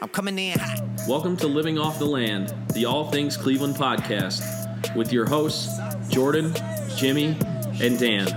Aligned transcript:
I'm 0.00 0.08
coming 0.08 0.38
in 0.38 0.56
hot. 0.56 0.80
Welcome 1.08 1.36
to 1.38 1.48
Living 1.48 1.76
Off 1.76 1.98
the 1.98 2.04
Land, 2.04 2.54
the 2.72 2.84
All 2.84 3.10
Things 3.10 3.36
Cleveland 3.36 3.74
podcast, 3.74 4.94
with 4.94 5.12
your 5.12 5.26
hosts, 5.26 5.76
Jordan, 6.08 6.54
Jimmy, 6.94 7.36
and 7.80 7.98
Dan. 7.98 8.28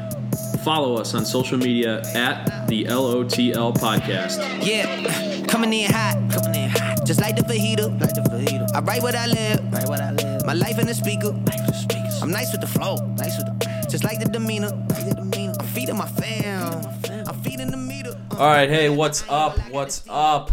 Follow 0.63 0.97
us 0.97 1.13
on 1.13 1.23
social 1.23 1.59
media 1.59 2.01
at 2.15 2.67
the 2.67 2.85
LOTL 2.85 3.75
podcast. 3.75 4.65
Yeah, 4.65 5.45
coming 5.45 5.71
in 5.71 5.91
hot. 5.91 6.15
Coming 6.31 6.63
in 6.63 6.69
hot. 6.71 7.05
Just 7.05 7.21
like 7.21 7.35
the 7.35 7.43
fajita. 7.43 8.01
Like 8.01 8.15
the 8.15 8.21
fajita. 8.21 8.73
I 8.73 8.79
write 8.81 9.03
what 9.03 9.15
I 9.15 9.27
live. 9.27 9.59
Write 9.71 9.87
what 9.87 10.01
I 10.01 10.11
live. 10.13 10.43
My 10.47 10.53
life 10.53 10.79
in 10.79 10.87
the 10.87 10.95
speaker. 10.95 11.29
Life 11.29 11.67
the 11.67 11.73
speakers. 11.73 12.23
I'm 12.23 12.31
nice 12.31 12.51
with 12.51 12.61
the 12.61 12.67
flow. 12.67 12.95
Nice 13.17 13.37
with 13.37 13.59
the 13.59 13.87
Just 13.87 14.03
like 14.03 14.19
the 14.19 14.25
demeanor. 14.25 14.69
Like 14.89 15.09
the 15.09 15.13
demeanor. 15.13 15.53
I'm 15.59 15.67
feeding 15.67 15.95
my 15.97 16.07
fam. 16.07 16.83
I'm 17.27 17.39
feeding 17.43 17.69
the 17.69 17.77
meter. 17.77 18.17
All 18.31 18.47
right, 18.47 18.69
hey, 18.69 18.89
what's 18.89 19.23
up? 19.29 19.59
What's 19.69 20.03
up, 20.09 20.51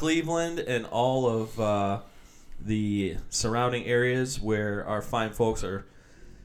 Cleveland 0.00 0.60
and 0.60 0.86
all 0.86 1.28
of 1.28 1.60
uh, 1.60 2.00
the 2.58 3.18
surrounding 3.28 3.84
areas 3.84 4.40
where 4.40 4.82
our 4.86 5.02
fine 5.02 5.28
folks 5.28 5.62
are 5.62 5.84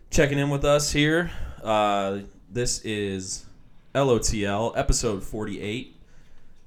checking 0.10 0.38
in 0.38 0.50
with 0.50 0.66
us 0.66 0.92
here. 0.92 1.32
Uh, 1.64 2.20
this 2.52 2.82
is 2.84 3.46
LOTL 3.94 4.78
episode 4.78 5.24
48, 5.24 5.96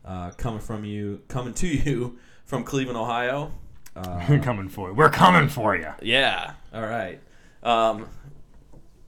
uh, 0.06 0.30
coming 0.30 0.60
from 0.60 0.86
you, 0.86 1.20
coming 1.28 1.52
to 1.52 1.66
you 1.66 2.18
from 2.46 2.64
Cleveland, 2.64 2.96
Ohio. 2.96 3.52
Uh, 3.94 4.38
coming 4.42 4.70
for 4.70 4.88
you. 4.88 4.94
We're 4.94 5.10
coming 5.10 5.50
for 5.50 5.77
you. 5.77 5.92
yeah, 6.00 6.55
all 6.72 6.86
right. 6.86 7.20
Um, 7.62 8.08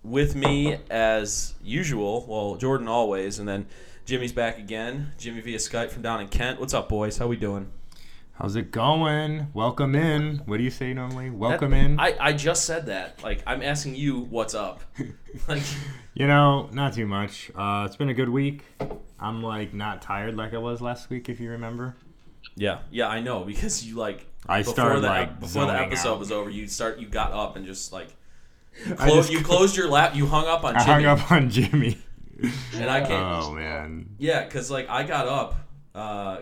with 0.02 0.36
me 0.36 0.76
as 0.90 1.54
usual, 1.64 2.26
well, 2.28 2.56
Jordan 2.56 2.88
always, 2.88 3.38
and 3.38 3.48
then 3.48 3.64
Jimmy's 4.10 4.32
back 4.32 4.58
again. 4.58 5.12
Jimmy 5.18 5.40
via 5.40 5.58
Skype 5.58 5.90
from 5.90 6.02
down 6.02 6.20
in 6.20 6.26
Kent. 6.26 6.58
What's 6.58 6.74
up, 6.74 6.88
boys? 6.88 7.16
How 7.18 7.28
we 7.28 7.36
doing? 7.36 7.70
How's 8.32 8.56
it 8.56 8.72
going? 8.72 9.46
Welcome 9.54 9.94
in. 9.94 10.38
What 10.46 10.56
do 10.56 10.64
you 10.64 10.70
say 10.72 10.92
normally? 10.92 11.30
Welcome 11.30 11.70
That- 11.70 11.84
in. 11.84 12.00
I, 12.00 12.16
I 12.18 12.32
just 12.32 12.64
said 12.64 12.86
that. 12.86 13.22
Like 13.22 13.40
I'm 13.46 13.62
asking 13.62 13.94
you, 13.94 14.18
what's 14.18 14.52
up? 14.52 14.80
like 15.48 15.62
you 16.14 16.26
know, 16.26 16.68
not 16.72 16.94
too 16.94 17.06
much. 17.06 17.52
Uh, 17.54 17.84
it's 17.86 17.94
been 17.94 18.08
a 18.08 18.14
good 18.14 18.30
week. 18.30 18.64
I'm 19.20 19.44
like 19.44 19.74
not 19.74 20.02
tired 20.02 20.36
like 20.36 20.54
I 20.54 20.58
was 20.58 20.80
last 20.80 21.08
week, 21.08 21.28
if 21.28 21.38
you 21.38 21.50
remember. 21.50 21.94
yeah, 22.56 22.80
yeah, 22.90 23.06
I 23.06 23.20
know 23.20 23.44
because 23.44 23.86
you 23.86 23.94
like 23.94 24.26
I 24.44 24.62
before 24.62 24.74
started 24.74 25.00
the 25.02 25.06
like 25.06 25.38
before 25.38 25.66
the 25.66 25.68
zoning 25.68 25.86
episode 25.86 26.14
out. 26.14 26.18
was 26.18 26.32
over, 26.32 26.50
you 26.50 26.66
start 26.66 26.98
you 26.98 27.06
got 27.06 27.30
up 27.30 27.54
and 27.54 27.64
just 27.64 27.92
like 27.92 28.08
I 28.88 29.06
clo- 29.06 29.18
just- 29.18 29.30
you 29.30 29.40
closed 29.44 29.76
your 29.76 29.86
lap, 29.88 30.16
you 30.16 30.26
hung 30.26 30.48
up 30.48 30.64
on 30.64 30.74
I 30.74 30.84
Jimmy, 30.84 31.04
hung 31.04 31.18
up 31.20 31.30
on 31.30 31.48
Jimmy. 31.48 31.98
And 32.74 32.90
I 32.90 33.00
can't. 33.00 33.44
Oh 33.44 33.52
man. 33.52 34.10
Yeah, 34.18 34.44
because 34.44 34.70
like 34.70 34.88
I 34.88 35.02
got 35.04 35.26
up 35.26 35.56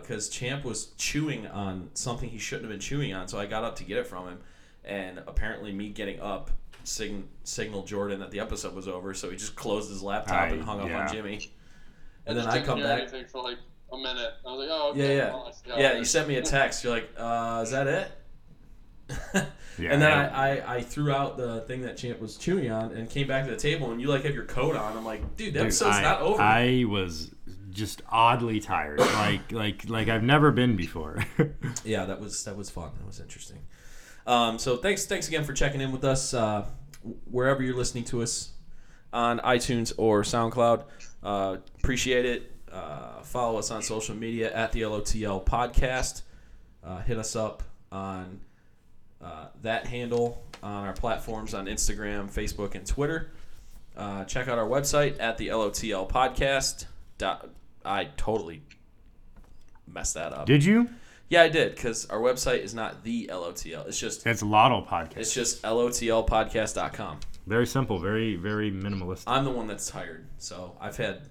because 0.00 0.28
Champ 0.28 0.64
was 0.64 0.86
chewing 0.98 1.46
on 1.46 1.90
something 1.94 2.28
he 2.28 2.38
shouldn't 2.38 2.64
have 2.64 2.70
been 2.72 2.80
chewing 2.80 3.14
on, 3.14 3.28
so 3.28 3.38
I 3.38 3.46
got 3.46 3.64
up 3.64 3.76
to 3.76 3.84
get 3.84 3.98
it 3.98 4.06
from 4.06 4.28
him, 4.28 4.38
and 4.84 5.18
apparently 5.26 5.72
me 5.72 5.88
getting 5.88 6.20
up 6.20 6.50
sign- 6.84 7.28
signaled 7.44 7.86
Jordan 7.86 8.20
that 8.20 8.30
the 8.30 8.40
episode 8.40 8.74
was 8.74 8.86
over, 8.88 9.14
so 9.14 9.30
he 9.30 9.36
just 9.36 9.56
closed 9.56 9.88
his 9.90 10.02
laptop 10.02 10.36
I- 10.42 10.48
and 10.48 10.62
hung 10.62 10.80
up 10.80 10.88
yeah. 10.88 11.00
on 11.06 11.12
Jimmy, 11.12 11.50
and 12.26 12.36
then 12.36 12.46
I 12.46 12.60
come 12.62 12.78
hear 12.78 12.86
back. 12.86 13.00
anything 13.02 13.24
for 13.26 13.42
like 13.42 13.58
a 13.90 13.96
minute. 13.96 14.32
I 14.46 14.52
was 14.52 14.60
like, 14.60 14.68
oh, 14.70 14.92
Yeah, 14.94 15.04
okay. 15.04 15.16
yeah, 15.16 15.28
well, 15.30 15.46
I 15.48 15.50
see 15.52 15.70
how 15.70 15.78
yeah. 15.78 15.98
You 15.98 16.04
sent 16.04 16.28
me 16.28 16.36
a 16.36 16.42
text. 16.42 16.84
You're 16.84 16.92
like, 16.92 17.10
uh, 17.16 17.60
"Is 17.64 17.70
that 17.70 17.86
it?" 17.86 18.10
Yeah, 19.08 19.44
and 19.90 20.02
then 20.02 20.12
I- 20.12 20.58
I, 20.58 20.76
I, 20.76 20.80
threw 20.82 21.12
out 21.12 21.36
the 21.36 21.62
thing 21.62 21.82
that 21.82 21.96
Champ 21.96 22.20
was 22.20 22.36
chewing 22.36 22.70
on 22.70 22.92
and 22.92 23.08
came 23.08 23.26
back 23.26 23.44
to 23.44 23.50
the 23.50 23.56
table, 23.56 23.90
and 23.90 24.00
you 24.00 24.08
like 24.08 24.24
have 24.24 24.34
your 24.34 24.44
coat 24.44 24.76
on. 24.76 24.96
I'm 24.96 25.04
like, 25.04 25.36
"Dude, 25.36 25.54
the 25.54 25.58
Dude, 25.58 25.62
episode's 25.62 25.96
I, 25.96 26.02
not 26.02 26.20
over." 26.20 26.40
I 26.42 26.84
was 26.86 27.30
just 27.70 28.02
oddly 28.08 28.60
tired. 28.60 28.98
like 29.00 29.52
like 29.52 29.88
like 29.88 30.08
I've 30.08 30.22
never 30.22 30.50
been 30.50 30.76
before. 30.76 31.24
yeah, 31.84 32.04
that 32.04 32.20
was 32.20 32.44
that 32.44 32.56
was 32.56 32.70
fun. 32.70 32.90
That 32.98 33.06
was 33.06 33.20
interesting. 33.20 33.58
Um, 34.26 34.58
so 34.58 34.76
thanks 34.76 35.06
thanks 35.06 35.28
again 35.28 35.44
for 35.44 35.52
checking 35.52 35.80
in 35.80 35.92
with 35.92 36.04
us 36.04 36.34
uh, 36.34 36.66
wherever 37.30 37.62
you're 37.62 37.76
listening 37.76 38.04
to 38.04 38.22
us 38.22 38.52
on 39.12 39.38
iTunes 39.40 39.92
or 39.96 40.22
SoundCloud. 40.22 40.84
Uh, 41.22 41.56
appreciate 41.78 42.26
it. 42.26 42.52
Uh, 42.70 43.22
follow 43.22 43.58
us 43.58 43.70
on 43.70 43.82
social 43.82 44.14
media 44.14 44.52
at 44.52 44.72
the 44.72 44.82
LOTL 44.82 45.44
podcast. 45.46 46.22
Uh, 46.84 47.00
hit 47.00 47.18
us 47.18 47.34
up 47.34 47.62
on 47.90 48.40
uh, 49.22 49.46
that 49.62 49.86
handle 49.86 50.42
on 50.62 50.86
our 50.86 50.92
platforms 50.92 51.54
on 51.54 51.66
Instagram, 51.66 52.30
Facebook, 52.32 52.74
and 52.74 52.86
Twitter. 52.86 53.32
Uh, 53.96 54.24
check 54.24 54.48
out 54.48 54.58
our 54.58 54.66
website 54.68 55.16
at 55.20 55.38
the 55.38 55.48
LOTL 55.48 56.08
podcast. 56.08 56.86
Dot, 57.18 57.48
I 57.84 58.04
totally 58.16 58.62
messed 59.86 60.14
that 60.14 60.32
up. 60.32 60.46
Did 60.46 60.64
you? 60.64 60.88
Yeah, 61.30 61.42
I 61.42 61.48
did 61.48 61.74
because 61.74 62.06
our 62.06 62.18
website 62.20 62.62
is 62.62 62.74
not 62.74 63.02
the 63.04 63.26
LOTL. 63.32 63.86
It's 63.88 63.98
just 63.98 64.26
It's 64.26 64.42
Lotto 64.42 64.82
podcast. 64.88 65.16
it's 65.18 65.34
just 65.34 65.62
lotlpodcast.com. 65.62 67.20
very 67.46 67.66
simple, 67.66 67.98
very 67.98 68.36
very 68.36 68.70
minimalistic. 68.70 69.24
I'm 69.26 69.44
the 69.44 69.50
one 69.50 69.66
that's 69.66 69.88
tired, 69.90 70.26
so 70.38 70.76
I've 70.80 70.96
had 70.96 71.22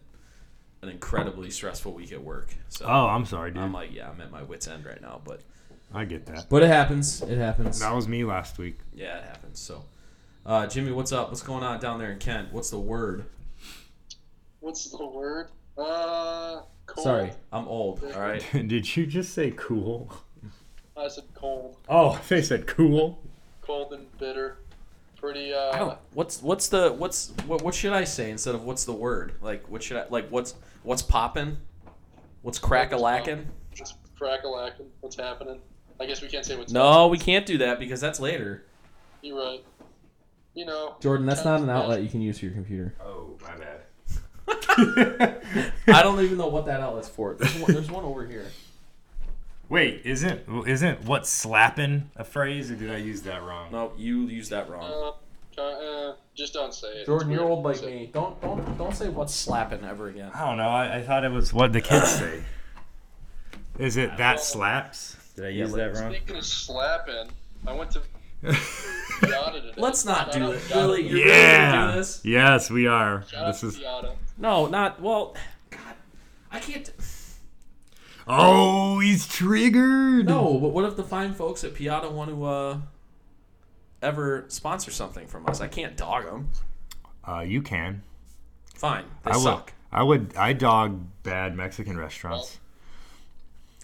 an 0.82 0.90
incredibly 0.90 1.50
stressful 1.50 1.94
week 1.94 2.12
at 2.12 2.22
work. 2.24 2.54
So 2.70 2.86
Oh, 2.86 3.08
I'm 3.08 3.26
sorry, 3.26 3.52
dude. 3.52 3.64
I'm 3.64 3.74
like, 3.74 3.94
yeah, 3.94 4.10
I'm 4.10 4.22
at 4.22 4.30
my 4.32 4.44
wits 4.44 4.68
end 4.68 4.86
right 4.86 5.02
now, 5.02 5.20
but 5.24 5.42
I 5.94 6.06
get 6.06 6.26
that. 6.28 6.48
but 6.50 6.64
it 6.64 6.68
happens. 6.68 7.22
It 7.22 7.38
happens. 7.38 7.80
That 7.80 7.94
was 7.94 8.08
me 8.08 8.24
last 8.24 8.58
week. 8.58 8.80
Yeah, 8.94 9.18
it 9.20 9.24
happens. 9.24 9.60
So, 9.60 9.86
uh, 10.46 10.68
Jimmy, 10.68 10.92
what's 10.92 11.12
up? 11.12 11.30
What's 11.30 11.42
going 11.42 11.64
on 11.64 11.80
down 11.80 12.00
there 12.00 12.12
in 12.12 12.20
Kent? 12.20 12.52
What's 12.52 12.70
the 12.70 12.80
word? 12.80 13.26
What's 14.60 14.90
the 14.90 15.06
word? 15.06 15.50
Uh, 15.78 16.62
cold. 16.86 17.04
Sorry, 17.04 17.32
I'm 17.52 17.68
old. 17.68 18.04
All 18.04 18.22
right. 18.22 18.46
Did 18.52 18.96
you 18.98 19.06
just 19.06 19.34
say 19.34 19.52
cool? 19.56 20.12
I 20.98 21.08
said 21.08 21.26
cold. 21.34 21.78
Oh, 21.88 22.20
they 22.28 22.42
said 22.42 22.68
cool. 22.68 23.20
Cold 23.62 23.94
and 23.94 24.06
bitter. 24.18 24.58
Pretty, 25.18 25.52
uh, 25.54 25.72
I 25.72 25.80
don't. 25.80 25.98
What's 26.14 26.44
what's 26.44 26.68
the 26.68 26.92
what's 26.92 27.34
what 27.48 27.64
what 27.64 27.74
should 27.74 27.94
I 27.94 28.04
say 28.04 28.30
instead 28.30 28.54
of 28.54 28.64
what's 28.64 28.86
the 28.86 28.94
word? 28.94 29.34
Like 29.42 29.68
what 29.70 29.82
should 29.82 29.98
I 29.98 30.06
like? 30.10 30.30
What's 30.30 30.54
what's 30.84 31.02
popping? 31.02 31.58
What's 32.44 32.60
crack 32.60 32.92
a 32.92 32.98
lacking? 32.98 33.48
It's 33.74 33.94
crack-a-lacking. 34.18 34.88
What's 35.02 35.16
happening? 35.16 35.60
I 36.00 36.06
guess 36.06 36.22
we 36.22 36.28
can't 36.28 36.46
say 36.46 36.56
what's 36.56 36.72
No, 36.72 37.08
we 37.08 37.18
can't 37.18 37.46
do 37.46 37.58
that 37.60 37.80
because 37.80 38.00
that's 38.00 38.20
later. 38.20 38.64
You're 39.22 39.38
right. 39.38 39.64
You 40.54 40.66
know. 40.66 40.96
Jordan, 41.00 41.26
that's 41.26 41.46
not 41.46 41.62
an 41.62 41.70
outlet 41.70 42.02
you 42.04 42.10
can 42.10 42.22
use 42.22 42.40
for 42.40 42.46
your 42.46 42.54
computer. 42.54 42.94
Oh, 43.00 43.38
my 43.42 43.56
bad. 43.58 43.82
I 45.88 46.02
don't 46.04 46.22
even 46.22 46.38
know 46.38 46.48
what 46.48 46.66
that 46.68 46.80
outlet's 46.82 47.10
for. 47.10 47.34
There's 47.34 47.56
one, 47.60 47.74
there's 47.74 47.92
one 47.92 48.06
over 48.06 48.26
here. 48.26 48.46
Wait, 49.70 50.02
isn't 50.06 50.44
isn't 50.66 51.04
what 51.04 51.28
slapping 51.28 52.10
a 52.16 52.24
phrase, 52.24 52.72
or 52.72 52.76
did 52.76 52.90
I 52.90 52.98
use 52.98 53.24
that 53.24 53.44
wrong? 53.44 53.72
No, 53.72 53.92
you 53.98 54.22
used 54.28 54.52
that 54.52 54.70
wrong. 54.70 55.16
Uh, 55.58 55.62
uh, 55.62 56.16
just 56.36 56.54
don't 56.54 56.74
say 56.74 56.88
it. 56.88 57.06
Jordan, 57.06 57.32
you're 57.32 57.44
old 57.44 57.66
like 57.66 57.78
Say- 57.78 57.86
me. 57.88 58.10
Don't 58.14 58.40
don't 58.42 58.78
don't 58.78 58.96
say 58.96 59.10
what's 59.10 59.34
slapping 59.36 59.84
ever 59.84 60.08
again. 60.08 60.32
I 60.34 60.46
don't 60.46 60.58
know. 60.58 60.70
I, 60.70 60.98
I 60.98 61.02
thought 61.02 61.26
it 61.26 61.32
was 61.32 61.52
what 61.54 61.74
the 61.74 61.82
kids 61.82 62.08
say. 62.20 62.44
Is 63.78 63.98
it 63.98 64.16
that 64.18 64.40
slaps? 64.40 65.18
Did 65.38 65.46
I 65.46 65.50
use 65.50 65.72
that 65.74 65.94
wrong? 65.96 66.12
Speaking 66.14 66.36
of 66.36 66.46
slapping, 66.46 67.30
I 67.66 67.74
went 67.74 67.92
to 67.92 68.02
Let's 69.78 70.04
not 70.06 70.32
do 70.32 70.44
out 70.44 70.54
this. 70.54 70.70
Really, 70.72 71.02
you're 71.04 71.14
really 71.14 71.24
do 71.24 71.30
Yeah. 71.30 71.92
this? 71.96 72.22
Yes, 72.26 72.70
we 72.70 72.88
are. 72.88 73.24
Shout 73.30 73.48
This 73.48 73.62
to 73.62 73.68
is. 73.68 73.78
Piada. 73.80 74.16
No, 74.38 74.66
not 74.68 75.00
well. 75.02 75.36
God, 75.70 75.80
I 76.52 76.60
can't. 76.60 76.92
Oh, 78.28 79.00
he's 79.00 79.28
triggered. 79.28 80.26
No, 80.26 80.58
but 80.60 80.70
what 80.70 80.86
if 80.86 80.96
the 80.98 81.04
fine 81.04 81.34
folks 81.34 81.64
at 81.64 81.74
Piada 81.74 82.12
want 82.12 82.30
to 82.30 82.44
uh, 82.44 82.78
ever 84.02 84.46
sponsor 84.50 84.92
something 84.92 85.28
from 85.28 85.48
us? 85.48 85.62
I 85.62 85.68
can't 85.68 85.96
dog 85.96 86.26
them. 86.26 86.50
Uh, 87.28 87.42
you 87.42 87.62
can. 87.62 88.02
Fine, 88.76 89.06
they 89.24 89.32
I 89.32 89.36
would. 89.38 89.44
suck. 89.44 89.74
I 89.92 90.04
would. 90.04 90.36
I 90.36 90.54
dog 90.54 91.00
bad 91.24 91.56
Mexican 91.56 91.98
restaurants. 91.98 92.60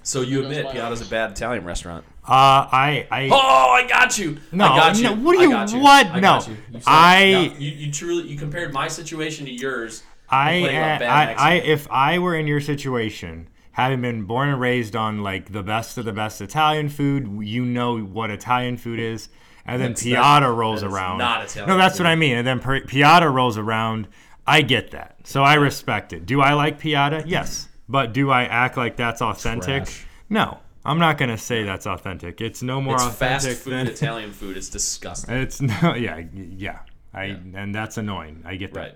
So 0.04 0.22
you 0.22 0.42
Goes 0.42 0.52
admit 0.52 0.66
my 0.66 0.74
Piada's 0.74 1.02
a 1.02 1.06
bad 1.10 1.32
Italian 1.32 1.64
restaurant? 1.66 2.04
Uh, 2.28 2.32
I. 2.72 3.08
I. 3.12 3.30
Oh, 3.32 3.72
I 3.72 3.88
got 3.88 4.18
you. 4.18 4.38
No, 4.52 4.66
I 4.66 4.78
got 4.78 4.98
you. 4.98 5.04
no, 5.04 5.16
what 5.16 5.34
do 5.34 5.40
I 5.40 5.44
you- 5.44 5.50
got 5.50 5.72
you. 5.74 5.80
what? 5.80 6.08
I 6.08 6.20
got 6.20 6.48
No. 6.48 6.54
you. 6.54 6.58
You 6.72 6.80
said- 6.80 6.84
I- 6.88 7.32
no, 7.32 7.42
you, 7.42 7.72
you 7.72 7.92
truly 7.92 8.28
you 8.28 8.38
compared 8.38 8.74
my 8.74 8.88
situation 8.88 9.46
to 9.46 9.52
yours. 9.52 10.04
I, 10.30 10.54
complain 10.54 10.76
about 10.78 11.00
bad 11.00 11.38
I, 11.38 11.52
I, 11.52 11.54
if 11.56 11.88
I 11.92 12.20
were 12.20 12.36
in 12.36 12.48
your 12.48 12.60
situation, 12.62 13.48
having 13.74 14.02
been 14.02 14.24
born 14.24 14.50
and 14.50 14.60
raised 14.60 14.96
on 14.96 15.22
like 15.22 15.52
the 15.52 15.64
best 15.64 15.98
of 15.98 16.06
the 16.06 16.14
best 16.14 16.42
Italian 16.42 16.90
food, 16.90 17.40
you 17.46 17.66
know 17.66 18.00
what 18.00 18.30
Italian 18.32 18.78
food 18.78 19.00
is, 19.00 19.30
and 19.66 19.82
then 19.82 19.92
That's- 19.94 20.06
Piada 20.06 20.42
that- 20.42 20.52
rolls 20.54 20.82
around. 20.84 21.18
not 21.20 21.44
Italian 21.46 21.70
no, 21.70 21.78
that's 21.78 21.98
food. 21.98 22.04
what 22.06 22.10
I 22.10 22.16
mean. 22.16 22.38
And 22.38 22.48
then 22.48 22.60
Pi- 22.60 22.82
Piada 22.82 23.32
rolls 23.32 23.58
around. 23.58 24.08
I 24.48 24.62
get 24.62 24.92
that, 24.92 25.18
so 25.24 25.42
I 25.44 25.54
respect 25.56 26.12
it. 26.14 26.26
Do 26.26 26.42
I 26.42 26.54
like 26.54 26.80
Piada? 26.82 27.24
Yes, 27.26 27.70
but 27.88 28.14
do 28.14 28.30
I 28.30 28.44
act 28.46 28.78
like 28.78 28.96
that's 28.96 29.22
authentic? 29.22 29.86
Trash. 29.86 30.06
No, 30.30 30.60
I'm 30.86 31.00
not 31.00 31.18
gonna 31.18 31.38
say 31.38 31.64
that's 31.64 31.88
authentic. 31.88 32.42
It's 32.42 32.62
no 32.62 32.82
more 32.82 32.96
It's 32.96 33.04
authentic 33.04 33.52
fast 33.52 33.64
food 33.64 33.74
than 33.74 33.88
Italian 33.96 34.32
food. 34.32 34.58
It's 34.58 34.70
disgusting. 34.70 35.36
It's 35.36 35.62
no, 35.84 35.94
yeah, 35.94 36.24
yeah. 36.34 36.80
I 37.14 37.26
and 37.26 37.74
that's 37.74 37.98
annoying. 37.98 38.44
I 38.46 38.56
get 38.56 38.74
that. 38.74 38.80
Right. 38.80 38.96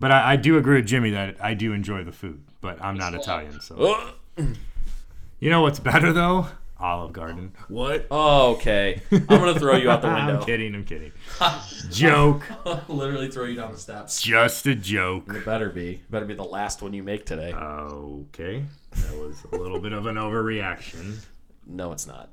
But 0.00 0.12
I, 0.12 0.32
I 0.32 0.36
do 0.36 0.58
agree 0.58 0.76
with 0.76 0.86
Jimmy 0.86 1.10
that 1.10 1.36
I 1.40 1.54
do 1.54 1.72
enjoy 1.72 2.04
the 2.04 2.12
food, 2.12 2.42
but 2.60 2.82
I'm 2.82 2.96
not 2.96 3.14
Italian. 3.14 3.60
So 3.60 4.12
you 4.36 5.50
know 5.50 5.62
what's 5.62 5.80
better 5.80 6.12
though? 6.12 6.48
Olive 6.84 7.14
Garden. 7.14 7.52
What? 7.68 8.06
Oh, 8.10 8.56
okay. 8.56 9.00
I'm 9.10 9.24
gonna 9.24 9.58
throw 9.58 9.76
you 9.76 9.90
out 9.90 10.02
the 10.02 10.08
window. 10.08 10.20
I'm 10.20 10.26
window. 10.26 10.44
kidding. 10.44 10.74
I'm 10.74 10.84
kidding. 10.84 11.12
Joke. 11.90 12.42
Literally 12.88 13.30
throw 13.30 13.44
you 13.44 13.54
down 13.56 13.72
the 13.72 13.78
steps. 13.78 14.20
Just 14.20 14.66
a 14.66 14.74
joke. 14.74 15.24
It 15.28 15.46
better 15.46 15.70
be. 15.70 15.92
It 15.92 16.10
Better 16.10 16.26
be 16.26 16.34
the 16.34 16.44
last 16.44 16.82
one 16.82 16.92
you 16.92 17.02
make 17.02 17.24
today. 17.24 17.54
Okay. 17.54 18.66
That 18.90 19.16
was 19.16 19.42
a 19.50 19.56
little 19.56 19.80
bit 19.80 19.94
of 19.94 20.04
an 20.04 20.16
overreaction. 20.16 21.24
No, 21.66 21.92
it's 21.92 22.06
not. 22.06 22.28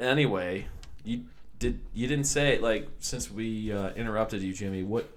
Anyway, 0.00 0.66
you 1.04 1.24
did 1.58 1.80
you 1.92 2.06
didn't 2.06 2.24
say 2.24 2.58
like 2.58 2.88
since 3.00 3.30
we 3.30 3.70
uh, 3.70 3.90
interrupted 3.90 4.40
you, 4.40 4.54
Jimmy. 4.54 4.82
What 4.82 5.10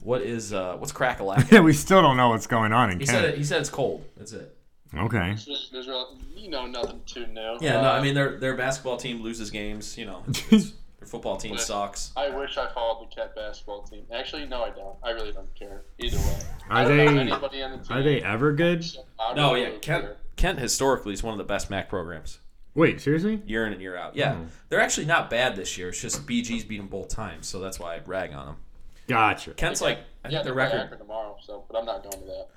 what 0.00 0.22
is 0.22 0.54
uh, 0.54 0.76
what's 0.78 0.92
crack 0.92 1.20
a 1.20 1.24
lack? 1.24 1.50
Yeah, 1.50 1.60
we 1.60 1.74
still 1.74 2.00
don't 2.00 2.16
know 2.16 2.30
what's 2.30 2.46
going 2.46 2.72
on 2.72 2.90
in 2.90 3.00
He 3.00 3.04
said 3.04 3.24
it, 3.24 3.36
he 3.36 3.44
said 3.44 3.60
it's 3.60 3.68
cold. 3.70 4.06
That's 4.16 4.32
it. 4.32 4.56
Okay. 4.96 5.34
There's, 5.46 5.70
there's 5.72 5.86
real, 5.88 6.16
you 6.34 6.50
know 6.50 6.66
nothing 6.66 7.00
too 7.06 7.26
new. 7.26 7.56
Yeah, 7.60 7.80
no, 7.80 7.88
Uh, 7.88 7.92
I 7.92 8.02
mean 8.02 8.14
their 8.14 8.38
their 8.38 8.56
basketball 8.56 8.96
team 8.98 9.22
loses 9.22 9.50
games. 9.50 9.96
You 9.96 10.06
know, 10.06 10.24
it's- 10.28 10.46
it's- 10.52 10.72
their 10.98 11.08
football 11.08 11.36
team 11.36 11.56
sucks. 11.58 12.12
I 12.16 12.28
wish 12.28 12.56
I 12.58 12.68
followed 12.72 13.08
the 13.10 13.14
Cat 13.14 13.34
basketball 13.34 13.82
team. 13.82 14.04
Actually, 14.14 14.46
no, 14.46 14.62
I 14.62 14.70
don't. 14.70 14.96
I 15.02 15.10
really 15.10 15.32
don't 15.32 15.52
care. 15.54 15.82
Either 15.98 16.16
way. 16.18 16.38
Are 16.70 16.84
don't 16.84 16.96
they 16.96 17.08
anybody 17.08 17.62
on 17.62 17.72
the 17.72 17.78
team. 17.78 17.96
are 17.96 18.02
they 18.02 18.22
ever 18.22 18.52
good? 18.52 18.84
I 19.18 19.28
don't 19.28 19.36
No, 19.36 19.54
yeah, 19.54 19.64
really 19.66 19.78
Kent 19.80 20.04
care. 20.04 20.16
Kent 20.36 20.58
historically 20.60 21.12
is 21.12 21.22
one 21.22 21.32
of 21.32 21.38
the 21.38 21.44
best 21.44 21.70
MAC 21.70 21.88
programs. 21.88 22.38
Wait, 22.74 23.00
seriously? 23.00 23.42
year 23.46 23.66
in 23.66 23.72
and 23.72 23.82
year 23.82 23.96
out. 23.96 24.14
Yeah, 24.16 24.36
Oh. 24.40 24.46
they're 24.68 24.80
actually 24.80 25.06
not 25.06 25.28
bad 25.28 25.56
this 25.56 25.76
year. 25.76 25.88
It's 25.90 26.00
just 26.00 26.24
BG's 26.26 26.64
beat 26.64 26.78
them 26.78 26.86
both 26.86 27.08
times, 27.08 27.46
so 27.48 27.58
that's 27.60 27.78
why 27.78 27.96
I 27.96 28.00
rag 28.06 28.32
on 28.32 28.46
them. 28.46 28.56
Gotcha. 29.08 29.50
Kent's 29.52 29.82
like, 29.82 29.98
I 30.24 30.28
Yeah, 30.28 30.30
think 30.30 30.32
their 30.32 30.42
they're 30.44 30.54
record. 30.54 30.80
Akron 30.80 30.98
tomorrow, 31.00 31.36
so 31.44 31.64
but 31.68 31.76
I'm 31.78 31.84
not 31.84 32.02
going 32.02 32.18
to 32.20 32.26
that. 32.26 32.48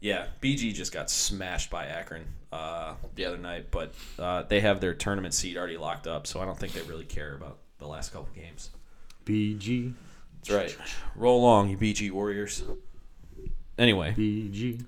Yeah, 0.00 0.26
BG 0.40 0.74
just 0.74 0.92
got 0.92 1.10
smashed 1.10 1.70
by 1.70 1.86
Akron 1.86 2.24
uh, 2.52 2.94
the 3.14 3.24
other 3.24 3.38
night, 3.38 3.66
but 3.70 3.92
uh, 4.18 4.42
they 4.42 4.60
have 4.60 4.80
their 4.80 4.94
tournament 4.94 5.34
seed 5.34 5.56
already 5.56 5.76
locked 5.78 6.06
up, 6.06 6.26
so 6.26 6.40
I 6.40 6.44
don't 6.44 6.58
think 6.58 6.72
they 6.74 6.82
really 6.82 7.04
care 7.04 7.34
about 7.34 7.58
the 7.78 7.86
last 7.86 8.12
couple 8.12 8.28
games. 8.34 8.70
BG. 9.24 9.94
That's 10.44 10.50
right. 10.50 10.76
Roll 11.16 11.40
along, 11.40 11.70
you 11.70 11.76
BG 11.78 12.10
Warriors. 12.10 12.62
Anyway, 13.78 14.14
BG. 14.16 14.84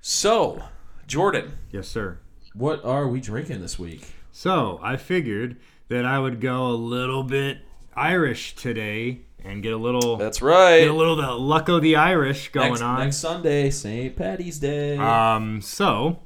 so 0.00 0.62
Jordan, 1.06 1.52
Yes, 1.70 1.88
sir. 1.88 2.18
what 2.54 2.84
are 2.84 3.08
we 3.08 3.20
drinking 3.20 3.60
this 3.60 3.78
week? 3.78 4.12
So 4.32 4.78
I 4.82 4.96
figured 4.96 5.56
that 5.88 6.04
I 6.04 6.18
would 6.18 6.40
go 6.40 6.66
a 6.68 6.72
little 6.76 7.22
bit 7.24 7.58
Irish 7.96 8.54
today 8.54 9.22
and 9.44 9.62
get 9.62 9.72
a 9.72 9.76
little 9.76 10.16
That's 10.16 10.42
right. 10.42 10.80
get 10.80 10.90
a 10.90 10.94
little 10.94 11.16
the 11.16 11.30
luck 11.32 11.68
of 11.68 11.82
the 11.82 11.96
Irish 11.96 12.50
going 12.50 12.70
next, 12.70 12.82
on. 12.82 12.98
next 13.00 13.16
Sunday, 13.18 13.70
St. 13.70 14.14
Patty's 14.16 14.58
Day. 14.58 14.96
Um, 14.96 15.60
so 15.60 16.20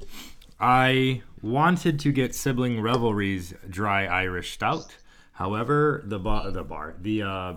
I 0.59 1.21
wanted 1.41 1.99
to 1.99 2.11
get 2.11 2.33
Sibling 2.33 2.81
Revelry's 2.81 3.53
dry 3.69 4.05
Irish 4.05 4.53
stout. 4.53 4.95
However, 5.33 6.01
the 6.05 6.19
bar, 6.19 6.51
the 6.51 6.63
bar, 6.63 6.95
the 6.99 7.23
uh, 7.23 7.53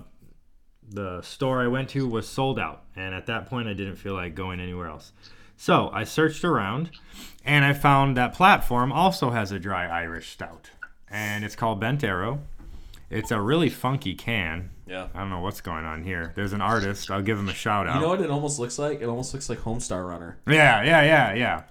the 0.89 1.21
store 1.23 1.63
I 1.63 1.67
went 1.67 1.89
to 1.91 2.07
was 2.09 2.29
sold 2.29 2.59
out, 2.59 2.85
and 2.95 3.15
at 3.15 3.27
that 3.27 3.47
point, 3.47 3.69
I 3.69 3.75
didn't 3.75 3.97
feel 3.97 4.15
like 4.15 4.35
going 4.35 4.61
anywhere 4.61 4.89
else. 4.89 5.13
So 5.57 5.91
I 5.93 6.05
searched 6.05 6.45
around, 6.45 6.91
and 7.45 7.65
I 7.65 7.73
found 7.73 8.17
that 8.17 8.35
platform 8.35 8.93
also 8.93 9.31
has 9.31 9.53
a 9.53 9.59
dry 9.59 9.87
Irish 9.87 10.31
stout, 10.31 10.71
and 11.11 11.45
it's 11.45 11.57
called 11.57 11.81
Bent 11.81 12.05
Arrow. 12.05 12.41
It's 13.11 13.31
a 13.31 13.41
really 13.41 13.71
funky 13.71 14.15
can. 14.15 14.71
Yeah. 14.87 15.09
I 15.15 15.21
don't 15.21 15.31
know 15.31 15.41
what's 15.41 15.61
going 15.61 15.85
on 15.85 16.03
here. 16.03 16.33
There's 16.37 16.53
an 16.53 16.61
artist. 16.61 17.11
I'll 17.11 17.23
give 17.23 17.39
him 17.39 17.49
a 17.49 17.55
shout 17.55 17.87
out. 17.89 17.97
You 17.97 18.01
know 18.03 18.09
what 18.09 18.21
it 18.21 18.31
almost 18.31 18.59
looks 18.59 18.79
like? 18.79 19.01
It 19.01 19.07
almost 19.07 19.33
looks 19.35 19.49
like 19.49 19.59
Homestar 19.61 20.07
Runner. 20.09 20.39
Yeah, 20.47 20.83
yeah, 20.83 21.03
yeah, 21.03 21.35
yeah. 21.35 21.63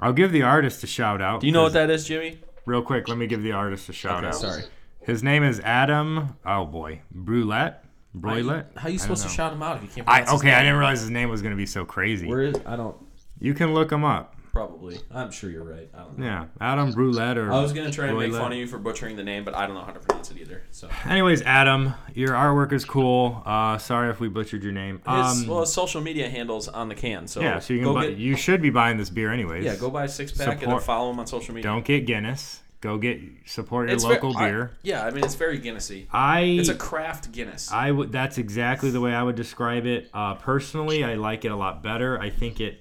I'll 0.00 0.12
give 0.12 0.32
the 0.32 0.42
artist 0.42 0.82
a 0.82 0.86
shout 0.86 1.20
out. 1.20 1.40
Do 1.40 1.46
you 1.46 1.52
know 1.52 1.62
what 1.62 1.74
that 1.74 1.90
is, 1.90 2.06
Jimmy? 2.06 2.38
Real 2.66 2.82
quick, 2.82 3.08
let 3.08 3.18
me 3.18 3.26
give 3.26 3.42
the 3.42 3.52
artist 3.52 3.88
a 3.88 3.92
shout 3.92 4.18
Okay, 4.24 4.28
out. 4.28 4.34
sorry. 4.34 4.62
His 5.02 5.22
name 5.22 5.42
is 5.42 5.60
Adam. 5.60 6.36
Oh 6.44 6.64
boy, 6.66 7.00
Brulette. 7.10 7.84
Broilet. 8.16 8.76
How 8.76 8.88
are 8.88 8.90
you 8.90 8.98
supposed 8.98 9.22
to 9.22 9.28
shout 9.28 9.52
him 9.52 9.62
out 9.62 9.76
if 9.76 9.82
you 9.82 9.88
can't? 9.88 10.08
I 10.08 10.22
okay. 10.34 10.52
I 10.52 10.60
didn't 10.62 10.76
realize 10.78 11.00
his 11.00 11.10
name 11.10 11.28
was 11.30 11.42
gonna 11.42 11.56
be 11.56 11.66
so 11.66 11.84
crazy. 11.84 12.26
Where 12.26 12.42
is? 12.42 12.56
I 12.66 12.76
don't. 12.76 12.96
You 13.38 13.54
can 13.54 13.72
look 13.72 13.90
him 13.92 14.04
up. 14.04 14.34
Probably. 14.52 14.98
I'm 15.12 15.30
sure 15.30 15.48
you're 15.50 15.62
right. 15.64 15.88
I 15.94 15.98
don't 15.98 16.18
know. 16.18 16.24
Yeah, 16.26 16.44
Adam 16.60 16.90
Brulette 16.92 17.38
or. 17.38 17.52
I 17.52 17.60
was 17.60 17.72
gonna 17.72 17.90
try 17.92 18.06
and 18.08 18.18
make 18.18 18.32
fun 18.32 18.50
of 18.52 18.58
you 18.58 18.66
for 18.66 18.78
butchering 18.78 19.16
the 19.16 19.22
name, 19.22 19.44
but 19.44 19.54
I 19.54 19.66
don't 19.66 19.74
know 19.74 19.82
how 19.84 19.92
to 19.92 20.00
pronounce 20.00 20.30
it 20.30 20.38
either. 20.38 20.62
So 20.70 20.88
his, 20.88 21.10
Anyways, 21.10 21.42
Adam, 21.42 21.94
your 22.14 22.30
artwork 22.30 22.72
is 22.72 22.84
cool. 22.84 23.42
Uh, 23.46 23.78
sorry 23.78 24.10
if 24.10 24.18
we 24.20 24.28
butchered 24.28 24.62
your 24.62 24.72
name. 24.72 25.00
Um, 25.06 25.46
well, 25.46 25.60
his 25.60 25.72
social 25.72 26.00
media 26.00 26.28
handles 26.28 26.66
on 26.68 26.88
the 26.88 26.94
can. 26.94 27.26
So 27.28 27.40
yeah, 27.40 27.58
so 27.60 27.74
you 27.74 27.80
go 27.84 27.92
can 27.92 28.02
buy, 28.02 28.06
get. 28.08 28.18
you 28.18 28.36
should 28.36 28.60
be 28.60 28.70
buying 28.70 28.96
this 28.96 29.10
beer 29.10 29.32
anyways. 29.32 29.64
Yeah, 29.64 29.76
go 29.76 29.88
buy 29.90 30.04
a 30.04 30.08
six 30.08 30.32
pack 30.32 30.48
and 30.48 30.58
then 30.60 30.68
Support- 30.68 30.82
follow 30.82 31.10
him 31.10 31.20
on 31.20 31.26
social 31.26 31.54
media. 31.54 31.70
Don't 31.70 31.84
get 31.84 32.06
Guinness. 32.06 32.60
Go 32.80 32.96
get 32.96 33.20
support 33.44 33.88
your 33.88 33.94
It's 33.94 34.04
ve- 34.04 34.10
local 34.10 34.34
I- 34.38 34.48
beer. 34.48 34.70
yeah, 34.82 35.04
I 35.04 35.10
mean 35.10 35.22
it's 35.22 35.34
very 35.34 35.60
Guinnessy. 35.60 36.06
I 36.10 36.40
It's 36.40 36.70
a 36.70 36.74
craft 36.74 37.30
Guinness. 37.30 37.70
I 37.70 37.90
would. 37.90 38.10
That's 38.10 38.38
exactly 38.38 38.90
the 38.90 39.00
way 39.02 39.14
I 39.14 39.22
would 39.22 39.36
describe 39.36 39.84
it. 39.86 40.08
Uh, 40.14 40.34
personally, 40.36 41.04
I 41.04 41.14
like 41.14 41.44
it 41.44 41.52
a 41.52 41.56
lot 41.56 41.82
better. 41.82 42.18
I 42.18 42.30
think 42.30 42.58
it. 42.60 42.80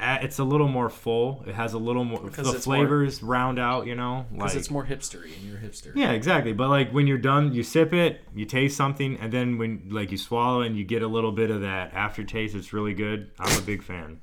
It's 0.00 0.38
a 0.38 0.44
little 0.44 0.68
more 0.68 0.88
full. 0.88 1.44
It 1.46 1.54
has 1.54 1.72
a 1.74 1.78
little 1.78 2.04
more. 2.04 2.20
Because 2.20 2.50
the 2.50 2.56
it's 2.56 2.66
more- 2.66 2.76
flavors 2.76 3.22
round 3.22 3.58
out. 3.58 3.86
You 3.86 3.94
know, 3.94 4.26
Because 4.32 4.52
like 4.54 4.58
it's 4.58 4.70
more 4.70 4.84
hipstery, 4.86 5.36
and 5.36 5.42
you're 5.48 5.58
hipster. 5.58 5.92
yeah, 5.94 6.12
exactly. 6.12 6.52
But 6.52 6.68
like 6.68 6.90
when 6.92 7.06
you're 7.06 7.18
done, 7.18 7.52
you 7.52 7.62
sip 7.62 7.92
it, 7.92 8.20
you 8.34 8.44
taste 8.46 8.76
something, 8.76 9.16
and 9.18 9.32
then 9.32 9.58
when 9.58 9.88
like 9.90 10.10
you 10.10 10.16
swallow 10.18 10.62
and 10.62 10.76
you 10.76 10.84
get 10.84 11.02
a 11.02 11.08
little 11.08 11.32
bit 11.32 11.50
of 11.50 11.60
that 11.62 11.92
aftertaste. 11.94 12.54
It's 12.54 12.72
really 12.72 12.94
good. 12.94 13.30
I'm 13.38 13.58
a 13.58 13.62
big 13.62 13.82
fan. 13.82 14.18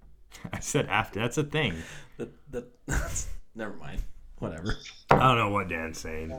I 0.52 0.60
said 0.60 0.86
after. 0.86 1.20
That's 1.20 1.38
a 1.38 1.44
thing. 1.44 1.74
That, 2.18 2.30
that, 2.52 3.26
never 3.54 3.74
mind. 3.74 4.02
Whatever. 4.38 4.76
I 5.10 5.16
don't 5.18 5.36
know 5.36 5.48
what 5.50 5.68
Dan's 5.68 5.98
saying. 5.98 6.32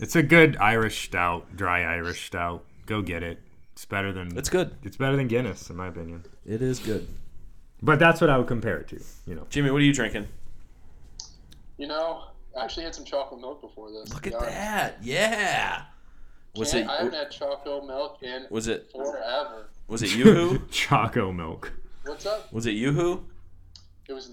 It's 0.00 0.16
a 0.16 0.22
good 0.22 0.56
Irish 0.56 1.04
stout, 1.04 1.54
dry 1.56 1.82
Irish 1.82 2.24
stout. 2.26 2.64
Go 2.86 3.02
get 3.02 3.22
it. 3.22 3.38
It's 3.74 3.84
better 3.84 4.12
than 4.12 4.36
It's 4.38 4.48
good. 4.48 4.76
it's 4.82 4.96
better 4.96 5.16
than 5.16 5.28
Guinness 5.28 5.68
in 5.68 5.76
my 5.76 5.88
opinion. 5.88 6.24
It 6.46 6.62
is 6.62 6.78
good. 6.78 7.06
But 7.82 7.98
that's 7.98 8.20
what 8.20 8.30
I 8.30 8.38
would 8.38 8.46
compare 8.46 8.78
it 8.78 8.88
to. 8.88 9.02
You 9.26 9.34
know. 9.34 9.46
Jimmy, 9.50 9.70
what 9.70 9.80
are 9.80 9.84
you 9.84 9.92
drinking? 9.92 10.28
You 11.78 11.88
know, 11.88 12.24
I 12.56 12.64
actually 12.64 12.84
had 12.84 12.94
some 12.94 13.04
chocolate 13.04 13.40
milk 13.40 13.60
before 13.60 13.90
this. 13.90 14.12
Look 14.14 14.26
at 14.26 14.34
honest. 14.34 14.50
that. 14.52 14.98
Yeah. 15.02 15.82
Was 16.54 16.74
Man, 16.74 16.82
it 16.84 16.88
I 16.88 16.96
haven't 16.98 17.14
had 17.14 17.30
chocolate 17.30 17.86
milk 17.86 18.18
in 18.22 18.46
was 18.50 18.68
it 18.68 18.90
forever. 18.94 19.70
was 19.88 20.02
it 20.02 20.14
Yoo-hoo? 20.14 20.60
Choco 20.70 21.32
milk. 21.32 21.72
What's 22.04 22.26
up? 22.26 22.52
was 22.52 22.66
it 22.66 22.72
Yoo-hoo? 22.72 23.24
It 24.08 24.12
was 24.12 24.32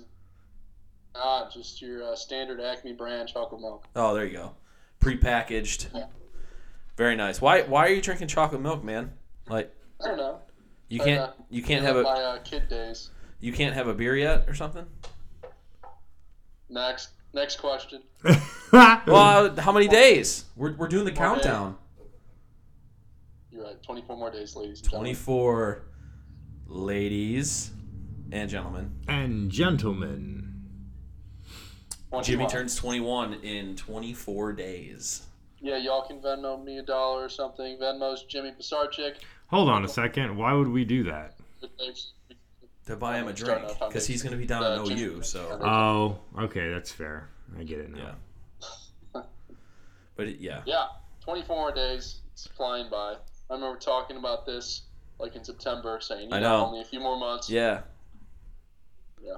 not 1.13 1.54
just 1.54 1.81
your 1.81 2.04
uh, 2.12 2.16
standard 2.16 2.60
Acme 2.60 2.92
brand 2.94 3.30
chocolate 3.30 3.62
milk. 3.62 3.85
Oh, 3.95 4.14
there 4.14 4.26
you 4.26 4.33
go. 4.33 4.52
Prepackaged. 5.00 5.88
Yeah. 5.95 6.07
Very 6.97 7.16
nice. 7.16 7.40
Why 7.40 7.62
why 7.62 7.85
are 7.88 7.90
you 7.90 8.02
drinking 8.02 8.28
chocolate 8.28 8.62
milk, 8.62 8.83
man? 8.83 9.14
Like 9.47 9.73
I 10.04 10.07
don't 10.09 10.18
know. 10.18 10.40
you 10.90 11.02
Uh, 11.02 11.06
can't 11.06 11.31
you 11.50 11.64
can't 11.64 11.85
have 11.85 11.95
a 11.95 12.04
my 12.04 12.09
uh, 12.09 12.40
kid 12.44 12.68
days. 12.68 13.12
You 13.40 13.52
can't 13.54 13.74
have 13.74 13.88
a 13.88 13.94
beer 13.94 14.16
yet 14.18 14.46
or 14.48 14.54
something? 14.54 14.86
Next, 16.69 17.10
next 17.34 17.58
question. 17.58 18.02
Well, 18.72 19.56
how 19.56 19.72
many 19.72 19.88
days? 19.88 20.46
We're, 20.56 20.74
we're 20.76 20.88
doing 20.88 21.04
the 21.06 21.10
One 21.12 21.16
day. 21.16 21.44
countdown. 21.44 21.78
You're 23.52 23.64
right. 23.64 23.81
24 23.81 24.16
more 24.16 24.30
days, 24.30 24.56
ladies. 24.56 24.81
and 24.81 24.90
gentlemen. 24.92 25.14
24 25.16 25.84
ladies 26.68 27.72
and 28.31 28.48
gentlemen. 28.48 28.92
and 29.08 29.50
gentlemen. 29.50 30.54
21. 32.10 32.24
Jimmy 32.24 32.46
turns 32.48 32.76
21 32.76 33.34
in 33.42 33.76
24 33.76 34.54
days. 34.54 35.24
Yeah, 35.60 35.78
y'all 35.78 36.04
can 36.08 36.19
Venmo 36.22 36.64
me 36.64 36.78
a 36.78 36.84
dollar 36.84 37.24
or 37.26 37.30
something. 37.30 37.78
Venmo's 37.80 38.24
Jimmy 38.26 38.52
Pisarchik. 38.52 39.16
Hold 39.48 39.69
on 39.69 39.84
a 39.84 39.88
second. 39.88 40.38
Why 40.38 40.54
would 40.54 40.68
we 40.68 40.86
do 40.86 41.04
that? 41.06 41.34
To 42.88 42.95
buy 42.95 43.18
him 43.18 43.28
a 43.28 43.33
drink 43.33 43.62
because 43.88 44.07
he's 44.07 44.24
going 44.24 44.31
to 44.31 44.38
be 44.38 44.48
down 44.48 44.64
Uh, 44.64 44.83
in 44.83 44.98
OU. 44.98 45.21
So 45.21 45.59
Oh, 45.62 46.19
okay, 46.45 46.71
that's 46.71 46.92
fair. 46.92 47.30
I 47.57 47.64
get 47.64 47.80
it 47.80 47.92
now. 47.92 48.16
yeah. 49.14 49.21
But 50.16 50.28
it, 50.28 50.40
yeah, 50.40 50.62
Yeah, 50.66 50.86
24 51.21 51.56
more 51.56 51.71
days. 51.71 52.21
It's 52.33 52.48
flying 52.48 52.90
by. 52.90 53.16
I 53.50 53.54
remember 53.54 53.78
talking 53.80 54.18
about 54.18 54.45
this 54.45 54.83
like 55.19 55.36
in 55.36 55.44
September, 55.44 56.00
saying, 56.02 56.30
you 56.30 56.36
I 56.36 56.40
know, 56.40 56.59
know. 56.59 56.66
only 56.68 56.81
a 56.81 56.86
few 56.86 57.00
more 57.00 57.18
months. 57.19 57.50
yeah. 57.50 57.81
Yeah. 59.24 59.36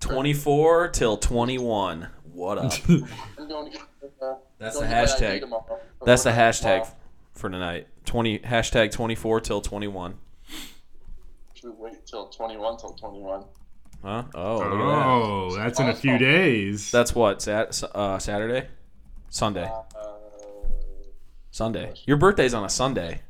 24 0.00 0.88
till 0.88 1.16
21. 1.16 2.08
What 2.32 2.58
up? 2.58 2.72
I'm 2.88 3.48
going 3.48 3.70
to 3.72 3.78
get, 3.78 3.82
uh, 4.22 4.34
That's 4.58 4.76
the 4.78 4.82
to 4.82 4.86
get 4.88 5.48
my 5.48 5.56
ID 5.56 5.64
hashtag. 5.66 5.78
That's 6.04 6.22
the 6.24 6.30
hashtag 6.30 6.60
tomorrow. 6.82 6.96
for 7.32 7.50
tonight. 7.50 7.88
20 8.04 8.38
hashtag 8.40 8.92
24 8.92 9.40
till 9.40 9.60
21. 9.60 10.14
Should 11.64 11.78
we 11.78 11.82
wait 11.90 12.06
till 12.06 12.28
21 12.28 12.76
till 12.76 12.90
21? 12.90 13.44
Huh? 14.02 14.22
Oh, 14.34 14.56
look 14.58 14.64
at 14.66 14.70
that. 14.70 14.76
Oh, 15.06 15.56
that's 15.56 15.80
in 15.80 15.88
a 15.88 15.94
few 15.94 16.18
days. 16.18 16.90
That's 16.90 17.14
what 17.14 17.40
sat 17.40 17.82
uh, 17.94 18.18
Saturday, 18.18 18.68
Sunday, 19.30 19.64
Uh, 19.64 19.82
Sunday. 21.50 21.94
Your 22.04 22.18
birthday's 22.18 22.52
on 22.52 22.64
a 22.64 22.68
Sunday. 22.68 23.22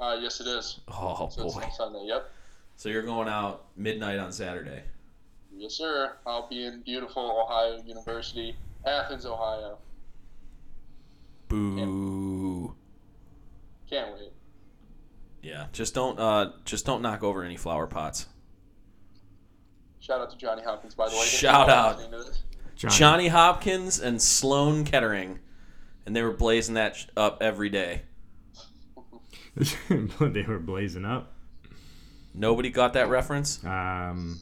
uh, 0.00 0.16
yes, 0.18 0.40
it 0.40 0.46
is. 0.46 0.80
Oh 0.88 1.28
So 1.30 1.44
it's 1.44 1.54
boy. 1.54 1.62
on 1.64 1.72
Sunday. 1.72 2.04
Yep. 2.06 2.30
So 2.76 2.88
you're 2.88 3.02
going 3.02 3.28
out 3.28 3.66
midnight 3.76 4.18
on 4.18 4.32
Saturday. 4.32 4.82
Yes, 5.54 5.74
sir. 5.74 6.12
I'll 6.26 6.48
be 6.48 6.64
in 6.64 6.80
beautiful 6.80 7.42
Ohio 7.44 7.82
University, 7.84 8.56
Athens, 8.86 9.26
Ohio. 9.26 9.76
Boo. 11.48 12.74
Can't 13.90 14.14
wait. 14.14 14.32
Yeah, 15.48 15.66
just 15.72 15.94
don't 15.94 16.18
uh 16.18 16.52
just 16.64 16.84
don't 16.84 17.00
knock 17.00 17.22
over 17.22 17.42
any 17.42 17.56
flower 17.56 17.86
pots. 17.86 18.26
Shout 20.00 20.20
out 20.20 20.30
to 20.30 20.36
Johnny 20.36 20.62
Hopkins, 20.62 20.94
by 20.94 21.08
the 21.08 21.16
way. 21.16 21.24
Shout 21.24 21.68
out. 21.70 21.98
To. 21.98 22.24
Johnny. 22.76 22.94
Johnny 22.94 23.28
Hopkins 23.28 23.98
and 23.98 24.20
Sloan 24.20 24.84
Kettering, 24.84 25.38
and 26.06 26.14
they 26.14 26.22
were 26.22 26.32
blazing 26.32 26.74
that 26.74 26.96
sh- 26.96 27.06
up 27.16 27.38
every 27.42 27.68
day. 27.70 28.02
they 30.20 30.42
were 30.42 30.58
blazing 30.58 31.04
up. 31.04 31.32
Nobody 32.34 32.70
got 32.70 32.92
that 32.92 33.08
reference? 33.08 33.64
Um, 33.64 34.38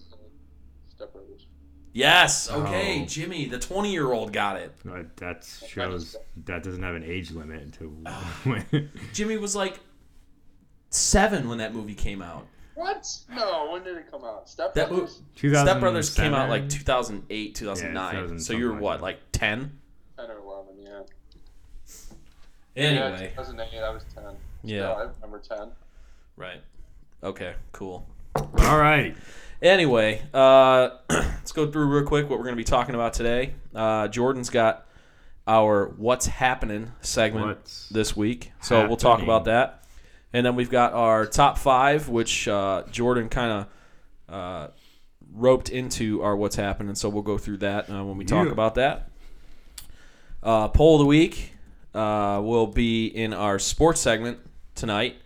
Yes. 1.93 2.51
Okay, 2.51 3.01
Oh. 3.03 3.07
Jimmy, 3.07 3.47
the 3.47 3.59
twenty-year-old 3.59 4.31
got 4.33 4.57
it. 4.57 4.75
uh, 4.87 5.05
that 5.17 5.47
shows 5.67 6.15
that 6.45 6.63
doesn't 6.63 6.83
have 6.83 6.95
an 6.95 7.03
age 7.03 7.31
limit 7.31 7.73
to. 7.79 8.89
Jimmy 9.15 9.39
was 9.39 9.57
like 9.57 9.81
seven 10.91 11.49
when 11.49 11.59
that 11.59 11.75
movie 11.75 11.95
came 11.95 12.23
out. 12.23 12.47
What? 12.75 13.09
No, 13.35 13.71
when 13.73 13.83
did 13.85 13.97
it 13.97 14.11
come 14.11 14.23
out? 14.25 14.49
Step 14.49 14.75
That 14.75 14.91
mo- 14.91 14.99
Brothers? 14.99 15.23
Step 15.35 15.81
Brothers 15.81 16.15
came 16.15 16.35
out 16.35 16.51
like 16.51 16.69
2008, 16.69 17.55
2009. 17.55 18.15
Yeah, 18.15 18.39
so 18.39 18.53
you 18.53 18.65
were 18.67 18.71
something 18.71 18.83
what, 18.83 19.01
like 19.01 19.17
like 19.17 19.33
10? 19.33 19.79
10 20.19 20.31
or 20.31 20.39
11, 20.39 20.75
yeah. 20.83 21.01
Anyway, 22.77 23.33
Yeah, 23.35 23.43
2008, 23.43 23.79
I 23.79 23.91
was 23.91 24.05
10. 24.15 24.25
Yeah. 24.63 24.93
I 24.93 25.03
remember 25.03 25.39
10. 25.39 25.71
right. 26.37 26.61
Okay, 27.23 27.55
cool. 27.73 28.07
All 28.37 28.79
right. 28.79 29.17
Anyway, 29.63 30.23
uh, 30.35 30.91
let's 31.11 31.53
go 31.53 31.71
through 31.71 31.87
real 31.87 32.05
quick 32.05 32.29
what 32.29 32.39
we're 32.39 32.45
going 32.45 32.57
to 32.57 32.61
be 32.61 32.65
talking 32.65 32.95
about 32.95 33.15
today. 33.15 33.55
Uh, 33.75 34.07
Jordan's 34.09 34.51
got 34.51 34.87
our 35.47 35.87
What's 35.97 36.27
Happening 36.27 36.93
segment 37.01 37.47
What's 37.47 37.89
this 37.89 38.15
week. 38.15 38.53
So 38.61 38.87
we'll 38.87 38.99
talk 38.99 39.23
about 39.23 39.47
that. 39.47 39.85
And 40.33 40.45
then 40.45 40.55
we've 40.57 40.71
got 40.71 40.93
our 40.93 41.25
top 41.27 41.57
five, 41.59 42.09
which 42.09 42.47
uh, 42.49 42.83
Jordan 42.91 43.29
kind 43.29 43.67
of 44.29 44.35
uh, 44.35 44.69
roped 45.33 45.71
into 45.71 46.23
our 46.23 46.37
What's 46.37 46.57
Happening. 46.57 46.95
So 46.95 47.09
we'll 47.09 47.23
go 47.23 47.39
through 47.39 47.59
that 47.59 47.89
uh, 47.91 48.05
when 48.05 48.17
we 48.19 48.25
talk 48.25 48.47
Yeah. 48.47 48.53
about 48.53 48.75
that. 48.75 49.11
Uh, 50.43 50.69
poll 50.69 50.97
of 50.97 51.01
the 51.01 51.07
week 51.07 51.53
uh, 51.95 52.41
will 52.45 52.67
be 52.67 53.07
in 53.07 53.33
our 53.33 53.59
sports 53.59 54.01
segment 54.01 54.39
tonight 54.75 55.17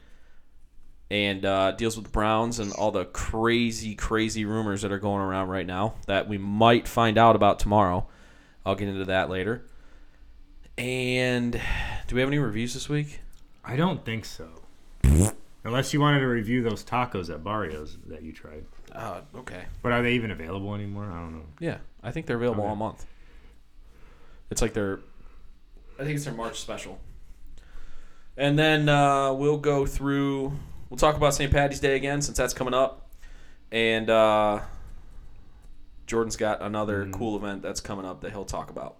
and 1.10 1.44
uh, 1.44 1.72
deals 1.72 1.96
with 1.96 2.04
the 2.06 2.10
Browns 2.12 2.60
and 2.60 2.72
all 2.74 2.92
the 2.92 3.04
crazy, 3.06 3.96
crazy 3.96 4.44
rumors 4.44 4.82
that 4.82 4.92
are 4.92 4.98
going 5.00 5.20
around 5.20 5.48
right 5.48 5.66
now 5.66 5.94
that 6.06 6.28
we 6.28 6.38
might 6.38 6.86
find 6.86 7.18
out 7.18 7.34
about 7.34 7.58
tomorrow. 7.58 8.06
I'll 8.64 8.76
get 8.76 8.88
into 8.88 9.06
that 9.06 9.28
later. 9.28 9.64
And 10.78 11.60
do 12.06 12.14
we 12.14 12.20
have 12.20 12.28
any 12.30 12.38
reviews 12.38 12.74
this 12.74 12.88
week? 12.88 13.20
I 13.64 13.76
don't 13.76 14.04
think 14.04 14.24
so. 14.24 14.48
Unless 15.64 15.92
you 15.92 16.00
wanted 16.00 16.20
to 16.20 16.26
review 16.26 16.62
those 16.62 16.82
tacos 16.84 17.28
at 17.32 17.44
Barrios 17.44 17.98
that 18.06 18.22
you 18.22 18.32
tried. 18.32 18.64
Uh, 18.92 19.20
okay. 19.36 19.64
But 19.82 19.92
are 19.92 20.02
they 20.02 20.12
even 20.14 20.30
available 20.30 20.74
anymore? 20.74 21.04
I 21.04 21.20
don't 21.20 21.32
know. 21.34 21.44
Yeah, 21.58 21.78
I 22.02 22.10
think 22.12 22.26
they're 22.26 22.36
available 22.36 22.62
Okay. 22.62 22.70
all 22.70 22.76
month. 22.76 23.04
It's 24.50 24.62
like 24.62 24.72
their, 24.72 25.00
I 25.98 26.04
think 26.04 26.16
it's 26.16 26.24
their 26.24 26.34
March 26.34 26.58
special. 26.60 26.98
And 28.36 28.58
then 28.58 28.88
uh, 28.88 29.34
we'll 29.34 29.58
go 29.58 29.84
through. 29.84 30.52
We'll 30.88 30.96
talk 30.98 31.16
about 31.16 31.34
St. 31.34 31.52
Patty's 31.52 31.78
Day 31.80 31.94
again 31.94 32.22
since 32.22 32.38
that's 32.38 32.54
coming 32.54 32.74
up, 32.74 33.10
and 33.70 34.08
uh, 34.08 34.60
Jordan's 36.06 36.36
got 36.36 36.62
another 36.62 37.08
cool 37.12 37.36
event 37.36 37.60
that's 37.62 37.80
coming 37.80 38.04
up 38.06 38.22
that 38.22 38.32
he'll 38.32 38.44
talk 38.46 38.70
about. 38.70 38.96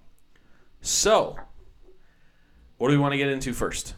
So, 0.82 1.36
what 2.76 2.88
do 2.88 2.92
we 2.94 2.98
want 2.98 3.12
to 3.12 3.18
get 3.18 3.28
into 3.28 3.52
first? 3.52 3.94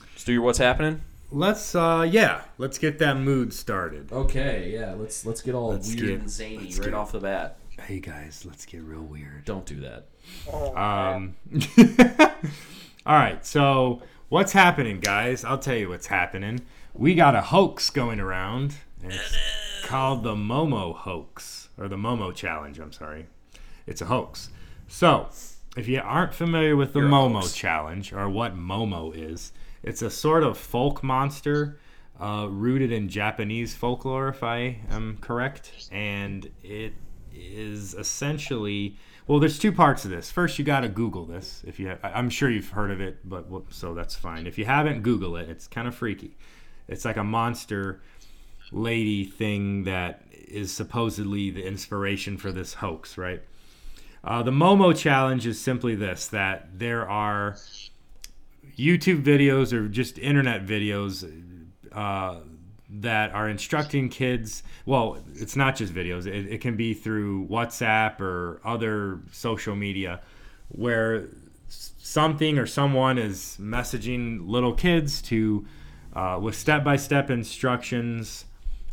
Let's 0.00 0.24
do 0.24 0.32
your 0.32 0.42
what's 0.42 0.58
happening. 0.58 1.02
Let's 1.32 1.74
uh 1.74 2.06
yeah, 2.10 2.42
let's 2.58 2.76
get 2.78 2.98
that 2.98 3.16
mood 3.16 3.54
started. 3.54 4.12
Okay, 4.12 4.70
yeah, 4.74 4.92
let's 4.94 5.24
let's 5.24 5.40
get 5.40 5.54
all 5.54 5.70
Let's 5.70 5.88
weird 5.88 6.00
get- 6.08 6.20
and 6.20 6.30
zany 6.30 6.58
let's 6.58 6.78
right 6.78 6.84
get- 6.86 6.94
off 6.94 7.12
the 7.12 7.20
bat. 7.20 7.56
Hey 7.80 8.00
guys, 8.00 8.44
let's 8.46 8.66
get 8.66 8.82
real 8.82 9.00
weird. 9.02 9.44
Don't 9.46 9.64
do 9.64 9.80
that. 9.80 10.06
Um 10.78 11.34
All 13.06 13.16
right, 13.16 13.44
so 13.46 14.02
what's 14.28 14.52
happening, 14.52 15.00
guys? 15.00 15.42
I'll 15.44 15.58
tell 15.58 15.74
you 15.76 15.88
what's 15.88 16.06
happening. 16.08 16.60
We 16.94 17.14
got 17.14 17.34
a 17.34 17.40
hoax 17.40 17.88
going 17.90 18.20
around. 18.20 18.74
It's 19.02 19.36
called 19.84 20.22
the 20.22 20.34
Momo 20.36 20.94
hoax 20.94 21.70
or 21.78 21.88
the 21.88 21.96
Momo 21.96 22.32
challenge, 22.34 22.78
I'm 22.78 22.92
sorry. 22.92 23.26
It's 23.86 24.00
a 24.00 24.04
hoax. 24.04 24.50
So, 24.86 25.28
if 25.76 25.88
you 25.88 26.00
aren't 26.04 26.34
familiar 26.34 26.76
with 26.76 26.92
the 26.92 27.00
Momo 27.00 27.52
challenge 27.52 28.12
or 28.12 28.28
what 28.28 28.54
Momo 28.56 29.12
is, 29.16 29.50
it's 29.82 30.02
a 30.02 30.10
sort 30.10 30.42
of 30.42 30.56
folk 30.58 31.02
monster 31.02 31.78
uh, 32.20 32.46
rooted 32.48 32.92
in 32.92 33.08
Japanese 33.08 33.74
folklore, 33.74 34.28
if 34.28 34.42
I 34.42 34.78
am 34.90 35.18
correct. 35.20 35.88
And 35.90 36.50
it 36.62 36.94
is 37.34 37.94
essentially 37.94 38.96
well, 39.26 39.38
there's 39.38 39.58
two 39.58 39.72
parts 39.72 40.04
of 40.04 40.10
this. 40.10 40.30
First, 40.32 40.58
you 40.58 40.64
got 40.64 40.80
to 40.80 40.88
Google 40.88 41.24
this. 41.24 41.62
If 41.64 41.78
you, 41.78 41.90
ha- 41.90 41.98
I- 42.02 42.18
I'm 42.18 42.28
sure 42.28 42.50
you've 42.50 42.70
heard 42.70 42.90
of 42.90 43.00
it, 43.00 43.18
but 43.24 43.46
so 43.70 43.94
that's 43.94 44.16
fine. 44.16 44.46
If 44.46 44.58
you 44.58 44.64
haven't, 44.64 45.02
Google 45.02 45.36
it. 45.36 45.48
It's 45.48 45.68
kind 45.68 45.86
of 45.86 45.94
freaky. 45.94 46.36
It's 46.88 47.04
like 47.04 47.16
a 47.16 47.24
monster 47.24 48.02
lady 48.72 49.24
thing 49.24 49.84
that 49.84 50.24
is 50.32 50.72
supposedly 50.72 51.50
the 51.50 51.64
inspiration 51.64 52.36
for 52.36 52.50
this 52.50 52.74
hoax, 52.74 53.16
right? 53.16 53.42
Uh, 54.24 54.42
the 54.42 54.50
Momo 54.50 54.96
challenge 54.96 55.46
is 55.46 55.60
simply 55.60 55.94
this: 55.94 56.26
that 56.26 56.78
there 56.78 57.08
are 57.08 57.56
YouTube 58.76 59.22
videos 59.22 59.72
or 59.72 59.88
just 59.88 60.18
internet 60.18 60.66
videos 60.66 61.30
uh, 61.92 62.40
that 62.88 63.32
are 63.32 63.48
instructing 63.48 64.08
kids. 64.08 64.62
Well, 64.86 65.22
it's 65.34 65.56
not 65.56 65.76
just 65.76 65.94
videos, 65.94 66.26
it, 66.26 66.46
it 66.52 66.60
can 66.60 66.76
be 66.76 66.94
through 66.94 67.46
WhatsApp 67.48 68.20
or 68.20 68.60
other 68.64 69.20
social 69.30 69.76
media 69.76 70.20
where 70.68 71.28
something 71.68 72.58
or 72.58 72.66
someone 72.66 73.18
is 73.18 73.56
messaging 73.60 74.46
little 74.46 74.74
kids 74.74 75.22
to 75.22 75.66
uh, 76.14 76.38
with 76.40 76.54
step-by-step 76.54 77.30
instructions 77.30 78.44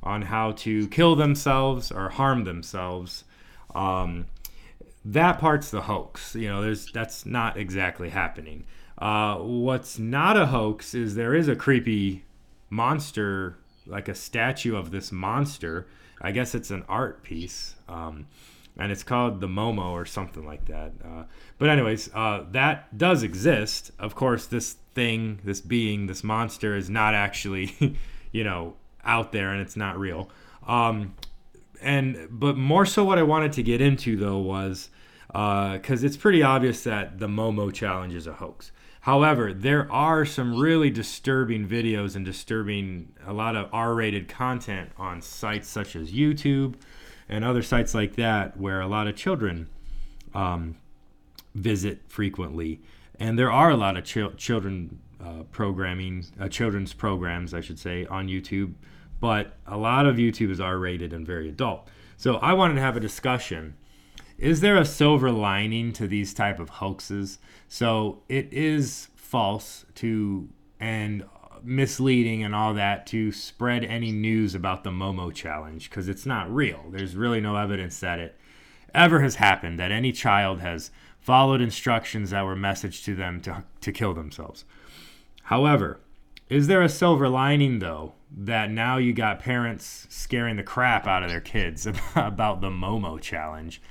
on 0.02 0.22
how 0.22 0.54
to 0.54 0.88
kill 0.88 1.16
themselves 1.16 1.92
or 1.92 2.10
harm 2.10 2.46
themselves 2.46 3.26
um, 3.76 4.26
that 5.06 5.40
part's 5.40 5.72
the 5.72 5.82
hoax. 5.82 6.36
You 6.36 6.50
know, 6.50 6.62
there's 6.62 6.92
that's 6.92 7.26
not 7.26 7.58
exactly 7.58 8.10
happening. 8.10 8.66
Uh, 9.00 9.38
what's 9.38 9.98
not 9.98 10.36
a 10.36 10.48
hoax 10.48 10.94
is 10.94 11.16
there 11.16 11.34
is 11.34 11.48
a 11.48 11.56
creepy 11.56 12.26
monster, 12.70 13.58
like 13.88 14.10
a 14.10 14.16
statue 14.16 14.76
of 14.76 14.92
this 14.92 15.12
monster. 15.12 15.88
I 16.22 16.32
guess 16.32 16.54
it's 16.54 16.70
an 16.70 16.84
art 16.90 17.24
piece, 17.24 17.76
um, 17.88 18.28
and 18.78 18.92
it's 18.92 19.04
called 19.04 19.40
the 19.40 19.48
Momo 19.48 19.92
or 19.92 20.06
something 20.06 20.46
like 20.46 20.66
that. 20.66 20.92
Uh, 21.04 21.24
but 21.58 21.70
anyways, 21.70 22.10
uh, 22.14 22.44
that 22.52 22.98
does 22.98 23.24
exist. 23.24 23.92
Of 23.98 24.16
course, 24.16 24.46
this 24.46 24.74
thing, 24.94 25.40
this 25.46 25.62
being, 25.62 26.08
this 26.08 26.24
monster 26.24 26.76
is 26.76 26.90
not 26.90 27.16
actually, 27.16 27.98
you 28.34 28.44
know, 28.44 28.76
out 29.06 29.32
there, 29.32 29.52
and 29.54 29.62
it's 29.62 29.78
not 29.78 29.98
real. 29.98 30.30
Um, 30.68 31.16
and 31.82 32.28
but 32.30 32.58
more 32.58 32.86
so 32.86 33.04
what 33.06 33.18
i 33.18 33.24
wanted 33.24 33.54
to 33.54 33.64
get 33.64 33.80
into 33.80 34.18
though 34.18 34.38
was 34.38 34.90
because 35.28 36.04
it's 36.04 36.18
pretty 36.18 36.44
obvious 36.44 36.84
that 36.84 37.20
the 37.20 37.28
momo 37.28 37.72
challenge 37.72 38.14
is 38.14 38.28
a 38.28 38.34
hoax 38.34 38.72
however 39.10 39.52
there 39.54 39.92
are 39.92 40.24
some 40.24 40.56
really 40.56 40.92
disturbing 40.92 41.68
videos 41.68 42.16
and 42.16 42.24
disturbing 42.24 43.12
a 43.26 43.34
lot 43.34 43.56
of 43.56 43.68
r-rated 43.74 44.28
content 44.28 44.90
on 44.98 45.20
sites 45.22 45.68
such 45.68 45.96
as 45.96 46.12
youtube 46.12 46.76
and 47.30 47.44
other 47.44 47.64
sites 47.64 47.94
like 47.94 48.16
that 48.16 48.56
where 48.58 48.82
a 48.82 48.88
lot 48.88 49.08
of 49.08 49.16
children 49.16 49.68
um, 50.34 50.76
visit 51.56 52.02
frequently. 52.08 52.82
And 53.20 53.38
there 53.38 53.52
are 53.52 53.70
a 53.70 53.78
lot 53.78 53.98
of 53.98 54.04
chil- 54.04 54.34
children 54.34 55.00
uh, 55.24 55.44
programming 55.52 56.26
uh, 56.40 56.48
children's 56.48 56.94
programs 56.94 57.54
i 57.54 57.60
should 57.60 57.78
say 57.78 58.06
on 58.06 58.30
youtube 58.30 58.74
but 59.20 59.58
a 59.68 59.76
lot 59.76 60.06
of 60.06 60.16
youtube 60.16 60.50
is 60.50 60.62
r-rated 60.62 61.12
and 61.12 61.28
very 61.28 61.50
adult. 61.50 61.88
So 62.16 62.38
i 62.38 62.54
wanted 62.54 62.76
to 62.76 62.82
have 62.82 62.96
a 62.96 63.02
discussion 63.02 63.76
is 64.40 64.62
there 64.62 64.78
a 64.78 64.86
silver 64.86 65.32
lining 65.32 65.92
to 65.94 66.08
these 66.08 66.34
type 66.34 66.60
of 66.60 66.70
hoaxes 66.70 67.40
so 67.68 68.22
it 68.30 68.52
is 68.52 69.10
false 69.16 69.86
to 69.96 70.48
and 70.80 71.24
misleading 71.62 72.42
and 72.42 72.56
all 72.56 72.74
that 72.74 73.06
to 73.06 73.32
spread 73.32 73.84
any 73.84 74.12
news 74.12 74.56
about 74.56 74.84
the 74.84 74.90
momo 74.90 75.34
challenge 75.34 75.90
because 75.90 76.08
it's 76.08 76.26
not 76.26 76.54
real 76.54 76.86
there's 76.92 77.16
really 77.16 77.42
no 77.42 77.58
evidence 77.58 78.00
that 78.00 78.18
it 78.18 78.36
ever 78.94 79.22
has 79.22 79.36
happened 79.36 79.80
that 79.80 79.92
any 79.92 80.12
child 80.12 80.60
has 80.60 80.92
followed 81.20 81.62
instructions 81.62 82.32
that 82.32 82.46
were 82.46 82.56
messaged 82.56 83.04
to 83.06 83.16
them 83.16 83.42
to, 83.42 83.64
to 83.82 83.92
kill 83.92 84.14
themselves. 84.14 84.66
However, 85.44 86.00
is 86.50 86.68
there 86.68 86.82
a 86.82 86.90
silver 86.90 87.30
lining 87.30 87.80
though 87.80 88.14
that 88.36 88.72
now 88.72 88.98
you 88.98 89.14
got 89.14 89.40
parents 89.40 90.08
scaring 90.10 90.56
the 90.56 90.64
crap 90.64 91.08
out 91.08 91.24
of 91.24 91.30
their 91.30 91.42
kids 91.42 91.86
about 92.16 92.62
the 92.62 92.70
Momo 92.70 93.20
challenge? 93.20 93.82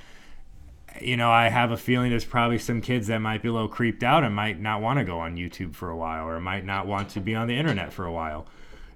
You 1.01 1.17
know, 1.17 1.31
I 1.31 1.49
have 1.49 1.71
a 1.71 1.77
feeling 1.77 2.09
there's 2.09 2.25
probably 2.25 2.59
some 2.59 2.81
kids 2.81 3.07
that 3.07 3.19
might 3.19 3.41
be 3.41 3.49
a 3.49 3.53
little 3.53 3.67
creeped 3.67 4.03
out 4.03 4.23
and 4.23 4.35
might 4.35 4.59
not 4.59 4.81
want 4.81 4.99
to 4.99 5.05
go 5.05 5.19
on 5.19 5.37
YouTube 5.37 5.75
for 5.75 5.89
a 5.89 5.95
while 5.95 6.27
or 6.27 6.39
might 6.39 6.65
not 6.65 6.87
want 6.87 7.09
to 7.09 7.19
be 7.19 7.35
on 7.35 7.47
the 7.47 7.57
internet 7.57 7.93
for 7.93 8.05
a 8.05 8.11
while. 8.11 8.47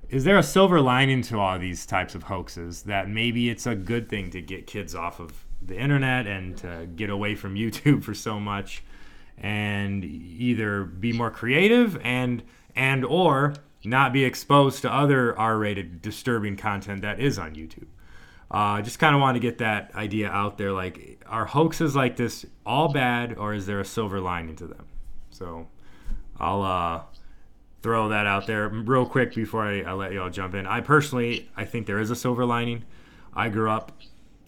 Is 0.10 0.24
there 0.26 0.38
a 0.38 0.44
silver 0.44 0.82
lining 0.82 1.22
to 1.24 1.40
all 1.40 1.58
these 1.58 1.86
types 1.86 2.14
of 2.14 2.24
hoaxes 2.24 2.84
that 2.84 3.10
maybe 3.10 3.50
it's 3.50 3.66
a 3.66 3.76
good 3.76 4.10
thing 4.10 4.30
to 4.32 4.42
get 4.42 4.68
kids 4.68 4.94
off 4.94 5.20
of 5.20 5.46
the 5.62 5.78
internet 5.78 6.28
and 6.28 6.58
to 6.58 6.88
get 6.96 7.10
away 7.10 7.36
from 7.36 7.56
YouTube 7.56 8.04
for 8.04 8.14
so 8.14 8.40
much 8.40 8.84
and 9.38 10.04
either 10.04 10.84
be 10.84 11.12
more 11.12 11.32
creative 11.32 11.98
and 12.04 12.44
and 12.76 13.04
or 13.06 13.54
not 13.84 14.14
be 14.14 14.24
exposed 14.24 14.82
to 14.82 14.92
other 14.92 15.38
R-rated 15.38 16.02
disturbing 16.02 16.58
content 16.58 17.02
that 17.02 17.20
is 17.20 17.38
on 17.38 17.56
YouTube. 17.56 17.88
I 18.54 18.80
uh, 18.80 18.82
just 18.84 19.00
kind 19.00 19.16
of 19.16 19.22
wanted 19.22 19.42
to 19.42 19.48
get 19.48 19.58
that 19.58 19.96
idea 19.96 20.30
out 20.30 20.60
there. 20.60 20.72
Like, 20.72 21.20
are 21.26 21.46
hoaxes 21.46 21.96
like 21.96 22.18
this 22.18 22.46
all 22.66 22.94
bad, 22.94 23.36
or 23.36 23.54
is 23.56 23.66
there 23.66 23.80
a 23.80 23.86
silver 23.86 24.22
lining 24.22 24.56
to 24.58 24.68
them? 24.68 24.86
So, 25.32 25.68
I'll 26.40 26.62
uh, 26.62 27.02
throw 27.82 28.10
that 28.10 28.28
out 28.28 28.46
there 28.46 28.70
real 28.70 29.08
quick 29.08 29.34
before 29.34 29.64
I, 29.64 29.82
I 29.82 29.94
let 29.94 30.14
y'all 30.14 30.30
jump 30.30 30.54
in. 30.54 30.68
I 30.68 30.82
personally, 30.82 31.50
I 31.58 31.66
think 31.66 31.88
there 31.88 32.00
is 32.00 32.12
a 32.12 32.16
silver 32.16 32.46
lining. 32.46 32.84
I 33.34 33.50
grew 33.50 33.72
up 33.72 33.92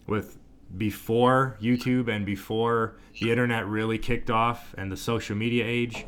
with 0.06 0.38
before 0.76 1.56
YouTube 1.60 2.08
and 2.08 2.24
before 2.24 2.96
the 3.20 3.30
internet 3.30 3.66
really 3.66 3.98
kicked 3.98 4.30
off 4.30 4.74
and 4.78 4.90
the 4.90 4.96
social 4.96 5.36
media 5.36 5.64
age. 5.64 6.06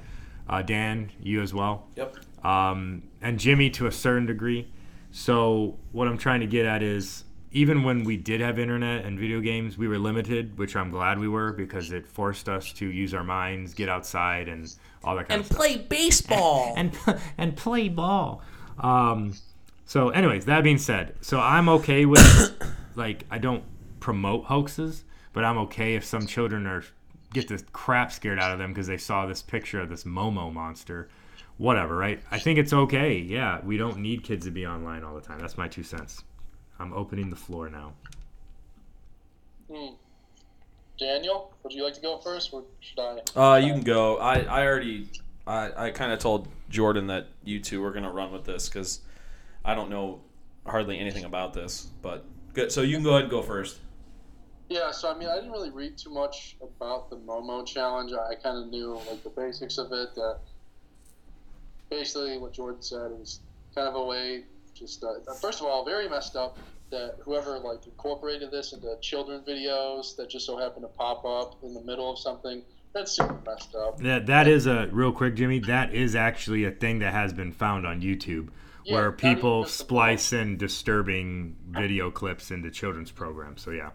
Uh, 0.49 0.63
Dan, 0.63 1.11
you 1.21 1.43
as 1.43 1.53
well. 1.53 1.87
Yep. 1.97 2.17
Um, 2.45 3.03
and 3.21 3.39
Jimmy 3.39 3.71
to 3.71 3.87
a 3.87 3.93
certain 3.93 4.27
degree. 4.27 4.71
So 5.11 5.77
what 5.93 6.09
I'm 6.09 6.19
trying 6.19 6.41
to 6.41 6.47
get 6.47 6.65
at 6.65 6.83
is 6.83 7.25
even 7.51 7.83
when 7.83 8.05
we 8.05 8.17
did 8.17 8.41
have 8.41 8.59
internet 8.59 9.05
and 9.05 9.19
video 9.19 9.41
games, 9.41 9.79
we 9.79 9.89
were 9.89 9.99
limited, 9.99 10.59
which 10.59 10.77
I'm 10.77 10.91
glad 10.91 11.19
we 11.19 11.29
were 11.29 11.53
because 11.53 11.93
it 11.93 12.07
forced 12.07 12.49
us 12.49 12.73
to 12.75 12.87
use 12.87 13.15
our 13.15 13.25
minds, 13.25 13.75
get 13.75 13.89
outside, 13.89 14.49
and 14.49 14.73
all 15.03 15.17
that 15.17 15.29
kind 15.29 15.33
and 15.33 15.41
of 15.41 15.47
stuff. 15.47 15.59
play 15.59 15.77
baseball. 15.77 16.75
and 16.77 16.97
and 17.39 17.57
play 17.57 17.89
ball. 17.89 18.43
Um, 18.79 19.35
so, 19.87 20.11
anyways, 20.11 20.45
that 20.45 20.63
being 20.63 20.79
said, 20.79 21.15
so 21.21 21.41
I'm 21.41 21.69
okay 21.71 22.05
with 22.05 22.53
like 22.95 23.25
I 23.31 23.39
don't 23.39 23.65
promote 24.01 24.45
hoaxes, 24.45 25.05
but 25.33 25.45
I'm 25.45 25.59
okay 25.59 25.95
if 25.95 26.05
some 26.05 26.27
children 26.27 26.67
are 26.67 26.85
get 27.33 27.49
the 27.49 27.63
crap 27.73 28.13
scared 28.13 28.39
out 28.39 28.53
of 28.53 28.59
them 28.59 28.73
because 28.73 28.87
they 28.87 28.99
saw 28.99 29.27
this 29.27 29.43
picture 29.43 29.81
of 29.81 29.89
this 29.89 30.05
Momo 30.05 30.53
monster. 30.53 31.09
Whatever, 31.57 31.97
right? 31.97 32.23
I 32.31 32.39
think 32.39 32.59
it's 32.59 32.73
okay. 32.73 33.17
Yeah, 33.17 33.61
we 33.65 33.77
don't 33.77 33.99
need 33.99 34.23
kids 34.23 34.45
to 34.45 34.53
be 34.53 34.65
online 34.65 35.03
all 35.03 35.15
the 35.15 35.21
time. 35.21 35.41
That's 35.41 35.59
my 35.59 35.67
two 35.67 35.83
cents. 35.83 36.23
I'm 36.79 36.93
opening 36.93 37.31
the 37.31 37.37
floor 37.37 37.69
now. 37.69 37.93
Hmm. 39.71 39.95
Daniel, 40.99 41.53
would 41.63 41.73
you 41.73 41.85
like 41.85 41.95
to 41.95 42.01
go 42.01 42.19
first, 42.19 42.53
or 42.53 42.65
should 42.81 42.99
I? 42.99 43.21
Uh, 43.37 43.57
you 43.57 43.73
can 43.73 43.83
go. 43.83 44.19
I, 44.19 44.41
I 44.41 44.67
already, 44.67 45.09
I, 45.47 45.87
I 45.87 45.91
kind 45.91 46.13
of 46.13 46.19
told 46.19 46.49
Jordan 46.69 47.07
that 47.07 47.29
you 47.45 47.61
two 47.61 47.81
were 47.81 47.93
gonna 47.93 48.11
run 48.11 48.33
with 48.33 48.45
this 48.45 48.69
because 48.69 49.01
I 49.65 49.75
don't 49.75 49.91
know 49.91 50.21
hardly 50.67 50.99
anything 50.99 51.25
about 51.25 51.55
this. 51.55 51.89
But 52.03 52.25
good. 52.53 52.73
So 52.73 52.83
you 52.83 52.97
can 52.97 53.05
go 53.05 53.11
ahead 53.11 53.23
and 53.23 53.31
go 53.31 53.43
first. 53.43 53.79
Yeah, 54.69 54.91
so 54.91 55.11
I 55.11 55.17
mean, 55.17 55.29
I 55.29 55.37
didn't 55.37 55.53
really 55.53 55.71
read 55.71 55.97
too 55.97 56.11
much 56.11 56.57
about 56.61 57.09
the 57.09 57.17
Momo 57.17 57.65
challenge. 57.65 58.13
I 58.13 58.35
kind 58.35 58.59
of 58.59 58.69
knew 58.69 59.01
like 59.09 59.23
the 59.23 59.31
basics 59.31 59.79
of 59.79 59.93
it. 59.93 60.15
That 60.15 60.39
basically 61.91 62.39
what 62.39 62.53
Jordan 62.53 62.83
said 62.83 63.13
is 63.21 63.41
kind 63.75 63.89
of 63.89 63.95
a 63.95 64.05
way. 64.05 64.45
Just 64.79 65.03
uh, 65.05 65.35
first 65.41 65.61
of 65.61 65.67
all, 65.67 65.85
very 65.85 66.09
messed 66.09 66.37
up 66.37 66.59
that 66.91 67.17
whoever 67.21 67.59
like 67.59 67.87
incorporated 67.87 68.51
this 68.51 68.73
into 68.73 68.97
children 69.01 69.43
videos 69.47 70.17
that 70.17 70.31
just 70.31 70.47
so 70.47 70.57
happen 70.57 70.83
to 70.83 70.89
pop 70.89 71.25
up 71.25 71.57
in 71.63 71.75
the 71.75 71.83
middle 71.83 72.11
of 72.11 72.19
something. 72.19 72.63
That's 72.95 73.13
super 73.13 73.39
messed 73.45 73.75
up. 73.75 73.99
That 73.99 74.27
that 74.27 74.49
is 74.49 74.67
a 74.67 74.89
real 74.91 75.13
quick, 75.13 75.35
Jimmy. 75.35 75.59
That 75.61 75.95
is 75.95 76.15
actually 76.15 76.65
a 76.65 76.71
thing 76.71 77.01
that 77.01 77.13
has 77.13 77.33
been 77.33 77.53
found 77.53 77.87
on 77.87 78.01
YouTube, 78.01 78.49
Yeah, 78.85 78.95
where 78.95 79.13
people 79.13 79.65
splice 79.67 80.33
in 80.33 80.57
disturbing 80.57 81.57
video 81.69 82.11
clips 82.11 82.51
into 82.51 82.71
children's 82.71 83.11
programs. 83.11 83.63
So 83.63 83.73
yeah, 83.73 83.91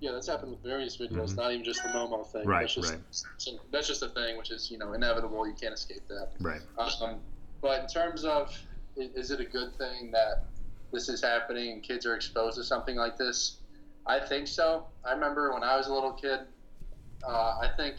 Yeah, 0.00 0.12
that's 0.12 0.28
happened 0.28 0.52
with 0.52 0.62
various 0.62 0.98
videos, 0.98 1.34
not 1.36 1.52
even 1.52 1.64
just 1.64 1.82
the 1.82 1.88
Momo 1.88 2.26
thing. 2.26 2.42
Mm-hmm. 2.42 2.50
Right, 2.50 2.60
that's 2.62 2.74
just, 2.74 2.92
right. 2.92 3.00
so 3.38 3.52
that's 3.70 3.88
just 3.88 4.02
a 4.02 4.08
thing, 4.08 4.36
which 4.36 4.50
is 4.50 4.70
you 4.70 4.76
know 4.76 4.92
inevitable. 4.92 5.46
You 5.46 5.54
can't 5.54 5.74
escape 5.74 6.06
that. 6.08 6.28
right. 6.40 6.60
Um, 6.78 7.20
but 7.62 7.80
in 7.80 7.86
terms 7.86 8.24
of, 8.24 8.56
is 9.00 9.30
it 9.30 9.40
a 9.40 9.44
good 9.44 9.76
thing 9.76 10.10
that 10.12 10.44
this 10.92 11.08
is 11.08 11.22
happening 11.22 11.72
and 11.72 11.82
kids 11.82 12.06
are 12.06 12.14
exposed 12.14 12.56
to 12.56 12.64
something 12.64 12.96
like 12.96 13.16
this? 13.16 13.58
I 14.06 14.18
think 14.18 14.48
so. 14.48 14.86
I 15.04 15.12
remember 15.12 15.52
when 15.52 15.62
I 15.62 15.76
was 15.76 15.86
a 15.88 15.94
little 15.94 16.12
kid. 16.12 16.40
Uh, 17.26 17.58
I 17.60 17.70
think, 17.76 17.96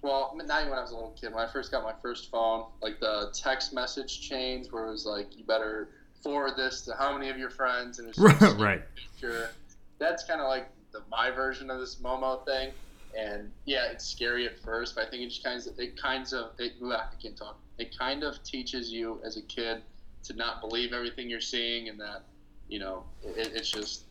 well, 0.00 0.32
not 0.34 0.60
even 0.60 0.70
when 0.70 0.78
I 0.78 0.82
was 0.82 0.90
a 0.90 0.94
little 0.94 1.16
kid. 1.20 1.32
When 1.32 1.44
I 1.44 1.50
first 1.50 1.70
got 1.70 1.82
my 1.82 1.94
first 2.02 2.30
phone, 2.30 2.66
like 2.80 2.98
the 3.00 3.30
text 3.34 3.72
message 3.72 4.20
chains, 4.20 4.72
where 4.72 4.86
it 4.86 4.90
was 4.90 5.06
like, 5.06 5.36
you 5.36 5.44
better 5.44 5.90
forward 6.22 6.52
this 6.56 6.82
to 6.82 6.94
how 6.94 7.12
many 7.12 7.28
of 7.28 7.38
your 7.38 7.50
friends, 7.50 7.98
and 7.98 8.08
it 8.08 8.16
was 8.16 8.32
just 8.40 8.58
right. 8.58 8.82
picture. 8.96 9.50
That's 9.98 10.24
kind 10.24 10.40
of 10.40 10.48
like 10.48 10.68
the 10.92 11.02
my 11.10 11.30
version 11.30 11.70
of 11.70 11.78
this 11.78 11.96
Momo 11.96 12.44
thing. 12.44 12.70
And 13.16 13.50
yeah, 13.66 13.90
it's 13.90 14.06
scary 14.06 14.46
at 14.46 14.58
first, 14.58 14.94
but 14.94 15.06
I 15.06 15.10
think 15.10 15.22
it 15.22 15.28
just 15.28 15.44
kind 15.44 15.60
of 15.60 15.78
it 15.78 16.00
kinds 16.00 16.32
of 16.32 16.52
it, 16.58 16.72
I 16.82 17.04
can't 17.20 17.36
talk. 17.36 17.58
It 17.78 17.96
kind 17.96 18.24
of 18.24 18.42
teaches 18.42 18.90
you 18.90 19.20
as 19.24 19.36
a 19.36 19.42
kid 19.42 19.82
to 20.24 20.34
not 20.34 20.60
believe 20.60 20.92
everything 20.92 21.28
you're 21.28 21.40
seeing, 21.40 21.88
and 21.88 21.98
that 22.00 22.22
you 22.68 22.78
know 22.78 23.04
it, 23.22 23.52
it's 23.54 23.70
just 23.70 24.04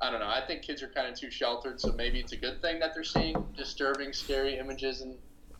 I 0.00 0.10
don't 0.10 0.20
know. 0.20 0.28
I 0.28 0.42
think 0.46 0.62
kids 0.62 0.82
are 0.82 0.88
kind 0.88 1.06
of 1.06 1.18
too 1.18 1.30
sheltered, 1.30 1.80
so 1.80 1.92
maybe 1.92 2.18
it's 2.20 2.32
a 2.32 2.36
good 2.36 2.60
thing 2.60 2.78
that 2.80 2.94
they're 2.94 3.04
seeing 3.04 3.36
disturbing, 3.56 4.12
scary 4.12 4.58
images 4.58 5.00
and 5.00 5.16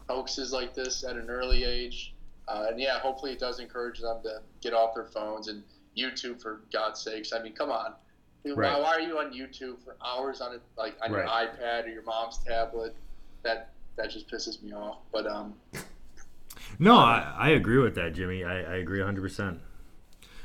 hoaxes 0.09 0.53
like 0.53 0.75
this 0.75 1.05
at 1.05 1.17
an 1.17 1.31
early 1.31 1.65
age. 1.65 2.15
Uh, 2.47 2.67
and 2.69 2.79
yeah, 2.79 2.99
hopefully 2.99 3.33
it 3.33 3.39
does 3.39 3.59
encourage 3.59 4.01
them 4.01 4.19
to 4.23 4.43
get 4.61 4.75
off 4.75 4.95
their 4.95 5.07
phones 5.07 5.49
and 5.49 5.63
YouTube 5.97 6.43
for 6.43 6.61
God's 6.73 7.01
sakes. 7.01 7.33
I 7.33 7.41
mean, 7.43 7.55
come 7.55 7.71
on. 7.71 7.95
Why, 8.43 8.53
Right. 8.53 8.79
why 8.79 8.97
are 8.97 9.01
you 9.01 9.19
on 9.19 9.33
YouTube 9.33 9.83
for 9.83 9.97
hours 10.05 10.43
on 10.43 10.55
it, 10.55 10.61
like 10.77 10.95
on 11.03 11.11
your 11.11 11.25
iPad 11.25 11.87
or 11.87 11.89
your 11.89 12.03
mom's 12.03 12.37
tablet? 12.39 12.95
That 13.45 13.71
that 13.97 14.11
just 14.11 14.29
pisses 14.29 14.63
me 14.63 14.75
off. 14.75 14.99
But 15.13 15.27
um, 15.27 15.55
No, 16.79 16.97
I, 16.97 17.35
I 17.39 17.49
agree 17.51 17.79
with 17.79 17.95
that, 17.95 18.13
Jimmy. 18.13 18.45
I, 18.45 18.59
I 18.59 18.77
agree 18.77 18.99
100%. 18.99 19.59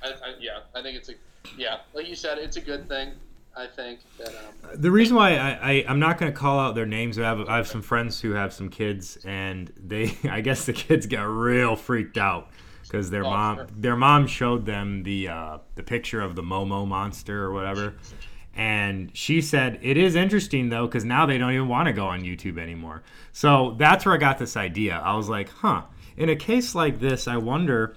I, 0.03 0.07
I, 0.07 0.33
yeah, 0.39 0.59
I 0.75 0.81
think 0.81 0.97
it's 0.97 1.09
a 1.09 1.13
yeah, 1.57 1.77
like 1.93 2.07
you 2.07 2.15
said, 2.15 2.37
it's 2.37 2.57
a 2.57 2.61
good 2.61 2.87
thing. 2.87 3.11
I 3.57 3.65
think 3.67 3.99
that 4.17 4.29
um, 4.29 4.81
The 4.81 4.91
reason 4.91 5.15
why 5.15 5.35
I, 5.35 5.49
I 5.71 5.85
I'm 5.87 5.99
not 5.99 6.17
gonna 6.17 6.31
call 6.31 6.59
out 6.59 6.75
their 6.75 6.85
names, 6.85 7.17
I 7.19 7.23
have 7.23 7.47
I 7.49 7.57
have 7.57 7.67
some 7.67 7.81
friends 7.81 8.21
who 8.21 8.31
have 8.31 8.53
some 8.53 8.69
kids, 8.69 9.17
and 9.25 9.71
they 9.77 10.17
I 10.29 10.41
guess 10.41 10.65
the 10.65 10.73
kids 10.73 11.05
got 11.07 11.23
real 11.23 11.75
freaked 11.75 12.17
out 12.17 12.49
because 12.83 13.09
their 13.09 13.25
Oh, 13.25 13.29
mom 13.31 13.55
sure. 13.57 13.67
their 13.75 13.95
mom 13.95 14.27
showed 14.27 14.65
them 14.65 15.03
the 15.03 15.27
uh, 15.29 15.57
the 15.75 15.83
picture 15.83 16.21
of 16.21 16.35
the 16.35 16.43
Momo 16.43 16.87
monster 16.87 17.43
or 17.43 17.51
whatever, 17.51 17.95
and 18.55 19.09
she 19.15 19.41
said 19.41 19.79
it 19.81 19.97
is 19.97 20.15
interesting 20.15 20.69
though 20.69 20.85
because 20.85 21.05
now 21.05 21.25
they 21.25 21.37
don't 21.37 21.53
even 21.53 21.67
want 21.67 21.87
to 21.87 21.93
go 21.93 22.05
on 22.05 22.21
YouTube 22.21 22.57
anymore. 22.59 23.03
So 23.31 23.75
that's 23.77 24.05
where 24.05 24.13
I 24.15 24.17
got 24.17 24.37
this 24.37 24.55
idea. 24.57 24.97
I 25.03 25.15
was 25.15 25.29
like, 25.29 25.49
huh. 25.49 25.83
In 26.17 26.29
a 26.29 26.35
case 26.35 26.75
like 26.75 26.99
this, 26.99 27.27
I 27.29 27.37
wonder 27.37 27.95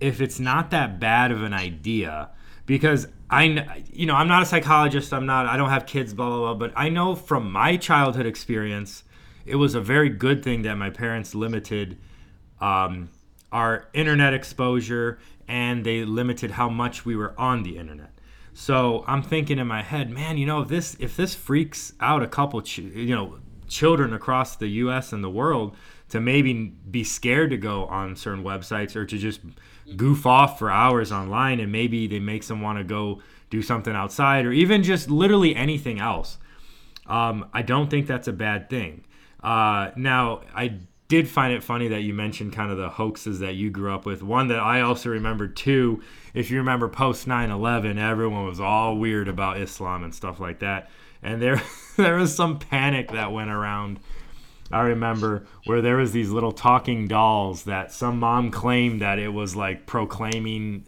if 0.00 0.20
it's 0.20 0.38
not 0.38 0.70
that 0.70 1.00
bad 1.00 1.30
of 1.32 1.42
an 1.42 1.52
idea 1.52 2.30
because 2.66 3.08
I 3.30 3.82
you 3.92 4.06
know 4.06 4.14
I'm 4.14 4.28
not 4.28 4.42
a 4.42 4.46
psychologist 4.46 5.12
I'm 5.12 5.26
not 5.26 5.46
I 5.46 5.56
don't 5.56 5.70
have 5.70 5.86
kids 5.86 6.14
blah 6.14 6.28
blah 6.28 6.38
blah 6.38 6.54
but 6.54 6.72
I 6.76 6.88
know 6.88 7.14
from 7.14 7.50
my 7.50 7.76
childhood 7.76 8.26
experience 8.26 9.04
it 9.44 9.56
was 9.56 9.74
a 9.74 9.80
very 9.80 10.08
good 10.08 10.44
thing 10.44 10.62
that 10.62 10.76
my 10.76 10.90
parents 10.90 11.34
limited 11.34 11.98
um, 12.60 13.08
our 13.50 13.88
internet 13.94 14.34
exposure 14.34 15.18
and 15.48 15.84
they 15.84 16.04
limited 16.04 16.52
how 16.52 16.68
much 16.68 17.06
we 17.06 17.16
were 17.16 17.34
on 17.40 17.62
the 17.62 17.78
internet. 17.78 18.10
So 18.52 19.04
I'm 19.06 19.22
thinking 19.22 19.58
in 19.58 19.66
my 19.66 19.82
head 19.82 20.10
man 20.10 20.38
you 20.38 20.46
know 20.46 20.60
if 20.60 20.68
this 20.68 20.96
if 21.00 21.16
this 21.16 21.34
freaks 21.34 21.94
out 22.00 22.22
a 22.22 22.28
couple 22.28 22.62
you 22.62 23.14
know 23.14 23.38
children 23.68 24.12
across 24.12 24.56
the 24.56 24.68
US 24.68 25.12
and 25.12 25.22
the 25.22 25.30
world 25.30 25.76
to 26.10 26.20
maybe 26.20 26.54
be 26.90 27.04
scared 27.04 27.50
to 27.50 27.56
go 27.56 27.86
on 27.86 28.16
certain 28.16 28.44
websites 28.44 28.96
or 28.96 29.04
to 29.04 29.18
just 29.18 29.40
goof 29.96 30.26
off 30.26 30.58
for 30.58 30.70
hours 30.70 31.12
online 31.12 31.60
and 31.60 31.72
maybe 31.72 32.06
they 32.06 32.18
makes 32.18 32.48
them 32.48 32.60
want 32.60 32.78
to 32.78 32.84
go 32.84 33.20
do 33.50 33.62
something 33.62 33.94
outside 33.94 34.44
or 34.44 34.52
even 34.52 34.82
just 34.82 35.10
literally 35.10 35.56
anything 35.56 35.98
else 35.98 36.38
um, 37.08 37.46
I 37.52 37.62
don't 37.62 37.88
think 37.88 38.06
that's 38.06 38.28
a 38.28 38.32
bad 38.32 38.68
thing. 38.68 39.04
Uh, 39.42 39.90
now, 39.96 40.42
I 40.54 40.78
did 41.08 41.26
find 41.26 41.54
it 41.54 41.62
funny 41.62 41.88
that 41.88 42.02
you 42.02 42.12
mentioned 42.12 42.52
kind 42.52 42.70
of 42.70 42.76
the 42.76 42.90
hoaxes 42.90 43.40
that 43.40 43.54
you 43.54 43.70
grew 43.70 43.94
up 43.94 44.04
with. 44.04 44.22
One 44.22 44.48
that 44.48 44.58
I 44.58 44.82
also 44.82 45.08
remember 45.08 45.48
too, 45.48 46.02
if 46.34 46.50
you 46.50 46.58
remember 46.58 46.88
post 46.88 47.26
9 47.26 47.50
11, 47.50 47.98
everyone 47.98 48.46
was 48.46 48.60
all 48.60 48.96
weird 48.96 49.26
about 49.26 49.58
Islam 49.58 50.04
and 50.04 50.14
stuff 50.14 50.38
like 50.38 50.58
that. 50.58 50.90
And 51.22 51.40
there, 51.40 51.62
there 51.96 52.16
was 52.16 52.34
some 52.34 52.58
panic 52.58 53.10
that 53.12 53.32
went 53.32 53.50
around 53.50 54.00
I 54.70 54.82
remember 54.82 55.46
where 55.64 55.80
there 55.80 55.96
was 55.96 56.12
these 56.12 56.30
little 56.30 56.52
talking 56.52 57.08
dolls 57.08 57.64
that 57.64 57.92
some 57.92 58.20
mom 58.20 58.50
claimed 58.50 59.00
that 59.00 59.18
it 59.18 59.28
was 59.28 59.56
like 59.56 59.86
proclaiming 59.86 60.84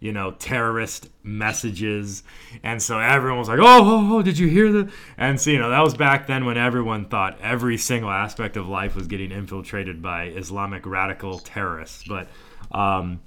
you 0.00 0.12
know 0.12 0.32
terrorist 0.32 1.08
messages. 1.22 2.22
And 2.62 2.82
so 2.82 2.98
everyone 2.98 3.38
was 3.38 3.48
like 3.48 3.60
oh 3.60 3.64
oh, 3.64 4.16
oh 4.18 4.22
did 4.22 4.38
you 4.38 4.48
hear 4.48 4.72
that 4.72 4.90
and 5.16 5.40
so 5.40 5.50
you 5.50 5.58
know 5.58 5.70
that 5.70 5.80
was 5.80 5.94
back 5.94 6.26
then 6.26 6.44
when 6.44 6.58
everyone 6.58 7.06
thought 7.06 7.40
every 7.40 7.78
single 7.78 8.10
aspect 8.10 8.56
of 8.56 8.68
life 8.68 8.96
was 8.96 9.06
getting 9.06 9.30
infiltrated 9.30 10.02
by 10.02 10.24
islamic 10.24 10.86
radical 10.86 11.38
terrorists. 11.38 12.04
But 12.06 12.28
um, 12.72 13.20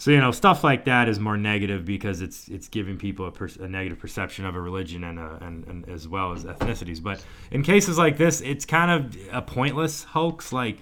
so 0.00 0.10
you 0.10 0.18
know 0.18 0.30
stuff 0.30 0.64
like 0.64 0.86
that 0.86 1.10
is 1.10 1.20
more 1.20 1.36
negative 1.36 1.84
because 1.84 2.22
it's 2.22 2.48
it's 2.48 2.68
giving 2.68 2.96
people 2.96 3.26
a, 3.26 3.30
per- 3.30 3.50
a 3.60 3.68
negative 3.68 3.98
perception 3.98 4.46
of 4.46 4.56
a 4.56 4.60
religion 4.60 5.04
and, 5.04 5.18
a, 5.18 5.38
and 5.42 5.66
and 5.66 5.86
as 5.90 6.08
well 6.08 6.32
as 6.32 6.44
ethnicities. 6.44 7.02
But 7.02 7.22
in 7.50 7.62
cases 7.62 7.98
like 7.98 8.16
this, 8.16 8.40
it's 8.40 8.64
kind 8.64 8.90
of 8.90 9.14
a 9.30 9.42
pointless 9.42 10.04
hoax. 10.04 10.54
Like, 10.54 10.78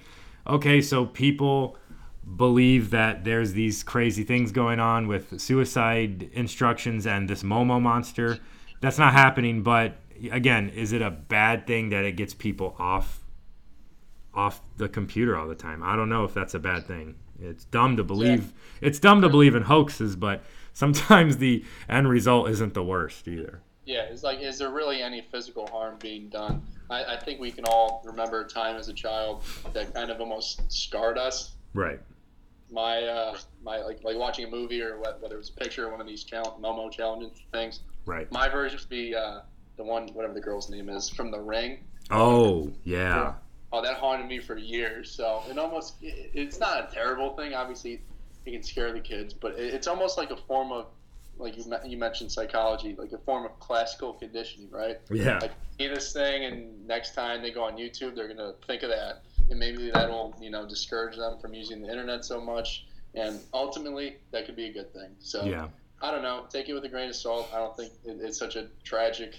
okay, 0.47 0.79
so 0.79 1.05
people 1.05 1.75
believe 2.37 2.91
that 2.91 3.25
there's 3.25 3.51
these 3.51 3.83
crazy 3.83 4.23
things 4.23 4.53
going 4.53 4.79
on 4.79 5.09
with 5.09 5.41
suicide 5.41 6.29
instructions 6.31 7.05
and 7.05 7.29
this 7.29 7.43
Momo 7.43 7.81
monster. 7.81 8.37
That's 8.79 8.97
not 8.97 9.11
happening. 9.11 9.63
But 9.63 9.97
again, 10.31 10.69
is 10.69 10.93
it 10.93 11.01
a 11.01 11.11
bad 11.11 11.67
thing 11.67 11.89
that 11.89 12.05
it 12.05 12.13
gets 12.13 12.33
people 12.33 12.73
off 12.79 13.19
off 14.33 14.61
the 14.77 14.87
computer 14.87 15.37
all 15.37 15.49
the 15.49 15.55
time? 15.55 15.83
I 15.83 15.97
don't 15.97 16.07
know 16.07 16.23
if 16.23 16.33
that's 16.33 16.53
a 16.53 16.59
bad 16.59 16.87
thing. 16.87 17.15
It's 17.41 17.65
dumb 17.65 17.97
to 17.97 18.03
believe. 18.03 18.53
It's 18.81 18.99
dumb 18.99 19.21
to 19.21 19.29
believe 19.29 19.55
in 19.55 19.63
hoaxes, 19.63 20.15
but 20.15 20.43
sometimes 20.73 21.37
the 21.37 21.63
end 21.87 22.09
result 22.09 22.49
isn't 22.49 22.73
the 22.73 22.83
worst 22.83 23.27
either. 23.27 23.61
Yeah, 23.85 24.03
it's 24.03 24.23
like, 24.23 24.39
is 24.39 24.59
there 24.59 24.69
really 24.69 25.01
any 25.01 25.21
physical 25.31 25.65
harm 25.67 25.97
being 25.99 26.29
done? 26.29 26.61
I, 26.91 27.15
I 27.15 27.19
think 27.19 27.39
we 27.39 27.51
can 27.51 27.65
all 27.65 28.03
remember 28.05 28.41
a 28.41 28.47
time 28.47 28.75
as 28.75 28.87
a 28.87 28.93
child 28.93 29.43
that 29.73 29.93
kind 29.95 30.11
of 30.11 30.21
almost 30.21 30.71
scarred 30.71 31.17
us. 31.17 31.53
Right. 31.73 31.99
My, 32.71 33.01
uh, 33.01 33.37
my 33.63 33.81
like, 33.81 34.03
like 34.03 34.15
watching 34.15 34.45
a 34.45 34.49
movie 34.49 34.81
or 34.81 34.99
what, 34.99 35.19
whether 35.21 35.35
it 35.35 35.39
was 35.39 35.49
a 35.49 35.53
picture 35.53 35.87
or 35.87 35.91
one 35.91 36.01
of 36.01 36.07
these 36.07 36.23
challenge, 36.23 36.61
Momo 36.61 36.91
challenges 36.91 37.31
things. 37.51 37.79
Right. 38.05 38.31
My 38.31 38.47
version 38.47 38.79
would 38.79 38.89
be 38.89 39.15
uh, 39.15 39.39
the 39.75 39.83
one, 39.83 40.07
whatever 40.09 40.35
the 40.35 40.41
girl's 40.41 40.69
name 40.69 40.87
is, 40.89 41.09
from 41.09 41.31
The 41.31 41.39
Ring. 41.39 41.79
Oh 42.11 42.71
yeah. 42.83 43.33
Oh, 43.71 43.81
that 43.81 43.97
haunted 43.97 44.27
me 44.27 44.39
for 44.39 44.57
years. 44.57 45.11
So 45.11 45.43
it 45.49 45.57
almost, 45.57 45.95
it, 46.01 46.31
it's 46.33 46.59
not 46.59 46.89
a 46.89 46.93
terrible 46.93 47.35
thing. 47.35 47.53
Obviously, 47.53 48.01
it 48.45 48.51
can 48.51 48.63
scare 48.63 48.91
the 48.91 48.99
kids, 48.99 49.33
but 49.33 49.53
it, 49.53 49.73
it's 49.73 49.87
almost 49.87 50.17
like 50.17 50.31
a 50.31 50.37
form 50.37 50.71
of, 50.71 50.87
like 51.37 51.57
you, 51.57 51.63
you 51.85 51.97
mentioned 51.97 52.31
psychology, 52.31 52.95
like 52.97 53.11
a 53.11 53.17
form 53.19 53.45
of 53.45 53.57
classical 53.59 54.13
conditioning, 54.13 54.69
right? 54.71 54.97
Yeah. 55.09 55.39
Like 55.39 55.51
see 55.77 55.87
this 55.87 56.11
thing, 56.11 56.45
and 56.45 56.85
next 56.87 57.13
time 57.13 57.41
they 57.41 57.51
go 57.51 57.63
on 57.63 57.77
YouTube, 57.77 58.15
they're 58.15 58.27
gonna 58.27 58.53
think 58.67 58.83
of 58.83 58.89
that, 58.89 59.21
and 59.49 59.57
maybe 59.57 59.89
that'll 59.91 60.35
you 60.41 60.49
know 60.49 60.67
discourage 60.67 61.15
them 61.15 61.39
from 61.39 61.53
using 61.53 61.81
the 61.81 61.89
internet 61.89 62.25
so 62.25 62.41
much. 62.41 62.85
And 63.15 63.39
ultimately, 63.53 64.17
that 64.31 64.45
could 64.45 64.55
be 64.55 64.65
a 64.65 64.73
good 64.73 64.91
thing. 64.93 65.15
So 65.19 65.45
Yeah. 65.45 65.67
I 66.01 66.11
don't 66.11 66.21
know. 66.21 66.45
Take 66.49 66.69
it 66.69 66.73
with 66.73 66.85
a 66.85 66.89
grain 66.89 67.09
of 67.09 67.15
salt. 67.15 67.49
I 67.53 67.57
don't 67.57 67.75
think 67.75 67.91
it, 68.05 68.17
it's 68.21 68.37
such 68.37 68.55
a 68.55 68.67
tragic, 68.83 69.35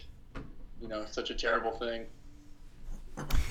you 0.80 0.88
know, 0.88 1.04
such 1.10 1.30
a 1.30 1.34
terrible 1.34 1.72
thing. 1.78 2.06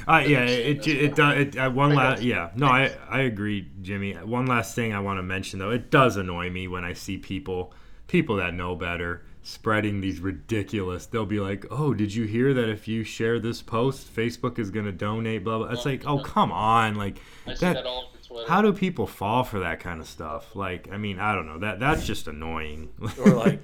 Uh, 0.08 0.24
yeah, 0.26 0.42
it 0.42 0.88
it, 0.88 0.88
it, 0.88 1.16
does. 1.16 1.38
It, 1.38 1.58
uh, 1.58 1.70
one 1.70 1.94
last, 1.94 2.22
yeah, 2.24 2.50
no, 2.56 2.68
I 2.68 2.92
I 3.10 3.22
agree, 3.22 3.70
Jimmy. 3.82 4.14
One 4.14 4.46
last 4.46 4.76
thing 4.76 4.94
I 4.94 5.00
want 5.00 5.20
to 5.20 5.24
mention 5.24 5.60
though, 5.60 5.72
it 5.72 5.92
does 5.92 6.18
annoy 6.18 6.50
me 6.50 6.68
when 6.68 6.84
I 6.84 6.94
see 6.94 7.18
people 7.18 7.74
people 8.08 8.38
that 8.38 8.54
know 8.54 8.76
better 8.76 9.24
spreading 9.44 10.02
these 10.02 10.20
ridiculous. 10.20 11.06
They'll 11.06 11.26
be 11.26 11.40
like, 11.40 11.66
"Oh, 11.70 11.94
did 11.94 12.14
you 12.14 12.26
hear 12.26 12.54
that 12.54 12.70
if 12.70 12.88
you 12.88 13.04
share 13.04 13.40
this 13.40 13.62
post, 13.62 14.14
Facebook 14.14 14.60
is 14.60 14.72
gonna 14.72 14.92
donate?" 14.92 15.44
Blah 15.44 15.60
blah. 15.60 15.68
It's 15.68 15.86
like, 15.86 16.06
oh 16.06 16.20
come 16.20 16.52
on, 16.52 16.96
like 16.96 17.20
I 17.46 17.54
see 17.54 17.66
that. 17.66 17.74
that 17.74 17.86
all 17.86 18.12
Twitter. 18.30 18.50
How 18.52 18.62
do 18.62 18.74
people 18.74 19.08
fall 19.08 19.44
for 19.44 19.60
that 19.60 19.80
kind 19.80 20.00
of 20.00 20.08
stuff? 20.08 20.56
Like, 20.56 20.90
I 20.92 20.98
mean, 20.98 21.20
I 21.20 21.34
don't 21.36 21.48
know. 21.48 21.60
That 21.60 21.80
that's 21.80 22.06
just 22.06 22.28
annoying. 22.28 22.90
or 23.20 23.32
like 23.32 23.60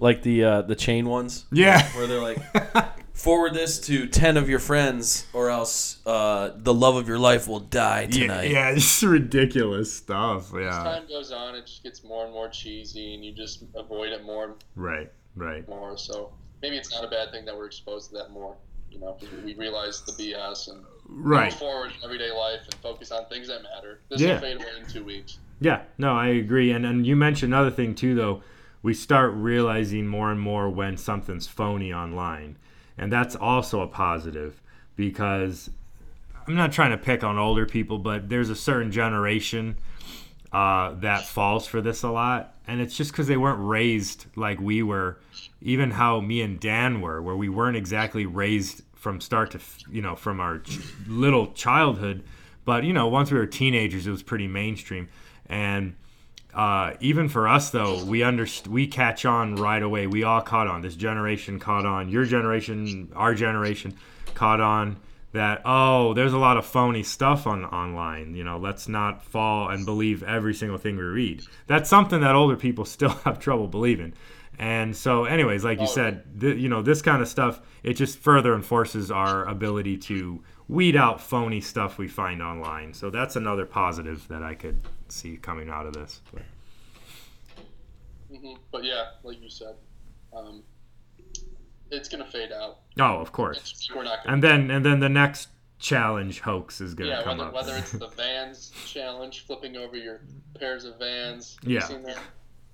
like 0.00 0.22
the 0.22 0.44
uh, 0.44 0.62
the 0.62 0.74
chain 0.74 1.08
ones 1.08 1.46
yeah, 1.50 1.88
where 1.96 2.06
they're 2.06 2.22
like 2.22 2.38
forward 3.18 3.52
this 3.52 3.80
to 3.80 4.06
10 4.06 4.36
of 4.36 4.48
your 4.48 4.60
friends 4.60 5.26
or 5.32 5.50
else 5.50 5.98
uh, 6.06 6.52
the 6.54 6.72
love 6.72 6.94
of 6.96 7.08
your 7.08 7.18
life 7.18 7.48
will 7.48 7.58
die 7.60 8.06
tonight 8.06 8.48
yeah, 8.50 8.70
it's 8.70 9.02
ridiculous 9.02 9.92
stuff. 9.92 10.50
yeah 10.54 10.60
As 10.60 10.64
Yeah, 10.76 10.82
time 10.84 11.08
goes 11.08 11.32
on, 11.32 11.54
it 11.56 11.66
just 11.66 11.82
gets 11.82 12.04
more 12.04 12.24
and 12.24 12.32
more 12.32 12.48
cheesy, 12.48 13.14
and 13.14 13.24
you 13.24 13.32
just 13.32 13.64
avoid 13.74 14.12
it 14.12 14.24
more 14.24 14.54
right, 14.76 15.10
right. 15.34 15.68
more. 15.68 15.98
So 15.98 16.30
maybe 16.62 16.76
it's 16.76 16.92
not 16.92 17.04
a 17.04 17.08
bad 17.08 17.32
thing 17.32 17.44
that 17.46 17.56
we're 17.56 17.66
exposed 17.66 18.10
to 18.10 18.18
that 18.18 18.30
more. 18.30 18.56
You 18.90 19.00
know, 19.00 19.12
'cause 19.12 19.28
we 19.44 19.54
realize 19.54 20.02
the 20.06 20.12
BS 20.12 20.68
and 20.68 20.84
Right. 21.10 21.50
move 21.50 21.58
forward 21.58 21.90
in 21.98 22.04
everyday 22.04 22.30
life 22.30 22.60
and 22.64 22.74
focus 22.80 23.10
on 23.12 23.26
things 23.26 23.48
that 23.48 23.62
matter. 23.62 24.00
This 24.10 24.20
Yeah. 24.20 24.34
will 24.34 24.40
fade 24.40 24.56
away 24.56 24.72
in 24.80 24.86
two 24.86 25.04
weeks. 25.04 25.38
Yeah, 25.60 25.82
no, 25.98 26.14
I 26.16 26.28
agree. 26.28 26.70
And 26.70 26.86
and 26.86 27.04
you 27.06 27.16
mentioned 27.16 27.52
another 27.52 27.70
thing 27.70 27.94
too, 27.96 28.14
though. 28.14 28.42
We 28.80 28.94
start 28.94 29.32
realizing 29.34 30.06
more 30.06 30.30
and 30.30 30.40
more 30.40 30.70
when 30.70 30.96
something's 30.96 31.48
phony 31.48 31.92
online, 31.92 32.56
and 32.98 33.12
that's 33.12 33.36
also 33.36 33.80
a 33.80 33.86
positive 33.86 34.60
because 34.96 35.70
I'm 36.46 36.54
not 36.54 36.72
trying 36.72 36.90
to 36.90 36.98
pick 36.98 37.22
on 37.22 37.38
older 37.38 37.66
people, 37.66 37.98
but 37.98 38.28
there's 38.28 38.50
a 38.50 38.56
certain 38.56 38.90
generation 38.90 39.76
uh, 40.52 40.94
that 40.94 41.26
falls 41.26 41.66
for 41.66 41.80
this 41.80 42.02
a 42.02 42.10
lot, 42.10 42.54
and 42.66 42.80
it's 42.80 42.96
just 42.96 43.12
because 43.12 43.26
they 43.26 43.36
weren't 43.36 43.60
raised 43.60 44.24
like 44.34 44.58
we 44.60 44.82
were, 44.82 45.18
even 45.60 45.90
how 45.90 46.20
me 46.20 46.40
and 46.40 46.58
Dan 46.58 47.00
were, 47.00 47.20
where 47.20 47.36
we 47.36 47.48
weren't 47.48 47.76
exactly 47.76 48.24
raised 48.24 48.82
from 48.94 49.20
start 49.20 49.50
to 49.52 49.60
you 49.90 50.02
know 50.02 50.16
from 50.16 50.40
our 50.40 50.58
ch- 50.58 50.78
little 51.06 51.52
childhood, 51.52 52.24
but 52.64 52.82
you 52.82 52.92
know 52.92 53.08
once 53.08 53.30
we 53.30 53.38
were 53.38 53.46
teenagers, 53.46 54.06
it 54.06 54.10
was 54.10 54.22
pretty 54.22 54.48
mainstream, 54.48 55.08
and 55.46 55.94
uh, 56.58 56.94
even 56.98 57.28
for 57.28 57.46
us 57.46 57.70
though, 57.70 58.02
we 58.02 58.18
underst- 58.18 58.66
we 58.66 58.88
catch 58.88 59.24
on 59.24 59.54
right 59.54 59.80
away. 59.80 60.08
We 60.08 60.24
all 60.24 60.40
caught 60.40 60.66
on. 60.66 60.82
This 60.82 60.96
generation 60.96 61.60
caught 61.60 61.86
on. 61.86 62.08
Your 62.08 62.24
generation, 62.24 63.12
our 63.14 63.32
generation, 63.32 63.94
caught 64.34 64.60
on 64.60 64.96
that. 65.30 65.62
Oh, 65.64 66.14
there's 66.14 66.32
a 66.32 66.38
lot 66.38 66.56
of 66.56 66.66
phony 66.66 67.04
stuff 67.04 67.46
on 67.46 67.64
online. 67.64 68.34
You 68.34 68.42
know, 68.42 68.58
let's 68.58 68.88
not 68.88 69.22
fall 69.22 69.68
and 69.68 69.86
believe 69.86 70.24
every 70.24 70.52
single 70.52 70.78
thing 70.78 70.96
we 70.96 71.04
read. 71.04 71.44
That's 71.68 71.88
something 71.88 72.22
that 72.22 72.34
older 72.34 72.56
people 72.56 72.84
still 72.96 73.10
have 73.24 73.38
trouble 73.38 73.68
believing. 73.68 74.14
And 74.58 74.96
so, 74.96 75.26
anyways, 75.26 75.64
like 75.64 75.80
you 75.80 75.86
said, 75.86 76.40
th- 76.40 76.58
you 76.58 76.68
know, 76.68 76.82
this 76.82 77.02
kind 77.02 77.22
of 77.22 77.28
stuff 77.28 77.60
it 77.84 77.92
just 77.92 78.18
further 78.18 78.56
enforces 78.56 79.12
our 79.12 79.44
ability 79.44 79.96
to 79.98 80.42
weed 80.66 80.96
out 80.96 81.20
phony 81.20 81.60
stuff 81.60 81.98
we 81.98 82.08
find 82.08 82.42
online. 82.42 82.94
So 82.94 83.10
that's 83.10 83.36
another 83.36 83.64
positive 83.64 84.26
that 84.26 84.42
I 84.42 84.56
could 84.56 84.80
see 85.14 85.36
coming 85.36 85.68
out 85.68 85.86
of 85.86 85.92
this. 85.94 86.20
But- 86.32 86.42
hmm 88.30 88.54
But 88.70 88.84
yeah, 88.84 89.04
like 89.22 89.40
you 89.42 89.48
said, 89.50 89.74
um, 90.36 90.62
it's 91.90 92.08
gonna 92.08 92.26
fade 92.26 92.52
out. 92.52 92.80
Oh, 92.98 93.16
of 93.18 93.32
course. 93.32 93.58
It's, 93.58 93.94
we're 93.94 94.04
not 94.04 94.22
gonna. 94.24 94.34
And 94.34 94.42
then 94.42 94.70
and 94.70 94.84
then 94.84 95.00
the 95.00 95.08
next 95.08 95.48
challenge 95.78 96.40
hoax 96.40 96.80
is 96.80 96.94
gonna 96.94 97.10
yeah, 97.10 97.22
come 97.22 97.38
whether, 97.38 97.48
up. 97.48 97.54
whether 97.54 97.76
it's 97.76 97.92
the 97.92 98.08
Vans 98.16 98.72
challenge, 98.86 99.46
flipping 99.46 99.76
over 99.76 99.96
your 99.96 100.20
pairs 100.58 100.84
of 100.84 100.98
Vans. 100.98 101.56
Have 101.62 101.70
Yeah. 101.70 101.80
You 101.80 101.86
seen 101.86 102.02
that? 102.02 102.18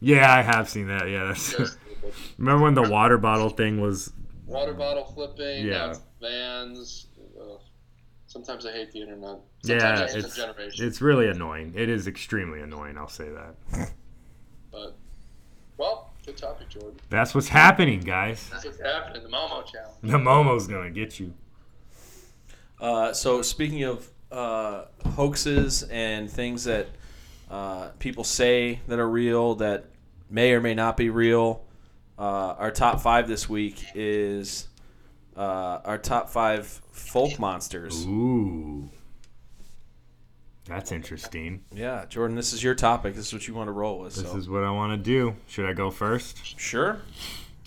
yeah, 0.01 0.33
I 0.35 0.43
have 0.43 0.69
seen 0.69 0.89
that. 0.89 1.09
Yeah, 1.09 1.25
that's. 1.27 1.77
Remember 2.39 2.65
when 2.65 2.75
the 2.75 2.83
water 2.91 3.17
bottle 3.19 3.51
thing 3.51 3.81
was? 3.81 4.13
Water 4.47 4.75
bottle 4.75 5.05
flipping. 5.05 5.67
Yeah. 5.67 5.95
Vans. 6.21 7.07
Ugh. 8.35 8.45
Sometimes 8.45 8.67
I 8.67 8.73
hate 8.73 8.93
the 8.93 9.01
internet. 9.03 9.39
Sometimes 9.63 9.83
Yeah, 9.83 10.05
I 10.05 10.07
hate 10.09 10.17
it's 10.25 10.35
the 10.35 10.41
generation. 10.43 10.87
it's 10.87 11.01
really 11.01 11.29
annoying. 11.29 11.73
It 11.77 11.89
is 11.89 12.07
extremely 12.07 12.61
annoying. 12.61 12.99
I'll 12.99 13.09
say 13.09 13.29
that. 13.31 13.91
But 14.71 14.97
well, 15.77 16.13
good 16.27 16.37
topic, 16.37 16.69
Jordan. 16.69 16.99
That's 17.11 17.35
what's 17.35 17.49
happening, 17.49 18.01
guys. 18.01 18.49
That's 18.51 18.65
what's 18.65 18.81
happening. 18.81 19.23
The 19.23 19.29
Momo 19.29 19.65
challenge. 19.65 19.97
The 20.03 20.19
Momo's 20.19 20.67
gonna 20.67 20.91
get 20.91 21.21
you. 21.21 21.35
Uh, 22.81 23.13
so 23.13 23.41
speaking 23.43 23.85
of 23.85 24.09
uh, 24.33 24.87
hoaxes 25.15 25.85
and 25.85 26.31
things 26.31 26.65
that 26.65 26.89
uh, 27.51 27.89
people 27.99 28.25
say 28.25 28.81
that 28.89 28.99
are 28.99 29.09
real 29.09 29.55
that 29.57 29.85
may 30.29 30.53
or 30.53 30.61
may 30.61 30.75
not 30.75 30.97
be 30.97 31.09
real, 31.09 31.65
uh, 32.19 32.55
our 32.59 32.71
top 32.71 33.01
five 33.01 33.29
this 33.29 33.49
week 33.49 33.85
is 33.95 34.69
uh, 35.37 35.81
our 35.85 35.99
top 35.99 36.31
five 36.31 36.67
folk 36.93 37.39
monsters. 37.39 38.07
Ooh. 38.07 38.89
That's 40.67 40.93
interesting. 40.93 41.63
Yeah, 41.75 42.07
Jordan, 42.09 42.37
this 42.37 42.53
is 42.55 42.63
your 42.63 42.75
topic. 42.75 43.15
This 43.15 43.27
is 43.27 43.33
what 43.35 43.47
you 43.47 43.55
want 43.55 43.69
to 43.69 43.73
roll 43.73 43.99
with. 43.99 44.15
This 44.15 44.31
So 44.31 44.37
is 44.39 44.49
what 44.49 44.65
I 44.65 44.71
want 44.71 44.93
to 44.93 44.97
do. 44.97 45.37
Should 45.47 45.67
I 45.67 45.75
go 45.75 45.91
first? 45.91 46.59
sure. 46.59 47.01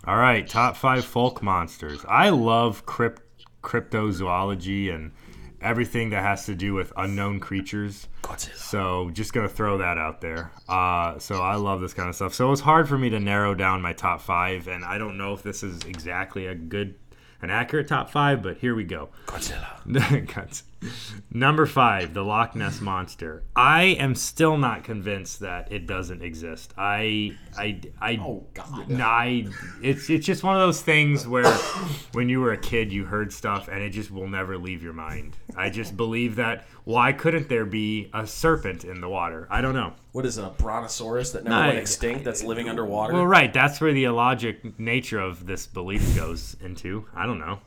All 0.06 0.18
right, 0.18 0.48
top 0.48 0.78
five 0.78 1.06
folk 1.06 1.44
monsters. 1.44 2.04
I 2.08 2.30
love 2.30 2.86
crypt, 2.86 3.22
cryptozoology 3.62 4.94
and 4.94 5.12
everything 5.62 6.12
that 6.12 6.22
has 6.24 6.46
to 6.46 6.56
do 6.56 6.74
with 6.74 6.94
unknown 6.96 7.40
creatures. 7.40 8.08
So 8.56 9.10
just 9.12 9.34
gonna 9.34 9.50
throw 9.50 9.80
that 9.80 9.98
out 9.98 10.22
there. 10.22 10.52
Uh, 10.70 11.20
so 11.20 11.42
I 11.42 11.56
love 11.56 11.82
this 11.82 11.94
kind 11.94 12.10
of 12.10 12.16
stuff. 12.16 12.34
So 12.34 12.48
it 12.48 12.50
was 12.52 12.62
hard 12.62 12.88
for 12.88 12.98
me 12.98 13.10
to 13.10 13.20
narrow 13.20 13.54
down 13.54 13.82
my 13.82 13.94
top 13.94 14.22
five, 14.22 14.68
and 14.68 14.86
I 14.86 14.98
don't 14.98 15.18
know 15.18 15.34
if 15.34 15.44
this 15.44 15.62
is 15.64 15.84
exactly 15.84 16.46
a 16.48 16.56
good 16.56 16.96
an 17.41 17.50
accurate 17.50 17.88
top 17.88 18.10
five, 18.10 18.41
but 18.41 18.58
here 18.58 18.76
we 18.76 18.84
go. 18.84 19.10
Godzilla. 19.26 19.80
Number 21.32 21.66
five, 21.66 22.13
the 22.13 22.24
Loch 22.24 22.56
Ness 22.56 22.80
monster. 22.82 23.44
I 23.56 23.84
am 24.00 24.13
still 24.16 24.58
not 24.58 24.84
convinced 24.84 25.40
that 25.40 25.72
it 25.72 25.88
doesn't 25.88 26.22
exist. 26.22 26.74
I, 26.78 27.36
I, 27.58 27.82
I. 28.00 28.18
Oh 28.22 28.46
God. 28.54 28.92
I, 29.02 29.48
it's 29.82 30.10
it's 30.10 30.26
just 30.26 30.44
one 30.44 30.56
of 30.56 30.62
those 30.62 30.82
things 30.82 31.28
where 31.28 31.52
when 32.13 32.30
you 32.30 32.42
were 32.42 32.52
a 32.54 32.58
kid 32.58 32.92
you 32.94 33.06
heard 33.06 33.34
stuff 33.34 33.68
and 33.68 33.82
it 33.82 33.90
just 33.90 34.12
will 34.12 34.28
never 34.28 34.58
leave 34.58 34.84
your 34.84 34.94
mind. 34.94 35.36
I 35.56 35.70
just 35.70 35.98
believe 35.98 36.36
that 36.36 36.66
why 36.84 37.12
couldn't 37.12 37.50
there 37.50 37.66
be 37.66 38.10
a 38.13 38.26
serpent 38.28 38.84
in 38.86 39.02
the 39.02 39.10
water? 39.10 39.48
I 39.50 39.62
don't 39.62 39.74
know. 39.74 39.94
What 40.12 40.26
is 40.26 40.38
it, 40.38 40.44
a 40.46 40.50
brontosaurus 40.50 41.32
that 41.32 41.44
never 41.44 41.56
No, 41.56 41.66
went 41.68 41.78
I- 41.78 41.82
extinct 41.82 42.24
that's 42.24 42.44
living 42.44 42.70
underwater? 42.70 43.13
Well, 43.13 43.26
right, 43.26 43.52
that's 43.52 43.82
where 43.82 43.94
the 43.94 44.06
illogic 44.06 44.80
nature 44.80 45.20
of 45.20 45.46
this 45.46 45.68
belief 45.68 46.16
goes 46.16 46.56
into. 46.62 47.06
I 47.16 47.26
don't 47.26 47.40
know. 47.40 47.60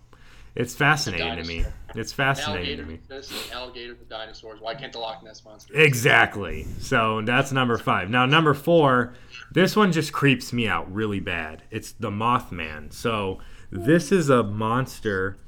It's 0.54 0.74
fascinating 0.74 1.36
to 1.36 1.44
me. 1.44 1.64
It's 1.94 2.12
fascinating 2.12 2.78
to 2.78 2.84
me. 2.84 2.98
this 3.08 3.30
is 3.30 3.50
alligator 3.52 3.94
with 3.94 4.08
dinosaurs. 4.08 4.60
Why 4.60 4.74
can't 4.74 4.92
the 4.92 4.98
Loch 4.98 5.22
Ness 5.22 5.44
monster? 5.44 5.74
Exactly. 5.74 6.66
So 6.80 7.22
that's 7.22 7.52
number 7.52 7.78
five. 7.78 8.10
Now 8.10 8.26
number 8.26 8.54
four, 8.54 9.14
this 9.52 9.76
one 9.76 9.92
just 9.92 10.12
creeps 10.12 10.52
me 10.52 10.66
out 10.66 10.92
really 10.92 11.20
bad. 11.20 11.62
It's 11.70 11.92
the 11.92 12.10
Mothman. 12.10 12.92
So 12.92 13.38
this 13.70 14.10
is 14.10 14.28
a 14.28 14.42
monster. 14.42 15.38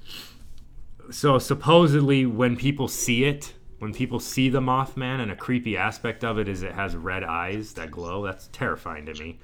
So 1.10 1.38
supposedly, 1.38 2.24
when 2.26 2.56
people 2.56 2.86
see 2.88 3.24
it, 3.24 3.54
when 3.80 3.92
people 3.92 4.20
see 4.20 4.48
the 4.48 4.60
Mothman, 4.60 5.20
and 5.20 5.32
a 5.32 5.36
creepy 5.36 5.76
aspect 5.76 6.22
of 6.22 6.38
it 6.38 6.48
is 6.48 6.62
it 6.62 6.72
has 6.72 6.94
red 6.94 7.24
eyes 7.24 7.74
that 7.74 7.90
glow. 7.90 8.24
That's 8.24 8.48
terrifying 8.52 9.06
to 9.06 9.14
me. 9.14 9.40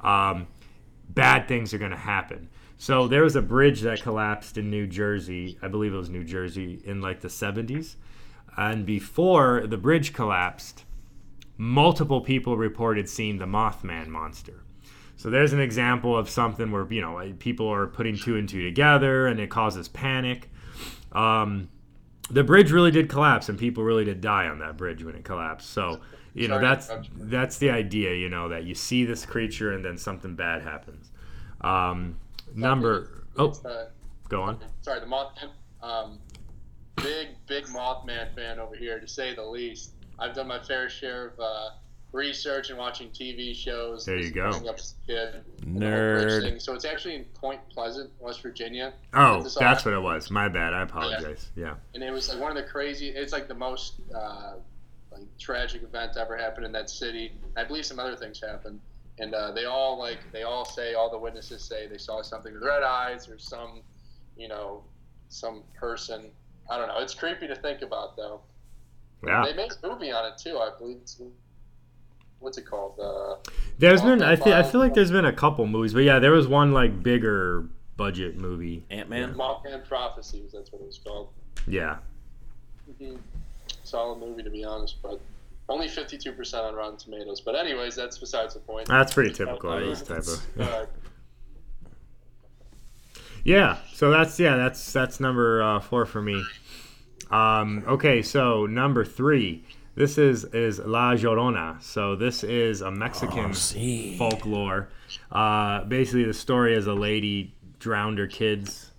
Um, 0.00 0.46
bad 1.08 1.48
things 1.48 1.72
are 1.72 1.78
going 1.78 1.92
to 1.92 1.96
happen. 1.96 2.50
So 2.78 3.08
there 3.08 3.24
was 3.24 3.34
a 3.34 3.42
bridge 3.42 3.80
that 3.82 4.02
collapsed 4.02 4.56
in 4.56 4.70
New 4.70 4.86
Jersey. 4.86 5.58
I 5.60 5.68
believe 5.68 5.92
it 5.92 5.96
was 5.96 6.08
New 6.08 6.24
Jersey 6.24 6.80
in 6.84 7.00
like 7.00 7.20
the 7.20 7.28
70s. 7.28 7.96
And 8.56 8.86
before 8.86 9.66
the 9.66 9.76
bridge 9.76 10.12
collapsed, 10.12 10.84
multiple 11.56 12.20
people 12.20 12.56
reported 12.56 13.08
seeing 13.08 13.38
the 13.38 13.46
Mothman 13.46 14.06
monster. 14.06 14.62
So 15.16 15.28
there's 15.30 15.52
an 15.52 15.60
example 15.60 16.16
of 16.16 16.30
something 16.30 16.70
where 16.70 16.86
you 16.92 17.00
know 17.00 17.34
people 17.40 17.68
are 17.68 17.88
putting 17.88 18.16
two 18.16 18.36
and 18.36 18.48
two 18.48 18.62
together, 18.62 19.26
and 19.26 19.40
it 19.40 19.50
causes 19.50 19.88
panic. 19.88 20.48
Um, 21.10 21.68
the 22.30 22.44
bridge 22.44 22.70
really 22.70 22.92
did 22.92 23.08
collapse, 23.08 23.48
and 23.48 23.58
people 23.58 23.82
really 23.82 24.04
did 24.04 24.20
die 24.20 24.46
on 24.46 24.60
that 24.60 24.76
bridge 24.76 25.02
when 25.02 25.16
it 25.16 25.24
collapsed. 25.24 25.70
So 25.70 26.00
you 26.34 26.46
know 26.46 26.60
Sorry 26.60 26.66
that's 26.66 26.90
that's 27.16 27.58
the 27.58 27.70
idea. 27.70 28.14
You 28.14 28.28
know 28.28 28.48
that 28.48 28.62
you 28.62 28.76
see 28.76 29.04
this 29.04 29.26
creature, 29.26 29.72
and 29.72 29.84
then 29.84 29.98
something 29.98 30.36
bad 30.36 30.62
happens. 30.62 31.10
Um, 31.62 32.20
number 32.54 33.24
oh, 33.36 33.46
It's, 33.46 33.64
uh, 33.64 33.88
go 34.28 34.42
on. 34.42 34.58
sorry, 34.82 35.00
the 35.00 35.06
Mothman. 35.06 35.50
Um, 35.82 36.18
big, 36.96 37.28
big 37.46 37.64
Mothman 37.66 38.34
fan 38.34 38.58
over 38.58 38.74
here, 38.74 38.98
to 39.00 39.06
say 39.08 39.34
the 39.34 39.44
least. 39.44 39.92
I've 40.18 40.34
done 40.34 40.48
my 40.48 40.58
fair 40.60 40.88
share 40.90 41.28
of 41.28 41.40
uh, 41.40 41.68
research 42.12 42.70
and 42.70 42.78
watching 42.78 43.10
TV 43.10 43.54
shows. 43.54 44.04
There 44.04 44.18
you 44.18 44.30
go. 44.30 44.48
Up 44.48 44.74
as 44.78 44.94
a 45.04 45.06
kid, 45.06 45.34
and 45.62 45.80
the 45.80 45.86
whole 45.86 45.90
bridge 45.90 46.44
Nerd. 46.54 46.62
So 46.62 46.74
it's 46.74 46.84
actually 46.84 47.14
in 47.16 47.24
Point 47.34 47.60
Pleasant, 47.70 48.10
West 48.18 48.42
Virginia. 48.42 48.94
Oh, 49.14 49.42
that's 49.42 49.58
happened- 49.58 49.84
what 49.84 49.94
it 49.94 50.02
was. 50.02 50.30
My 50.30 50.48
bad. 50.48 50.74
I 50.74 50.82
apologize. 50.82 51.50
Yeah. 51.54 51.74
and 51.94 52.02
it 52.02 52.10
was 52.10 52.28
like 52.28 52.40
one 52.40 52.50
of 52.50 52.56
the 52.56 52.68
crazy. 52.68 53.08
It's 53.10 53.32
like 53.32 53.46
the 53.48 53.54
most 53.54 54.00
uh, 54.14 54.54
like 55.12 55.22
tragic 55.38 55.82
event 55.82 56.16
ever 56.16 56.36
happened 56.36 56.66
in 56.66 56.72
that 56.72 56.90
city. 56.90 57.32
I 57.56 57.64
believe 57.64 57.86
some 57.86 58.00
other 58.00 58.16
things 58.16 58.40
happened, 58.40 58.80
and 59.18 59.34
uh, 59.34 59.52
they 59.52 59.64
all 59.64 59.98
like 59.98 60.18
they 60.32 60.42
all 60.42 60.64
say 60.64 60.94
all 60.94 61.10
the 61.10 61.18
witnesses 61.18 61.62
say 61.62 61.86
they 61.86 61.98
saw 61.98 62.22
something 62.22 62.52
with 62.52 62.62
red 62.62 62.82
eyes 62.82 63.28
or 63.28 63.38
some, 63.38 63.82
you 64.36 64.48
know, 64.48 64.84
some 65.28 65.62
person. 65.74 66.30
I 66.70 66.78
don't 66.78 66.88
know. 66.88 66.98
It's 66.98 67.14
creepy 67.14 67.46
to 67.48 67.56
think 67.56 67.82
about 67.82 68.16
though. 68.16 68.40
Yeah. 69.26 69.44
They 69.44 69.54
made 69.54 69.70
a 69.82 69.88
movie 69.88 70.12
on 70.12 70.26
it 70.26 70.38
too. 70.38 70.58
I 70.58 70.70
believe. 70.78 70.98
It's, 71.02 71.20
what's 72.38 72.58
it 72.58 72.66
called? 72.66 72.98
Uh, 73.00 73.36
There's 73.78 74.02
been 74.02 74.22
I 74.22 74.36
Mothman 74.36 74.44
feel 74.44 74.54
I 74.54 74.62
feel 74.62 74.80
like 74.80 74.94
there's 74.94 75.10
been 75.10 75.24
a 75.24 75.32
couple 75.32 75.66
movies, 75.66 75.92
but 75.94 76.00
yeah, 76.04 76.18
there 76.18 76.32
was 76.32 76.46
one 76.46 76.72
like 76.72 77.02
bigger 77.02 77.66
budget 77.96 78.36
movie. 78.36 78.84
Ant 78.90 79.08
Man. 79.08 79.34
Mothman 79.34 79.86
Prophecies. 79.86 80.52
That's 80.52 80.72
what 80.72 80.82
it 80.82 80.86
was 80.86 80.98
called. 80.98 81.30
Yeah. 81.66 81.98
Mhm. 83.00 83.18
Solid 83.82 84.18
movie 84.20 84.42
to 84.42 84.50
be 84.50 84.64
honest, 84.64 84.96
but 85.02 85.20
only 85.68 85.86
52% 85.86 86.64
on 86.64 86.74
Rotten 86.74 86.96
Tomatoes. 86.96 87.40
But 87.40 87.54
anyways, 87.54 87.94
that's 87.94 88.18
besides 88.18 88.54
the 88.54 88.60
point. 88.60 88.88
That's 88.88 89.12
pretty 89.12 89.32
typical 89.32 89.72
of 89.72 89.84
this 89.84 90.02
type 90.02 90.18
of. 90.18 90.42
Uh, 90.60 90.86
Yeah, 93.44 93.78
so 93.94 94.10
that's 94.10 94.38
yeah, 94.38 94.56
that's 94.56 94.92
that's 94.92 95.20
number 95.20 95.62
uh, 95.62 95.80
four 95.80 96.04
for 96.04 96.20
me. 96.20 96.44
Um, 97.30 97.84
okay, 97.86 98.20
so 98.20 98.66
number 98.66 99.04
three, 99.04 99.64
this 99.94 100.18
is 100.18 100.44
is 100.46 100.78
La 100.80 101.14
Llorona. 101.14 101.82
So 101.82 102.16
this 102.16 102.44
is 102.44 102.80
a 102.80 102.90
Mexican 102.90 103.50
sí. 103.50 104.18
folklore. 104.18 104.88
Uh, 105.30 105.84
basically, 105.84 106.24
the 106.24 106.34
story 106.34 106.74
is 106.74 106.86
a 106.86 106.94
lady 106.94 107.54
drowned 107.78 108.18
her 108.18 108.26
kids 108.26 108.90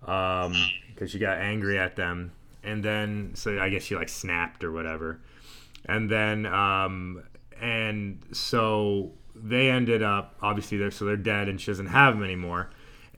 because 0.00 1.10
she 1.10 1.18
got 1.18 1.38
angry 1.38 1.78
at 1.78 1.96
them, 1.96 2.32
and 2.62 2.84
then 2.84 3.32
so 3.34 3.58
I 3.58 3.68
guess 3.68 3.82
she 3.82 3.96
like 3.96 4.08
snapped 4.08 4.64
or 4.64 4.72
whatever, 4.72 5.20
and 5.88 6.10
then 6.10 6.46
um, 6.46 7.22
and 7.60 8.22
so 8.32 9.12
they 9.34 9.70
ended 9.70 10.02
up 10.02 10.36
obviously 10.42 10.78
they're 10.78 10.90
so 10.90 11.04
they're 11.04 11.16
dead 11.16 11.48
and 11.48 11.60
she 11.60 11.70
doesn't 11.70 11.86
have 11.86 12.14
them 12.14 12.22
anymore. 12.22 12.70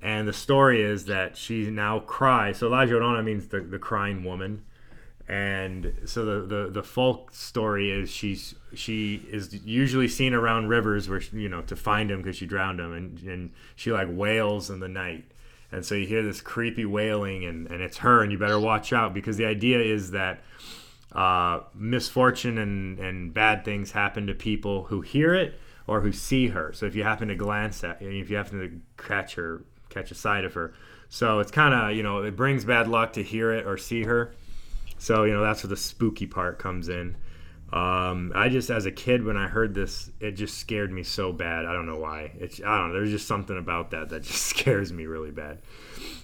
And 0.02 0.26
the 0.26 0.32
story 0.32 0.82
is 0.82 1.06
that 1.06 1.36
she 1.36 1.70
now 1.70 2.00
cries. 2.00 2.58
So 2.58 2.68
La 2.68 2.86
Llorona 2.86 3.22
means 3.22 3.48
the, 3.48 3.60
the 3.60 3.78
crying 3.78 4.24
woman. 4.24 4.64
And 5.28 5.92
so 6.06 6.24
the, 6.24 6.46
the, 6.46 6.70
the 6.70 6.82
folk 6.82 7.34
story 7.34 7.90
is 7.90 8.10
she's 8.10 8.54
she 8.74 9.26
is 9.30 9.52
usually 9.64 10.08
seen 10.08 10.34
around 10.34 10.68
rivers 10.68 11.08
where 11.08 11.20
she, 11.20 11.36
you 11.36 11.48
know 11.48 11.62
to 11.62 11.76
find 11.76 12.10
him 12.10 12.22
because 12.22 12.36
she 12.36 12.46
drowned 12.46 12.80
him 12.80 12.92
and, 12.92 13.20
and 13.22 13.50
she 13.76 13.92
like 13.92 14.08
wails 14.10 14.70
in 14.70 14.80
the 14.80 14.88
night 14.88 15.24
and 15.70 15.84
so 15.84 15.94
you 15.94 16.04
hear 16.04 16.22
this 16.24 16.40
creepy 16.40 16.84
wailing 16.84 17.44
and, 17.44 17.68
and 17.70 17.80
it's 17.80 17.98
her 17.98 18.22
and 18.22 18.32
you 18.32 18.38
better 18.38 18.58
watch 18.58 18.92
out 18.92 19.14
because 19.14 19.36
the 19.36 19.44
idea 19.46 19.78
is 19.78 20.10
that 20.10 20.40
uh, 21.12 21.60
misfortune 21.74 22.58
and, 22.58 22.98
and 22.98 23.34
bad 23.34 23.64
things 23.64 23.92
happen 23.92 24.26
to 24.26 24.34
people 24.34 24.84
who 24.84 25.00
hear 25.00 25.34
it 25.34 25.58
or 25.86 26.00
who 26.00 26.12
see 26.12 26.48
her. 26.48 26.72
So 26.72 26.86
if 26.86 26.94
you 26.94 27.02
happen 27.02 27.28
to 27.28 27.34
glance 27.34 27.82
at, 27.82 28.00
if 28.00 28.30
you 28.30 28.36
happen 28.36 28.60
to 28.60 29.02
catch 29.02 29.34
her, 29.34 29.64
catch 29.88 30.10
a 30.10 30.14
sight 30.14 30.44
of 30.44 30.54
her, 30.54 30.72
so 31.08 31.40
it's 31.40 31.50
kind 31.50 31.74
of 31.74 31.96
you 31.96 32.02
know 32.02 32.22
it 32.22 32.36
brings 32.36 32.64
bad 32.64 32.88
luck 32.88 33.14
to 33.14 33.22
hear 33.22 33.52
it 33.52 33.66
or 33.66 33.76
see 33.76 34.04
her. 34.04 34.32
So 34.98 35.24
you 35.24 35.32
know 35.32 35.42
that's 35.42 35.64
where 35.64 35.68
the 35.68 35.76
spooky 35.76 36.26
part 36.26 36.58
comes 36.58 36.88
in. 36.88 37.16
Um, 37.72 38.32
I 38.34 38.48
just 38.48 38.70
as 38.70 38.86
a 38.86 38.92
kid 38.92 39.24
when 39.24 39.36
I 39.36 39.46
heard 39.46 39.74
this, 39.74 40.10
it 40.20 40.32
just 40.32 40.58
scared 40.58 40.92
me 40.92 41.02
so 41.02 41.32
bad. 41.32 41.66
I 41.66 41.72
don't 41.72 41.86
know 41.86 41.98
why. 41.98 42.32
It's 42.38 42.60
I 42.60 42.78
don't 42.78 42.88
know. 42.88 42.94
There's 42.94 43.10
just 43.10 43.26
something 43.26 43.58
about 43.58 43.90
that 43.90 44.08
that 44.10 44.22
just 44.22 44.42
scares 44.46 44.92
me 44.92 45.06
really 45.06 45.32
bad. 45.32 45.58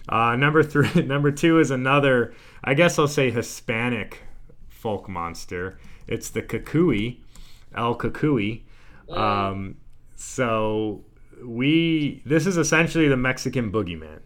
Uh, 0.08 0.36
number 0.36 0.62
three, 0.62 1.02
number 1.02 1.32
two 1.32 1.58
is 1.58 1.72
another. 1.72 2.34
I 2.62 2.74
guess 2.74 2.98
I'll 2.98 3.08
say 3.08 3.30
Hispanic 3.30 4.22
folk 4.86 5.08
monster. 5.08 5.80
It's 6.06 6.30
the 6.30 6.42
Cucuy, 6.42 7.16
El 7.74 7.98
Cucuy. 7.98 8.60
Um, 9.10 9.78
so 10.14 11.02
we 11.44 12.22
this 12.24 12.46
is 12.46 12.56
essentially 12.56 13.08
the 13.08 13.16
Mexican 13.16 13.72
boogeyman, 13.72 14.20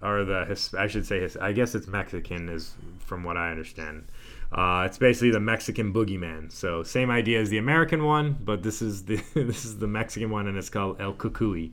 or 0.00 0.24
the 0.24 0.46
His, 0.46 0.72
I 0.72 0.86
should 0.86 1.04
say 1.04 1.20
his, 1.20 1.36
I 1.36 1.52
guess 1.52 1.74
it's 1.74 1.86
Mexican 1.86 2.48
is 2.48 2.72
from 3.00 3.22
what 3.22 3.36
I 3.36 3.50
understand. 3.50 4.06
Uh, 4.50 4.84
it's 4.86 4.96
basically 4.96 5.30
the 5.30 5.40
Mexican 5.40 5.92
boogeyman. 5.92 6.50
So 6.50 6.82
same 6.82 7.10
idea 7.10 7.38
as 7.42 7.50
the 7.50 7.58
American 7.58 8.04
one, 8.04 8.38
but 8.42 8.62
this 8.62 8.80
is 8.80 9.04
the 9.04 9.16
this 9.34 9.66
is 9.66 9.78
the 9.78 9.86
Mexican 9.86 10.30
one, 10.30 10.46
and 10.46 10.56
it's 10.56 10.70
called 10.70 11.02
El 11.02 11.12
Cucuy. 11.12 11.72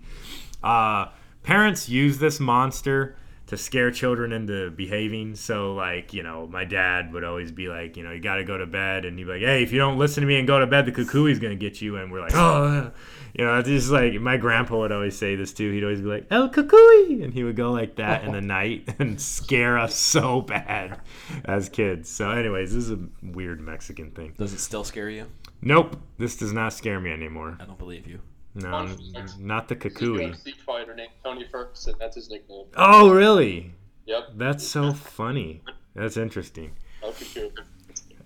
Uh, 0.62 1.05
parents 1.43 1.88
use 1.88 2.17
this 2.17 2.41
monster 2.41 3.15
to 3.50 3.58
scare 3.58 3.92
children 3.92 4.32
into 4.32 4.72
behaving. 4.72 5.36
So 5.36 5.74
like 5.74 6.14
you 6.14 6.24
know, 6.24 6.48
my 6.48 6.66
dad 6.66 7.14
would 7.14 7.24
always 7.24 7.52
be 7.52 7.68
like, 7.68 7.98
you 7.98 8.04
know, 8.04 8.12
you 8.12 8.20
got 8.20 8.36
to 8.36 8.44
go 8.44 8.58
to 8.58 8.66
bed, 8.66 9.06
and 9.06 9.18
he'd 9.18 9.26
be 9.26 9.32
like, 9.32 9.42
hey, 9.42 9.62
if 9.62 9.72
you 9.72 9.78
don't 9.78 9.98
listen 9.98 10.22
to 10.22 10.28
me 10.28 10.38
and 10.38 10.48
go 10.48 10.60
to 10.60 10.68
bed, 10.68 10.86
the 10.86 10.92
Cucuy's 10.92 11.40
gonna 11.40 11.56
get 11.56 11.82
you, 11.82 11.98
and 11.98 12.12
we're 12.12 12.22
like, 12.22 12.36
oh. 12.36 12.92
You 13.34 13.46
know, 13.46 13.60
it's 13.60 13.70
just 13.70 13.92
like 13.92 14.14
my 14.16 14.38
grandpa 14.38 14.80
would 14.80 14.92
always 14.92 15.16
say 15.16 15.36
this 15.36 15.54
too. 15.54 15.72
He'd 15.72 15.84
always 15.84 16.02
be 16.02 16.08
like, 16.08 16.28
El 16.32 16.50
Cucuy! 16.50 17.24
And 17.24 17.34
he 17.34 17.44
would 17.44 17.56
go 17.56 17.72
like 17.72 17.96
that 17.98 18.24
in 18.24 18.32
the 18.32 18.42
night 18.60 18.90
and 19.00 19.22
scare 19.22 19.78
us 19.78 19.96
so 19.96 20.42
bad 20.42 21.00
as 21.46 21.70
kids. 21.70 22.10
So, 22.10 22.32
anyways, 22.32 22.74
this 22.74 22.86
is 22.86 22.92
a 22.92 23.00
weird 23.22 23.62
Mexican 23.62 24.12
thing. 24.12 24.34
Does 24.38 24.54
it 24.54 24.60
still 24.60 24.84
scare 24.84 25.10
you? 25.10 25.28
Nope, 25.62 25.98
this 26.18 26.36
does 26.36 26.54
not 26.54 26.74
scare 26.74 27.00
me 27.00 27.12
anymore. 27.12 27.58
I 27.60 27.66
don't 27.66 27.78
believe 27.78 28.08
you. 28.08 28.20
No, 28.56 28.72
Fun 28.72 28.88
n- 28.90 29.14
fact. 29.14 29.40
not 29.40 29.68
the 29.68 29.76
He's 29.76 29.86
a 29.86 29.90
Cucuy. 29.90 30.32
UFC 30.32 30.54
fighter 30.66 30.96
named 30.96 31.12
Tony 31.24 31.46
Ferguson. 31.52 31.94
That's 32.00 32.16
his 32.16 32.30
nickname. 32.30 32.66
Oh, 32.76 33.12
really? 33.12 33.74
Yep. 34.06 34.32
That's 34.36 34.68
so 34.68 34.92
funny. 34.94 35.62
That's 35.96 36.18
interesting. 36.18 36.72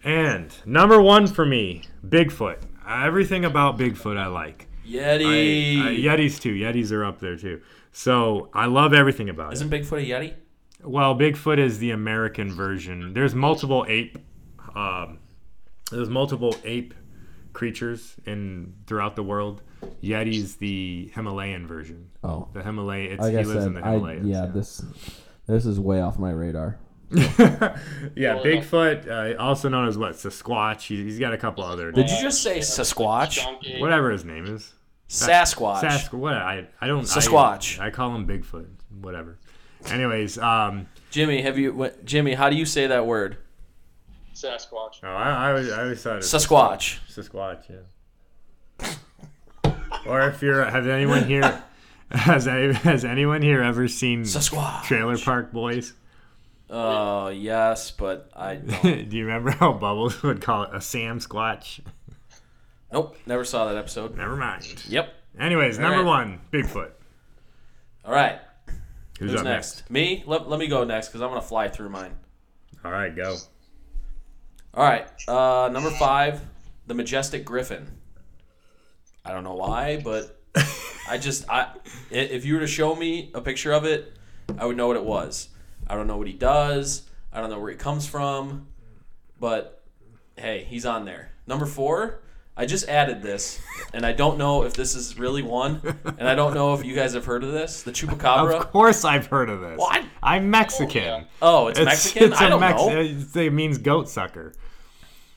And 0.04 0.54
number 0.66 1.02
one 1.02 1.28
for 1.28 1.46
me, 1.46 1.84
Bigfoot. 2.06 2.58
Everything 2.88 3.46
about 3.46 3.78
Bigfoot 3.78 4.18
I 4.18 4.28
like. 4.28 4.68
Yeti. 4.88 5.80
I- 5.82 5.88
I- 5.90 5.96
Yetis 6.18 6.40
too. 6.42 6.54
Yetis 6.54 6.92
are 6.92 7.06
up 7.06 7.20
there 7.20 7.38
too. 7.38 7.62
So 7.92 8.50
I 8.54 8.66
love 8.66 8.94
everything 8.94 9.30
about 9.30 9.52
it. 9.52 9.56
Isn't 9.56 9.70
Bigfoot 9.70 10.02
a 10.04 10.06
Yeti? 10.06 10.34
Well, 10.84 11.16
Bigfoot 11.16 11.60
is 11.60 11.80
the 11.80 11.92
American 11.92 12.52
version. 12.52 13.14
There's 13.14 13.34
multiple 13.34 13.86
ape. 13.88 14.18
Um, 14.76 15.20
there's 15.92 16.10
multiple 16.10 16.56
ape 16.66 16.94
creatures 17.54 18.16
in 18.26 18.74
throughout 18.88 19.16
the 19.16 19.24
world. 19.24 19.62
Yeti's 20.02 20.56
the 20.58 21.10
Himalayan 21.14 21.68
version. 21.68 22.10
Oh, 22.24 22.48
The 22.54 22.64
Himalaya. 22.64 23.12
It's, 23.12 23.22
like 23.22 23.32
he 23.34 23.38
I 23.40 23.42
lives 23.44 23.66
in 23.66 23.74
said, 23.74 23.84
the 23.84 23.88
I, 23.88 23.92
Himalayas. 23.94 24.26
yeah, 24.26 24.46
this 24.48 24.84
this 25.48 25.66
is 25.66 25.80
way 25.80 26.02
off 26.02 26.18
my 26.20 26.32
radar. 26.32 26.78
yeah, 27.12 27.78
Bigfoot, 28.16 29.08
uh, 29.08 29.38
also 29.42 29.70
known 29.70 29.88
as 29.88 29.98
what 29.98 30.14
Sasquatch. 30.14 30.82
He, 30.88 31.04
he's 31.04 31.20
got 31.20 31.34
a 31.34 31.38
couple 31.38 31.64
other. 31.64 31.92
Did 31.92 32.10
you 32.10 32.20
just 32.22 32.42
say 32.42 32.60
Sasquatch? 32.60 33.80
Whatever 33.80 34.10
his 34.12 34.26
name 34.26 34.46
is. 34.46 34.74
Sasquatch. 35.10 35.82
Sasquatch. 35.82 36.14
What 36.14 36.34
I 36.34 36.68
I 36.82 36.88
don't. 36.88 37.04
Sasquatch. 37.04 37.80
I, 37.80 37.88
I 37.88 37.90
call 37.92 38.16
him 38.16 38.26
Bigfoot. 38.28 38.68
Whatever. 39.02 39.38
Anyways, 39.88 40.38
um, 40.40 40.88
Jimmy, 41.12 41.42
have 41.42 41.58
you? 41.58 41.74
What, 41.74 42.04
Jimmy, 42.06 42.34
how 42.34 42.50
do 42.50 42.56
you 42.56 42.66
say 42.66 42.88
that 42.88 43.06
word? 43.06 43.38
Sasquatch. 44.34 45.02
oh, 45.04 45.08
I, 45.08 45.30
I 45.30 45.50
always, 45.50 45.72
I 45.72 45.82
always 45.84 46.02
thought 46.02 46.14
it 46.14 46.16
was 46.18 46.26
Sasquatch. 46.34 47.00
Sasquatch, 47.08 47.70
yeah. 47.70 47.76
Or 50.06 50.22
if 50.30 50.42
you're, 50.42 50.64
has 50.66 50.88
anyone 50.88 51.24
here, 51.26 51.64
has 52.12 52.48
any, 52.48 52.74
has 52.74 53.06
anyone 53.06 53.42
here 53.42 53.62
ever 53.62 53.88
seen 53.88 54.24
Sasquatch. 54.24 54.84
Trailer 54.84 55.18
Park 55.18 55.52
Boys? 55.52 55.94
Oh 56.70 57.28
yes, 57.30 57.92
but 57.92 58.30
I 58.36 58.56
don't. 58.82 59.10
Do 59.10 59.18
you 59.18 59.26
remember 59.26 59.52
how 59.52 59.74
Bubbles 59.74 60.22
would 60.24 60.42
call 60.42 60.64
it 60.64 60.70
a 60.74 60.82
Sam 60.82 61.20
Squatch? 61.20 61.80
nope, 62.92 63.16
never 63.26 63.44
saw 63.44 63.66
that 63.68 63.78
episode. 63.78 64.16
Never 64.18 64.36
mind. 64.36 64.84
Yep. 64.88 65.14
Anyways, 65.40 65.78
All 65.78 65.84
number 65.84 66.04
right. 66.04 66.06
one, 66.26 66.42
Bigfoot. 66.52 66.92
All 68.06 68.14
right. 68.14 68.40
Who's, 69.20 69.32
Who's 69.32 69.40
up 69.40 69.46
next? 69.46 69.90
Me? 69.90 70.24
Let, 70.26 70.50
let 70.50 70.60
me 70.60 70.68
go 70.68 70.84
next 70.84 71.08
because 71.10 71.22
I'm 71.22 71.30
gonna 71.30 71.42
fly 71.42 71.70
through 71.70 71.90
mine. 71.90 72.14
All 72.84 72.92
right, 72.92 73.16
go. 73.16 73.38
All 74.74 74.84
right. 74.84 75.08
Uh, 75.28 75.70
number 75.72 75.92
five, 75.92 76.42
the 76.88 76.94
majestic 76.96 77.46
griffin. 77.46 77.88
I 79.26 79.32
don't 79.32 79.44
know 79.44 79.56
why, 79.56 79.98
but 80.04 80.40
I 81.10 81.18
just 81.18 81.50
I 81.50 81.62
i- 82.12 82.16
if 82.16 82.46
you 82.46 82.56
were 82.56 82.60
to 82.60 82.68
show 82.68 82.96
me 82.96 83.32
a 83.34 83.42
picture 83.42 83.72
of 83.72 83.86
it, 83.86 84.14
I 84.58 84.66
would 84.66 84.78
know 84.78 84.88
what 84.88 84.98
it 84.98 85.04
was. 85.06 85.50
I 85.88 85.96
don't 85.96 86.08
know 86.08 86.18
what 86.18 86.28
he 86.28 86.34
does. 86.34 87.04
I 87.32 87.40
don't 87.42 87.50
know 87.50 87.60
where 87.60 87.72
he 87.72 87.78
comes 87.78 88.06
from, 88.08 88.68
but 89.40 89.82
hey, 90.38 90.66
he's 90.68 90.86
on 90.86 91.06
there. 91.06 91.32
Number 91.48 91.66
four, 91.66 92.20
I 92.56 92.66
just 92.66 92.88
added 92.88 93.22
this, 93.24 93.60
and 93.94 94.06
I 94.06 94.12
don't 94.14 94.38
know 94.38 94.64
if 94.64 94.74
this 94.74 94.94
is 94.96 95.18
really 95.18 95.42
one, 95.42 95.82
and 96.20 96.28
I 96.28 96.36
don't 96.36 96.54
know 96.54 96.74
if 96.76 96.86
you 96.86 96.94
guys 96.96 97.14
have 97.16 97.26
heard 97.26 97.44
of 97.44 97.52
this, 97.52 97.82
the 97.84 97.92
chupacabra. 97.92 98.54
Of 98.60 98.72
course, 98.72 99.04
I've 99.04 99.26
heard 99.28 99.50
of 99.50 99.62
this. 99.62 99.78
What? 99.80 100.06
I'm 100.22 100.50
Mexican. 100.52 101.26
Oh, 101.42 101.68
it's, 101.70 101.80
Mexican. 101.80 102.34
I 102.34 102.46
a 102.46 102.50
don't 102.50 102.60
Mex- 102.60 103.34
know. 103.36 103.42
It 103.42 103.54
means 103.54 103.78
goat 103.80 104.08
sucker. 104.10 104.54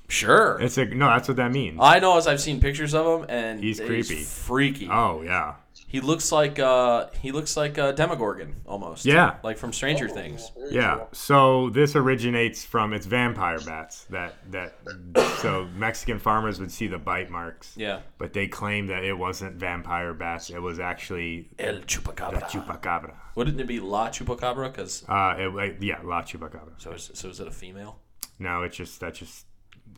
Sure. 0.08 0.58
It's 0.60 0.78
a 0.78 0.84
no. 0.84 1.06
That's 1.06 1.28
what 1.28 1.36
that 1.38 1.50
means. 1.52 1.78
I 1.80 1.98
know 1.98 2.16
as 2.16 2.26
I've 2.26 2.40
seen 2.40 2.60
pictures 2.60 2.94
of 2.94 3.06
him, 3.22 3.26
and 3.28 3.62
He's 3.62 3.80
creepy. 3.80 4.22
freaky. 4.22 4.88
oh 4.90 5.22
yeah. 5.22 5.54
He 5.88 6.00
looks 6.00 6.32
like 6.32 6.58
uh 6.58 7.06
he 7.22 7.32
looks 7.32 7.56
like 7.56 7.78
a 7.78 7.92
Demogorgon 7.92 8.56
almost. 8.66 9.04
Yeah. 9.04 9.36
like 9.42 9.56
from 9.56 9.72
Stranger 9.72 10.08
Things. 10.08 10.50
Yeah. 10.70 11.04
So 11.12 11.70
this 11.70 11.94
originates 11.96 12.64
from 12.64 12.92
it's 12.92 13.06
vampire 13.06 13.60
bats 13.60 14.04
that 14.10 14.34
that 14.52 14.74
so 15.42 15.68
Mexican 15.76 16.18
farmers 16.18 16.58
would 16.60 16.70
see 16.72 16.86
the 16.86 16.98
bite 16.98 17.30
marks, 17.30 17.72
Yeah, 17.76 18.00
but 18.18 18.32
they 18.32 18.46
claim 18.48 18.88
that 18.88 19.04
it 19.04 19.14
wasn't 19.14 19.56
vampire 19.56 20.12
bats. 20.14 20.50
It 20.50 20.60
was 20.60 20.80
actually 20.80 21.50
El 21.58 21.76
Chupacabra. 21.80 22.40
The 22.40 22.58
chupacabra. 22.58 23.14
Wouldn't 23.36 23.60
it 23.60 23.66
be 23.66 23.80
La 23.80 24.08
Chupacabra? 24.08 24.72
Because 24.72 25.04
Uh, 25.08 25.34
it, 25.38 25.54
it- 25.56 25.82
yeah, 25.82 25.98
la 26.02 26.22
chupacabra. 26.22 26.72
so 26.78 26.92
is, 26.92 27.10
so 27.14 27.28
is 27.28 27.38
it 27.40 27.46
a 27.48 27.52
female? 27.52 27.98
No, 28.38 28.62
it's 28.64 28.76
just 28.76 29.00
that's 29.00 29.18
just 29.18 29.45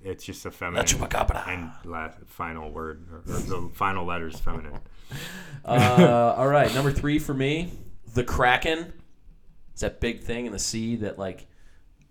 it's 0.03 0.25
just 0.25 0.47
a 0.47 0.51
feminine 0.51 0.87
and 1.49 1.71
last 1.85 2.19
final 2.27 2.71
word 2.71 3.07
or, 3.11 3.19
or 3.19 3.39
the 3.39 3.71
final 3.75 4.05
letter 4.07 4.29
is 4.29 4.39
feminine. 4.39 4.79
uh, 5.65 6.35
all 6.37 6.47
right, 6.49 6.73
number 6.75 6.93
three 6.93 7.19
for 7.19 7.35
me, 7.35 7.73
the 8.15 8.25
Kraken. 8.25 8.93
It's 9.73 9.83
that 9.83 10.01
big 10.01 10.23
thing 10.23 10.47
in 10.47 10.53
the 10.53 10.59
sea 10.59 10.97
that 10.97 11.19
like 11.19 11.47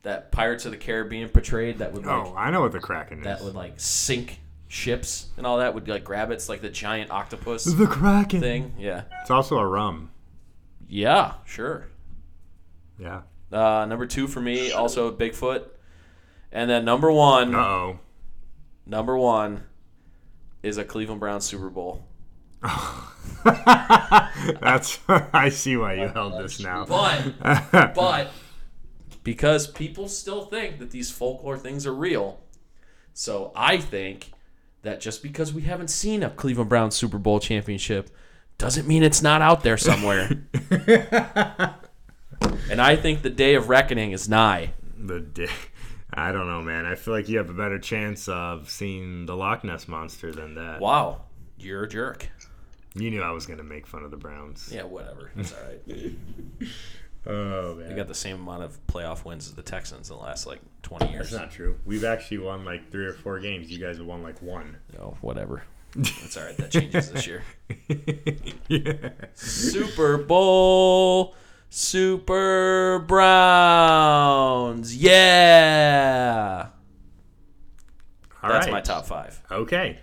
that 0.03 0.31
Pirates 0.31 0.65
of 0.65 0.71
the 0.71 0.77
Caribbean 0.77 1.27
portrayed 1.29 1.79
that 1.79 1.91
would 1.93 2.05
like 2.05 2.27
Oh, 2.27 2.33
I 2.35 2.49
know 2.49 2.61
what 2.61 2.71
the 2.71 2.79
kraken 2.79 3.19
is. 3.19 3.23
that 3.25 3.41
would 3.41 3.55
like 3.55 3.73
sink 3.77 4.39
ships 4.69 5.27
and 5.37 5.45
all 5.45 5.57
that 5.57 5.73
would 5.73 5.87
like 5.87 6.03
grab 6.05 6.31
it. 6.31 6.35
It's 6.35 6.47
like 6.49 6.61
the 6.61 6.69
giant 6.69 7.11
octopus 7.11 7.65
the 7.65 7.87
kraken 7.87 8.39
thing. 8.39 8.73
Yeah, 8.77 9.03
It's 9.21 9.31
also 9.31 9.57
a 9.57 9.65
rum. 9.67 10.11
yeah, 10.87 11.33
sure. 11.45 11.87
Yeah. 12.99 13.21
Uh, 13.51 13.85
number 13.85 14.05
two 14.05 14.27
for 14.27 14.39
me, 14.41 14.71
also 14.71 15.11
Bigfoot. 15.15 15.63
And 16.51 16.69
then 16.69 16.85
number 16.85 17.11
one, 17.11 17.53
Uh 17.55 17.59
oh. 17.59 17.99
number 18.85 19.17
one 19.17 19.63
is 20.63 20.77
a 20.77 20.83
Cleveland 20.83 21.19
Browns 21.19 21.45
Super 21.45 21.69
Bowl. 21.69 22.05
That's 23.43 24.99
I 25.07 25.49
see 25.49 25.77
why 25.77 25.93
you 25.95 26.07
held 26.07 26.41
this 26.43 26.59
now. 26.59 26.85
But, 26.85 27.93
but, 27.95 28.31
because 29.23 29.67
people 29.67 30.07
still 30.07 30.45
think 30.45 30.79
that 30.79 30.91
these 30.91 31.11
folklore 31.11 31.57
things 31.57 31.85
are 31.85 31.93
real, 31.93 32.39
so 33.13 33.51
I 33.55 33.77
think 33.77 34.31
that 34.83 34.99
just 35.01 35.21
because 35.21 35.53
we 35.53 35.63
haven't 35.63 35.89
seen 35.89 36.23
a 36.23 36.29
Cleveland 36.29 36.69
Browns 36.69 36.95
Super 36.95 37.17
Bowl 37.17 37.39
championship 37.39 38.09
doesn't 38.57 38.87
mean 38.87 39.03
it's 39.03 39.21
not 39.21 39.41
out 39.41 39.63
there 39.63 39.77
somewhere. 39.77 40.29
and 42.69 42.81
I 42.81 42.95
think 42.95 43.21
the 43.21 43.29
day 43.29 43.55
of 43.55 43.69
reckoning 43.69 44.11
is 44.11 44.27
nigh. 44.29 44.71
the 44.97 45.19
di- 45.19 45.47
I 46.13 46.31
don't 46.31 46.47
know, 46.47 46.61
man. 46.61 46.85
I 46.85 46.95
feel 46.95 47.13
like 47.13 47.27
you 47.29 47.37
have 47.37 47.49
a 47.49 47.53
better 47.53 47.79
chance 47.79 48.27
of 48.27 48.69
seeing 48.69 49.25
the 49.25 49.35
Loch 49.35 49.63
Ness 49.63 49.87
monster 49.87 50.31
than 50.31 50.55
that. 50.55 50.79
Wow, 50.79 51.21
you're 51.57 51.83
a 51.83 51.89
jerk. 51.89 52.29
You 52.95 53.11
knew 53.11 53.21
I 53.21 53.31
was 53.31 53.45
gonna 53.45 53.63
make 53.63 53.85
fun 53.85 54.03
of 54.03 54.11
the 54.11 54.17
Browns. 54.17 54.71
Yeah, 54.73 54.83
whatever. 54.83 55.31
It's 55.35 55.53
all 55.53 55.59
right. 55.67 56.11
Oh 57.29 57.75
man, 57.75 57.89
They 57.89 57.95
got 57.95 58.07
the 58.07 58.15
same 58.15 58.37
amount 58.37 58.63
of 58.63 58.79
playoff 58.87 59.25
wins 59.25 59.47
as 59.47 59.53
the 59.53 59.61
Texans 59.61 60.09
in 60.09 60.15
the 60.15 60.21
last 60.21 60.47
like 60.47 60.61
20 60.83 61.11
years. 61.11 61.31
That's 61.31 61.41
not 61.41 61.51
true. 61.51 61.77
We've 61.85 62.05
actually 62.05 62.37
won 62.37 62.63
like 62.63 62.89
three 62.89 63.05
or 63.05 63.11
four 63.13 63.39
games. 63.39 63.69
You 63.69 63.79
guys 63.79 63.97
have 63.97 64.05
won 64.05 64.23
like 64.23 64.41
one. 64.41 64.77
Oh, 64.97 65.17
whatever. 65.19 65.63
That's 65.93 66.37
all 66.37 66.45
right. 66.45 66.55
That 66.55 66.71
changes 66.71 67.11
this 67.11 67.27
year. 67.27 67.43
yeah. 68.69 69.09
Super 69.33 70.17
Bowl, 70.19 71.35
Super 71.69 72.99
Browns. 73.07 74.95
Yeah. 74.95 76.67
All 78.41 78.49
That's 78.49 78.67
right. 78.67 78.71
my 78.73 78.81
top 78.81 79.05
five. 79.05 79.41
Okay. 79.51 79.99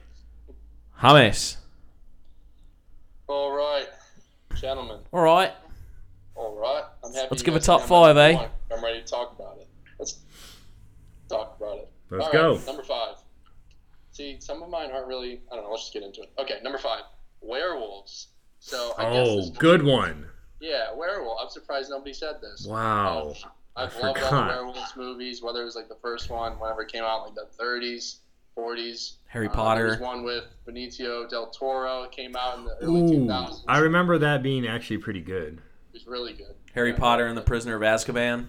James. 1.02 1.56
All 3.26 3.52
right, 3.56 3.86
gentlemen. 4.54 5.00
All 5.12 5.22
right. 5.22 5.52
All 6.34 6.56
right. 6.58 6.84
I'm 7.04 7.12
happy. 7.12 7.28
Let's 7.30 7.42
give 7.42 7.54
a 7.56 7.60
top 7.60 7.80
got 7.80 7.88
five, 7.88 8.16
eh? 8.16 8.34
one. 8.34 8.48
I'm 8.72 8.82
ready 8.84 9.00
to 9.00 9.06
talk 9.06 9.34
about 9.38 9.58
it. 9.58 9.68
Let's 9.98 10.18
talk 11.28 11.56
about 11.58 11.78
it. 11.78 11.88
Let's 12.10 12.26
All 12.26 12.32
go. 12.32 12.54
right, 12.56 12.66
number 12.66 12.82
five. 12.82 13.16
See, 14.12 14.36
some 14.40 14.62
of 14.62 14.68
mine 14.70 14.90
aren't 14.92 15.06
really. 15.06 15.40
I 15.50 15.54
don't 15.56 15.64
know. 15.64 15.70
Let's 15.70 15.82
just 15.84 15.92
get 15.94 16.02
into 16.02 16.22
it. 16.22 16.32
Okay, 16.38 16.60
number 16.62 16.78
five. 16.78 17.02
Werewolves. 17.40 18.28
So 18.60 18.92
I 18.98 19.04
guess 19.04 19.28
Oh, 19.28 19.36
this 19.36 19.50
good 19.50 19.82
one. 19.82 20.26
Yeah, 20.64 20.94
werewolf. 20.96 21.38
I'm 21.42 21.50
surprised 21.50 21.90
nobody 21.90 22.14
said 22.14 22.36
this. 22.40 22.66
Wow. 22.66 23.34
Um, 23.44 23.50
I've 23.76 23.94
I 23.96 24.00
loved 24.06 24.22
all 24.22 24.30
the 24.30 24.46
werewolves 24.46 24.96
movies, 24.96 25.42
whether 25.42 25.60
it 25.60 25.64
was 25.66 25.76
like 25.76 25.88
the 25.88 25.98
first 26.00 26.30
one, 26.30 26.52
whenever 26.58 26.80
it 26.82 26.90
came 26.90 27.04
out, 27.04 27.24
like 27.26 27.34
the 27.34 27.46
30s, 27.62 28.16
40s. 28.56 29.16
Harry 29.26 29.46
there 29.48 29.54
Potter. 29.54 29.86
was 29.88 29.98
one 29.98 30.24
with 30.24 30.44
Benicio 30.66 31.28
del 31.28 31.48
Toro. 31.50 32.04
It 32.04 32.12
came 32.12 32.34
out 32.34 32.56
in 32.58 32.64
the 32.64 32.76
early 32.80 33.02
Ooh, 33.02 33.26
2000s. 33.26 33.62
I 33.68 33.78
remember 33.78 34.16
that 34.18 34.42
being 34.42 34.66
actually 34.66 34.98
pretty 34.98 35.20
good. 35.20 35.54
It 35.58 35.92
was 35.92 36.06
really 36.06 36.32
good. 36.32 36.54
Harry 36.74 36.92
Yeah. 36.92 36.98
Potter 36.98 37.26
and 37.26 37.36
the 37.36 37.42
Prisoner 37.42 37.76
of 37.76 37.82
Azkaban. 37.82 38.46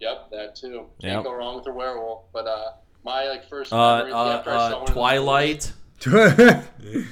Yep, 0.00 0.30
that 0.32 0.56
too. 0.56 0.86
Can't 1.00 1.14
Yep. 1.14 1.24
go 1.24 1.32
wrong 1.32 1.56
with 1.56 1.66
a 1.68 1.72
werewolf. 1.72 2.24
But 2.32 2.46
uh, 2.46 2.72
my 3.02 3.28
like 3.28 3.48
first 3.48 3.72
Uh, 3.72 3.96
memories 3.98 4.14
uh, 4.14 4.28
after 4.38 4.50
I 4.50 4.56
saw 4.56 4.66
uh, 4.66 4.70
one 4.72 4.80
of 4.82 4.86
those 4.88 4.94
Twilight. 4.94 5.72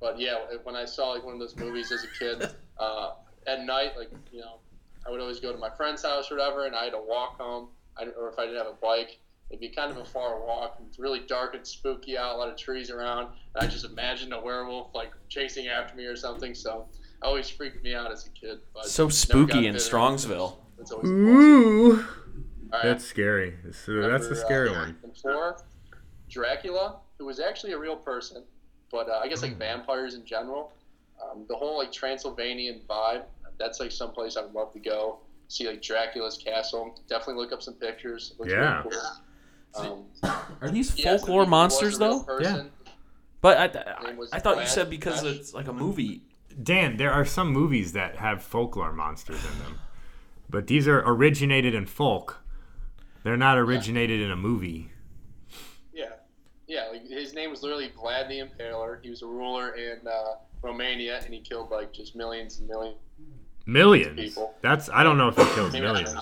But 0.00 0.20
yeah, 0.20 0.36
when 0.62 0.76
I 0.76 0.84
saw 0.84 1.10
like 1.10 1.24
one 1.24 1.34
of 1.34 1.40
those 1.40 1.56
movies 1.56 1.90
as 1.90 2.04
a 2.04 2.18
kid, 2.18 2.48
uh, 2.78 3.10
at 3.46 3.64
night, 3.64 3.92
like 3.96 4.10
you 4.32 4.40
know, 4.40 4.58
I 5.06 5.10
would 5.10 5.20
always 5.20 5.40
go 5.40 5.52
to 5.52 5.58
my 5.58 5.70
friend's 5.70 6.02
house 6.02 6.30
or 6.30 6.36
whatever, 6.36 6.66
and 6.66 6.74
I 6.76 6.84
had 6.84 6.92
to 6.92 7.00
walk 7.00 7.38
home. 7.40 7.68
I, 7.96 8.04
or 8.18 8.28
if 8.28 8.38
I 8.38 8.44
didn't 8.46 8.58
have 8.58 8.66
a 8.68 8.76
bike, 8.80 9.18
it'd 9.50 9.60
be 9.60 9.68
kind 9.70 9.90
of 9.90 9.96
a 9.96 10.04
far 10.04 10.40
walk. 10.44 10.76
and 10.78 10.86
It's 10.88 10.98
really 10.98 11.20
dark 11.26 11.54
and 11.54 11.66
spooky 11.66 12.16
out, 12.16 12.34
a 12.36 12.38
lot 12.38 12.48
of 12.48 12.56
trees 12.56 12.90
around, 12.90 13.28
and 13.54 13.64
I 13.64 13.66
just 13.66 13.84
imagined 13.84 14.32
a 14.32 14.40
werewolf 14.40 14.94
like 14.94 15.12
chasing 15.28 15.66
after 15.68 15.96
me 15.96 16.04
or 16.04 16.14
something. 16.16 16.54
So 16.54 16.86
it 16.92 17.26
always 17.26 17.48
freaked 17.48 17.82
me 17.82 17.94
out 17.94 18.12
as 18.12 18.26
a 18.26 18.30
kid. 18.30 18.58
But 18.74 18.84
So 18.86 19.08
spooky 19.08 19.66
in 19.66 19.74
Strongsville. 19.76 20.52
anything. 20.52 20.58
It's 20.80 20.92
always 20.92 21.10
awesome. 21.10 21.26
Ooh. 21.26 21.92
All 22.00 22.04
right. 22.72 22.82
That's 22.84 23.04
scary. 23.04 23.54
So 23.72 24.08
that's 24.08 24.28
the 24.28 24.36
scary 24.36 24.68
uh, 24.68 24.74
one. 24.74 24.96
Four, 25.22 25.56
Dracula, 26.28 26.98
who 27.18 27.24
was 27.26 27.40
actually 27.40 27.72
a 27.72 27.78
real 27.78 27.96
person, 27.96 28.44
but 28.92 29.08
uh, 29.08 29.20
I 29.22 29.28
guess 29.28 29.42
like 29.42 29.54
Hmm. 29.54 29.58
vampires 29.58 30.14
in 30.14 30.24
general. 30.24 30.72
Um, 31.22 31.44
the 31.48 31.56
whole 31.56 31.76
like 31.78 31.92
Transylvanian 31.92 32.80
vibe. 32.88 33.22
That's 33.58 33.80
like 33.80 33.90
someplace 33.90 34.36
I 34.36 34.42
would 34.42 34.54
love 34.54 34.72
to 34.74 34.78
go. 34.78 35.18
See 35.48 35.66
like 35.66 35.82
Dracula's 35.82 36.38
castle. 36.38 36.94
Definitely 37.08 37.42
look 37.42 37.52
up 37.52 37.62
some 37.62 37.74
pictures. 37.74 38.34
Looks 38.38 38.52
Yeah. 38.52 38.82
really 38.84 38.96
cool. 39.74 40.04
Um, 40.22 40.32
Are 40.60 40.70
these 40.70 40.90
folklore 40.90 41.40
he 41.40 41.40
was 41.40 41.48
monsters 41.48 41.98
though? 41.98 42.20
person. 42.20 42.70
But 43.40 43.76
I, 43.76 43.80
I, 44.08 44.14
I 44.32 44.38
thought 44.40 44.58
you 44.60 44.66
said 44.66 44.90
because 44.90 45.20
Flash. 45.20 45.34
it's 45.36 45.54
like 45.54 45.68
a 45.68 45.72
movie. 45.72 46.22
Dan, 46.60 46.96
there 46.96 47.12
are 47.12 47.24
some 47.24 47.50
movies 47.52 47.92
that 47.92 48.16
have 48.16 48.42
folklore 48.42 48.92
monsters 48.92 49.38
in 49.44 49.58
them, 49.60 49.78
but 50.50 50.66
these 50.66 50.88
are 50.88 51.00
originated 51.06 51.72
in 51.74 51.86
folk. 51.86 52.40
They're 53.22 53.36
not 53.36 53.58
originated 53.58 54.20
in 54.20 54.30
a 54.30 54.36
movie. 54.36 54.90
Yeah. 56.68 56.88
Like 56.92 57.08
his 57.08 57.34
name 57.34 57.50
was 57.50 57.62
literally 57.62 57.90
Vlad 58.00 58.28
the 58.28 58.38
Impaler. 58.40 58.98
He 59.02 59.10
was 59.10 59.22
a 59.22 59.26
ruler 59.26 59.74
in 59.74 60.06
uh, 60.06 60.34
Romania, 60.62 61.20
and 61.24 61.34
he 61.34 61.40
killed 61.40 61.70
like 61.70 61.92
just 61.92 62.14
millions 62.14 62.58
and 62.60 62.68
millions. 62.68 62.98
Millions. 63.66 64.16
People. 64.18 64.54
That's 64.62 64.88
I 64.88 65.02
don't 65.02 65.18
know 65.18 65.28
if 65.28 65.36
he 65.36 65.44
killed 65.54 65.72
millions. 65.72 66.14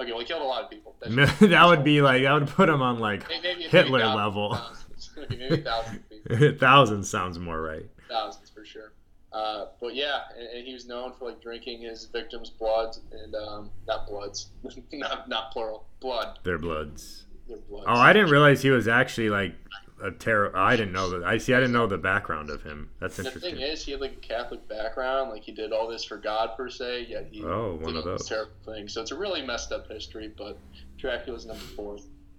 Okay, 0.00 0.12
well, 0.12 0.20
he 0.20 0.26
killed 0.26 0.42
a 0.42 0.44
lot 0.44 0.62
of 0.64 0.70
people. 0.70 0.94
That 1.48 1.66
would 1.66 1.82
be 1.84 2.00
like 2.02 2.22
that 2.22 2.32
would 2.32 2.48
put 2.48 2.68
him 2.68 2.82
on 2.82 2.98
like 3.00 3.28
Maybe- 3.28 3.42
maybe- 3.42 3.62
Hitler 3.64 3.98
level. 4.06 4.54
thousands. 4.54 5.10
Maybe 5.30 5.56
thousands 5.62 5.96
of 5.96 6.08
people. 6.10 6.58
Thousands 6.58 7.08
sounds 7.10 7.38
more 7.38 7.60
right. 7.60 7.86
thousands 8.08 8.50
for 8.50 8.64
sure. 8.64 8.92
Uh, 9.32 9.66
but 9.80 9.94
yeah, 9.94 10.20
and, 10.36 10.48
and 10.48 10.66
he 10.66 10.72
was 10.72 10.86
known 10.86 11.12
for 11.12 11.26
like 11.28 11.40
drinking 11.42 11.82
his 11.82 12.06
victims' 12.06 12.50
blood 12.50 12.96
and 13.12 13.34
um, 13.34 13.70
not 13.86 14.06
bloods, 14.06 14.48
not 14.92 15.28
not 15.28 15.52
plural, 15.52 15.86
blood. 16.00 16.38
Their 16.44 16.58
bloods. 16.58 17.24
Their 17.48 17.58
bloods. 17.58 17.86
Oh, 17.88 17.94
I 17.94 18.12
didn't 18.12 18.30
realize 18.30 18.62
he 18.62 18.70
was 18.70 18.86
actually 18.88 19.30
like 19.30 19.54
a 20.02 20.10
terror. 20.12 20.56
I 20.56 20.76
didn't 20.76 20.92
know 20.92 21.10
that. 21.10 21.24
I 21.24 21.38
see. 21.38 21.54
I 21.54 21.58
didn't 21.60 21.72
know 21.72 21.86
the 21.86 21.98
background 21.98 22.50
of 22.50 22.62
him. 22.62 22.90
That's 23.00 23.18
interesting. 23.18 23.54
The 23.54 23.60
thing 23.60 23.66
is, 23.68 23.84
he 23.84 23.92
had 23.92 24.00
like 24.00 24.12
a 24.12 24.16
Catholic 24.16 24.68
background, 24.68 25.30
like 25.30 25.42
he 25.42 25.52
did 25.52 25.72
all 25.72 25.88
this 25.88 26.04
for 26.04 26.16
God 26.18 26.50
per 26.56 26.68
se. 26.70 27.06
Yet 27.08 27.28
he 27.30 27.42
Oh, 27.42 27.74
one 27.80 27.94
did 27.94 27.96
of 27.96 28.04
those. 28.04 28.28
terrible 28.28 28.52
things. 28.64 28.92
So 28.92 29.00
it's 29.02 29.10
a 29.10 29.16
really 29.18 29.42
messed 29.42 29.72
up 29.72 29.88
history. 29.88 30.30
But 30.36 30.58
Dracula's 30.98 31.46
number 31.46 31.62
four. 31.74 31.96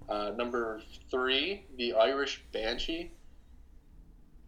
Uh, 0.08 0.32
number 0.36 0.82
three, 1.12 1.66
the 1.78 1.94
Irish 1.94 2.42
Banshee 2.52 3.12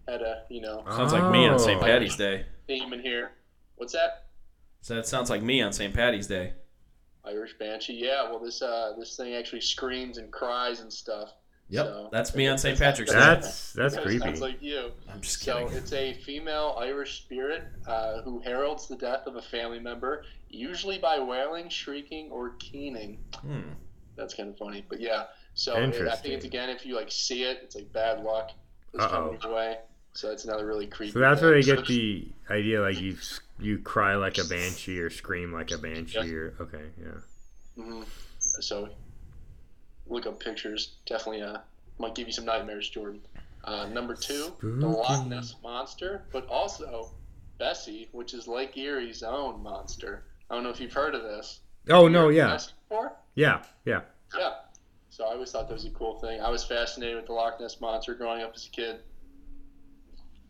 had 0.07 0.22
a 0.22 0.43
you 0.49 0.62
know 0.62 0.84
Sounds 0.89 1.14
like 1.14 1.32
me 1.32 1.47
on 1.47 1.59
St. 1.59 1.82
Oh. 1.82 1.86
Patty's 1.86 2.16
Day. 2.16 2.45
theme 2.68 2.93
in 2.93 3.01
here. 3.01 3.32
What's 3.76 3.93
that? 3.93 4.26
So 4.82 4.95
that 4.95 5.05
sounds 5.05 5.30
like 5.30 5.41
me 5.43 5.62
on 5.62 5.72
St. 5.74 5.93
Patty's 5.93 6.26
Day. 6.28 6.53
Irish 7.26 7.55
Banshee. 7.59 7.93
Yeah, 7.93 8.24
well, 8.30 8.39
this 8.39 8.61
uh, 8.61 8.93
this 8.97 9.15
thing 9.15 9.36
actually 9.36 9.61
screams 9.61 10.17
and 10.17 10.32
cries 10.32 10.80
and 10.80 10.91
stuff. 10.91 11.30
Yep, 11.69 11.86
So- 11.86 12.09
that's 12.11 12.36
me 12.36 12.47
on 12.47 12.57
St. 12.57 12.78
Patrick's 12.78 13.11
Day. 13.11 13.17
That's 13.19 13.72
that's 13.74 13.95
That 13.95 14.03
creepy. 14.03 14.19
Sounds 14.19 14.41
like 14.41 14.61
you. 14.61 14.91
I'm 15.11 15.22
just 15.22 15.41
So 15.41 15.67
it's 15.72 15.93
a 15.93 16.13
female 16.15 16.76
Irish 16.80 17.22
spirit 17.22 17.63
uh, 17.88 18.22
who 18.24 18.39
heralds 18.41 18.88
the 18.88 18.97
death 18.97 19.26
of 19.26 19.38
a 19.38 19.41
family 19.41 19.80
member, 19.80 20.24
usually 20.49 20.97
by 20.97 21.19
wailing, 21.19 21.69
shrieking, 21.69 22.30
or 22.30 22.55
keening. 22.59 23.19
Hmm. 23.36 23.61
That's 24.17 24.34
kind 24.34 24.49
of 24.49 24.57
funny, 24.57 24.86
but 24.89 24.99
yeah. 24.99 25.26
So 25.53 25.74
I 25.76 25.89
think 25.89 26.34
it's 26.34 26.45
again 26.45 26.69
if 26.69 26.86
you 26.86 26.95
like 26.95 27.11
see 27.11 27.43
it, 27.43 27.59
it's 27.63 27.76
like 27.76 27.91
bad 27.93 28.22
luck. 28.24 28.51
It's 28.93 29.03
Uh-oh. 29.03 29.09
coming 29.09 29.39
your 29.41 29.53
way. 29.55 29.78
So 30.14 30.28
that's 30.30 30.43
another 30.45 30.66
really 30.66 30.88
creepy. 30.88 31.14
So 31.14 31.20
that's 31.20 31.41
where 31.41 31.51
they 31.53 31.62
get 31.62 31.86
the 31.88 32.28
idea, 32.49 32.82
like 32.82 32.99
you 32.99 33.18
you 33.59 33.78
cry 33.80 34.16
like 34.16 34.38
a 34.38 34.43
banshee 34.45 34.99
or 34.99 35.09
scream 35.09 35.53
like 35.53 35.72
a 35.72 35.78
banshee 35.78 36.20
Yeah. 36.20 36.34
or 36.34 36.53
okay, 36.62 36.84
yeah. 37.01 37.84
Mhm. 37.84 38.05
So 38.39 38.89
look 40.07 40.26
up 40.26 40.39
pictures. 40.39 40.95
Definitely 41.05 41.43
uh, 41.43 41.59
might 41.99 42.16
give 42.16 42.28
you 42.28 42.34
some 42.34 42.45
nightmares, 42.45 42.89
Jordan. 42.89 43.22
Uh, 43.64 43.88
number 43.88 44.16
two, 44.16 44.51
the 44.62 44.88
Loch 44.88 45.28
Ness 45.28 45.55
monster, 45.64 46.24
but 46.32 46.47
also 46.47 47.12
Bessie, 47.59 48.09
which 48.12 48.34
is 48.34 48.47
Lake 48.47 48.76
Erie's 48.78 49.22
own 49.24 49.62
monster. 49.62 50.24
I 50.49 50.55
don't 50.55 50.64
know 50.64 50.72
if 50.72 50.80
you've 50.82 50.91
heard 50.93 51.14
of 51.16 51.22
this. 51.22 51.59
Oh 51.89 52.07
no, 52.07 52.30
yeah, 52.30 52.59
yeah, 53.36 53.62
yeah. 53.86 54.01
Yeah. 54.38 54.53
So 55.09 55.26
I 55.26 55.34
always 55.34 55.51
thought 55.51 55.68
that 55.68 55.74
was 55.74 55.86
a 55.86 55.89
cool 55.91 56.20
thing. 56.20 56.41
I 56.41 56.49
was 56.49 56.64
fascinated 56.64 57.18
with 57.18 57.28
the 57.28 57.34
Loch 57.34 57.59
Ness 57.59 57.80
monster 57.80 58.16
growing 58.16 58.41
up 58.41 58.53
as 58.55 58.66
a 58.66 58.70
kid. 58.70 58.99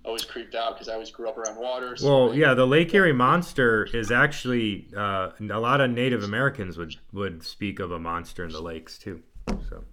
Always 0.04 0.26
creeped 0.26 0.56
out 0.56 0.74
because 0.74 0.90
I 0.90 0.94
always 0.94 1.12
grew 1.12 1.30
up 1.30 1.38
around 1.38 1.58
water. 1.58 1.96
so 1.96 2.08
Well, 2.28 2.36
yeah, 2.36 2.54
the 2.56 2.66
Lake 2.66 2.92
Erie 2.94 3.14
monster 3.14 3.86
is 3.94 4.12
actually 4.12 4.88
uh, 4.98 5.30
a 5.40 5.60
lot 5.60 5.80
of 5.80 5.92
Native 5.92 6.24
Americans 6.24 6.78
would 6.78 6.96
would 7.14 7.44
speak 7.44 7.80
of 7.80 7.92
a 7.92 8.00
monster 8.00 8.44
in 8.44 8.52
the 8.52 8.62
lakes 8.62 8.98
too. 8.98 9.22
So 9.70 9.84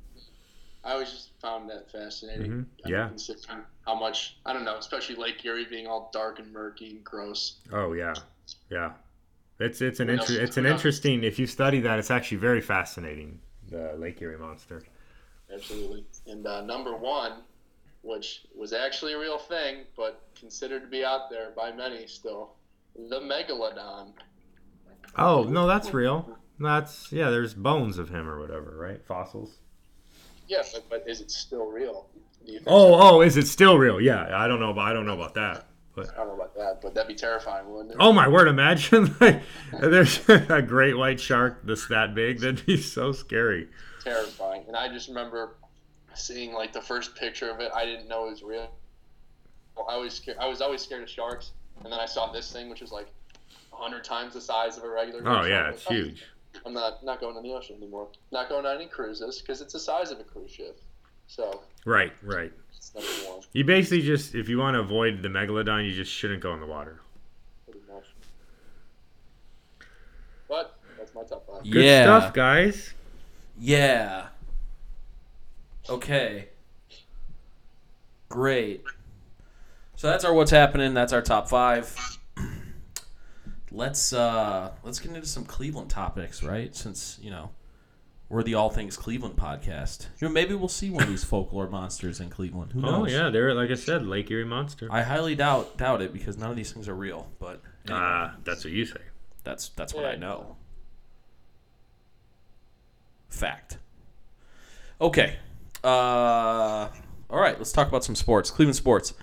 I 0.82 0.92
always 0.92 1.10
just 1.10 1.30
found 1.40 1.68
that 1.68 1.90
fascinating. 1.92 2.50
Mhm. 2.50 2.66
I 2.86 2.88
Yeah. 2.88 3.08
considering 3.08 3.64
How 3.84 3.94
much 3.94 4.38
I 4.46 4.52
don't 4.54 4.64
know, 4.64 4.76
especially 4.78 5.16
Lake 5.16 5.44
Erie 5.44 5.66
being 5.66 5.86
all 5.86 6.08
dark 6.12 6.38
and 6.38 6.50
murky 6.52 6.90
and 6.90 7.04
gross. 7.04 7.58
oh 7.72 7.92
yeah, 7.92 8.14
yeah. 8.70 8.92
It's 9.60 9.82
it's 9.82 10.00
an 10.00 10.08
inter- 10.08 10.40
it's 10.40 10.56
an 10.56 10.64
interesting. 10.64 11.22
If 11.22 11.38
you 11.38 11.46
study 11.46 11.80
that, 11.80 11.98
it's 11.98 12.10
actually 12.10 12.38
very 12.38 12.60
fascinating. 12.62 13.40
The 13.68 13.94
Lake 13.98 14.22
Erie 14.22 14.38
monster. 14.38 14.82
Absolutely. 15.52 16.04
And 16.26 16.46
uh, 16.46 16.60
number 16.62 16.96
one, 16.96 17.42
which 18.08 18.46
was 18.56 18.72
actually 18.72 19.12
a 19.12 19.18
real 19.18 19.38
thing, 19.38 19.84
but 19.94 20.22
considered 20.34 20.80
to 20.80 20.88
be 20.88 21.04
out 21.04 21.28
there 21.30 21.50
by 21.54 21.70
many 21.70 22.06
still, 22.06 22.54
the 22.96 23.20
megalodon. 23.20 24.12
Oh 25.16 25.44
no, 25.44 25.66
that's 25.66 25.92
real. 25.92 26.38
That's 26.58 27.12
yeah. 27.12 27.28
There's 27.30 27.54
bones 27.54 27.98
of 27.98 28.08
him 28.08 28.28
or 28.28 28.40
whatever, 28.40 28.76
right? 28.78 29.04
Fossils. 29.04 29.58
Yeah, 30.48 30.62
but, 30.72 30.88
but 30.88 31.04
is 31.06 31.20
it 31.20 31.30
still 31.30 31.66
real? 31.66 32.06
You 32.44 32.54
think 32.54 32.66
Oh 32.66 32.94
oh, 32.98 33.20
is 33.20 33.36
it 33.36 33.46
still 33.46 33.76
real? 33.76 34.00
Yeah, 34.00 34.26
I 34.36 34.48
don't 34.48 34.58
know. 34.58 34.70
About, 34.70 34.88
I 34.88 34.92
don't 34.94 35.06
know 35.06 35.14
about 35.14 35.34
that. 35.34 35.66
But 35.94 36.10
I 36.14 36.18
don't 36.18 36.28
know 36.28 36.34
about 36.34 36.54
that, 36.56 36.80
but 36.80 36.94
that'd 36.94 37.08
be 37.08 37.14
terrifying, 37.14 37.70
wouldn't 37.70 37.92
it? 37.92 37.96
oh 38.00 38.12
my 38.12 38.26
word, 38.26 38.48
imagine 38.48 39.14
like 39.20 39.42
there's 39.72 40.26
a 40.28 40.62
great 40.62 40.96
white 40.96 41.20
shark 41.20 41.60
that's 41.64 41.88
that 41.88 42.14
big. 42.14 42.40
That'd 42.40 42.64
be 42.64 42.78
so 42.78 43.12
scary. 43.12 43.68
terrifying. 44.02 44.64
And 44.66 44.76
I 44.76 44.88
just 44.88 45.08
remember 45.08 45.56
seeing 46.18 46.52
like 46.52 46.72
the 46.72 46.80
first 46.80 47.14
picture 47.14 47.50
of 47.50 47.60
it. 47.60 47.70
I 47.74 47.84
didn't 47.84 48.08
know 48.08 48.26
it 48.26 48.30
was 48.30 48.42
real. 48.42 48.70
Well, 49.76 49.86
I 49.88 49.96
was 49.96 50.14
scared. 50.14 50.38
I 50.38 50.46
was 50.46 50.60
always 50.60 50.82
scared 50.82 51.02
of 51.02 51.08
sharks, 51.08 51.52
and 51.82 51.92
then 51.92 52.00
I 52.00 52.06
saw 52.06 52.32
this 52.32 52.52
thing, 52.52 52.68
which 52.68 52.80
was 52.80 52.92
like 52.92 53.08
hundred 53.70 54.02
times 54.02 54.34
the 54.34 54.40
size 54.40 54.76
of 54.76 54.84
a 54.84 54.88
regular. 54.88 55.20
Oh 55.20 55.34
shark. 55.34 55.48
yeah, 55.48 55.62
I'm 55.62 55.74
it's 55.74 55.84
oh, 55.88 55.94
huge. 55.94 56.24
I'm 56.66 56.74
not 56.74 57.04
not 57.04 57.20
going 57.20 57.36
in 57.36 57.42
the 57.42 57.52
ocean 57.52 57.76
anymore. 57.76 58.08
Not 58.32 58.48
going 58.48 58.66
on 58.66 58.74
any 58.74 58.86
cruises 58.86 59.40
because 59.40 59.60
it's 59.60 59.72
the 59.72 59.78
size 59.78 60.10
of 60.10 60.18
a 60.18 60.24
cruise 60.24 60.50
ship. 60.50 60.80
So 61.28 61.62
Right, 61.84 62.12
right. 62.22 62.52
it's 62.76 62.92
one, 62.94 63.40
You 63.52 63.64
basically 63.64 64.02
just, 64.02 64.34
if 64.34 64.48
you 64.48 64.58
want 64.58 64.74
to 64.74 64.80
avoid 64.80 65.22
the 65.22 65.28
megalodon, 65.28 65.86
you 65.86 65.94
just 65.94 66.12
shouldn't 66.12 66.42
go 66.42 66.52
in 66.54 66.60
the 66.60 66.66
water. 66.66 67.00
pretty 67.64 67.80
much. 67.90 68.04
But 70.48 70.78
that's 70.98 71.14
my 71.14 71.22
top 71.22 71.46
five. 71.46 71.62
Good 71.70 71.84
yeah. 71.84 72.02
stuff, 72.02 72.34
guys. 72.34 72.94
Yeah. 73.58 74.26
Okay. 75.88 76.48
Great. 78.28 78.82
So 79.96 80.08
that's 80.08 80.24
our 80.24 80.32
what's 80.34 80.50
happening. 80.50 80.94
That's 80.94 81.12
our 81.12 81.22
top 81.22 81.48
five. 81.48 81.94
Let's 83.70 84.12
uh 84.12 84.72
let's 84.82 84.98
get 84.98 85.12
into 85.14 85.26
some 85.26 85.44
Cleveland 85.44 85.90
topics, 85.90 86.42
right? 86.42 86.74
Since 86.74 87.18
you 87.22 87.30
know 87.30 87.50
we're 88.28 88.42
the 88.42 88.54
All 88.54 88.68
Things 88.70 88.96
Cleveland 88.96 89.36
podcast. 89.36 90.06
You 90.20 90.28
know, 90.28 90.34
maybe 90.34 90.54
we'll 90.54 90.68
see 90.68 90.90
one 90.90 91.02
of 91.04 91.08
these 91.08 91.24
folklore 91.32 91.68
monsters 91.68 92.20
in 92.20 92.28
Cleveland. 92.30 92.72
Who 92.72 92.80
knows? 92.80 93.08
Oh 93.12 93.16
yeah, 93.24 93.30
they're 93.30 93.54
like 93.54 93.70
I 93.70 93.74
said, 93.74 94.06
Lake 94.06 94.30
Erie 94.30 94.44
monster. 94.44 94.88
I 94.90 95.02
highly 95.02 95.34
doubt 95.34 95.76
doubt 95.78 96.02
it 96.02 96.12
because 96.12 96.36
none 96.38 96.50
of 96.50 96.56
these 96.56 96.72
things 96.72 96.88
are 96.88 96.94
real. 96.94 97.28
But 97.38 97.62
anyway, 97.86 98.00
Ah, 98.02 98.36
that's 98.44 98.64
what 98.64 98.72
you 98.72 98.84
say. 98.84 99.00
that's 99.44 99.70
that's 99.70 99.94
what 99.94 100.04
I 100.04 100.16
know. 100.16 100.56
Fact. 103.28 103.78
Okay. 105.00 105.36
Uh, 105.82 106.88
all 107.30 107.40
right. 107.40 107.56
Let's 107.58 107.72
talk 107.72 107.88
about 107.88 108.04
some 108.04 108.14
sports. 108.14 108.50
Cleveland 108.50 108.76
sports. 108.76 109.14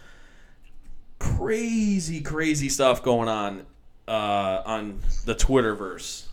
Crazy, 1.19 2.21
crazy 2.21 2.69
stuff 2.69 3.03
going 3.03 3.29
on 3.29 3.65
uh, 4.07 4.61
on 4.65 4.99
the 5.25 5.35
Twitterverse. 5.35 6.25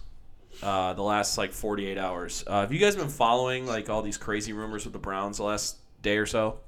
Uh, 0.63 0.93
the 0.93 1.03
last 1.03 1.39
like 1.39 1.51
48 1.53 1.99
hours. 1.99 2.45
Uh, 2.47 2.61
have 2.61 2.73
you 2.73 2.79
guys 2.79 2.95
been 2.95 3.09
following 3.09 3.67
like 3.67 3.91
all 3.91 4.03
these 4.03 4.17
crazy 4.17 4.53
rumors 4.53 4.85
with 4.85 4.93
the 4.93 4.99
Browns 4.99 5.39
the 5.39 5.45
last 5.45 5.79
day 6.03 6.19
or 6.19 6.27
so? 6.27 6.61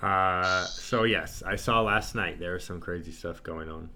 Uh, 0.00 0.64
so 0.64 1.04
yes, 1.04 1.42
I 1.44 1.56
saw 1.56 1.80
last 1.80 2.14
night 2.14 2.38
there 2.38 2.54
was 2.54 2.64
some 2.64 2.80
crazy 2.80 3.12
stuff 3.12 3.42
going 3.42 3.68
on. 3.68 3.88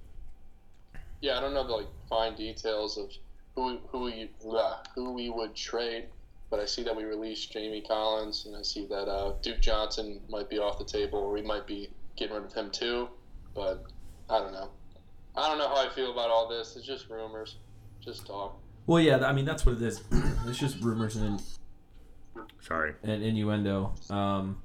Yeah, 1.21 1.39
I 1.39 1.41
don't 1.41 1.55
know 1.55 1.67
the 1.67 1.73
like 1.73 1.87
fine 2.09 2.35
details 2.35 2.97
of 2.97 3.11
who 3.55 3.79
who 3.89 4.01
we 4.05 4.31
blah, 4.41 4.79
who 4.95 5.13
we 5.13 5.31
would 5.31 5.55
trade, 5.55 6.07
but 6.51 6.61
I 6.61 6.65
see 6.65 6.83
that 6.85 6.95
we 6.95 7.05
released 7.05 7.53
Jamie 7.53 7.83
Collins, 7.87 8.47
and 8.47 8.57
I 8.57 8.63
see 8.63 8.87
that 8.87 9.09
uh, 9.09 9.35
Duke 9.43 9.61
Johnson 9.61 10.21
might 10.29 10.49
be 10.49 10.59
off 10.59 10.79
the 10.79 10.85
table, 10.85 11.19
or 11.19 11.33
we 11.33 11.43
might 11.43 11.67
be 11.67 11.89
getting 12.17 12.35
rid 12.37 12.45
of 12.45 12.53
him 12.53 12.71
too. 12.71 13.09
But 13.55 13.85
I 14.31 14.39
don't 14.39 14.53
know. 14.53 14.71
I 15.37 15.49
don't 15.49 15.59
know 15.59 15.69
how 15.69 15.87
I 15.87 15.89
feel 15.91 16.13
about 16.13 16.31
all 16.31 16.49
this. 16.49 16.77
It's 16.77 16.87
just 16.87 17.09
rumors, 17.11 17.57
just 18.01 18.27
talk. 18.27 18.59
Well, 18.87 19.01
yeah. 19.01 19.27
I 19.27 19.33
mean, 19.33 19.45
that's 19.45 19.67
what 19.67 19.77
it 19.77 19.83
is. 19.83 20.03
it's 20.47 20.59
just 20.59 20.81
rumors 20.81 21.17
and 21.17 21.43
Sorry. 22.61 22.95
and 23.03 23.23
innuendo. 23.23 23.95
Um, 24.09 24.63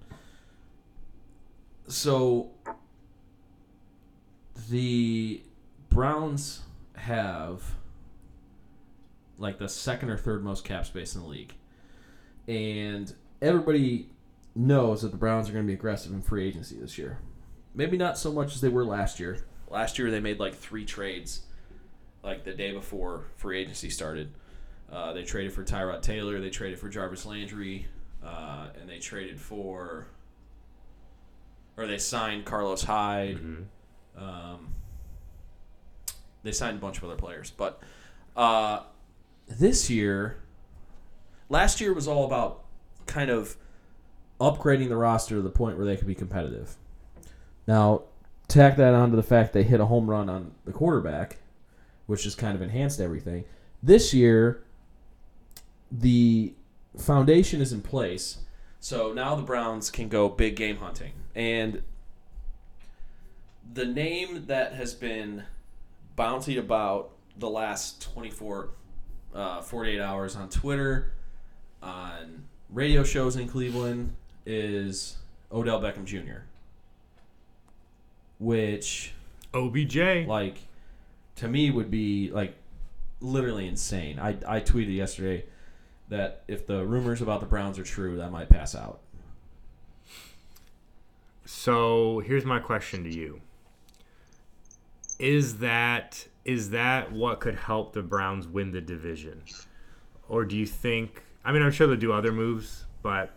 so 1.87 2.51
the 4.69 5.41
Browns 5.89 6.61
have 6.95 7.75
like 9.37 9.57
the 9.57 9.67
second 9.67 10.09
or 10.09 10.17
third 10.17 10.43
most 10.43 10.63
cap 10.63 10.85
space 10.85 11.15
in 11.15 11.21
the 11.21 11.27
league, 11.27 11.53
and 12.51 13.13
everybody 13.41 14.09
knows 14.53 15.03
that 15.03 15.11
the 15.11 15.17
Browns 15.17 15.49
are 15.49 15.53
going 15.53 15.63
to 15.63 15.67
be 15.67 15.73
aggressive 15.73 16.11
in 16.11 16.21
free 16.21 16.45
agency 16.45 16.75
this 16.75 16.97
year. 16.97 17.19
Maybe 17.73 17.95
not 17.95 18.17
so 18.17 18.33
much 18.33 18.53
as 18.53 18.59
they 18.59 18.67
were 18.67 18.83
last 18.83 19.21
year. 19.21 19.45
Last 19.69 19.97
year 19.97 20.11
they 20.11 20.19
made 20.19 20.37
like 20.37 20.53
three 20.53 20.83
trades, 20.83 21.43
like 22.21 22.43
the 22.43 22.53
day 22.53 22.73
before 22.73 23.23
free 23.37 23.61
agency 23.61 23.89
started. 23.89 24.33
Uh, 24.91 25.13
they 25.13 25.23
traded 25.23 25.53
for 25.53 25.63
Tyrod 25.63 26.01
Taylor. 26.01 26.41
They 26.41 26.49
traded 26.49 26.77
for 26.77 26.89
Jarvis 26.89 27.25
Landry, 27.25 27.87
uh, 28.21 28.67
and 28.77 28.89
they 28.89 28.99
traded 28.99 29.39
for, 29.39 30.07
or 31.77 31.87
they 31.87 31.99
signed 31.99 32.43
Carlos 32.43 32.83
Hyde. 32.83 33.39
Um, 34.17 34.73
they 36.43 36.51
signed 36.51 36.79
a 36.79 36.81
bunch 36.81 36.97
of 36.97 37.05
other 37.05 37.15
players, 37.15 37.49
but 37.49 37.81
uh, 38.35 38.81
this 39.47 39.89
year, 39.89 40.40
last 41.51 41.81
year 41.81 41.93
was 41.93 42.07
all 42.07 42.25
about 42.25 42.63
kind 43.05 43.29
of 43.29 43.57
upgrading 44.39 44.87
the 44.87 44.95
roster 44.95 45.35
to 45.35 45.41
the 45.41 45.49
point 45.49 45.77
where 45.77 45.85
they 45.85 45.97
could 45.97 46.07
be 46.07 46.15
competitive. 46.15 46.77
Now, 47.67 48.03
tack 48.47 48.77
that 48.77 48.95
onto 48.95 49.15
the 49.15 49.23
fact 49.23 49.53
they 49.53 49.63
hit 49.63 49.79
a 49.79 49.85
home 49.85 50.09
run 50.09 50.29
on 50.29 50.53
the 50.65 50.71
quarterback, 50.71 51.37
which 52.07 52.23
just 52.23 52.37
kind 52.37 52.55
of 52.55 52.61
enhanced 52.61 52.99
everything. 52.99 53.43
This 53.83 54.13
year, 54.13 54.63
the 55.91 56.53
foundation 56.97 57.61
is 57.61 57.73
in 57.73 57.81
place, 57.81 58.39
so 58.79 59.11
now 59.11 59.35
the 59.35 59.43
Browns 59.43 59.91
can 59.91 60.07
go 60.07 60.29
big 60.29 60.55
game 60.55 60.77
hunting. 60.77 61.11
And 61.35 61.83
the 63.73 63.85
name 63.85 64.45
that 64.47 64.73
has 64.73 64.93
been 64.93 65.43
bouncing 66.15 66.57
about 66.57 67.11
the 67.37 67.49
last 67.49 68.01
24, 68.13 68.69
uh, 69.35 69.61
48 69.61 69.99
hours 69.99 70.35
on 70.35 70.49
Twitter, 70.49 71.13
radio 72.71 73.03
shows 73.03 73.35
in 73.35 73.47
Cleveland, 73.47 74.15
is 74.45 75.17
Odell 75.51 75.81
Beckham 75.81 76.05
Jr. 76.05 76.43
Which, 78.39 79.13
OBJ. 79.53 80.27
like, 80.27 80.57
to 81.35 81.47
me 81.47 81.69
would 81.69 81.91
be 81.91 82.31
like 82.31 82.55
literally 83.19 83.67
insane. 83.67 84.19
I, 84.19 84.37
I 84.47 84.59
tweeted 84.61 84.95
yesterday 84.95 85.45
that 86.09 86.43
if 86.47 86.65
the 86.65 86.85
rumors 86.85 87.21
about 87.21 87.39
the 87.39 87.45
Browns 87.45 87.77
are 87.77 87.83
true, 87.83 88.17
that 88.17 88.31
might 88.31 88.49
pass 88.49 88.73
out. 88.73 88.99
So 91.45 92.19
here's 92.19 92.45
my 92.45 92.59
question 92.59 93.03
to 93.03 93.13
you: 93.13 93.41
Is 95.19 95.57
that 95.57 96.27
is 96.45 96.71
that 96.71 97.11
what 97.11 97.39
could 97.39 97.55
help 97.55 97.93
the 97.93 98.01
Browns 98.01 98.47
win 98.47 98.71
the 98.71 98.81
division, 98.81 99.43
or 100.27 100.45
do 100.45 100.57
you 100.57 100.65
think? 100.65 101.23
I 101.43 101.51
mean, 101.51 101.61
I'm 101.61 101.71
sure 101.71 101.87
they'll 101.87 101.95
do 101.97 102.13
other 102.13 102.31
moves, 102.31 102.85
but 103.01 103.31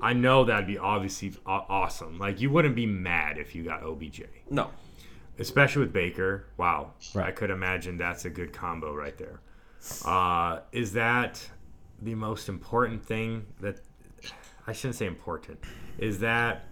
I 0.00 0.12
know 0.12 0.44
that'd 0.44 0.66
be 0.66 0.78
obviously 0.78 1.32
awesome. 1.46 2.18
Like 2.18 2.40
you 2.40 2.50
wouldn't 2.50 2.74
be 2.74 2.86
mad 2.86 3.38
if 3.38 3.54
you 3.54 3.62
got 3.62 3.82
OBJ, 3.84 4.22
No. 4.50 4.70
especially 5.38 5.80
with 5.82 5.92
Baker. 5.92 6.46
Wow, 6.56 6.94
Right. 7.14 7.28
I 7.28 7.30
could 7.30 7.50
imagine 7.50 7.98
that's 7.98 8.24
a 8.24 8.30
good 8.30 8.52
combo 8.52 8.94
right 8.94 9.16
there. 9.16 9.40
Uh, 10.04 10.60
is 10.72 10.92
that 10.94 11.48
the 12.00 12.14
most 12.14 12.48
important 12.48 13.04
thing 13.04 13.46
that 13.60 13.80
I 14.66 14.72
shouldn't 14.72 14.96
say 14.96 15.06
important? 15.06 15.60
Is 15.98 16.18
that 16.20 16.64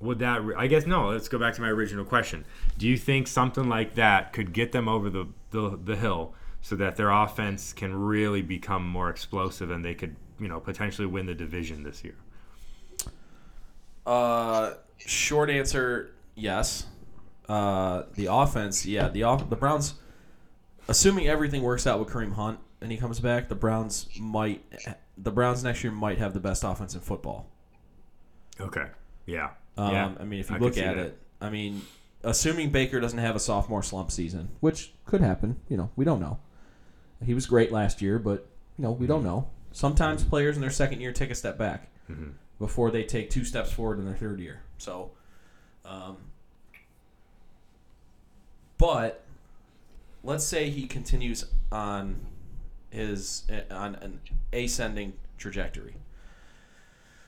would 0.00 0.18
that 0.18 0.44
re- 0.44 0.54
I 0.58 0.66
guess 0.66 0.84
no, 0.86 1.08
let's 1.08 1.28
go 1.28 1.38
back 1.38 1.54
to 1.54 1.60
my 1.62 1.68
original 1.68 2.04
question. 2.04 2.44
Do 2.76 2.86
you 2.86 2.98
think 2.98 3.26
something 3.28 3.68
like 3.68 3.94
that 3.94 4.32
could 4.32 4.52
get 4.52 4.70
them 4.72 4.88
over 4.88 5.08
the, 5.08 5.26
the, 5.50 5.78
the 5.82 5.96
hill 5.96 6.34
so 6.66 6.74
that 6.74 6.96
their 6.96 7.10
offense 7.10 7.72
can 7.72 7.94
really 7.94 8.42
become 8.42 8.84
more 8.84 9.08
explosive 9.08 9.70
and 9.70 9.84
they 9.84 9.94
could, 9.94 10.16
you 10.40 10.48
know, 10.48 10.58
potentially 10.58 11.06
win 11.06 11.24
the 11.24 11.34
division 11.34 11.84
this 11.84 12.02
year? 12.02 12.16
Uh, 14.04 14.74
short 14.98 15.48
answer, 15.48 16.10
yes. 16.34 16.86
Uh, 17.48 18.02
the 18.16 18.26
offense, 18.26 18.84
yeah. 18.84 19.06
The 19.06 19.22
off- 19.22 19.48
the 19.48 19.54
Browns, 19.54 19.94
assuming 20.88 21.28
everything 21.28 21.62
works 21.62 21.86
out 21.86 22.00
with 22.00 22.08
Kareem 22.08 22.32
Hunt 22.32 22.58
and 22.80 22.90
he 22.90 22.98
comes 22.98 23.20
back, 23.20 23.48
the 23.48 23.54
Browns 23.54 24.08
might, 24.18 24.64
the 25.16 25.30
Browns 25.30 25.62
next 25.62 25.84
year 25.84 25.92
might 25.92 26.18
have 26.18 26.34
the 26.34 26.40
best 26.40 26.64
offense 26.64 26.96
in 26.96 27.00
football. 27.00 27.48
Okay. 28.60 28.86
Yeah. 29.24 29.50
Um, 29.78 29.92
yeah. 29.92 30.12
I 30.18 30.24
mean, 30.24 30.40
if 30.40 30.50
you 30.50 30.56
I 30.56 30.58
look 30.58 30.76
at 30.76 30.96
that. 30.96 31.06
it, 31.06 31.18
I 31.40 31.48
mean, 31.48 31.82
assuming 32.24 32.70
Baker 32.70 32.98
doesn't 32.98 33.20
have 33.20 33.36
a 33.36 33.40
sophomore 33.40 33.84
slump 33.84 34.10
season, 34.10 34.48
which 34.58 34.94
could 35.04 35.20
happen, 35.20 35.60
you 35.68 35.76
know, 35.76 35.92
we 35.94 36.04
don't 36.04 36.18
know. 36.18 36.40
He 37.24 37.34
was 37.34 37.46
great 37.46 37.72
last 37.72 38.02
year, 38.02 38.18
but 38.18 38.46
you 38.78 38.82
know, 38.84 38.92
we 38.92 39.06
don't 39.06 39.24
know. 39.24 39.48
Sometimes 39.72 40.22
players 40.24 40.54
in 40.56 40.60
their 40.60 40.70
second 40.70 41.00
year 41.00 41.12
take 41.12 41.30
a 41.30 41.34
step 41.34 41.58
back 41.58 41.88
Mhm. 42.10 42.32
before 42.58 42.90
they 42.90 43.04
take 43.04 43.30
two 43.30 43.44
steps 43.44 43.72
forward 43.72 43.98
in 43.98 44.04
their 44.04 44.14
third 44.16 44.38
year. 44.40 44.60
So, 44.78 45.10
um, 45.84 46.16
but 48.78 49.24
let's 50.22 50.44
say 50.44 50.70
he 50.70 50.86
continues 50.86 51.46
on 51.72 52.26
his 52.90 53.44
on 53.70 53.94
an 53.96 54.20
ascending 54.52 55.14
trajectory. 55.38 55.96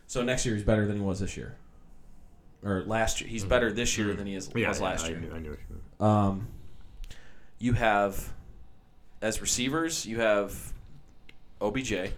So 0.06 0.22
next 0.22 0.46
year 0.46 0.54
he's 0.54 0.64
better 0.64 0.86
than 0.86 0.96
he 0.96 1.02
was 1.02 1.20
this 1.20 1.36
year, 1.36 1.56
or 2.62 2.82
last 2.84 3.20
year. 3.20 3.28
He's 3.28 3.44
better 3.44 3.70
this 3.72 3.98
year 3.98 4.14
than 4.14 4.26
he 4.26 4.34
is, 4.34 4.48
Mm-hmm. 4.48 4.58
Yeah, 4.58 4.68
was 4.68 4.78
yeah, 4.80 4.84
last 4.84 5.04
I 5.04 5.08
year. 5.10 5.20
knew, 5.20 5.34
I 5.34 5.38
knew. 5.38 5.56
Um, 6.00 6.48
you 7.58 7.74
have 7.74 8.32
as 9.20 9.40
receivers, 9.40 10.06
you 10.06 10.20
have 10.20 10.72
OBJ, 11.60 12.12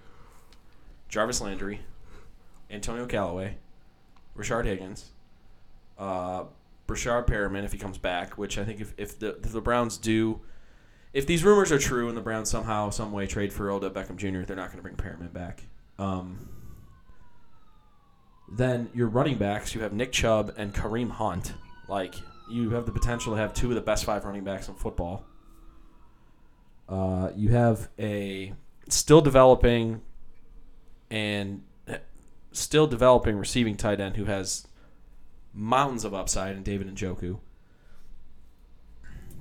Jarvis 1.09 1.40
Landry, 1.40 1.80
Antonio 2.70 3.07
Callaway, 3.07 3.57
Rashard 4.36 4.64
Higgins, 4.64 5.11
uh, 5.98 6.44
Breshad 6.86 7.26
Perriman 7.26 7.64
if 7.64 7.72
he 7.72 7.78
comes 7.78 7.98
back. 7.98 8.36
Which 8.36 8.59
I 8.59 8.64
think 8.64 8.80
if, 8.80 8.94
if 8.96 9.18
the 9.18 9.36
if 9.36 9.53
the 9.53 9.61
Browns 9.61 9.96
do, 9.96 10.40
if 11.12 11.26
these 11.26 11.44
rumors 11.44 11.72
are 11.72 11.78
true 11.78 12.09
and 12.09 12.16
the 12.16 12.22
Browns 12.22 12.51
somehow 12.51 12.90
some 12.90 13.12
way 13.12 13.26
trade 13.26 13.53
for 13.53 13.70
Odell 13.70 13.90
Beckham 13.90 14.16
Jr., 14.16 14.44
they're 14.44 14.57
not 14.57 14.72
going 14.72 14.78
to 14.78 14.82
bring 14.82 14.96
Perriman 14.96 15.32
back. 15.32 15.62
Um, 15.98 16.48
then 18.51 18.90
your 18.94 19.09
running 19.09 19.38
backs, 19.38 19.74
you 19.74 19.82
have 19.82 19.92
Nick 19.92 20.12
Chubb 20.12 20.55
and 20.57 20.74
Kareem 20.74 21.11
Hunt. 21.11 21.55
Like 21.88 22.14
you 22.51 22.70
have 22.70 22.86
the 22.86 22.92
potential 22.92 23.34
to 23.34 23.40
have 23.40 23.55
two 23.55 23.68
of 23.68 23.74
the 23.74 23.80
best 23.80 24.05
five 24.05 24.24
running 24.24 24.44
backs 24.44 24.68
in 24.68 24.74
football. 24.74 25.24
Uh, 26.91 27.30
you 27.36 27.51
have 27.51 27.88
a 27.99 28.53
still 28.88 29.20
developing 29.20 30.01
and 31.09 31.62
still 32.53 32.88
developing 32.88 33.36
receiving 33.36 33.76
tight 33.76 34.01
end 34.01 34.16
who 34.16 34.24
has 34.24 34.66
mountains 35.55 36.05
of 36.05 36.12
upside 36.12 36.57
in 36.57 36.64
David 36.64 36.88
and 36.88 36.97
Njoku. 36.97 37.38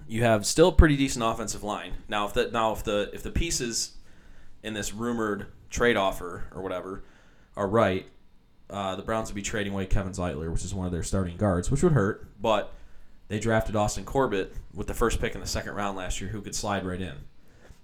You 0.07 0.23
have 0.23 0.45
still 0.45 0.69
a 0.69 0.71
pretty 0.71 0.95
decent 0.95 1.25
offensive 1.25 1.63
line. 1.63 1.93
Now 2.07 2.27
if 2.27 2.33
the 2.33 2.49
now 2.51 2.71
if 2.71 2.83
the 2.83 3.09
if 3.13 3.23
the 3.23 3.31
pieces 3.31 3.97
in 4.61 4.73
this 4.73 4.93
rumored 4.93 5.47
trade 5.69 5.97
offer 5.97 6.45
or 6.53 6.61
whatever 6.61 7.03
are 7.55 7.67
right, 7.67 8.07
uh, 8.69 8.95
the 8.95 9.01
Browns 9.01 9.29
would 9.29 9.35
be 9.35 9.41
trading 9.41 9.73
away 9.73 9.85
Kevin 9.85 10.13
Zeitler, 10.13 10.51
which 10.51 10.63
is 10.63 10.73
one 10.73 10.85
of 10.85 10.91
their 10.91 11.03
starting 11.03 11.37
guards, 11.37 11.71
which 11.71 11.81
would 11.81 11.93
hurt. 11.93 12.27
But 12.39 12.73
they 13.27 13.39
drafted 13.39 13.75
Austin 13.75 14.05
Corbett 14.05 14.55
with 14.73 14.87
the 14.87 14.93
first 14.93 15.19
pick 15.19 15.35
in 15.35 15.41
the 15.41 15.47
second 15.47 15.73
round 15.73 15.97
last 15.97 16.21
year, 16.21 16.29
who 16.29 16.41
could 16.41 16.55
slide 16.55 16.85
right 16.85 17.01
in. 17.01 17.15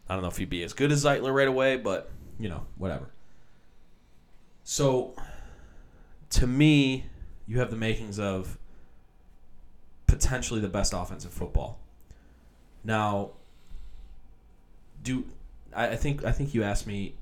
I 0.07 0.13
don't 0.13 0.21
know 0.21 0.29
if 0.29 0.37
he'd 0.37 0.49
be 0.49 0.63
as 0.63 0.73
good 0.73 0.91
as 0.91 1.03
Zeitler 1.03 1.33
right 1.33 1.47
away, 1.47 1.77
but 1.77 2.11
you 2.39 2.49
know, 2.49 2.65
whatever. 2.77 3.09
So, 4.63 5.15
to 6.31 6.47
me, 6.47 7.05
you 7.47 7.59
have 7.59 7.71
the 7.71 7.77
makings 7.77 8.19
of 8.19 8.57
potentially 10.07 10.59
the 10.59 10.69
best 10.69 10.93
offensive 10.93 11.31
football. 11.31 11.79
Now, 12.83 13.31
do 15.03 15.25
I, 15.75 15.89
I 15.89 15.95
think 15.95 16.23
I 16.23 16.31
think 16.31 16.53
you 16.53 16.63
asked 16.63 16.87
me, 16.87 17.15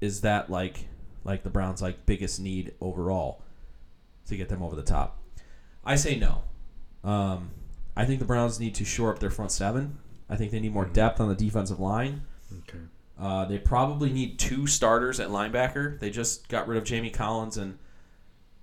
is 0.00 0.20
that 0.22 0.50
like 0.50 0.86
like 1.24 1.42
the 1.42 1.50
Browns' 1.50 1.82
like 1.82 2.06
biggest 2.06 2.40
need 2.40 2.74
overall 2.80 3.42
to 4.26 4.36
get 4.36 4.48
them 4.48 4.62
over 4.62 4.76
the 4.76 4.82
top? 4.82 5.18
I 5.84 5.96
say 5.96 6.16
no. 6.16 6.44
Um, 7.04 7.50
I 7.96 8.04
think 8.04 8.20
the 8.20 8.24
Browns 8.24 8.60
need 8.60 8.74
to 8.76 8.84
shore 8.84 9.10
up 9.12 9.18
their 9.18 9.30
front 9.30 9.50
seven. 9.50 9.98
I 10.32 10.36
think 10.36 10.50
they 10.50 10.60
need 10.60 10.72
more 10.72 10.86
depth 10.86 11.20
on 11.20 11.28
the 11.28 11.34
defensive 11.34 11.78
line. 11.78 12.22
Okay. 12.60 12.78
Uh, 13.20 13.44
they 13.44 13.58
probably 13.58 14.10
need 14.10 14.38
two 14.38 14.66
starters 14.66 15.20
at 15.20 15.28
linebacker. 15.28 16.00
They 16.00 16.08
just 16.08 16.48
got 16.48 16.66
rid 16.66 16.78
of 16.78 16.84
Jamie 16.84 17.10
Collins, 17.10 17.58
and 17.58 17.78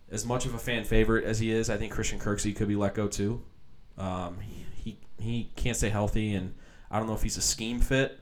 as 0.09 0.25
much 0.25 0.47
of 0.47 0.55
a 0.55 0.57
fan 0.57 0.83
favorite 0.83 1.25
as 1.25 1.39
he 1.39 1.51
is, 1.51 1.69
I 1.69 1.77
think 1.77 1.93
Christian 1.93 2.17
Kirksey 2.19 2.55
could 2.55 2.67
be 2.67 2.75
let 2.75 2.95
go 2.95 3.07
too. 3.07 3.43
Um, 3.99 4.39
he 4.39 4.97
he 5.19 5.51
can't 5.55 5.77
stay 5.77 5.89
healthy, 5.89 6.33
and 6.33 6.55
I 6.89 6.97
don't 6.97 7.07
know 7.07 7.13
if 7.13 7.21
he's 7.21 7.37
a 7.37 7.41
scheme 7.41 7.79
fit 7.79 8.19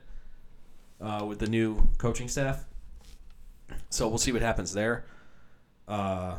uh, 0.99 1.23
with 1.25 1.39
the 1.39 1.47
new 1.47 1.87
coaching 1.97 2.27
staff. 2.27 2.65
So 3.89 4.09
we'll 4.09 4.17
see 4.17 4.33
what 4.33 4.41
happens 4.41 4.73
there. 4.73 5.05
Uh, 5.87 6.35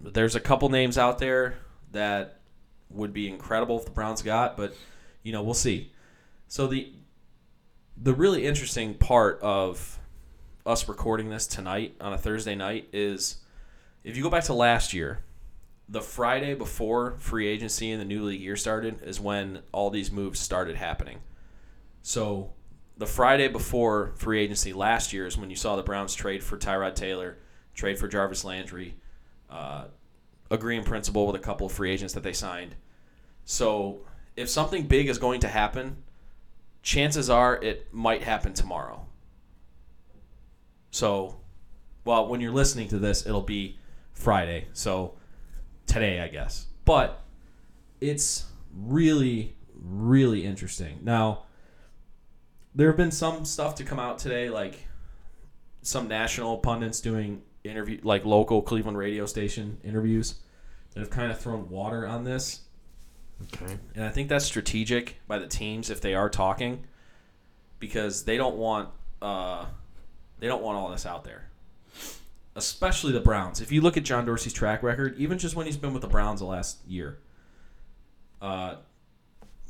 there's 0.00 0.36
a 0.36 0.40
couple 0.40 0.70
names 0.70 0.96
out 0.96 1.18
there 1.18 1.56
that 1.92 2.40
would 2.88 3.12
be 3.12 3.28
incredible 3.28 3.78
if 3.78 3.84
the 3.84 3.90
Browns 3.90 4.22
got, 4.22 4.56
but 4.56 4.74
you 5.22 5.32
know 5.32 5.42
we'll 5.42 5.52
see. 5.52 5.90
So 6.54 6.68
the 6.68 6.92
the 7.96 8.14
really 8.14 8.46
interesting 8.46 8.94
part 8.94 9.40
of 9.42 9.98
us 10.64 10.88
recording 10.88 11.28
this 11.28 11.48
tonight 11.48 11.96
on 12.00 12.12
a 12.12 12.16
Thursday 12.16 12.54
night 12.54 12.88
is 12.92 13.38
if 14.04 14.16
you 14.16 14.22
go 14.22 14.30
back 14.30 14.44
to 14.44 14.54
last 14.54 14.94
year, 14.94 15.24
the 15.88 16.00
Friday 16.00 16.54
before 16.54 17.16
free 17.18 17.48
agency 17.48 17.90
and 17.90 18.00
the 18.00 18.04
new 18.04 18.22
league 18.22 18.40
year 18.40 18.54
started 18.54 19.02
is 19.02 19.18
when 19.18 19.62
all 19.72 19.90
these 19.90 20.12
moves 20.12 20.38
started 20.38 20.76
happening. 20.76 21.18
So 22.02 22.52
the 22.96 23.06
Friday 23.06 23.48
before 23.48 24.12
free 24.14 24.38
agency 24.38 24.72
last 24.72 25.12
year 25.12 25.26
is 25.26 25.36
when 25.36 25.50
you 25.50 25.56
saw 25.56 25.74
the 25.74 25.82
Browns 25.82 26.14
trade 26.14 26.44
for 26.44 26.56
Tyrod 26.56 26.94
Taylor, 26.94 27.36
trade 27.74 27.98
for 27.98 28.06
Jarvis 28.06 28.44
Landry, 28.44 28.94
uh, 29.50 29.86
agree 30.52 30.76
in 30.76 30.84
principle 30.84 31.26
with 31.26 31.34
a 31.34 31.44
couple 31.44 31.66
of 31.66 31.72
free 31.72 31.90
agents 31.90 32.14
that 32.14 32.22
they 32.22 32.32
signed. 32.32 32.76
So 33.44 34.02
if 34.36 34.48
something 34.48 34.86
big 34.86 35.08
is 35.08 35.18
going 35.18 35.40
to 35.40 35.48
happen, 35.48 35.96
chances 36.84 37.30
are 37.30 37.56
it 37.56 37.92
might 37.92 38.22
happen 38.22 38.52
tomorrow. 38.52 39.04
So, 40.92 41.40
well, 42.04 42.28
when 42.28 42.40
you're 42.40 42.52
listening 42.52 42.86
to 42.88 42.98
this, 42.98 43.26
it'll 43.26 43.42
be 43.42 43.78
Friday. 44.12 44.68
So 44.74 45.14
today, 45.86 46.20
I 46.20 46.28
guess. 46.28 46.66
But 46.84 47.20
it's 48.00 48.44
really, 48.72 49.56
really 49.74 50.44
interesting. 50.44 51.00
Now, 51.02 51.44
there 52.74 52.88
have 52.88 52.96
been 52.98 53.10
some 53.10 53.44
stuff 53.44 53.74
to 53.76 53.84
come 53.84 53.98
out 53.98 54.18
today, 54.18 54.50
like 54.50 54.86
some 55.80 56.06
national 56.06 56.58
pundits 56.58 57.00
doing 57.00 57.42
interview, 57.64 57.98
like 58.02 58.26
local 58.26 58.60
Cleveland 58.60 58.98
radio 58.98 59.24
station 59.24 59.78
interviews, 59.82 60.34
that 60.92 61.00
have 61.00 61.10
kind 61.10 61.32
of 61.32 61.40
thrown 61.40 61.68
water 61.70 62.06
on 62.06 62.24
this. 62.24 62.60
Okay. 63.42 63.78
And 63.94 64.04
I 64.04 64.10
think 64.10 64.28
that's 64.28 64.44
strategic 64.44 65.20
by 65.26 65.38
the 65.38 65.46
teams 65.46 65.90
if 65.90 66.00
they 66.00 66.14
are 66.14 66.30
talking, 66.30 66.84
because 67.78 68.24
they 68.24 68.36
don't 68.36 68.56
want 68.56 68.88
uh, 69.20 69.66
they 70.38 70.46
don't 70.46 70.62
want 70.62 70.78
all 70.78 70.90
this 70.90 71.06
out 71.06 71.24
there. 71.24 71.48
Especially 72.56 73.12
the 73.12 73.20
Browns. 73.20 73.60
If 73.60 73.72
you 73.72 73.80
look 73.80 73.96
at 73.96 74.04
John 74.04 74.24
Dorsey's 74.24 74.52
track 74.52 74.82
record, 74.82 75.16
even 75.18 75.38
just 75.38 75.56
when 75.56 75.66
he's 75.66 75.76
been 75.76 75.92
with 75.92 76.02
the 76.02 76.08
Browns 76.08 76.40
the 76.40 76.46
last 76.46 76.78
year, 76.86 77.18
uh, 78.40 78.76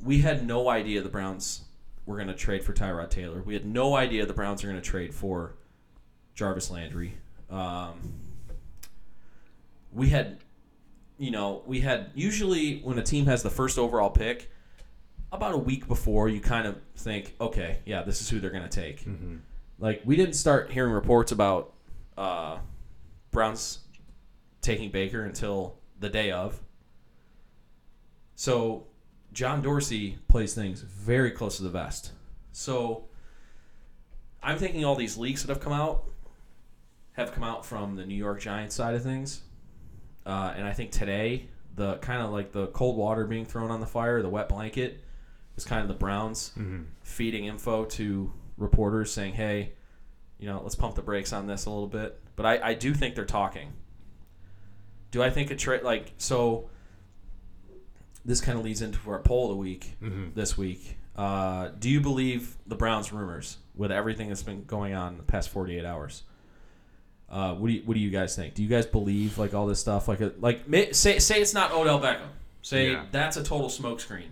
we 0.02 0.18
had 0.18 0.46
no 0.46 0.68
idea 0.68 1.00
the 1.00 1.08
Browns 1.08 1.62
were 2.04 2.16
going 2.16 2.28
to 2.28 2.34
trade 2.34 2.62
for 2.62 2.74
Tyrod 2.74 3.08
Taylor. 3.08 3.42
We 3.42 3.54
had 3.54 3.64
no 3.64 3.96
idea 3.96 4.26
the 4.26 4.34
Browns 4.34 4.62
are 4.62 4.66
going 4.66 4.80
to 4.80 4.86
trade 4.86 5.14
for 5.14 5.54
Jarvis 6.34 6.70
Landry. 6.70 7.14
Um, 7.48 8.14
we 9.92 10.10
had 10.10 10.38
you 11.18 11.30
know, 11.30 11.62
we 11.66 11.80
had 11.80 12.10
usually 12.14 12.80
when 12.80 12.98
a 12.98 13.02
team 13.02 13.26
has 13.26 13.42
the 13.42 13.50
first 13.50 13.78
overall 13.78 14.10
pick, 14.10 14.50
about 15.32 15.52
a 15.52 15.58
week 15.58 15.88
before, 15.88 16.28
you 16.28 16.40
kind 16.40 16.66
of 16.66 16.76
think, 16.96 17.34
okay, 17.40 17.78
yeah, 17.84 18.02
this 18.02 18.20
is 18.20 18.28
who 18.28 18.38
they're 18.38 18.50
going 18.50 18.68
to 18.68 18.68
take. 18.68 19.04
Like, 19.80 20.02
we 20.04 20.16
didn't 20.16 20.34
start 20.34 20.70
hearing 20.70 20.92
reports 20.92 21.32
about 21.32 21.72
uh, 22.16 22.58
Browns 23.32 23.80
taking 24.62 24.90
Baker 24.90 25.24
until 25.24 25.76
the 25.98 26.08
day 26.08 26.30
of. 26.30 26.60
So, 28.36 28.86
John 29.32 29.60
Dorsey 29.62 30.18
plays 30.28 30.54
things 30.54 30.80
very 30.82 31.32
close 31.32 31.56
to 31.56 31.64
the 31.64 31.68
vest. 31.68 32.12
So, 32.52 33.06
I'm 34.42 34.58
thinking 34.58 34.84
all 34.84 34.94
these 34.94 35.16
leaks 35.16 35.42
that 35.42 35.48
have 35.48 35.60
come 35.60 35.72
out 35.72 36.04
have 37.14 37.32
come 37.32 37.44
out 37.44 37.64
from 37.64 37.96
the 37.96 38.04
New 38.04 38.14
York 38.14 38.40
Giants 38.40 38.74
side 38.74 38.94
of 38.94 39.02
things. 39.02 39.42
Uh, 40.26 40.54
and 40.56 40.66
I 40.66 40.72
think 40.72 40.90
today, 40.90 41.48
the 41.76 41.96
kind 41.96 42.22
of 42.22 42.30
like 42.30 42.52
the 42.52 42.68
cold 42.68 42.96
water 42.96 43.26
being 43.26 43.44
thrown 43.44 43.70
on 43.70 43.80
the 43.80 43.86
fire, 43.86 44.22
the 44.22 44.28
wet 44.28 44.48
blanket, 44.48 45.02
is 45.56 45.64
kind 45.64 45.82
of 45.82 45.88
the 45.88 45.94
Browns 45.94 46.52
feeding 47.02 47.44
info 47.46 47.84
to 47.84 48.32
reporters 48.56 49.12
saying, 49.12 49.34
hey, 49.34 49.72
you 50.38 50.46
know, 50.46 50.60
let's 50.62 50.74
pump 50.74 50.94
the 50.94 51.02
brakes 51.02 51.32
on 51.32 51.46
this 51.46 51.66
a 51.66 51.70
little 51.70 51.86
bit. 51.86 52.20
But 52.36 52.46
I, 52.46 52.70
I 52.70 52.74
do 52.74 52.94
think 52.94 53.14
they're 53.14 53.24
talking. 53.24 53.72
Do 55.10 55.22
I 55.22 55.30
think 55.30 55.50
a 55.50 55.56
trade, 55.56 55.82
like, 55.82 56.12
so 56.18 56.68
this 58.24 58.40
kind 58.40 58.58
of 58.58 58.64
leads 58.64 58.82
into 58.82 58.98
our 59.10 59.20
poll 59.20 59.44
of 59.44 59.50
the 59.50 59.56
week 59.56 59.96
this 60.34 60.56
week. 60.56 60.96
Uh, 61.14 61.68
do 61.78 61.88
you 61.88 62.00
believe 62.00 62.56
the 62.66 62.74
Browns 62.74 63.12
rumors 63.12 63.58
with 63.76 63.92
everything 63.92 64.28
that's 64.28 64.42
been 64.42 64.64
going 64.64 64.94
on 64.94 65.12
in 65.12 65.18
the 65.18 65.22
past 65.24 65.50
48 65.50 65.84
hours? 65.84 66.22
Uh, 67.30 67.54
what 67.54 67.66
do 67.68 67.72
you 67.74 67.82
What 67.84 67.94
do 67.94 68.00
you 68.00 68.10
guys 68.10 68.36
think? 68.36 68.54
Do 68.54 68.62
you 68.62 68.68
guys 68.68 68.86
believe 68.86 69.38
like 69.38 69.54
all 69.54 69.66
this 69.66 69.80
stuff? 69.80 70.06
Like, 70.08 70.20
a, 70.20 70.32
like 70.38 70.62
say 70.92 71.18
say 71.18 71.40
it's 71.40 71.54
not 71.54 71.72
Odell 71.72 72.00
Beckham. 72.00 72.28
Say 72.62 72.92
Yeah. 72.92 73.04
that's 73.10 73.36
a 73.36 73.42
total 73.42 73.68
smokescreen. 73.68 74.28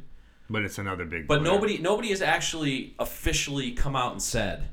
But 0.48 0.62
it's 0.64 0.78
another 0.78 1.04
big. 1.04 1.26
But 1.26 1.40
player. 1.40 1.52
nobody 1.52 1.78
nobody 1.78 2.10
has 2.10 2.22
actually 2.22 2.94
officially 2.98 3.72
come 3.72 3.96
out 3.96 4.12
and 4.12 4.22
said 4.22 4.68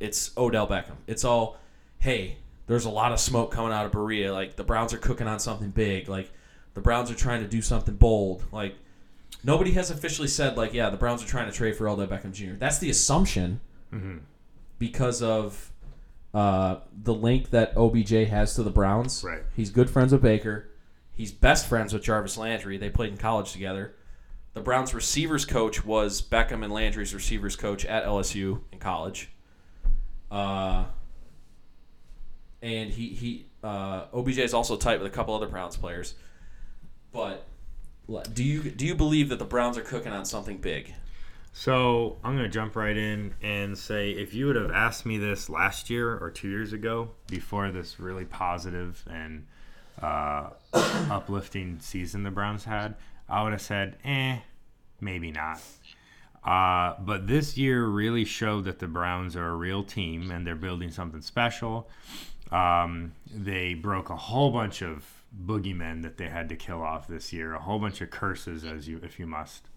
it's 0.00 0.36
Odell 0.36 0.66
Beckham. 0.66 0.96
It's 1.06 1.24
all, 1.24 1.58
hey, 1.98 2.36
there's 2.66 2.84
a 2.84 2.90
lot 2.90 3.12
of 3.12 3.20
smoke 3.20 3.52
coming 3.52 3.72
out 3.72 3.86
of 3.86 3.92
Berea. 3.92 4.32
Like 4.32 4.56
the 4.56 4.64
Browns 4.64 4.92
are 4.92 4.98
cooking 4.98 5.28
on 5.28 5.38
something 5.38 5.70
big. 5.70 6.08
Like 6.08 6.30
the 6.74 6.80
Browns 6.80 7.10
are 7.10 7.14
trying 7.14 7.42
to 7.42 7.48
do 7.48 7.62
something 7.62 7.94
bold. 7.94 8.44
Like 8.52 8.74
nobody 9.44 9.70
has 9.72 9.90
officially 9.90 10.28
said 10.28 10.56
like, 10.56 10.74
yeah, 10.74 10.90
the 10.90 10.96
Browns 10.96 11.22
are 11.22 11.28
trying 11.28 11.46
to 11.50 11.52
trade 11.56 11.76
for 11.76 11.88
Odell 11.88 12.06
Beckham 12.08 12.32
Jr. 12.32 12.54
That's 12.58 12.78
the 12.78 12.90
assumption 12.90 13.60
because 14.78 15.22
of 15.22 15.71
uh, 16.34 16.76
the 17.02 17.14
link 17.14 17.50
that 17.50 17.76
OBJ 17.76 18.28
has 18.28 18.54
to 18.54 18.62
the 18.62 18.70
Browns. 18.70 19.22
Right. 19.22 19.42
He's 19.54 19.70
good 19.70 19.90
friends 19.90 20.12
with 20.12 20.22
Baker. 20.22 20.68
He's 21.14 21.30
best 21.30 21.66
friends 21.66 21.92
with 21.92 22.02
Jarvis 22.02 22.38
Landry. 22.38 22.78
They 22.78 22.90
played 22.90 23.10
in 23.12 23.18
college 23.18 23.52
together. 23.52 23.94
The 24.54 24.60
Browns 24.60 24.94
receivers 24.94 25.44
coach 25.44 25.84
was 25.84 26.20
Beckham 26.22 26.62
and 26.62 26.72
Landry's 26.72 27.14
receivers 27.14 27.56
coach 27.56 27.84
at 27.84 28.04
LSU 28.04 28.60
in 28.72 28.78
college. 28.78 29.30
Uh, 30.30 30.84
and 32.62 32.90
he 32.90 33.08
he 33.08 33.46
uh, 33.62 34.06
OBJ 34.12 34.38
is 34.38 34.54
also 34.54 34.76
tight 34.76 35.00
with 35.00 35.10
a 35.10 35.14
couple 35.14 35.34
other 35.34 35.48
Browns 35.48 35.76
players. 35.76 36.14
But 37.12 37.46
do 38.32 38.44
you 38.44 38.62
do 38.62 38.86
you 38.86 38.94
believe 38.94 39.28
that 39.28 39.38
the 39.38 39.44
Browns 39.44 39.76
are 39.78 39.82
cooking 39.82 40.12
on 40.12 40.24
something 40.24 40.58
big? 40.58 40.94
So 41.52 42.18
I'm 42.24 42.34
gonna 42.34 42.48
jump 42.48 42.76
right 42.76 42.96
in 42.96 43.34
and 43.42 43.76
say, 43.76 44.10
if 44.10 44.32
you 44.34 44.46
would 44.46 44.56
have 44.56 44.70
asked 44.70 45.04
me 45.04 45.18
this 45.18 45.50
last 45.50 45.90
year 45.90 46.16
or 46.16 46.30
two 46.30 46.48
years 46.48 46.72
ago, 46.72 47.10
before 47.28 47.70
this 47.70 48.00
really 48.00 48.24
positive 48.24 49.04
and 49.10 49.46
uh, 50.00 50.50
uplifting 50.72 51.78
season 51.80 52.22
the 52.22 52.30
Browns 52.30 52.64
had, 52.64 52.94
I 53.28 53.42
would 53.42 53.52
have 53.52 53.62
said, 53.62 53.98
eh, 54.04 54.38
maybe 55.00 55.30
not. 55.30 55.60
Uh, 56.42 56.94
but 57.00 57.28
this 57.28 57.56
year 57.56 57.86
really 57.86 58.24
showed 58.24 58.64
that 58.64 58.78
the 58.78 58.88
Browns 58.88 59.36
are 59.36 59.48
a 59.48 59.54
real 59.54 59.84
team 59.84 60.30
and 60.30 60.46
they're 60.46 60.56
building 60.56 60.90
something 60.90 61.20
special. 61.20 61.88
Um, 62.50 63.12
they 63.32 63.74
broke 63.74 64.10
a 64.10 64.16
whole 64.16 64.50
bunch 64.50 64.82
of 64.82 65.04
boogeymen 65.46 66.02
that 66.02 66.16
they 66.16 66.28
had 66.28 66.48
to 66.48 66.56
kill 66.56 66.82
off 66.82 67.06
this 67.06 67.32
year, 67.32 67.54
a 67.54 67.60
whole 67.60 67.78
bunch 67.78 68.00
of 68.00 68.10
curses, 68.10 68.64
as 68.64 68.88
you 68.88 69.00
if 69.02 69.18
you 69.18 69.26
must. 69.26 69.68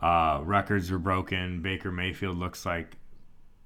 Uh, 0.00 0.40
records 0.44 0.90
are 0.90 0.98
broken. 0.98 1.62
Baker 1.62 1.90
Mayfield 1.90 2.36
looks 2.36 2.66
like 2.66 2.96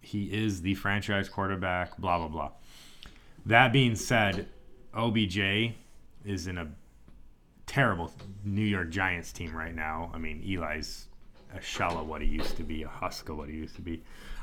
he 0.00 0.24
is 0.24 0.62
the 0.62 0.74
franchise 0.74 1.28
quarterback. 1.28 1.96
Blah 1.98 2.18
blah 2.18 2.28
blah. 2.28 2.50
That 3.46 3.72
being 3.72 3.96
said, 3.96 4.48
OBJ 4.94 5.74
is 6.24 6.46
in 6.46 6.58
a 6.58 6.68
terrible 7.66 8.12
New 8.44 8.64
York 8.64 8.90
Giants 8.90 9.32
team 9.32 9.54
right 9.54 9.74
now. 9.74 10.10
I 10.12 10.18
mean, 10.18 10.42
Eli's 10.44 11.06
a 11.54 11.60
shell 11.60 11.98
of 11.98 12.06
what 12.06 12.20
he 12.20 12.28
used 12.28 12.56
to 12.56 12.62
be, 12.62 12.82
a 12.82 12.88
husk 12.88 13.28
of 13.28 13.36
what 13.36 13.48
he 13.48 13.56
used 13.56 13.76
to 13.76 13.82
be. 13.82 14.02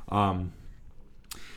Um, 0.09 0.53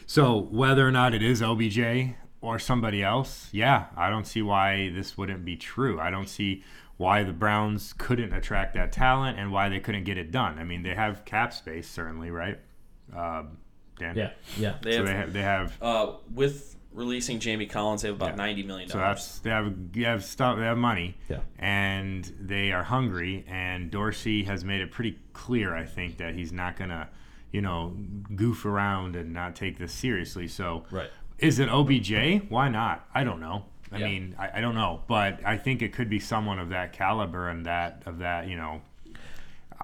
so 0.06 0.36
whether 0.36 0.86
or 0.86 0.90
not 0.90 1.14
it 1.14 1.22
is 1.22 1.42
OBJ 1.42 2.14
or 2.40 2.58
somebody 2.58 3.02
else, 3.02 3.48
yeah, 3.52 3.86
I 3.96 4.10
don't 4.10 4.26
see 4.26 4.42
why 4.42 4.90
this 4.90 5.16
wouldn't 5.16 5.44
be 5.44 5.56
true. 5.56 6.00
I 6.00 6.10
don't 6.10 6.28
see 6.28 6.64
why 7.00 7.22
the 7.22 7.32
Browns 7.32 7.94
couldn't 7.96 8.34
attract 8.34 8.74
that 8.74 8.92
talent 8.92 9.38
and 9.38 9.50
why 9.50 9.70
they 9.70 9.80
couldn't 9.80 10.04
get 10.04 10.18
it 10.18 10.30
done. 10.30 10.58
I 10.58 10.64
mean, 10.64 10.82
they 10.82 10.94
have 10.94 11.24
cap 11.24 11.50
space, 11.54 11.88
certainly, 11.88 12.30
right? 12.30 12.58
Um, 13.16 13.56
Dan. 13.98 14.14
Yeah, 14.18 14.30
yeah. 14.58 14.74
They 14.82 14.92
So 14.92 14.98
have, 14.98 15.06
they 15.06 15.12
have 15.14 15.32
they 15.32 15.42
have 15.42 15.78
uh, 15.82 16.12
with 16.34 16.76
releasing 16.92 17.38
Jamie 17.40 17.64
Collins, 17.64 18.02
they 18.02 18.08
have 18.08 18.16
about 18.16 18.30
Yeah. 18.32 18.34
ninety 18.36 18.62
million 18.64 18.90
So 18.90 18.98
dollars. 18.98 19.16
that's 19.16 19.38
they 19.38 19.48
have 19.48 19.92
they 19.92 20.02
have 20.02 20.22
stuff 20.22 20.58
they 20.58 20.64
have 20.64 20.76
money, 20.76 21.16
Yeah. 21.30 21.38
and 21.58 22.22
they 22.38 22.70
are 22.70 22.82
hungry. 22.84 23.46
And 23.48 23.90
Dorsey 23.90 24.44
has 24.44 24.62
made 24.62 24.82
it 24.82 24.90
pretty 24.90 25.18
clear, 25.32 25.74
I 25.74 25.86
think, 25.86 26.18
that 26.18 26.34
he's 26.34 26.52
not 26.52 26.76
gonna, 26.76 27.08
you 27.50 27.62
know, 27.62 27.96
goof 28.36 28.66
around 28.66 29.16
and 29.16 29.32
not 29.32 29.56
take 29.56 29.78
this 29.78 29.92
seriously. 29.94 30.48
So, 30.48 30.84
Right. 30.90 31.08
is 31.38 31.58
it 31.60 31.70
OBJ? 31.70 32.42
Why 32.50 32.68
not? 32.68 33.08
I 33.14 33.24
don't 33.24 33.40
know. 33.40 33.64
I 33.92 33.98
Yeah. 33.98 34.06
mean, 34.06 34.36
I, 34.38 34.58
I 34.58 34.60
don't 34.60 34.74
know, 34.74 35.02
but 35.08 35.40
I 35.44 35.56
think 35.56 35.82
it 35.82 35.92
could 35.92 36.08
be 36.08 36.20
someone 36.20 36.58
of 36.58 36.68
that 36.70 36.92
caliber 36.92 37.48
and 37.48 37.66
that 37.66 38.02
of 38.06 38.18
that, 38.18 38.46
you 38.48 38.56
know. 38.56 38.82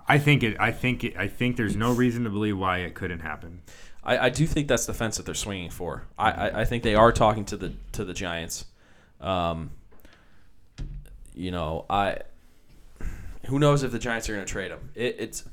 I 0.09 0.19
think 0.19 0.43
it. 0.43 0.57
I 0.61 0.71
think 0.71 1.03
it. 1.03 1.17
I 1.17 1.27
think 1.27 1.57
there's 1.57 1.75
no 1.75 1.93
reason 1.93 2.25
to 2.25 2.31
believe 2.31 2.57
why 2.57 2.79
it 2.79 2.95
couldn't 2.95 3.21
happen. 3.21 3.63
I, 4.05 4.19
I 4.27 4.29
do 4.29 4.47
think 4.47 4.69
that's 4.69 4.87
the 4.87 4.95
fence 4.95 5.17
that 5.17 5.27
they're 5.27 5.35
swinging 5.35 5.71
for. 5.71 6.05
I, 6.17 6.31
I, 6.31 6.61
I 6.61 6.65
think 6.65 6.85
they 6.85 6.95
are 6.95 7.11
talking 7.11 7.45
to 7.47 7.57
the 7.57 7.73
to 7.93 8.05
the 8.05 8.15
Giants. 8.15 8.67
Um, 9.21 9.71
you 11.35 11.51
know, 11.51 11.87
I 11.91 12.19
who 13.47 13.59
knows 13.59 13.83
if 13.83 13.91
the 13.93 13.99
Giants 13.99 14.29
are 14.29 14.35
going 14.35 14.45
to 14.47 14.51
trade 14.51 14.71
him? 14.71 14.91
It, 14.95 15.17
it's 15.19 15.45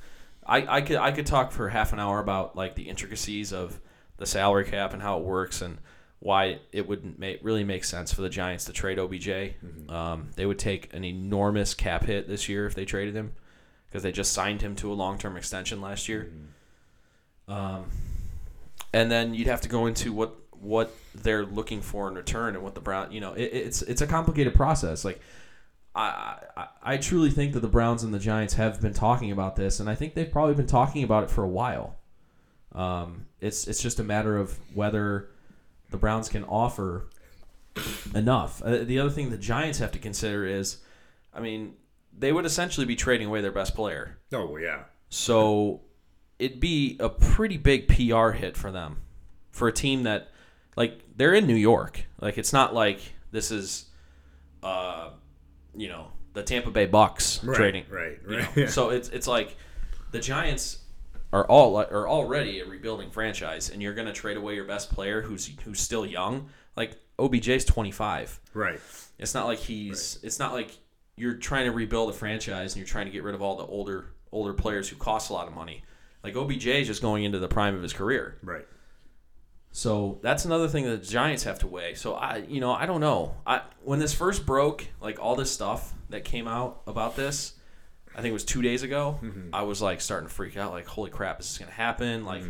I, 0.45 0.77
I 0.77 0.81
could 0.81 0.97
I 0.97 1.11
could 1.11 1.25
talk 1.25 1.51
for 1.51 1.69
half 1.69 1.93
an 1.93 1.99
hour 1.99 2.19
about 2.19 2.55
like 2.55 2.75
the 2.75 2.89
intricacies 2.89 3.51
of 3.53 3.79
the 4.17 4.25
salary 4.27 4.65
cap 4.65 4.93
and 4.93 5.01
how 5.01 5.17
it 5.17 5.23
works 5.23 5.61
and 5.61 5.79
why 6.23 6.57
it 6.71 6.87
wouldn't 6.87 7.19
make 7.19 7.39
really 7.43 7.65
make 7.65 7.83
sense 7.83 8.13
for 8.13 8.21
the 8.21 8.29
Giants 8.29 8.63
to 8.65 8.71
trade 8.71 8.97
OBJ. 8.97 9.55
Um, 9.89 10.29
they 10.37 10.45
would 10.45 10.57
take 10.57 10.93
an 10.93 11.03
enormous 11.03 11.73
cap 11.73 12.05
hit 12.05 12.29
this 12.29 12.47
year 12.47 12.65
if 12.65 12.73
they 12.75 12.85
traded 12.85 13.13
him 13.13 13.33
because 13.87 14.03
they 14.03 14.13
just 14.13 14.31
signed 14.31 14.61
him 14.61 14.73
to 14.77 14.91
a 14.91 14.95
long 14.95 15.17
term 15.17 15.35
extension 15.35 15.81
last 15.81 16.07
year. 16.07 16.31
Um, 17.49 17.87
and 18.93 19.11
then 19.11 19.33
you'd 19.33 19.47
have 19.47 19.59
to 19.61 19.69
go 19.69 19.85
into 19.85 20.13
what 20.13 20.33
what 20.51 20.95
they're 21.13 21.45
looking 21.45 21.81
for 21.81 22.07
in 22.07 22.15
return 22.15 22.55
and 22.55 22.63
what 22.63 22.73
the 22.73 22.81
Brown 22.81 23.11
you 23.11 23.19
know 23.19 23.33
it, 23.33 23.43
it's 23.51 23.81
it's 23.81 24.01
a 24.01 24.07
complicated 24.07 24.55
process 24.55 25.05
like. 25.05 25.19
I, 25.95 26.37
I 26.57 26.67
I 26.81 26.97
truly 26.97 27.29
think 27.29 27.53
that 27.53 27.59
the 27.59 27.67
Browns 27.67 28.01
and 28.01 28.11
the 28.11 28.17
Giants 28.17 28.55
have 28.55 28.81
been 28.81 28.93
talking 28.95 29.31
about 29.31 29.55
this, 29.55 29.79
and 29.79 29.87
I 29.87 29.93
think 29.93 30.15
they've 30.15 30.31
probably 30.31 30.55
been 30.55 30.65
talking 30.65 31.03
about 31.03 31.23
it 31.23 31.29
for 31.29 31.43
a 31.43 31.47
while. 31.47 31.97
Um, 32.71 33.27
it's 33.39 33.67
it's 33.67 33.79
just 33.79 33.99
a 33.99 34.03
matter 34.03 34.35
of 34.35 34.57
whether 34.73 35.29
the 35.93 35.97
Browns 35.99 36.27
can 36.27 36.43
offer 36.45 37.07
enough. 38.15 38.61
Uh, 38.63 38.79
the 38.83 38.99
other 38.99 39.11
thing 39.11 39.29
the 39.29 39.37
Giants 39.37 39.77
have 39.77 39.91
to 39.91 39.99
consider 39.99 40.45
is, 40.45 40.77
I 41.33 41.39
mean, 41.39 41.75
they 42.17 42.33
would 42.33 42.45
essentially 42.45 42.85
be 42.85 42.95
trading 42.95 43.27
away 43.27 43.41
their 43.41 43.51
best 43.51 43.75
player. 43.75 44.17
Oh 44.33 44.57
yeah. 44.57 44.85
So 45.09 45.81
it'd 46.39 46.59
be 46.59 46.97
a 46.99 47.09
pretty 47.09 47.57
big 47.57 47.87
PR 47.87 48.31
hit 48.31 48.57
for 48.57 48.71
them, 48.71 48.97
for 49.51 49.67
a 49.67 49.71
team 49.71 50.03
that, 50.03 50.29
like, 50.75 51.01
they're 51.15 51.35
in 51.35 51.45
New 51.45 51.55
York. 51.55 52.05
Like, 52.19 52.39
it's 52.39 52.51
not 52.51 52.73
like 52.73 52.99
this 53.31 53.51
is, 53.51 53.85
uh, 54.63 55.11
you 55.75 55.89
know, 55.89 56.07
the 56.33 56.41
Tampa 56.41 56.71
Bay 56.71 56.87
Bucks 56.87 57.43
Right, 57.43 57.55
trading. 57.55 57.85
right, 57.91 58.17
you 58.27 58.37
right, 58.37 58.43
know? 58.43 58.49
yeah. 58.63 58.67
So 58.67 58.89
it's 58.89 59.09
it's 59.09 59.27
like 59.27 59.55
the 60.11 60.19
Giants 60.19 60.79
are 61.33 61.45
all 61.47 61.77
are 61.77 62.07
already 62.07 62.59
a 62.59 62.65
rebuilding 62.65 63.09
franchise, 63.09 63.69
and 63.71 63.81
you're 63.81 63.95
going 63.95 64.07
to 64.07 64.13
trade 64.13 64.37
away 64.37 64.53
your 64.53 64.65
best 64.65 64.93
player 64.93 65.21
who's 65.21 65.51
who's 65.65 65.79
still 65.79 66.05
young. 66.05 66.49
Like 66.77 66.97
OBJ's 67.19 67.65
25. 67.65 68.39
Right. 68.53 68.79
It's 69.17 69.33
not 69.33 69.47
like 69.47 69.59
he's. 69.59 70.19
It's 70.23 70.39
not 70.39 70.53
like 70.53 70.77
you're 71.17 71.33
trying 71.33 71.65
to 71.65 71.71
rebuild 71.71 72.09
a 72.11 72.13
franchise 72.13 72.73
and 72.73 72.77
you're 72.77 72.87
trying 72.87 73.05
to 73.07 73.11
get 73.11 73.23
rid 73.23 73.35
of 73.35 73.41
all 73.41 73.57
the 73.57 73.65
older 73.65 74.13
older 74.31 74.53
players 74.53 74.87
who 74.87 74.95
cost 74.95 75.31
a 75.31 75.33
lot 75.33 75.47
of 75.47 75.55
money. 75.55 75.83
Like 76.23 76.35
OBJ 76.35 76.67
is 76.67 76.87
just 76.87 77.01
going 77.01 77.23
into 77.23 77.39
the 77.39 77.47
prime 77.47 77.75
of 77.75 77.81
his 77.81 77.93
career. 77.93 78.37
Right. 78.43 78.65
So 79.71 80.19
that's 80.21 80.45
another 80.45 80.67
thing 80.67 80.85
that 80.85 81.01
the 81.01 81.07
Giants 81.07 81.43
have 81.43 81.59
to 81.59 81.67
weigh. 81.67 81.95
So 81.95 82.13
I, 82.13 82.45
you 82.47 82.61
know, 82.61 82.71
I 82.71 82.85
don't 82.85 83.01
know. 83.01 83.35
I 83.45 83.61
when 83.83 83.97
this 83.97 84.13
first 84.13 84.45
broke, 84.45 84.87
like 85.01 85.19
all 85.19 85.35
this 85.35 85.51
stuff 85.51 85.93
that 86.09 86.23
came 86.23 86.47
out 86.47 86.83
about 86.85 87.15
this, 87.15 87.53
I 88.15 88.21
think 88.21 88.29
it 88.29 88.33
was 88.33 88.45
two 88.45 88.61
days 88.61 88.83
ago. 88.83 89.19
I 89.53 89.63
was 89.63 89.81
like 89.81 90.01
starting 90.01 90.27
to 90.27 90.33
freak 90.33 90.55
out. 90.57 90.71
Like, 90.71 90.85
holy 90.87 91.09
crap, 91.09 91.39
is 91.39 91.47
this 91.47 91.57
gonna 91.57 91.71
happen? 91.71 92.25
Like, 92.25 92.43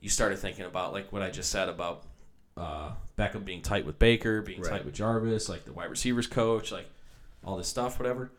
you 0.00 0.08
started 0.08 0.38
thinking 0.38 0.64
about 0.64 0.92
like 0.92 1.12
what 1.12 1.22
I 1.22 1.30
just 1.30 1.50
said 1.50 1.68
about 1.68 2.04
uh, 2.56 2.92
Beckham 3.18 3.44
being 3.44 3.62
tight 3.62 3.84
with 3.86 3.98
Baker, 3.98 4.40
being 4.42 4.60
Right. 4.60 4.70
tight 4.70 4.84
with 4.84 4.94
Jarvis, 4.94 5.48
like 5.48 5.64
the 5.64 5.72
wide 5.72 5.90
receivers 5.90 6.26
coach, 6.26 6.70
like 6.72 6.86
all 7.44 7.56
this 7.56 7.68
stuff, 7.68 7.98
whatever. 7.98 8.30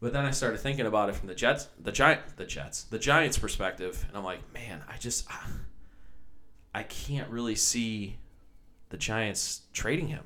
But 0.00 0.12
then 0.12 0.24
I 0.26 0.30
started 0.30 0.58
thinking 0.60 0.84
about 0.86 1.08
it 1.08 1.14
from 1.14 1.26
the 1.28 1.34
Jets, 1.34 1.68
the 1.82 1.90
Giant, 1.90 2.20
the 2.36 2.44
Jets, 2.44 2.82
the 2.84 2.98
Giants' 2.98 3.38
perspective, 3.38 4.04
and 4.08 4.16
I'm 4.16 4.24
like, 4.24 4.40
man, 4.52 4.82
I 4.88 4.98
just, 4.98 5.26
I 6.74 6.82
can't 6.82 7.30
really 7.30 7.54
see 7.54 8.18
the 8.90 8.98
Giants 8.98 9.62
trading 9.72 10.08
him. 10.08 10.24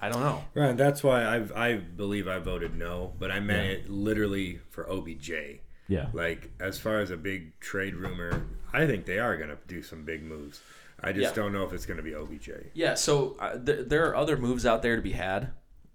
I 0.00 0.08
don't 0.08 0.20
know. 0.20 0.42
Right. 0.54 0.76
That's 0.76 1.02
why 1.04 1.26
I've 1.26 1.52
I 1.52 1.76
believe 1.76 2.26
I 2.28 2.38
voted 2.38 2.74
no, 2.76 3.12
but 3.18 3.30
I 3.30 3.40
meant 3.40 3.66
Yeah. 3.66 3.72
it 3.84 3.90
literally 3.90 4.60
for 4.70 4.88
OBJ. 4.90 5.60
Yeah. 5.88 6.06
Like 6.12 6.50
as 6.60 6.78
far 6.78 7.00
as 7.00 7.10
a 7.10 7.16
big 7.16 7.58
trade 7.60 7.94
rumor, 7.94 8.44
I 8.72 8.86
think 8.86 9.04
they 9.06 9.18
are 9.18 9.36
gonna 9.36 9.58
do 9.66 9.82
some 9.82 10.04
big 10.04 10.22
moves. 10.22 10.62
I 11.02 11.12
just 11.12 11.34
Yeah. 11.36 11.42
don't 11.42 11.52
know 11.52 11.64
if 11.64 11.72
it's 11.72 11.86
gonna 11.86 12.02
be 12.02 12.14
OBJ. 12.14 12.50
Yeah. 12.74 12.94
So 12.94 13.36
uh, 13.40 13.58
th- 13.58 13.88
there 13.88 14.08
are 14.08 14.16
other 14.16 14.36
moves 14.36 14.64
out 14.64 14.82
there 14.82 14.96
to 14.96 15.02
be 15.02 15.12
had, 15.12 15.50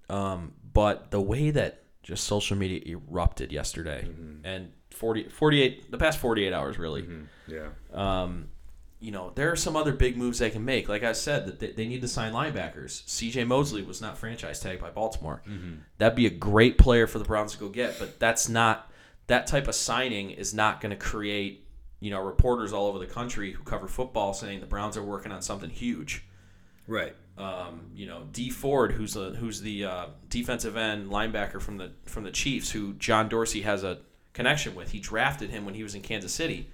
um, 0.09 0.53
but 0.73 1.11
the 1.11 1.21
way 1.21 1.49
that 1.51 1.83
just 2.03 2.25
social 2.25 2.55
media 2.57 2.81
erupted 2.85 3.51
yesterday 3.51 4.07
and 4.43 4.71
40, 4.91 5.29
48, 5.29 5.89
the 5.91 5.97
past 5.97 6.19
48 6.19 6.53
hours 6.53 6.77
really, 6.77 7.07
Yeah. 7.47 7.69
um, 7.93 8.49
you 9.05 9.11
know, 9.11 9.31
there 9.35 9.51
are 9.51 9.55
some 9.55 9.75
other 9.75 9.93
big 9.93 10.17
moves 10.17 10.39
they 10.39 10.49
can 10.49 10.65
make. 10.65 10.89
Like 10.89 11.03
I 11.03 11.11
said, 11.11 11.45
that 11.45 11.59
they, 11.59 11.71
they 11.73 11.87
need 11.87 12.01
to 12.01 12.07
sign 12.07 12.33
linebackers. 12.33 13.07
C.J. 13.07 13.43
Mosley 13.43 13.83
was 13.83 14.01
not 14.01 14.17
franchise 14.17 14.59
tagged 14.59 14.81
by 14.81 14.89
Baltimore. 14.89 15.43
That'd 15.99 16.15
be 16.15 16.25
a 16.25 16.31
great 16.31 16.79
player 16.79 17.05
for 17.05 17.19
the 17.19 17.23
Browns 17.23 17.51
to 17.51 17.59
go 17.59 17.69
get, 17.69 17.99
but 17.99 18.19
that's 18.19 18.49
not 18.49 18.91
that 19.27 19.45
type 19.45 19.67
of 19.67 19.75
signing 19.75 20.31
is 20.31 20.55
not 20.55 20.81
going 20.81 20.89
to 20.89 20.95
create, 20.97 21.67
you 21.99 22.09
know, 22.09 22.19
reporters 22.19 22.73
all 22.73 22.87
over 22.87 22.97
the 22.97 23.05
country 23.05 23.51
who 23.51 23.63
cover 23.63 23.87
football 23.87 24.33
saying 24.33 24.59
the 24.59 24.65
Browns 24.65 24.97
are 24.97 25.03
working 25.03 25.31
on 25.31 25.43
something 25.43 25.69
huge. 25.69 26.25
Right. 26.87 27.15
Um, 27.37 27.91
you 27.93 28.07
know, 28.07 28.23
Dee 28.31 28.49
Ford, 28.49 28.91
who's 28.91 29.13
the 29.13 29.31
who's 29.31 29.61
the 29.61 29.85
uh, 29.85 30.05
defensive 30.29 30.77
end 30.77 31.11
linebacker 31.11 31.61
from 31.61 31.77
the 31.77 31.91
from 32.07 32.23
the 32.23 32.31
Chiefs, 32.31 32.71
who 32.71 32.93
John 32.93 33.29
Dorsey 33.29 33.61
has 33.61 33.83
a 33.83 33.99
connection 34.33 34.73
with. 34.73 34.91
He 34.91 34.99
drafted 34.99 35.51
him 35.51 35.63
when 35.63 35.75
he 35.75 35.83
was 35.83 35.93
in 35.93 36.01
Kansas 36.01 36.33
City. 36.33 36.71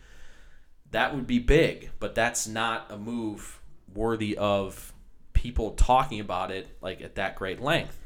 That 0.92 1.16
would 1.16 1.28
be 1.28 1.40
big, 1.40 1.92
but 2.00 2.16
that's 2.16 2.48
not 2.48 2.88
a 2.90 2.98
move 2.98 3.60
worthy 3.94 4.38
of 4.38 4.94
people 5.34 5.72
talking 5.72 6.20
about 6.20 6.52
it 6.52 6.68
like 6.82 7.02
at 7.02 7.16
that 7.16 7.36
great 7.36 7.62
length. 7.62 7.98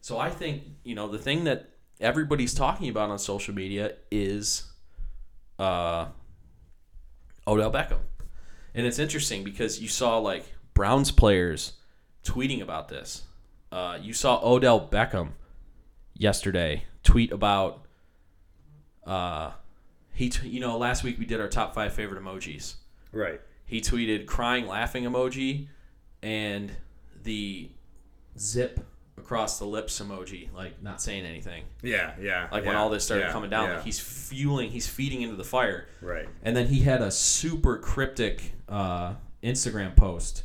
So 0.00 0.18
I 0.18 0.30
think 0.30 0.62
you 0.84 0.94
know 0.94 1.08
the 1.08 1.18
thing 1.18 1.44
that 1.44 1.70
everybody's 2.00 2.54
talking 2.54 2.88
about 2.88 3.10
on 3.10 3.18
social 3.18 3.54
media 3.54 3.94
is 4.10 4.64
uh, 5.58 6.06
Odell 7.46 7.72
Beckham. 7.72 8.00
And 8.74 8.86
it's 8.86 8.98
interesting 8.98 9.44
because 9.44 9.80
you 9.80 9.88
saw 9.88 10.18
like 10.18 10.44
Browns 10.74 11.10
players 11.10 11.74
tweeting 12.24 12.62
about 12.62 12.88
this. 12.88 13.22
Uh, 13.70 13.98
you 14.00 14.12
saw 14.12 14.40
Odell 14.42 14.88
Beckham 14.88 15.30
yesterday 16.14 16.84
tweet 17.02 17.32
about 17.32 17.84
uh, 19.06 19.52
he 20.12 20.28
t- 20.28 20.48
you 20.48 20.60
know 20.60 20.76
last 20.76 21.02
week 21.04 21.18
we 21.18 21.24
did 21.24 21.40
our 21.40 21.48
top 21.48 21.74
five 21.74 21.92
favorite 21.92 22.22
emojis. 22.22 22.74
Right. 23.12 23.40
He 23.64 23.80
tweeted 23.80 24.26
crying 24.26 24.66
laughing 24.66 25.04
emoji 25.04 25.68
and 26.22 26.72
the 27.22 27.70
zip 28.38 28.80
across 29.18 29.58
the 29.58 29.64
lips 29.64 30.00
emoji, 30.00 30.52
like 30.52 30.82
not 30.82 31.00
saying 31.00 31.24
anything. 31.24 31.64
Yeah. 31.82 32.12
Yeah. 32.20 32.48
Like 32.50 32.64
when 32.64 32.76
all 32.76 32.90
this 32.90 33.04
started 33.04 33.26
yeah, 33.26 33.32
coming 33.32 33.50
down, 33.50 33.68
yeah. 33.68 33.74
like 33.76 33.84
he's 33.84 34.00
fueling, 34.00 34.70
he's 34.70 34.86
feeding 34.86 35.22
into 35.22 35.36
the 35.36 35.44
fire. 35.44 35.86
Right. 36.00 36.28
And 36.42 36.56
then 36.56 36.66
he 36.66 36.80
had 36.80 37.02
a 37.02 37.10
super 37.10 37.78
cryptic 37.78 38.52
uh, 38.68 39.14
Instagram 39.42 39.96
post 39.96 40.44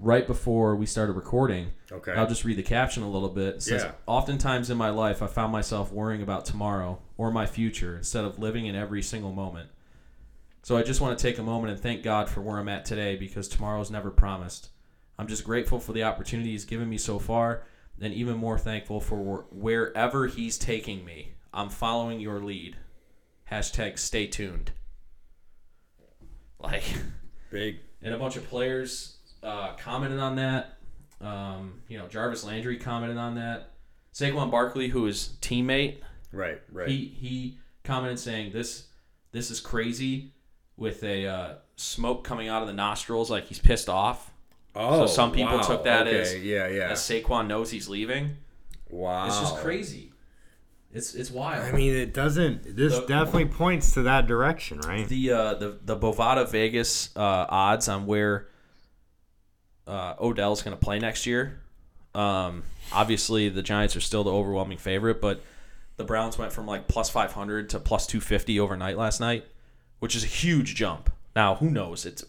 right 0.00 0.26
before 0.26 0.76
we 0.76 0.86
started 0.86 1.12
recording. 1.14 1.72
Okay. 1.90 2.12
I'll 2.12 2.28
just 2.28 2.44
read 2.44 2.56
the 2.56 2.62
caption 2.62 3.02
a 3.02 3.10
little 3.10 3.28
bit. 3.28 3.56
It 3.56 3.62
says, 3.62 3.82
Yeah. 3.82 3.92
Oftentimes 4.06 4.70
in 4.70 4.76
my 4.76 4.90
life, 4.90 5.22
I 5.22 5.26
found 5.26 5.52
myself 5.52 5.92
worrying 5.92 6.22
about 6.22 6.44
tomorrow 6.44 7.00
or 7.18 7.30
my 7.30 7.44
future 7.44 7.98
instead 7.98 8.24
of 8.24 8.38
living 8.38 8.64
in 8.64 8.74
every 8.74 9.02
single 9.02 9.32
moment. 9.32 9.68
So 10.62 10.76
I 10.76 10.82
just 10.82 11.00
want 11.00 11.18
to 11.18 11.22
take 11.22 11.38
a 11.38 11.42
moment 11.42 11.72
and 11.72 11.80
thank 11.80 12.02
God 12.02 12.30
for 12.30 12.40
where 12.40 12.58
I'm 12.58 12.68
at 12.68 12.84
today 12.86 13.16
because 13.16 13.48
tomorrow's 13.48 13.90
never 13.90 14.10
promised. 14.10 14.70
I'm 15.18 15.26
just 15.26 15.44
grateful 15.44 15.80
for 15.80 15.92
the 15.92 16.04
opportunity 16.04 16.52
He's 16.52 16.64
given 16.64 16.88
me 16.88 16.96
so 16.96 17.18
far 17.18 17.64
and 18.00 18.14
even 18.14 18.36
more 18.36 18.58
thankful 18.58 19.00
for 19.00 19.46
wherever 19.50 20.26
He's 20.26 20.56
taking 20.56 21.04
me. 21.04 21.34
I'm 21.52 21.68
following 21.68 22.20
your 22.20 22.40
lead. 22.40 22.76
Hashtag 23.50 23.98
stay 23.98 24.26
tuned. 24.26 24.70
Like, 26.60 26.84
Big. 27.50 27.78
and 28.02 28.14
a 28.14 28.18
bunch 28.18 28.36
of 28.36 28.48
players 28.48 29.16
uh, 29.42 29.74
commented 29.74 30.20
on 30.20 30.36
that. 30.36 30.78
Um, 31.20 31.82
you 31.88 31.98
know, 31.98 32.06
Jarvis 32.06 32.44
Landry 32.44 32.76
commented 32.76 33.16
on 33.16 33.34
that. 33.36 33.72
Saquon 34.12 34.50
Barkley, 34.50 34.88
who 34.88 35.06
is 35.06 35.36
teammate, 35.40 35.98
Right. 36.32 36.60
Right. 36.70 36.88
he 36.88 37.06
he 37.06 37.58
commented 37.84 38.18
saying 38.18 38.52
this 38.52 38.86
this 39.32 39.50
is 39.50 39.60
crazy 39.60 40.32
with 40.76 41.02
a 41.02 41.26
uh, 41.26 41.54
smoke 41.76 42.24
coming 42.24 42.48
out 42.48 42.62
of 42.62 42.68
the 42.68 42.74
nostrils, 42.74 43.30
like 43.30 43.46
he's 43.46 43.58
pissed 43.58 43.88
off. 43.88 44.32
oh. 44.74 45.06
some 45.06 45.32
people 45.32 45.56
wow, 45.56 45.62
took 45.62 45.84
that 45.84 46.06
okay, 46.06 46.20
as- 46.20 46.42
yeah. 46.42 46.68
Yeah. 46.68 46.90
As 46.90 47.00
Saquon 47.00 47.46
knows 47.46 47.70
he's 47.70 47.88
leaving, 47.88 48.36
wow. 48.88 49.26
it's 49.26 49.40
just 49.40 49.56
crazy. 49.56 50.12
It's 50.92 51.14
it's 51.14 51.30
wild. 51.30 51.64
I 51.64 51.72
mean, 51.72 51.94
it 51.94 52.14
doesn't. 52.14 52.76
This 52.76 52.94
The- 52.98 53.06
definitely 53.06 53.46
points 53.46 53.92
to 53.92 54.02
that 54.02 54.26
direction, 54.26 54.78
right? 54.80 55.06
the 55.06 55.32
uh, 55.32 55.54
the 55.54 55.78
the 55.84 55.96
Bovada 55.96 56.48
Vegas 56.48 57.14
uh, 57.16 57.46
odds 57.48 57.88
on 57.88 58.06
where 58.06 58.48
uh, 59.86 60.14
Odell's 60.20 60.62
going 60.62 60.76
to 60.76 60.82
play 60.82 60.98
next 60.98 61.26
year. 61.26 61.60
Um, 62.14 62.62
obviously, 62.92 63.48
the 63.48 63.62
Giants 63.62 63.96
are 63.96 64.00
still 64.00 64.24
the 64.24 64.32
overwhelming 64.32 64.78
favorite, 64.78 65.20
but 65.20 65.42
the 65.98 66.04
Browns 66.04 66.38
went 66.38 66.52
from 66.52 66.66
like 66.66 66.88
plus 66.88 67.10
five 67.10 67.32
hundred 67.32 67.68
to 67.70 67.78
plus 67.78 68.06
two 68.06 68.20
fifty 68.20 68.58
overnight 68.58 68.96
last 68.96 69.20
night, 69.20 69.44
which 69.98 70.16
is 70.16 70.24
a 70.24 70.28
huge 70.28 70.74
jump. 70.74 71.10
Now, 71.36 71.56
who 71.56 71.68
knows? 71.68 72.06
It's 72.06 72.24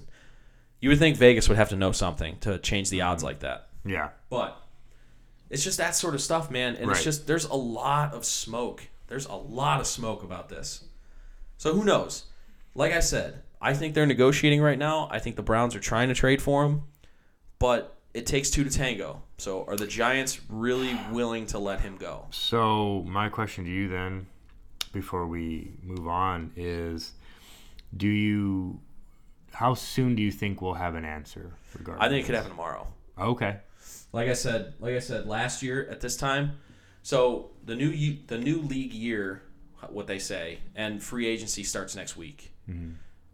you 0.81 0.89
would 0.89 0.99
think 0.99 1.17
Vegas 1.17 1.47
would 1.47 1.57
have 1.57 1.69
to 1.69 1.75
know 1.75 1.91
something 1.91 2.37
to 2.39 2.57
change 2.57 2.89
the 2.89 3.01
odds 3.01 3.19
mm-hmm. 3.19 3.27
like 3.27 3.39
that. 3.39 3.69
Yeah. 3.85 4.09
But 4.29 4.57
It's 5.49 5.63
just 5.63 5.77
that 5.77 5.95
sort 5.95 6.15
of 6.15 6.21
stuff, 6.21 6.51
man. 6.51 6.75
And 6.75 6.91
it's 6.91 7.03
just 7.03 7.27
there's 7.27 7.45
a 7.45 7.55
lot 7.55 8.13
of 8.13 8.25
smoke. 8.25 8.87
There's 9.07 9.25
a 9.25 9.35
lot 9.35 9.79
of 9.79 9.87
smoke 9.87 10.23
about 10.23 10.49
this. 10.49 10.83
So 11.57 11.73
who 11.73 11.83
knows? 11.83 12.25
Like 12.75 12.93
I 12.93 12.99
said, 12.99 13.41
I 13.61 13.73
think 13.73 13.93
they're 13.93 14.05
negotiating 14.05 14.61
right 14.61 14.77
now. 14.77 15.09
I 15.11 15.19
think 15.19 15.35
the 15.35 15.43
Browns 15.43 15.75
are 15.75 15.79
trying 15.79 16.07
to 16.09 16.15
trade 16.15 16.41
for 16.41 16.65
him, 16.65 16.83
but 17.59 17.98
it 18.13 18.25
takes 18.25 18.49
two 18.49 18.63
to 18.63 18.69
tango. 18.69 19.21
So 19.37 19.65
are 19.65 19.75
the 19.75 19.87
Giants 19.87 20.39
really 20.49 20.97
willing 21.11 21.45
to 21.47 21.59
let 21.59 21.81
him 21.81 21.97
go? 21.97 22.25
So 22.31 23.03
my 23.07 23.29
question 23.29 23.65
to 23.65 23.69
you 23.69 23.87
then, 23.87 24.27
before 24.91 25.27
we 25.27 25.73
move 25.83 26.07
on, 26.07 26.51
is: 26.55 27.13
Do 27.95 28.07
you? 28.07 28.79
How 29.51 29.73
soon 29.73 30.15
do 30.15 30.21
you 30.21 30.31
think 30.31 30.61
we'll 30.61 30.73
have 30.75 30.95
an 30.95 31.05
answer 31.05 31.53
regarding? 31.77 32.01
I 32.03 32.09
think 32.09 32.23
it 32.23 32.25
could 32.27 32.35
happen 32.35 32.51
tomorrow. 32.51 32.87
Okay. 33.17 33.57
like 34.13 34.29
I 34.29 34.33
said, 34.33 34.73
like 34.79 34.95
I 34.95 34.99
said 34.99 35.27
last 35.27 35.61
year 35.63 35.87
at 35.89 36.01
this 36.01 36.15
time. 36.17 36.57
So 37.03 37.51
the 37.65 37.75
new 37.75 38.17
the 38.27 38.37
new 38.37 38.61
league 38.61 38.93
year, 38.93 39.41
what 39.89 40.07
they 40.07 40.19
say, 40.19 40.59
and 40.75 41.01
free 41.01 41.27
agency 41.27 41.63
starts 41.63 41.95
next 41.95 42.15
week. 42.17 42.53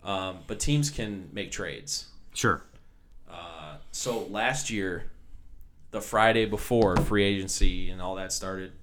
Um, 0.03 0.39
but 0.47 0.59
teams 0.59 0.89
can 0.89 1.30
make 1.34 1.51
trades. 1.51 2.07
Sure. 2.34 2.61
So 3.95 4.27
last 4.29 4.69
year, 4.69 5.09
the 5.91 6.01
Friday 6.01 6.45
before 6.45 6.97
free 6.97 7.23
agency 7.23 7.89
and 7.89 8.01
all 8.01 8.15
that 8.15 8.33
started, 8.33 8.73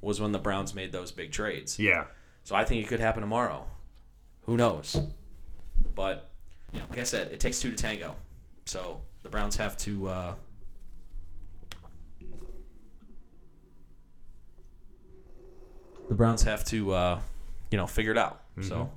was 0.00 0.20
when 0.20 0.30
the 0.30 0.38
Browns 0.38 0.72
made 0.72 0.92
those 0.92 1.10
big 1.10 1.32
trades. 1.32 1.80
Yeah. 1.80 2.04
So 2.44 2.54
I 2.54 2.64
think 2.64 2.84
it 2.84 2.88
could 2.88 3.00
happen 3.00 3.22
tomorrow. 3.22 3.66
Who 4.42 4.56
knows? 4.56 4.96
But 5.96 6.30
you 6.72 6.78
know, 6.78 6.84
like 6.90 7.00
I 7.00 7.02
said, 7.02 7.32
it 7.32 7.40
takes 7.40 7.60
two 7.60 7.72
to 7.72 7.76
tango. 7.76 8.14
So 8.64 9.00
the 9.24 9.28
Browns 9.28 9.56
have 9.56 9.76
to. 9.78 10.08
Uh, 10.08 10.34
the 16.08 16.14
Browns 16.14 16.44
have 16.44 16.64
to, 16.66 16.92
uh, 16.92 17.20
you 17.72 17.78
know, 17.78 17.88
figure 17.88 18.12
it 18.12 18.18
out. 18.18 18.42
So, 18.60 18.92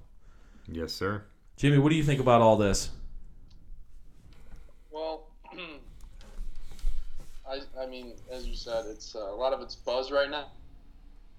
Yes, 0.68 0.94
sir. 0.94 1.24
Jimmy, 1.58 1.80
what 1.80 1.90
do 1.90 1.96
you 1.96 2.04
think 2.04 2.20
about 2.20 2.42
all 2.42 2.56
this? 2.56 2.92
Well, 4.92 5.25
I, 7.78 7.84
I 7.84 7.86
mean, 7.86 8.14
as 8.32 8.48
you 8.48 8.56
said, 8.56 8.86
it's 8.88 9.16
uh, 9.16 9.20
a 9.20 9.36
lot 9.36 9.54
of 9.54 9.62
it's 9.62 9.76
buzz 9.76 10.12
right 10.12 10.30
now. 10.30 10.48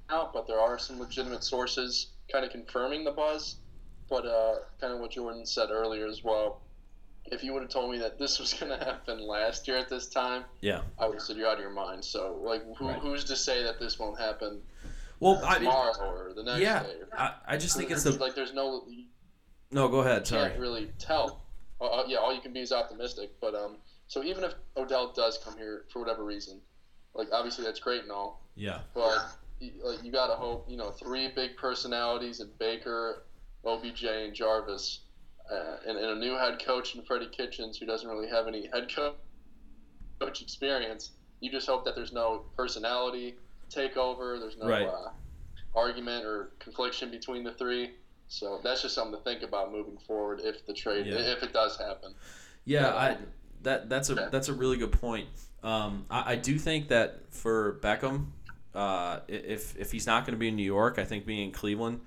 Now, 0.09 0.31
but 0.33 0.47
there 0.47 0.61
are 0.61 0.79
some 0.79 0.99
legitimate 1.01 1.43
sources 1.45 2.09
kind 2.31 2.45
of 2.45 2.51
confirming 2.51 3.05
the 3.05 3.11
buzz. 3.13 3.57
But 4.09 4.25
uh, 4.25 4.55
kind 4.81 4.93
of 4.95 5.01
what 5.01 5.11
Jordan 5.11 5.45
said 5.45 5.71
earlier 5.71 6.07
as 6.07 6.23
well. 6.23 6.61
If 7.33 7.43
you 7.43 7.53
would 7.53 7.63
have 7.63 7.73
told 7.73 7.91
me 7.91 7.99
that 7.99 8.19
this 8.21 8.39
was 8.39 8.53
going 8.61 8.71
to 8.79 8.85
happen 8.85 9.21
last 9.27 9.67
year 9.67 9.79
at 9.79 9.89
this 9.89 10.07
time, 10.07 10.45
Yeah. 10.61 10.83
I 10.99 11.07
would 11.07 11.15
have 11.15 11.23
said 11.23 11.37
you're 11.37 11.49
out 11.49 11.55
of 11.55 11.61
your 11.61 11.71
mind. 11.71 12.05
So, 12.05 12.39
like, 12.43 12.63
who, 12.77 12.87
Right. 12.89 12.99
who's 13.01 13.25
to 13.25 13.35
say 13.37 13.65
that 13.65 13.81
this 13.81 13.99
won't 13.99 14.19
happen 14.21 14.63
Well, 15.19 15.41
I 15.45 15.55
mean, 15.55 15.63
tomorrow 15.65 15.95
or 16.29 16.33
the 16.35 16.45
next 16.45 16.61
yeah, 16.61 16.85
day? 16.85 16.93
I, 17.19 17.35
I 17.49 17.57
just 17.57 17.77
think 17.77 17.91
it's 17.91 18.05
the. 18.05 18.13
like 18.13 18.37
there's 18.37 18.55
no 18.55 18.85
No, 19.73 19.89
go 19.89 20.01
ahead. 20.01 20.25
Sorry. 20.25 20.51
can't 20.51 20.61
really 20.61 20.93
tell. 21.01 21.43
Uh, 21.81 21.87
uh, 21.87 22.05
yeah, 22.07 22.19
all 22.19 22.33
you 22.33 22.41
can 22.41 22.53
be 22.53 22.61
is 22.61 22.71
optimistic. 22.71 23.33
But 23.41 23.57
um, 23.57 23.79
so 24.09 24.23
even 24.23 24.45
if 24.45 24.55
Odell 24.77 25.13
does 25.13 25.39
come 25.39 25.57
here 25.57 25.85
for 25.93 26.01
whatever 26.01 26.25
reason, 26.25 26.61
like 27.15 27.29
obviously 27.33 27.65
that's 27.65 27.81
great 27.81 28.03
and 28.03 28.13
all, 28.13 28.43
Yeah. 28.55 28.81
but 28.95 29.19
like 29.83 30.03
you 30.03 30.13
gotta 30.13 30.35
hope 30.35 30.67
you 30.69 30.77
know 30.77 30.91
three 30.91 31.29
big 31.29 31.57
personalities 31.57 32.41
in 32.41 32.49
Baker, 32.59 33.25
OBJ, 33.65 34.05
and 34.05 34.35
Jarvis, 34.35 35.01
uh, 35.51 35.77
and, 35.87 35.97
and 35.99 36.11
a 36.11 36.15
new 36.17 36.35
head 36.35 36.63
coach 36.65 36.95
in 36.95 37.03
Freddie 37.03 37.29
Kitchens 37.29 37.79
who 37.79 37.87
doesn't 37.87 38.09
really 38.09 38.29
have 38.29 38.47
any 38.47 38.69
head 38.73 38.93
co- 38.95 39.15
coach 40.21 40.43
experience. 40.43 41.13
You 41.41 41.51
just 41.51 41.67
hope 41.67 41.85
that 41.85 41.95
there's 41.95 42.13
no 42.13 42.45
personality 42.57 43.37
takeover. 43.71 44.39
There's 44.41 44.57
no 44.57 44.67
Right. 44.69 44.87
uh, 44.89 45.11
argument 45.75 46.25
or 46.25 46.53
confliction 46.59 47.11
between 47.11 47.45
the 47.45 47.53
three. 47.53 47.91
So 48.29 48.61
that's 48.65 48.83
just 48.83 48.95
something 48.95 49.17
to 49.19 49.23
think 49.25 49.43
about 49.43 49.71
moving 49.71 49.99
forward 49.99 50.41
if 50.43 50.65
the 50.67 50.73
trade, 50.73 51.07
Yeah. 51.07 51.19
if 51.19 51.43
it 51.43 51.53
does 51.53 51.77
happen. 51.77 52.15
Yeah, 52.65 52.95
I 52.97 53.17
that 53.67 53.89
that's 53.89 54.11
a 54.11 54.15
that's 54.15 54.49
a 54.49 54.55
really 54.55 54.77
good 54.77 54.93
point. 54.93 55.29
Um, 55.63 56.07
I, 56.09 56.33
I 56.33 56.37
do 56.37 56.59
think 56.59 56.89
that 56.89 57.23
for 57.31 57.79
Beckham, 57.83 58.27
uh, 58.75 59.21
if 59.29 59.77
if 59.77 59.93
he's 59.93 60.07
not 60.07 60.25
going 60.25 60.33
to 60.33 60.39
be 60.39 60.49
in 60.49 60.57
New 60.57 60.63
York, 60.63 60.99
I 60.99 61.05
think 61.05 61.27
being 61.27 61.49
in 61.49 61.53
Cleveland, 61.53 62.01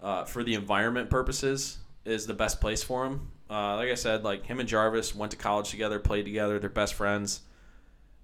uh, 0.00 0.24
for 0.24 0.44
the 0.44 0.54
environment 0.54 1.10
purposes, 1.10 1.78
is 2.04 2.26
the 2.26 2.34
best 2.34 2.60
place 2.60 2.82
for 2.82 3.04
him. 3.06 3.32
Uh, 3.48 3.76
like 3.76 3.90
I 3.90 3.94
said, 3.94 4.22
like 4.22 4.44
him 4.44 4.60
and 4.60 4.68
Jarvis 4.68 5.14
went 5.14 5.30
to 5.32 5.38
college 5.38 5.70
together, 5.70 5.98
played 5.98 6.24
together, 6.24 6.58
they're 6.58 6.70
best 6.70 6.94
friends. 6.94 7.40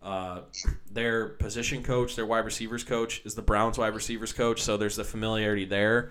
Uh, 0.03 0.41
their 0.91 1.29
position 1.29 1.83
coach, 1.83 2.17
their 2.17 2.27
wide 2.27 2.45
receivers 2.45 2.83
coach, 2.83 3.23
is 3.25 3.35
the 3.37 3.43
Browns 3.43 3.79
wide 3.79 3.95
receivers 3.95 4.33
coach, 4.33 4.61
so 4.61 4.77
there's 4.77 4.97
the 4.97 5.05
familiarity 5.05 5.65
there. 5.65 6.11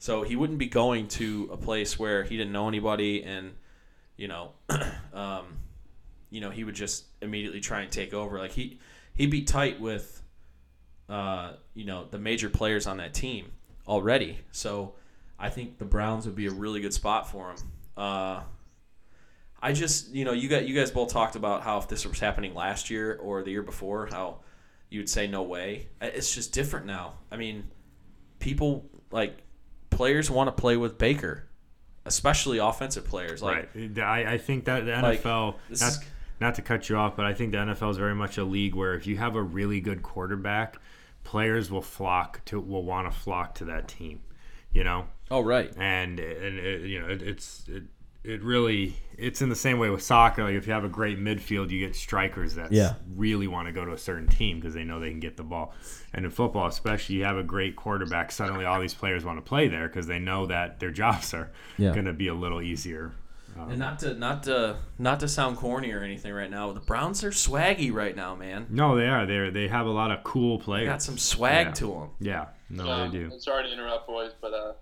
So 0.00 0.22
he 0.22 0.34
wouldn't 0.36 0.58
be 0.58 0.66
going 0.66 1.06
to 1.08 1.48
a 1.52 1.56
place 1.56 1.98
where 1.98 2.24
he 2.24 2.36
didn't 2.36 2.52
know 2.52 2.68
anybody 2.68 3.22
and 3.22 3.52
you 4.18 4.28
know, 4.28 4.50
um, 5.14 5.57
you 6.30 6.40
know, 6.40 6.50
he 6.50 6.64
would 6.64 6.74
just 6.74 7.04
immediately 7.22 7.60
try 7.60 7.82
and 7.82 7.90
take 7.90 8.14
over. 8.14 8.38
Like 8.38 8.52
he 8.52 8.78
he'd 9.14 9.30
be 9.30 9.42
tight 9.42 9.80
with, 9.80 10.22
uh, 11.08 11.52
you 11.74 11.84
know, 11.84 12.06
the 12.10 12.18
major 12.18 12.48
players 12.48 12.86
on 12.86 12.98
that 12.98 13.14
team 13.14 13.52
already. 13.86 14.38
So 14.52 14.94
I 15.38 15.48
think 15.50 15.78
the 15.78 15.84
Browns 15.84 16.26
would 16.26 16.36
be 16.36 16.46
a 16.46 16.50
really 16.50 16.80
good 16.80 16.94
spot 16.94 17.30
for 17.30 17.50
him. 17.50 17.56
Uh, 17.96 18.40
I 19.60 19.72
just, 19.72 20.14
you 20.14 20.24
know, 20.24 20.32
you 20.32 20.48
got 20.48 20.66
you 20.66 20.74
guys 20.74 20.90
both 20.90 21.12
talked 21.12 21.36
about 21.36 21.62
how 21.62 21.78
if 21.78 21.88
this 21.88 22.06
was 22.06 22.20
happening 22.20 22.54
last 22.54 22.90
year 22.90 23.16
or 23.16 23.42
the 23.42 23.50
year 23.50 23.62
before, 23.62 24.06
how 24.06 24.38
you'd 24.88 25.08
say 25.08 25.26
no 25.26 25.42
way. 25.42 25.88
It's 26.00 26.34
just 26.34 26.52
different 26.52 26.86
now. 26.86 27.14
I 27.30 27.36
mean, 27.36 27.68
people 28.38 28.88
like 29.10 29.38
players 29.90 30.30
want 30.30 30.48
to 30.48 30.52
play 30.52 30.76
with 30.76 30.96
Baker, 30.96 31.48
especially 32.04 32.58
offensive 32.58 33.04
players. 33.04 33.42
Like, 33.42 33.70
right. 33.74 33.98
I, 33.98 34.34
I 34.34 34.38
think 34.38 34.66
that 34.66 34.86
the 34.86 34.92
like, 35.02 35.22
NFL, 35.22 35.56
this 35.68 35.98
not, 36.40 36.54
to 36.56 36.62
cut 36.62 36.88
you 36.88 36.96
off, 36.96 37.16
but 37.16 37.26
I 37.26 37.34
think 37.34 37.52
the 37.52 37.58
NFL 37.58 37.90
is 37.90 37.96
very 37.96 38.14
much 38.14 38.38
a 38.38 38.44
league 38.44 38.74
where 38.74 38.94
if 38.94 39.06
you 39.06 39.16
have 39.18 39.34
a 39.36 39.42
really 39.42 39.80
good 39.80 40.02
quarterback, 40.02 40.76
players 41.24 41.70
will 41.70 41.82
flock 41.82 42.44
to 42.46 42.60
will 42.60 42.84
want 42.84 43.12
to 43.12 43.18
flock 43.18 43.54
to 43.56 43.64
that 43.66 43.88
team. 43.88 44.20
You 44.72 44.84
know, 44.84 45.06
Oh 45.30 45.40
right. 45.40 45.72
and 45.76 46.20
and 46.20 46.58
it, 46.58 46.82
you 46.82 47.00
know 47.00 47.08
it, 47.08 47.22
it's 47.22 47.64
it, 47.68 47.84
it 48.22 48.42
really 48.42 48.96
it's 49.16 49.40
in 49.40 49.48
the 49.48 49.56
same 49.56 49.78
way 49.78 49.88
with 49.90 50.02
soccer. 50.02 50.44
Like 50.44 50.54
if 50.54 50.66
you 50.66 50.72
have 50.74 50.84
a 50.84 50.88
great 50.88 51.18
midfield, 51.18 51.70
you 51.70 51.84
get 51.84 51.96
strikers 51.96 52.54
that 52.56 52.70
Yeah. 52.70 52.94
really 53.16 53.48
want 53.48 53.66
to 53.66 53.72
go 53.72 53.84
to 53.84 53.92
a 53.92 53.98
certain 53.98 54.28
team 54.28 54.60
because 54.60 54.74
they 54.74 54.84
know 54.84 55.00
they 55.00 55.10
can 55.10 55.20
get 55.20 55.36
the 55.38 55.42
ball. 55.42 55.72
And 56.12 56.24
in 56.26 56.30
football, 56.30 56.66
especially, 56.66 57.16
you 57.16 57.24
have 57.24 57.38
a 57.38 57.42
great 57.42 57.76
quarterback. 57.76 58.30
Suddenly, 58.30 58.64
all 58.66 58.78
these 58.80 58.94
players 58.94 59.24
want 59.24 59.38
to 59.38 59.42
play 59.42 59.68
there 59.68 59.88
because 59.88 60.06
they 60.06 60.18
know 60.18 60.46
that 60.46 60.78
their 60.80 60.90
jobs 61.02 61.32
are 61.34 61.50
Yeah. 61.78 61.92
going 61.94 62.04
to 62.06 62.12
be 62.12 62.28
a 62.28 62.34
little 62.34 62.60
easier. 62.60 63.12
And 63.68 63.78
not 63.78 63.98
to 64.00 64.14
not 64.14 64.42
to 64.44 64.76
not 64.98 65.20
to 65.20 65.28
sound 65.28 65.56
corny 65.56 65.92
or 65.92 66.02
anything 66.02 66.32
right 66.32 66.50
now, 66.50 66.72
the 66.72 66.80
Browns 66.80 67.22
are 67.24 67.30
swaggy 67.30 67.92
right 67.92 68.14
now, 68.16 68.34
man. 68.34 68.66
No, 68.70 68.96
they 68.96 69.06
are. 69.08 69.26
They 69.26 69.50
they 69.50 69.68
have 69.68 69.86
a 69.86 69.90
lot 69.90 70.10
of 70.10 70.22
cool 70.24 70.58
They 70.58 70.64
players. 70.64 70.88
got 70.88 71.02
some 71.02 71.18
swag 71.18 71.66
Yeah. 71.68 71.72
to 71.72 71.86
them. 71.86 72.10
Yeah, 72.20 72.46
no, 72.70 72.88
Um, 72.88 73.10
they 73.10 73.18
do. 73.18 73.30
I'm 73.32 73.40
sorry 73.40 73.64
to 73.64 73.72
interrupt, 73.72 74.06
boys, 74.06 74.32
but 74.40 74.54
uh, 74.54 74.72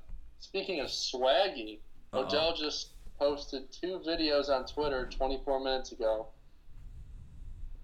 speaking 0.41 0.81
of 0.81 0.89
swaggy, 0.89 1.79
Uh-oh. 2.13 2.25
Odell 2.25 2.55
just 2.55 2.91
posted 3.19 3.73
two 3.73 4.01
videos 4.07 4.49
on 4.51 4.67
Twitter 4.67 5.09
24 5.11 5.61
minutes 5.65 5.93
ago. 5.93 6.27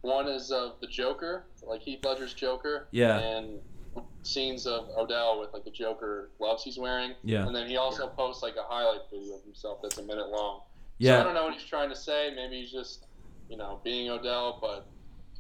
One 0.02 0.26
is 0.28 0.50
of 0.50 0.80
the 0.80 0.86
Joker, 0.88 1.44
like 1.66 1.80
Heath 1.80 2.04
Ledger's 2.04 2.34
Joker, 2.34 2.88
Yeah. 2.90 3.18
and 3.18 3.60
scenes 4.22 4.66
of 4.66 4.88
Odell 4.96 5.38
with 5.40 5.52
like 5.52 5.64
the 5.64 5.70
Joker 5.70 6.30
gloves 6.38 6.64
he's 6.64 6.78
wearing. 6.78 7.14
Yeah. 7.22 7.46
And 7.46 7.54
then 7.54 7.68
he 7.68 7.76
also 7.76 8.08
posts 8.08 8.42
like 8.42 8.56
a 8.56 8.62
highlight 8.62 9.02
video 9.10 9.34
of 9.36 9.44
himself 9.44 9.80
that's 9.82 9.98
a 9.98 10.02
minute 10.02 10.28
long. 10.28 10.62
So 11.10 11.20
I 11.20 11.22
don't 11.24 11.34
know 11.34 11.44
what 11.44 11.54
he's 11.54 11.64
trying 11.64 11.88
to 11.88 11.96
say. 11.96 12.32
Maybe 12.34 12.60
he's 12.60 12.70
just, 12.70 13.06
you 13.48 13.56
know, 13.56 13.80
being 13.82 14.10
Odell, 14.10 14.58
but 14.60 14.86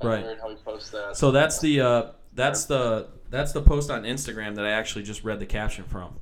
Right. 0.02 0.24
weird 0.24 0.40
how 0.40 0.50
he 0.50 0.56
posts 0.56 0.90
that. 0.90 1.16
So 1.16 1.30
that's 1.30 1.60
the 1.60 1.80
uh, 1.80 2.02
that's 2.32 2.64
the 2.64 3.08
that's 3.30 3.52
the 3.52 3.62
post 3.62 3.90
on 3.90 4.02
Instagram 4.02 4.56
that 4.56 4.64
I 4.64 4.70
actually 4.70 5.04
just 5.04 5.22
read 5.22 5.38
the 5.38 5.46
caption 5.46 5.84
from. 5.84 6.18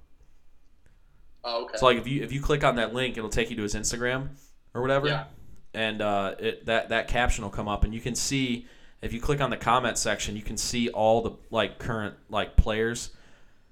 Oh, 1.44 1.64
okay. 1.64 1.78
So 1.78 1.86
like 1.86 1.96
if 1.96 2.06
you 2.06 2.22
if 2.22 2.32
you 2.32 2.40
click 2.40 2.64
on 2.64 2.76
that 2.76 2.92
link, 2.92 3.16
it'll 3.16 3.30
take 3.30 3.50
you 3.50 3.56
to 3.56 3.62
his 3.62 3.74
Instagram 3.74 4.30
or 4.74 4.82
whatever. 4.82 5.08
Yeah. 5.08 5.24
And 5.72 6.02
uh, 6.02 6.34
it 6.38 6.66
that 6.66 6.90
that 6.90 7.08
caption 7.08 7.44
will 7.44 7.50
come 7.50 7.68
up, 7.68 7.84
and 7.84 7.94
you 7.94 8.00
can 8.00 8.14
see 8.14 8.66
if 9.00 9.12
you 9.12 9.20
click 9.20 9.40
on 9.40 9.50
the 9.50 9.56
comment 9.56 9.96
section, 9.96 10.36
you 10.36 10.42
can 10.42 10.56
see 10.58 10.90
all 10.90 11.22
the 11.22 11.32
like 11.50 11.78
current 11.78 12.16
like 12.28 12.56
players, 12.56 13.10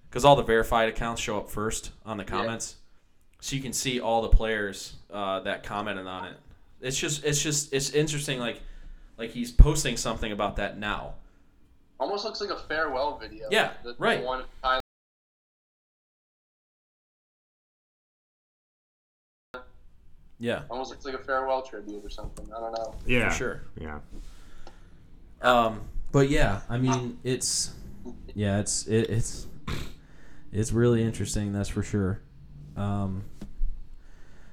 because 0.08 0.24
all 0.24 0.36
the 0.36 0.42
verified 0.42 0.88
accounts 0.88 1.20
show 1.20 1.36
up 1.36 1.50
first 1.50 1.90
on 2.06 2.16
the 2.16 2.24
comments, 2.24 2.76
so 3.40 3.56
you 3.56 3.62
can 3.62 3.72
see 3.72 4.00
all 4.00 4.22
the 4.22 4.28
players 4.28 4.94
uh, 5.12 5.40
that 5.40 5.62
commented 5.62 6.06
on 6.06 6.26
it. 6.26 6.36
It's 6.80 6.96
just 6.98 7.24
it's 7.24 7.42
just 7.42 7.72
it's 7.72 7.90
interesting 7.90 8.38
like 8.38 8.60
like 9.16 9.30
he's 9.30 9.50
posting 9.50 9.96
something 9.96 10.32
about 10.32 10.56
that 10.56 10.78
now. 10.78 11.14
Almost 12.00 12.24
looks 12.24 12.40
like 12.40 12.50
a 12.50 12.56
farewell 12.58 13.18
video. 13.18 13.48
Yeah, 13.50 13.72
The- 13.82 13.90
the 13.92 13.96
right. 13.98 14.22
one 14.24 14.44
Tyler 14.62 14.80
Yeah, 20.40 20.62
almost 20.70 20.90
looks 20.90 21.04
like 21.04 21.14
a 21.14 21.18
farewell 21.18 21.62
tribute 21.62 22.04
or 22.04 22.10
something. 22.10 22.46
I 22.56 22.60
don't 22.60 22.72
know. 22.72 22.94
Yeah, 23.06 23.28
for 23.30 23.34
sure. 23.36 23.62
Yeah, 23.80 23.98
Um, 25.42 25.80
but 26.12 26.30
yeah, 26.30 26.60
I 26.68 26.78
mean, 26.78 27.18
it's 27.24 27.72
yeah, 28.34 28.60
it's 28.60 28.86
it, 28.86 29.10
it's 29.10 29.48
it's 30.52 30.70
really 30.70 31.02
interesting. 31.02 31.52
That's 31.52 31.68
for 31.68 31.82
sure. 31.82 32.20
Um, 32.78 33.24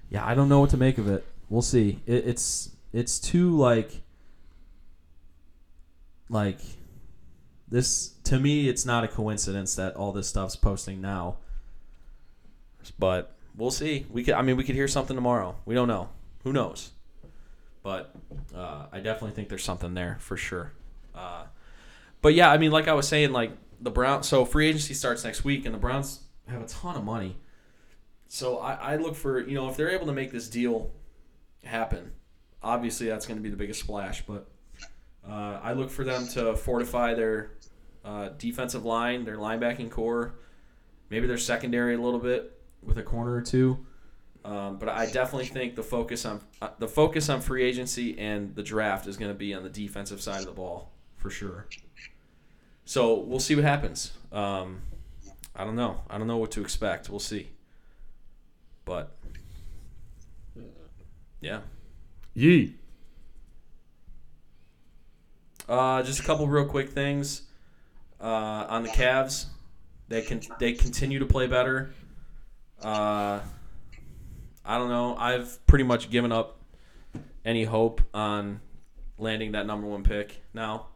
yeah, 0.10 0.26
I 0.26 0.34
don't 0.34 0.50
know 0.50 0.60
what 0.60 0.72
to 0.72 0.78
make 0.78 0.98
of 0.98 1.08
it. 1.08 1.26
We'll 1.50 1.62
see. 1.62 2.00
It, 2.06 2.28
it's 2.28 2.72
it's 2.92 3.20
too 3.20 3.56
like 3.56 4.02
like 6.30 6.60
this 7.70 8.10
to 8.26 8.40
me. 8.40 8.68
It's 8.68 8.86
not 8.86 9.04
a 9.04 9.08
coincidence 9.08 9.76
that 9.76 9.96
all 9.96 10.12
this 10.12 10.28
stuff's 10.28 10.56
posting 10.56 11.02
now. 11.02 11.38
But 13.00 13.36
we'll 13.56 13.72
see. 13.72 14.06
We 14.10 14.24
could. 14.24 14.34
I 14.36 14.42
mean, 14.42 14.58
we 14.58 14.64
could 14.64 14.76
hear 14.76 14.88
something 14.88 15.16
tomorrow. 15.16 15.56
We 15.66 15.76
don't 15.76 15.88
know. 15.88 16.10
Who 16.44 16.54
knows? 16.54 16.92
But 17.84 18.16
uh, 18.56 18.88
I 18.92 19.00
definitely 19.00 19.32
think 19.32 19.50
there's 19.50 19.64
something 19.64 19.94
there 19.94 20.18
for 20.20 20.38
sure. 20.38 20.72
Uh, 21.14 21.44
but 22.22 22.34
yeah, 22.34 22.52
I 22.52 22.58
mean, 22.58 22.72
like 22.72 22.88
I 22.88 22.94
was 22.94 23.08
saying, 23.08 23.32
like 23.32 23.52
the 23.80 23.92
Browns. 23.92 24.28
So 24.28 24.46
free 24.46 24.68
agency 24.68 24.94
starts 24.94 25.24
next 25.24 25.44
week, 25.44 25.66
and 25.66 25.74
the 25.74 25.80
Browns 25.80 26.22
have 26.48 26.62
a 26.62 26.68
ton 26.68 26.96
of 26.96 27.04
money. 27.04 27.38
So 28.36 28.58
I, 28.58 28.74
I 28.74 28.96
look 28.98 29.16
for 29.16 29.40
you 29.40 29.56
know 29.56 29.70
if 29.70 29.78
they're 29.78 29.92
able 29.92 30.08
to 30.08 30.12
make 30.12 30.30
this 30.30 30.50
deal 30.50 30.92
happen, 31.64 32.12
obviously 32.62 33.08
that's 33.08 33.26
going 33.26 33.38
to 33.38 33.42
be 33.42 33.50
the 33.50 33.56
biggest 33.56 33.80
splash. 33.80 34.26
But 34.26 34.50
uh, 35.26 35.62
I 35.64 35.72
look 35.72 35.90
for 35.90 36.04
them 36.04 36.28
to 36.34 36.54
fortify 36.54 37.14
their 37.14 37.52
uh, 38.04 38.32
defensive 38.38 38.84
line, 38.84 39.24
their 39.24 39.38
linebacking 39.38 39.90
corps, 39.90 40.34
maybe 41.10 41.28
their 41.28 41.38
secondary 41.38 41.96
a 41.96 41.98
little 41.98 42.20
bit 42.20 42.60
with 42.84 42.98
a 42.98 43.04
corner 43.04 43.34
or 43.34 43.42
two. 43.42 43.86
Um, 44.44 44.80
but 44.80 44.90
I 44.90 45.06
definitely 45.06 45.48
think 45.48 45.76
the 45.76 45.84
focus 45.84 46.26
on 46.26 46.42
uh, 46.62 46.72
the 46.78 46.90
focus 46.90 47.30
on 47.30 47.40
free 47.40 47.64
agency 47.64 48.20
and 48.20 48.54
the 48.54 48.64
draft 48.64 49.08
is 49.08 49.16
going 49.16 49.32
to 49.32 49.38
be 49.38 49.54
on 49.54 49.64
the 49.64 49.70
defensive 49.70 50.22
side 50.22 50.42
of 50.42 50.46
the 50.46 50.52
ball 50.52 50.92
for 51.16 51.30
sure. 51.30 51.68
So 52.84 53.18
we'll 53.18 53.40
see 53.40 53.56
what 53.56 53.64
happens. 53.64 54.12
Um, 54.34 54.82
I 55.56 55.64
don't 55.64 55.78
know. 55.78 56.02
I 56.10 56.18
don't 56.18 56.28
know 56.28 56.36
what 56.36 56.52
to 56.52 56.62
expect. 56.62 57.10
We'll 57.10 57.20
see. 57.20 57.52
But 58.86 59.16
yeah, 61.42 61.62
Yee. 62.34 62.76
uh, 65.68 66.04
just 66.04 66.20
a 66.20 66.24
couple 66.24 66.48
real 66.48 66.66
quick 66.66 66.90
things 66.90 67.42
uh, 68.22 68.66
on 68.70 68.84
the 68.84 68.90
Cavs. 68.90 69.46
They 70.08 70.22
can 70.22 70.42
they 70.60 70.74
continue 70.74 71.20
to 71.20 71.26
play 71.26 71.48
better. 71.48 71.94
Uh, 72.82 73.40
I 74.64 74.78
don't 74.78 74.90
know. 74.90 75.16
I've 75.18 75.66
pretty 75.66 75.84
much 75.84 76.10
given 76.10 76.32
up 76.32 76.60
any 77.44 77.64
hope 77.64 78.02
on 78.14 78.60
landing 79.18 79.54
that 79.54 79.66
number 79.66 79.88
one 79.88 80.04
pick 80.04 80.42
now. 80.54 80.88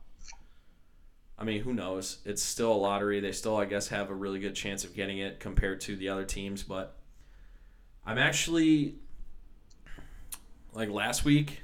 I 1.38 1.46
mean, 1.46 1.62
who 1.62 1.74
knows? 1.74 2.18
It's 2.26 2.44
still 2.44 2.72
a 2.72 2.76
lottery. 2.76 3.22
They 3.22 3.32
still, 3.32 3.56
I 3.56 3.66
guess, 3.66 3.88
have 3.88 4.10
a 4.10 4.14
really 4.14 4.40
good 4.40 4.56
chance 4.56 4.84
of 4.84 4.94
getting 4.94 5.20
it 5.20 5.40
compared 5.40 5.80
to 5.82 5.96
the 5.96 6.10
other 6.10 6.26
teams. 6.26 6.64
But 6.64 6.99
I'm 8.10 8.18
actually 8.18 8.96
like 10.74 10.90
last 10.90 11.26
week. 11.26 11.62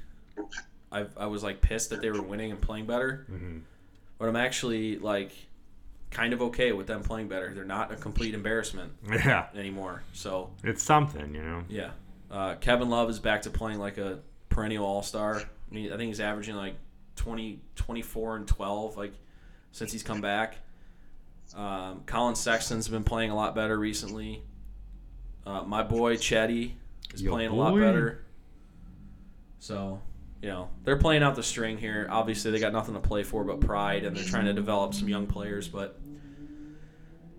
I 0.92 1.06
I 1.16 1.26
was 1.26 1.42
like 1.42 1.60
pissed 1.60 1.90
that 1.90 2.00
they 2.02 2.10
were 2.10 2.22
winning 2.22 2.50
and 2.52 2.60
playing 2.60 2.86
better, 2.86 3.26
Mhm. 3.30 3.62
but 4.18 4.28
I'm 4.28 4.36
actually 4.36 4.98
like 4.98 5.32
kind 6.10 6.32
of 6.32 6.40
okay 6.40 6.72
with 6.72 6.86
them 6.86 7.02
playing 7.02 7.28
better. 7.28 7.52
They're 7.52 7.64
not 7.64 7.90
a 7.92 7.96
complete 7.96 8.34
embarrassment 8.34 8.92
Yeah, 9.10 9.46
anymore. 9.54 10.02
So 10.12 10.50
it's 10.62 10.82
something, 10.82 11.34
you 11.34 11.42
know. 11.42 11.64
yeah, 11.68 11.90
uh, 12.30 12.54
Kevin 12.56 12.88
Love 12.88 13.10
is 13.10 13.18
back 13.18 13.42
to 13.42 13.50
playing 13.50 13.78
like 13.80 13.98
a 13.98 14.20
perennial 14.48 14.84
All 14.86 15.02
Star. 15.02 15.36
I, 15.40 15.74
mean, 15.74 15.92
I 15.92 15.96
think 15.96 16.08
he's 16.08 16.20
averaging 16.20 16.54
like 16.54 16.76
20, 17.16 17.60
24 17.74 18.36
and 18.36 18.46
twelve 18.46 18.96
like 18.96 19.12
since 19.72 19.90
he's 19.92 20.02
come 20.04 20.20
back. 20.20 20.58
Um, 21.54 22.02
Collin 22.06 22.34
Sexton's 22.36 22.88
been 22.88 23.04
playing 23.04 23.30
a 23.30 23.34
lot 23.36 23.54
better 23.54 23.76
recently. 23.78 24.42
Uh, 25.46 25.62
my 25.62 25.82
boy 25.82 26.16
Chetty 26.16 26.72
is 27.14 27.22
Yo, 27.22 27.30
playing 27.30 27.50
a 27.50 27.54
lot 27.54 27.74
better. 27.78 28.24
So, 29.60 30.00
you 30.42 30.48
know, 30.48 30.68
they're 30.84 30.96
playing 30.96 31.22
out 31.22 31.36
the 31.36 31.42
string 31.42 31.78
here. 31.78 32.08
Obviously, 32.10 32.50
they 32.50 32.58
got 32.58 32.72
nothing 32.72 32.94
to 32.94 33.00
play 33.00 33.22
for 33.22 33.44
but 33.44 33.60
pride, 33.60 34.04
and 34.04 34.16
they're 34.16 34.24
trying 34.24 34.46
to 34.46 34.52
develop 34.52 34.92
some 34.92 35.08
young 35.08 35.26
players. 35.26 35.68
But, 35.68 35.98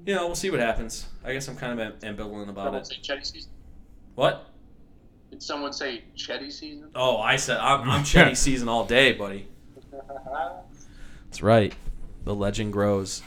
you 0.06 0.16
know, 0.16 0.26
we'll 0.26 0.36
see 0.36 0.50
what 0.50 0.62
happens. 0.62 1.08
I 1.26 1.34
guess 1.34 1.48
I'm 1.50 1.58
kind 1.58 1.80
of 1.80 2.00
ambivalent 2.00 2.50
about 2.50 2.66
Someone 2.66 2.82
it. 2.82 3.04
Chetty 3.04 3.26
season. 3.26 3.52
What? 4.16 4.52
Did 5.30 5.44
someone 5.44 5.74
say 5.74 6.06
Chetty 6.16 6.52
season? 6.52 6.90
Oh, 6.96 7.18
I 7.18 7.36
said 7.36 7.58
I'm, 7.58 7.90
I'm 7.90 8.04
Chetty 8.04 8.38
season 8.38 8.70
all 8.70 8.86
day, 8.86 9.12
buddy. 9.12 9.48
That's 11.26 11.44
right. 11.44 11.76
The 12.24 12.34
legend 12.34 12.72
grows. 12.72 13.22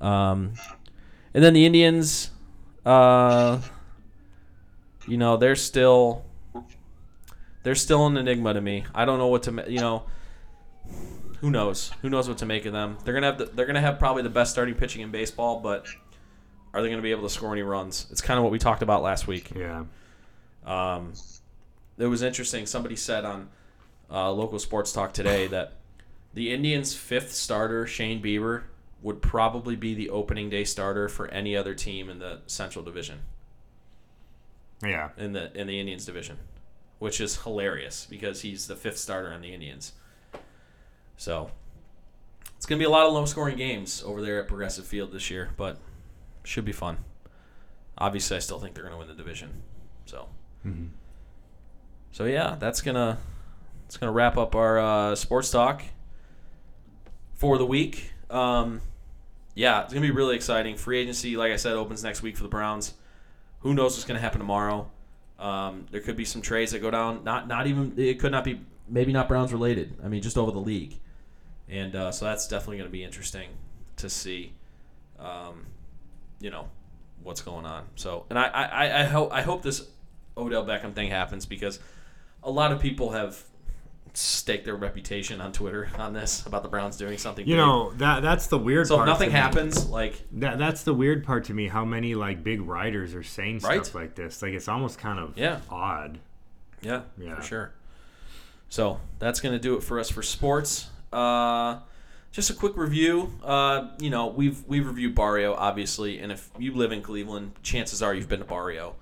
Um, 0.00 0.52
and 1.32 1.42
then 1.42 1.54
the 1.54 1.64
Indians, 1.64 2.30
uh, 2.84 3.60
you 5.06 5.16
know, 5.16 5.36
they're 5.36 5.56
still 5.56 6.24
they're 7.62 7.74
still 7.74 8.06
an 8.06 8.16
enigma 8.16 8.54
to 8.54 8.60
me. 8.60 8.84
I 8.94 9.04
don't 9.04 9.18
know 9.18 9.28
what 9.28 9.42
to 9.44 9.64
you 9.68 9.80
know. 9.80 10.04
Who 11.40 11.50
knows? 11.50 11.90
Who 12.00 12.08
knows 12.08 12.28
what 12.28 12.38
to 12.38 12.46
make 12.46 12.64
of 12.64 12.72
them? 12.72 12.96
They're 13.04 13.14
gonna 13.14 13.26
have 13.26 13.38
the, 13.38 13.44
they're 13.46 13.66
gonna 13.66 13.80
have 13.80 13.98
probably 13.98 14.22
the 14.22 14.30
best 14.30 14.52
starting 14.52 14.74
pitching 14.74 15.02
in 15.02 15.10
baseball, 15.10 15.60
but 15.60 15.86
are 16.72 16.82
they 16.82 16.88
gonna 16.88 17.02
be 17.02 17.10
able 17.10 17.22
to 17.24 17.30
score 17.30 17.52
any 17.52 17.62
runs? 17.62 18.06
It's 18.10 18.20
kind 18.20 18.38
of 18.38 18.44
what 18.44 18.52
we 18.52 18.58
talked 18.58 18.82
about 18.82 19.02
last 19.02 19.26
week. 19.26 19.52
Yeah. 19.54 19.84
Um, 20.64 21.12
it 21.98 22.06
was 22.06 22.22
interesting. 22.22 22.66
Somebody 22.66 22.96
said 22.96 23.24
on 23.24 23.48
uh, 24.10 24.32
local 24.32 24.58
sports 24.58 24.92
talk 24.92 25.12
today 25.12 25.46
that 25.48 25.74
the 26.32 26.52
Indians' 26.52 26.94
fifth 26.94 27.32
starter, 27.32 27.86
Shane 27.86 28.22
Bieber, 28.22 28.62
would 29.04 29.20
probably 29.22 29.76
be 29.76 29.94
the 29.94 30.08
opening 30.10 30.48
day 30.50 30.64
starter 30.64 31.08
for 31.08 31.28
any 31.28 31.54
other 31.56 31.74
team 31.74 32.08
in 32.08 32.18
the 32.18 32.40
Central 32.46 32.82
Division 32.84 33.20
Yeah. 34.82 35.10
in 35.16 35.32
the 35.34 35.52
in 35.56 35.66
the 35.68 35.78
Indians 35.78 36.04
division, 36.06 36.38
which 36.98 37.20
is 37.20 37.42
hilarious 37.42 38.06
because 38.08 38.40
he's 38.40 38.66
the 38.66 38.74
fifth 38.74 38.96
starter 38.98 39.30
on 39.32 39.42
the 39.42 39.52
Indians. 39.54 39.92
So 41.18 41.50
it's 42.56 42.64
gonna 42.66 42.78
be 42.78 42.84
a 42.86 42.90
lot 42.90 43.06
of 43.06 43.12
low 43.12 43.26
scoring 43.26 43.56
games 43.58 44.02
over 44.04 44.20
there 44.22 44.40
at 44.40 44.48
Progressive 44.48 44.86
Field 44.86 45.12
this 45.12 45.30
year, 45.30 45.50
but 45.58 45.78
should 46.42 46.64
be 46.64 46.72
fun. 46.72 47.04
Obviously, 47.98 48.36
I 48.36 48.40
still 48.40 48.58
think 48.58 48.74
they're 48.74 48.84
gonna 48.84 48.98
win 48.98 49.08
the 49.08 49.14
division. 49.14 49.62
So. 50.06 50.28
Mhm. 50.66 50.88
So 52.10 52.24
yeah, 52.24 52.56
that's 52.58 52.80
gonna 52.80 53.18
it's 53.84 53.98
gonna 53.98 54.12
wrap 54.12 54.38
up 54.38 54.54
our 54.54 54.78
uh, 54.78 55.14
sports 55.14 55.50
talk 55.50 55.82
for 57.34 57.58
the 57.58 57.66
week. 57.66 58.12
Um, 58.30 58.80
yeah, 59.54 59.82
it's 59.82 59.92
gonna 59.92 60.04
be 60.06 60.10
really 60.10 60.36
exciting. 60.36 60.76
Free 60.76 60.98
agency, 60.98 61.36
like 61.36 61.52
I 61.52 61.56
said, 61.56 61.74
opens 61.74 62.02
next 62.02 62.22
week 62.22 62.36
for 62.36 62.42
the 62.42 62.48
Browns. 62.48 62.94
Who 63.60 63.74
knows 63.74 63.92
what's 63.92 64.04
gonna 64.04 64.20
happen 64.20 64.38
tomorrow? 64.40 64.90
Um, 65.38 65.86
there 65.90 66.00
could 66.00 66.16
be 66.16 66.24
some 66.24 66.42
trades 66.42 66.72
that 66.72 66.80
go 66.80 66.90
down. 66.90 67.24
Not 67.24 67.48
not 67.48 67.66
even 67.66 67.94
it 67.96 68.18
could 68.20 68.32
not 68.32 68.44
be 68.44 68.60
maybe 68.88 69.12
not 69.12 69.28
Browns 69.28 69.52
related. 69.52 69.96
I 70.04 70.08
mean, 70.08 70.22
just 70.22 70.36
over 70.38 70.50
the 70.50 70.60
league, 70.60 70.98
and 71.68 71.94
uh, 71.96 72.12
so 72.12 72.24
that's 72.26 72.46
definitely 72.48 72.78
gonna 72.78 72.90
be 72.90 73.02
interesting 73.04 73.48
to 73.96 74.08
see. 74.10 74.52
Um, 75.18 75.66
you 76.40 76.50
know 76.50 76.68
what's 77.22 77.40
going 77.40 77.64
on. 77.64 77.84
So, 77.96 78.26
and 78.30 78.38
I 78.38 78.44
I, 78.48 79.00
I- 79.00 79.04
hope 79.04 79.32
I 79.32 79.42
hope 79.42 79.62
this 79.62 79.88
Odell 80.36 80.64
Beckham 80.66 80.94
thing 80.94 81.10
happens 81.10 81.46
because 81.46 81.78
a 82.42 82.50
lot 82.50 82.70
of 82.72 82.80
people 82.80 83.10
have 83.12 83.42
staked 84.16 84.64
their 84.64 84.76
reputation 84.76 85.40
on 85.40 85.52
Twitter 85.52 85.88
on 85.98 86.12
this 86.12 86.46
about 86.46 86.62
the 86.62 86.68
Browns 86.68 86.96
doing 86.96 87.18
something. 87.18 87.46
You 87.46 87.54
big. 87.54 87.58
know 87.58 87.90
that 87.94 88.22
that's 88.22 88.46
the 88.46 88.58
weird 88.58 88.86
so 88.86 88.96
part. 88.96 89.08
nothing 89.08 89.28
to 89.30 89.34
me. 89.34 89.40
happens, 89.40 89.86
like 89.88 90.14
That 90.32 90.58
that's 90.58 90.82
the 90.84 90.94
weird 90.94 91.24
part 91.24 91.44
to 91.44 91.54
me. 91.54 91.66
How 91.68 91.84
many 91.84 92.14
like 92.14 92.44
big 92.44 92.60
writers 92.62 93.14
are 93.14 93.22
saying 93.22 93.58
Right? 93.60 93.84
stuff 93.84 93.94
like 93.94 94.14
this? 94.14 94.40
Like 94.42 94.52
it's 94.52 94.68
almost 94.68 94.98
kind 94.98 95.18
of 95.18 95.36
Yeah. 95.36 95.60
odd. 95.70 96.18
yeah, 96.80 97.02
Yeah. 97.18 97.34
for 97.36 97.42
sure. 97.42 97.72
So 98.68 99.00
that's 99.18 99.40
gonna 99.40 99.58
do 99.58 99.76
it 99.76 99.82
for 99.82 99.98
us 99.98 100.10
for 100.10 100.22
sports. 100.22 100.88
Uh, 101.12 101.78
just 102.32 102.50
a 102.50 102.54
quick 102.54 102.76
review. 102.76 103.32
Uh, 103.42 103.88
you 104.00 104.10
know, 104.10 104.26
we've 104.26 104.64
we've 104.66 104.86
reviewed 104.86 105.14
Barrio 105.14 105.54
obviously, 105.54 106.18
and 106.18 106.30
if 106.32 106.50
you 106.58 106.72
live 106.74 106.92
in 106.92 107.00
Cleveland, 107.02 107.52
chances 107.62 108.02
are 108.02 108.12
you've 108.14 108.28
been 108.28 108.40
to 108.40 108.44
Barrio, 108.44 108.96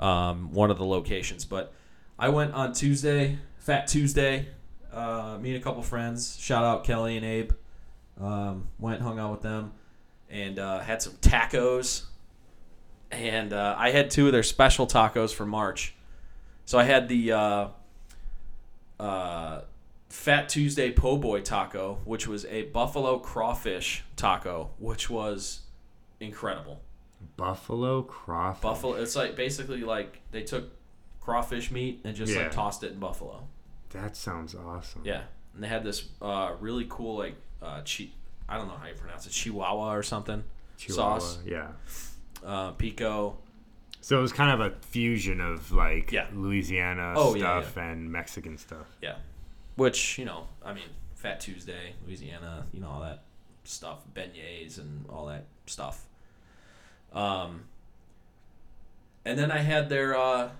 um, 0.00 0.52
one 0.52 0.70
of 0.70 0.78
the 0.78 0.84
locations. 0.84 1.44
But 1.44 1.72
I 2.18 2.28
went 2.30 2.54
on 2.54 2.72
Tuesday, 2.72 3.38
Fat 3.62 3.86
Tuesday. 3.86 4.48
Uh, 4.92 5.38
me 5.40 5.54
and 5.54 5.60
a 5.60 5.64
couple 5.64 5.82
friends. 5.82 6.36
Shout 6.38 6.64
out 6.64 6.82
Kelly 6.84 7.16
and 7.16 7.24
Abe. 7.24 7.52
Um, 8.20 8.68
went 8.78 9.00
hung 9.00 9.18
out 9.20 9.30
with 9.30 9.42
them, 9.42 9.72
and 10.28 10.58
uh, 10.58 10.80
had 10.80 11.00
some 11.00 11.12
tacos. 11.14 12.02
And 13.12 13.52
uh, 13.52 13.74
I 13.78 13.90
had 13.90 14.10
two 14.10 14.26
of 14.26 14.32
their 14.32 14.42
special 14.42 14.86
tacos 14.86 15.32
for 15.32 15.46
March. 15.46 15.94
So 16.64 16.76
I 16.78 16.84
had 16.84 17.08
the 17.08 17.32
uh, 17.32 17.68
uh, 18.98 19.60
Fat 20.08 20.48
Tuesday 20.48 20.90
Po' 20.90 21.16
Boy 21.16 21.40
taco, 21.40 21.98
which 22.04 22.26
was 22.26 22.44
a 22.46 22.62
buffalo 22.64 23.18
crawfish 23.20 24.02
taco, 24.16 24.70
which 24.78 25.08
was 25.08 25.60
incredible. 26.20 26.80
Buffalo 27.36 28.02
crawfish. 28.02 28.62
Buffalo, 28.62 28.94
it's 28.94 29.14
like 29.14 29.36
basically 29.36 29.82
like 29.82 30.20
they 30.32 30.42
took 30.42 30.64
crawfish 31.20 31.70
meat 31.70 32.00
and 32.04 32.16
just 32.16 32.32
Yeah. 32.32 32.42
like 32.42 32.50
tossed 32.52 32.82
it 32.82 32.92
in 32.92 32.98
buffalo. 32.98 33.46
That 33.92 34.16
sounds 34.16 34.54
awesome. 34.54 35.02
Yeah, 35.04 35.22
and 35.54 35.62
they 35.62 35.68
had 35.68 35.84
this 35.84 36.08
uh, 36.20 36.52
really 36.60 36.86
cool 36.88 37.16
like 37.18 37.34
uh, 37.62 37.82
chi- 37.82 38.10
I 38.48 38.56
don't 38.56 38.68
know 38.68 38.74
how 38.76 38.86
you 38.88 38.94
pronounce 38.94 39.26
it, 39.26 39.30
Chihuahua 39.32 39.94
or 39.94 40.02
something 40.02 40.42
Chihuahua, 40.78 41.18
sauce, 41.18 41.38
Yeah. 41.46 41.68
uh, 42.44 42.72
pico. 42.72 43.38
So 44.00 44.18
it 44.18 44.22
was 44.22 44.32
kind 44.32 44.60
of 44.60 44.72
a 44.72 44.76
fusion 44.86 45.40
of 45.40 45.70
like 45.72 46.10
Yeah. 46.10 46.26
Louisiana 46.32 47.14
Oh, 47.16 47.34
yeah, 47.34 47.60
stuff 47.60 47.76
and 47.76 48.10
Mexican 48.10 48.58
stuff. 48.58 48.86
Yeah, 49.00 49.16
which 49.76 50.18
you 50.18 50.24
know, 50.24 50.48
I 50.64 50.72
mean, 50.72 50.88
Fat 51.14 51.40
Tuesday, 51.40 51.94
Louisiana, 52.06 52.66
you 52.72 52.80
know 52.80 52.88
all 52.90 53.00
that 53.02 53.22
stuff, 53.64 54.00
beignets 54.12 54.78
and 54.78 55.06
all 55.08 55.26
that 55.26 55.44
stuff. 55.66 56.04
Um, 57.12 57.64
and 59.24 59.38
then 59.38 59.50
I 59.52 59.58
had 59.58 59.88
their 59.88 60.16
uh, 60.18 60.50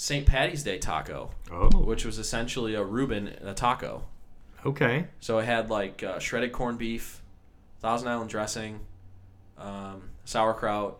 St. 0.00 0.24
Patty's 0.26 0.62
Day 0.62 0.78
taco, 0.78 1.28
Oh, 1.50 1.70
which 1.80 2.04
was 2.04 2.18
essentially 2.20 2.76
a 2.76 2.84
Reuben 2.84 3.26
a 3.42 3.52
taco. 3.52 4.04
okay. 4.64 5.08
So 5.18 5.40
it 5.40 5.44
had 5.44 5.70
like 5.70 6.04
uh, 6.04 6.20
shredded 6.20 6.52
corned 6.52 6.78
beef, 6.78 7.20
Thousand 7.80 8.06
Island 8.06 8.30
dressing, 8.30 8.78
um, 9.58 10.10
sauerkraut. 10.24 10.98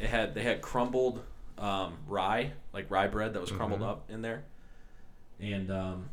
It 0.00 0.08
had 0.08 0.34
they 0.34 0.42
had 0.42 0.62
crumbled 0.62 1.22
um, 1.58 1.98
rye, 2.08 2.52
like 2.72 2.90
rye 2.90 3.06
bread 3.06 3.34
that 3.34 3.40
was 3.40 3.50
crumbled 3.52 3.82
Mhm. 3.82 3.88
up 3.90 4.10
in 4.10 4.22
there, 4.22 4.44
and 5.38 5.70
um, 5.70 6.08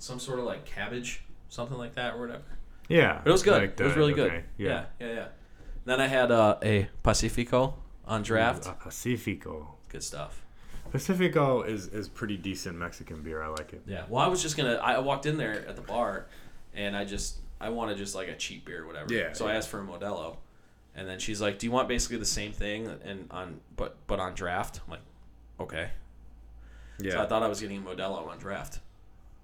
some 0.00 0.18
sort 0.18 0.40
of 0.40 0.44
like 0.44 0.64
cabbage, 0.64 1.22
something 1.50 1.78
like 1.78 1.94
that 1.94 2.14
or 2.14 2.20
whatever. 2.20 2.42
Yeah. 2.88 3.20
But 3.22 3.28
it 3.28 3.32
was 3.32 3.42
good. 3.44 3.62
like 3.62 3.78
it 3.80 3.84
was 3.84 3.92
the- 3.94 3.98
really 4.00 4.12
okay, 4.14 4.22
good. 4.28 4.44
Yeah, 4.56 4.86
yeah, 4.98 5.12
yeah. 5.12 5.26
Then 5.84 6.00
I 6.00 6.08
had 6.08 6.32
uh, 6.32 6.56
a 6.64 6.88
Pacifico 7.04 7.74
on 8.04 8.22
draft. 8.22 8.66
A 8.66 8.72
Pacifico. 8.72 9.76
Good 9.88 10.02
stuff. 10.02 10.44
Pacifico 10.90 11.62
is 11.62 11.88
is 11.88 12.08
pretty 12.08 12.36
decent 12.36 12.76
Mexican 12.78 13.22
beer. 13.22 13.42
I 13.42 13.48
like 13.48 13.72
it. 13.72 13.82
Yeah. 13.86 14.04
Well, 14.08 14.22
I 14.24 14.28
was 14.28 14.42
just 14.42 14.56
gonna. 14.56 14.74
I 14.74 14.98
walked 14.98 15.26
in 15.26 15.36
there 15.36 15.66
at 15.68 15.76
the 15.76 15.82
bar, 15.82 16.26
and 16.74 16.96
I 16.96 17.04
just 17.04 17.36
I 17.60 17.68
wanted 17.70 17.98
just 17.98 18.14
like 18.14 18.28
a 18.28 18.34
cheap 18.34 18.64
beer 18.64 18.82
or 18.84 18.86
whatever. 18.86 19.12
Yeah, 19.12 19.32
So 19.32 19.46
I 19.46 19.54
asked 19.54 19.68
for 19.68 19.80
a 19.80 19.84
Modelo, 19.86 20.36
and 20.94 21.08
then 21.08 21.18
she's 21.18 21.40
like, 21.40 21.58
"Do 21.58 21.66
you 21.66 21.72
want 21.72 21.88
basically 21.88 22.18
the 22.18 22.24
same 22.24 22.52
thing 22.52 22.86
and 23.04 23.26
on 23.30 23.60
but 23.76 23.96
but 24.06 24.20
on 24.20 24.34
draft?" 24.34 24.80
I'm 24.86 24.90
like, 24.92 25.00
"Okay." 25.60 25.90
Yeah. 27.00 27.12
So 27.12 27.22
I 27.22 27.26
thought 27.26 27.42
I 27.42 27.48
was 27.48 27.60
getting 27.60 27.78
a 27.78 27.82
Modelo 27.88 28.26
on 28.28 28.38
draft, 28.38 28.80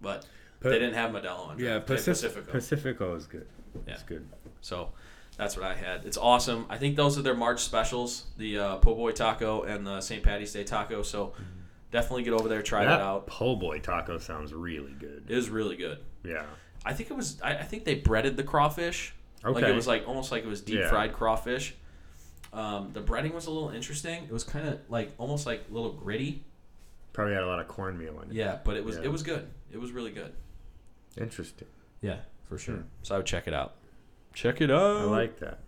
but 0.03 0.27
Pa- 0.61 0.71
they 0.71 0.79
didn't 0.79 0.95
have 0.95 1.11
Modelo 1.13 1.49
on 1.49 1.57
draft. 1.57 1.61
yeah, 1.61 1.79
Pacific, 1.81 2.23
Pacifico. 2.31 2.53
Pacifico 2.53 3.15
is 3.15 3.27
good. 3.27 3.47
Yeah. 3.87 3.95
It's 3.95 4.03
good. 4.03 4.27
So 4.61 4.91
that's 5.37 5.57
what 5.57 5.65
I 5.67 5.75
had. 5.75 6.05
It's 6.05 6.17
awesome. 6.17 6.67
I 6.69 6.79
think 6.79 6.97
those 6.97 7.19
are 7.19 7.23
their 7.23 7.35
March 7.35 7.61
specials: 7.61 8.25
the 8.37 8.59
uh, 8.59 8.77
Po' 8.77 8.95
Boy 8.95 9.13
Taco 9.13 9.63
and 9.63 9.87
the 9.87 10.01
St. 10.01 10.23
Patty's 10.23 10.53
Day 10.53 10.65
Taco. 10.65 11.03
So 11.03 11.33
definitely 11.91 12.23
get 12.25 12.33
over 12.33 12.49
there, 12.49 12.63
try 12.63 12.85
that 12.85 12.99
that 12.99 13.01
out. 13.05 13.27
po' 13.29 13.55
boy 13.57 13.79
taco 13.79 14.19
sounds 14.19 14.53
really 14.53 14.93
good. 14.99 15.25
It 15.29 15.37
is 15.39 15.49
really 15.49 15.77
good. 15.77 15.99
Yeah. 16.25 16.43
I 16.85 16.93
think 16.93 17.11
it 17.11 17.15
was. 17.15 17.41
I, 17.43 17.55
I 17.59 17.63
think 17.63 17.85
they 17.85 17.95
breaded 17.95 18.37
the 18.37 18.43
crawfish. 18.43 19.15
Okay. 19.45 19.61
Like 19.61 19.65
it 19.71 19.75
was 19.75 19.87
like 19.87 20.07
almost 20.09 20.33
like 20.33 20.43
it 20.45 20.49
was 20.49 20.61
deep 20.61 20.79
Yeah. 20.81 20.89
fried 20.89 21.13
crawfish. 21.13 21.75
Um, 22.53 22.91
the 22.93 23.01
breading 23.01 23.33
was 23.35 23.47
a 23.47 23.51
little 23.51 23.71
interesting. 23.71 24.25
It 24.25 24.33
was 24.33 24.45
kind 24.45 24.67
of 24.69 24.79
like 24.89 25.13
almost 25.19 25.47
like 25.47 25.65
a 25.71 25.75
little 25.75 25.93
gritty. 25.93 26.45
Probably 27.13 27.35
had 27.35 27.43
a 27.43 27.47
lot 27.47 27.61
of 27.61 27.69
cornmeal 27.69 28.21
in 28.23 28.31
it. 28.31 28.35
Yeah, 28.35 28.59
but 28.65 28.77
it 28.77 28.85
was 28.85 28.97
Yeah. 28.97 29.05
it 29.05 29.13
was 29.13 29.23
good. 29.23 29.47
It 29.73 29.79
was 29.81 29.93
really 29.93 30.11
good. 30.13 30.33
Interesting. 31.17 31.69
Yeah, 32.01 32.19
for 32.49 32.59
sure. 32.59 32.77
Hmm. 32.77 32.83
So 33.03 33.15
I 33.15 33.19
would 33.19 33.27
check 33.27 33.47
it 33.47 33.55
out. 33.55 33.75
Check 34.35 34.61
it 34.61 34.71
out. 34.71 34.97
I 34.99 35.05
like 35.05 35.39
that. 35.41 35.61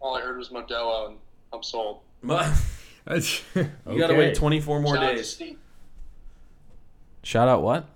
All 0.00 0.14
I 0.16 0.20
heard 0.20 0.36
was 0.36 0.50
Modelo, 0.50 1.08
and 1.08 1.18
I'm 1.52 1.62
sold. 1.62 2.00
you 2.22 3.20
you 3.54 3.98
gotta 3.98 4.14
wait 4.14 4.34
24 4.34 4.80
more 4.80 4.96
Shout 4.96 5.16
days. 5.16 5.30
Steve. 5.30 5.58
Shout 7.22 7.48
out 7.48 7.62
what? 7.62 7.86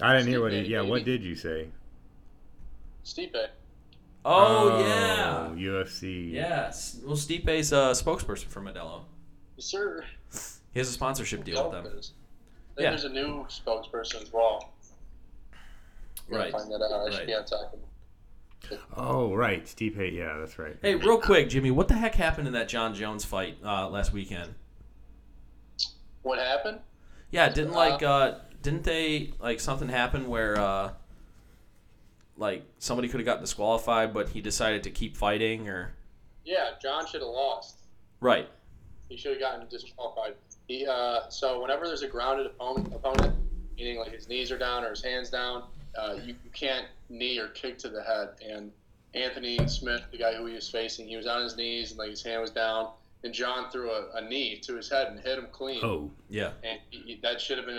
I 0.00 0.16
didn't 0.16 0.28
hear 0.28 0.42
what. 0.42 0.52
He, 0.52 0.58
Steve, 0.60 0.70
yeah, 0.70 0.80
what 0.82 1.04
did 1.04 1.22
you 1.22 1.34
say? 1.34 1.68
Stipe. 3.04 3.34
Oh, 4.24 4.70
oh 4.74 4.80
yeah. 4.80 5.50
UFC. 5.70 6.30
Yes. 6.32 7.00
Well, 7.04 7.16
Stipe's 7.16 7.72
a 7.72 7.92
spokesperson 7.92 8.46
for 8.46 8.60
Modelo. 8.60 9.02
Yes, 9.56 9.66
sir. 9.66 10.04
He 10.72 10.80
has 10.80 10.88
a 10.88 10.92
sponsorship 10.92 11.44
deal 11.44 11.70
with 11.70 11.72
them. 11.72 11.98
Is. 11.98 12.12
Then 12.76 12.84
Yeah. 12.84 12.90
there's 12.90 13.04
a 13.04 13.08
new 13.08 13.46
spokesperson 13.48 14.22
as 14.22 14.32
well. 14.32 14.71
Gotta 16.30 16.42
Right. 16.44 16.52
Find 16.52 16.70
that 16.70 16.82
out. 16.82 16.92
I 16.92 17.04
Right. 17.04 17.12
should 17.14 17.26
be 17.26 17.34
on 17.34 17.44
top 17.44 17.72
of 17.74 17.78
it. 18.70 18.80
Oh 18.96 19.34
right, 19.34 19.66
Steve. 19.66 19.96
Hay- 19.96 20.10
Yeah, 20.12 20.38
that's 20.38 20.58
right. 20.58 20.76
Hey, 20.80 20.94
real 20.94 21.20
quick, 21.20 21.48
Jimmy, 21.48 21.70
what 21.72 21.88
the 21.88 21.94
heck 21.94 22.14
happened 22.14 22.46
in 22.46 22.52
that 22.54 22.68
Jon 22.68 22.94
Jones 22.94 23.24
fight 23.24 23.58
uh, 23.64 23.88
last 23.88 24.12
weekend? 24.12 24.54
What 26.22 26.38
happened? 26.38 26.78
Yeah, 27.30 27.48
didn't 27.48 27.72
like 27.72 28.02
uh 28.02 28.36
didn't 28.62 28.84
they 28.84 29.32
like 29.40 29.58
something 29.58 29.88
happen 29.88 30.28
where 30.28 30.58
uh 30.58 30.92
like 32.36 32.64
somebody 32.78 33.08
could 33.08 33.18
have 33.20 33.26
got 33.26 33.40
disqualified 33.40 34.14
but 34.14 34.28
he 34.30 34.40
decided 34.40 34.82
to 34.84 34.90
keep 34.90 35.16
fighting 35.16 35.68
or 35.68 35.94
Yeah, 36.44 36.70
Jon 36.80 37.06
should 37.06 37.20
have 37.20 37.30
lost. 37.30 37.78
Right. 38.20 38.48
He 39.08 39.16
should 39.16 39.32
have 39.32 39.40
gotten 39.40 39.66
disqualified. 39.68 40.34
He 40.68 40.86
uh, 40.86 41.28
so 41.28 41.60
whenever 41.60 41.86
there's 41.86 42.02
a 42.02 42.08
grounded 42.08 42.46
opponent, 42.46 42.94
opponent, 42.94 43.34
meaning 43.76 43.98
like 43.98 44.12
his 44.12 44.28
knees 44.28 44.52
are 44.52 44.58
down 44.58 44.84
or 44.84 44.90
his 44.90 45.02
hands 45.02 45.28
down, 45.30 45.64
uh, 45.98 46.14
you, 46.24 46.34
you 46.44 46.50
can't 46.52 46.86
knee 47.08 47.38
or 47.38 47.48
kick 47.48 47.78
to 47.78 47.88
the 47.88 48.02
head. 48.02 48.30
And 48.46 48.70
Anthony 49.14 49.58
Smith, 49.68 50.02
the 50.10 50.18
guy 50.18 50.34
who 50.34 50.46
he 50.46 50.54
was 50.54 50.68
facing, 50.70 51.06
he 51.08 51.16
was 51.16 51.26
on 51.26 51.42
his 51.42 51.56
knees 51.56 51.90
and 51.90 51.98
like 51.98 52.10
his 52.10 52.22
hand 52.22 52.40
was 52.40 52.50
down, 52.50 52.90
and 53.24 53.32
Jon 53.34 53.70
threw 53.70 53.90
a, 53.90 54.10
a 54.14 54.20
knee 54.28 54.58
to 54.60 54.74
his 54.76 54.88
head 54.90 55.08
and 55.08 55.20
hit 55.20 55.38
him 55.38 55.48
clean. 55.52 55.80
Oh, 55.84 56.10
Yeah. 56.30 56.52
and 56.64 56.78
he, 56.90 57.18
that 57.22 57.40
should 57.40 57.58
have 57.58 57.66
been 57.66 57.78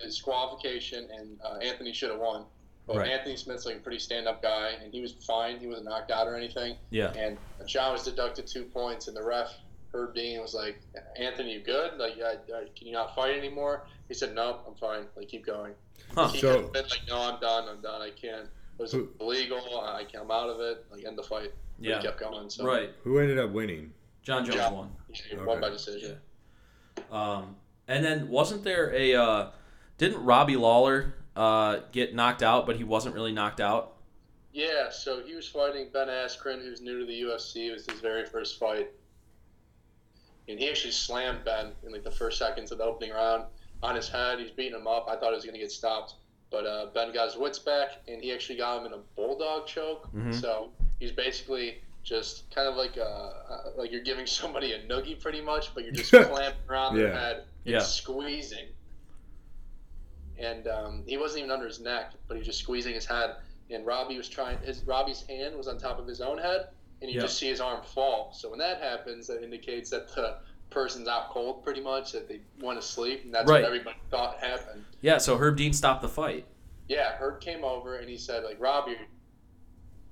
a 0.00 0.04
disqualification, 0.04 1.08
and 1.16 1.38
uh, 1.44 1.56
Anthony 1.58 1.92
should 1.92 2.10
have 2.10 2.20
won. 2.20 2.44
But 2.86 2.96
Right. 2.98 3.10
Anthony 3.12 3.36
Smith's 3.36 3.64
like 3.64 3.76
a 3.76 3.80
pretty 3.80 3.98
stand-up 3.98 4.42
guy, 4.42 4.72
and 4.82 4.92
he 4.92 5.00
was 5.00 5.12
fine. 5.26 5.58
He 5.58 5.66
wasn't 5.66 5.86
knocked 5.86 6.10
out 6.10 6.26
or 6.26 6.36
anything. 6.36 6.76
Yeah. 6.90 7.12
And 7.16 7.38
Jon 7.66 7.92
was 7.92 8.02
deducted 8.04 8.46
two 8.46 8.64
points, 8.64 9.08
and 9.08 9.16
the 9.16 9.22
ref, 9.24 9.50
Herb 9.94 10.14
Dean, 10.14 10.40
was 10.42 10.52
like, 10.52 10.78
"Anthony, 11.18 11.54
you 11.54 11.60
good? 11.60 11.96
Like, 11.96 12.18
uh, 12.20 12.52
uh, 12.54 12.60
can 12.76 12.86
you 12.86 12.92
not 12.92 13.14
fight 13.14 13.36
anymore?" 13.38 13.86
He 14.08 14.14
said, 14.14 14.34
"Nope, 14.34 14.64
I'm 14.68 14.74
fine. 14.74 15.06
Like, 15.16 15.28
keep 15.28 15.46
going." 15.46 15.72
Huh. 16.14 16.28
He 16.28 16.40
So- 16.40 16.54
could 16.54 16.62
have 16.62 16.72
been 16.72 16.82
like, 16.88 17.08
"No, 17.08 17.20
I'm 17.20 17.40
done. 17.40 17.68
I'm 17.68 17.80
done. 17.80 18.00
I 18.02 18.10
can't. 18.10 18.44
It 18.78 18.82
was 18.82 18.92
Who- 18.92 19.10
illegal. 19.20 19.80
I 19.80 20.04
can't, 20.04 20.24
I'm 20.24 20.30
out 20.30 20.48
of 20.48 20.60
it. 20.60 20.84
Like, 20.90 21.04
end 21.04 21.18
the 21.18 21.22
fight." 21.22 21.52
But 21.78 21.88
Yeah. 21.88 21.96
He 22.00 22.06
kept 22.06 22.20
going. 22.20 22.50
So 22.50 22.64
Right. 22.64 22.90
who 23.02 23.18
ended 23.18 23.38
up 23.38 23.50
winning? 23.50 23.92
Jon 24.22 24.44
Jones 24.44 24.56
Yeah. 24.56 24.70
won. 24.70 24.96
He 25.12 25.36
won 25.36 25.48
Okay. 25.48 25.60
by 25.60 25.68
decision. 25.70 26.20
Um 27.10 27.56
and 27.88 28.04
then 28.04 28.28
wasn't 28.28 28.64
there 28.64 28.92
a 28.94 29.14
uh 29.14 29.50
didn't 29.98 30.24
Robbie 30.24 30.56
Lawler 30.56 31.14
uh 31.36 31.80
get 31.92 32.14
knocked 32.14 32.42
out 32.42 32.64
but 32.66 32.76
he 32.76 32.84
wasn't 32.84 33.14
really 33.14 33.32
knocked 33.32 33.60
out? 33.60 33.96
Yeah, 34.52 34.88
so 34.90 35.20
he 35.22 35.34
was 35.34 35.48
fighting 35.48 35.90
Ben 35.92 36.06
Askren, 36.08 36.62
who's 36.62 36.80
new 36.80 37.00
to 37.00 37.04
the 37.06 37.20
UFC. 37.22 37.68
It 37.68 37.72
was 37.72 37.86
his 37.86 37.98
very 38.00 38.24
first 38.24 38.58
fight. 38.58 38.90
And 40.48 40.58
he 40.60 40.68
actually 40.70 40.92
slammed 40.92 41.44
Ben 41.44 41.72
in 41.84 41.92
like 41.92 42.04
the 42.04 42.10
first 42.12 42.38
seconds 42.38 42.70
of 42.70 42.78
the 42.78 42.84
opening 42.84 43.10
round 43.12 43.46
on 43.82 43.94
his 43.96 44.08
head. 44.08 44.38
He's 44.38 44.50
beating 44.50 44.78
him 44.78 44.86
up. 44.86 45.06
I 45.08 45.16
thought 45.16 45.30
he 45.30 45.34
was 45.36 45.44
going 45.44 45.54
to 45.54 45.60
get 45.60 45.70
stopped. 45.72 46.14
But 46.50 46.66
uh, 46.66 46.86
Ben 46.94 47.12
got 47.12 47.26
his 47.28 47.36
wits 47.36 47.58
back, 47.58 47.88
and 48.06 48.22
he 48.22 48.32
actually 48.32 48.58
got 48.58 48.78
him 48.80 48.86
in 48.86 48.92
a 48.92 49.02
bulldog 49.16 49.66
choke. 49.66 50.08
Mhm. 50.14 50.32
So 50.40 50.70
he's 51.00 51.10
basically 51.12 51.78
just 52.04 52.54
kind 52.54 52.68
of 52.68 52.76
like 52.76 52.96
uh, 52.98 53.00
uh, 53.02 53.30
like 53.76 53.90
you're 53.90 54.02
giving 54.02 54.26
somebody 54.40 54.72
a 54.72 54.80
noogie 54.86 55.20
pretty 55.20 55.40
much, 55.40 55.74
but 55.74 55.84
you're 55.84 55.92
just 55.92 56.10
clamping 56.12 56.60
around 56.68 56.96
their 56.96 57.12
head 57.12 57.36
and 57.64 57.72
Yeah. 57.74 57.78
squeezing. 57.80 58.66
And 60.38 60.66
um, 60.66 61.02
he 61.06 61.16
wasn't 61.16 61.40
even 61.40 61.50
under 61.50 61.66
his 61.66 61.80
neck, 61.80 62.12
but 62.26 62.34
he 62.34 62.38
was 62.38 62.46
just 62.46 62.58
squeezing 62.60 62.94
his 62.94 63.06
head. 63.06 63.36
And 63.70 63.86
Robbie 63.86 64.16
was 64.18 64.28
trying. 64.28 64.58
His 64.58 64.82
Robbie's 64.84 65.22
hand 65.22 65.56
was 65.56 65.68
on 65.68 65.78
top 65.78 65.98
of 65.98 66.06
his 66.06 66.20
own 66.20 66.38
head, 66.38 66.68
and 67.00 67.10
you 67.10 67.16
Yeah. 67.16 67.22
just 67.22 67.38
see 67.38 67.48
his 67.48 67.60
arm 67.60 67.82
fall. 67.82 68.32
So 68.34 68.50
when 68.50 68.58
that 68.58 68.80
happens, 68.82 69.26
that 69.28 69.42
indicates 69.42 69.90
that 69.90 70.12
the 70.14 70.38
person's 70.74 71.08
out 71.08 71.30
cold, 71.30 71.62
pretty 71.64 71.80
much 71.80 72.12
that 72.12 72.28
they 72.28 72.40
want 72.60 72.80
to 72.80 72.86
sleep, 72.86 73.24
and 73.24 73.32
that's 73.32 73.48
Right. 73.48 73.62
what 73.62 73.66
everybody 73.68 73.96
thought 74.10 74.36
happened. 74.38 74.84
Yeah, 75.00 75.18
so 75.18 75.38
Herb 75.38 75.56
Dean 75.56 75.72
stopped 75.72 76.02
the 76.02 76.08
fight. 76.08 76.44
Yeah, 76.88 77.12
Herb 77.16 77.40
came 77.40 77.64
over 77.64 77.96
and 77.96 78.08
he 78.08 78.18
said, 78.18 78.44
like, 78.44 78.60
Robbie, 78.60 78.96
are 78.96 79.06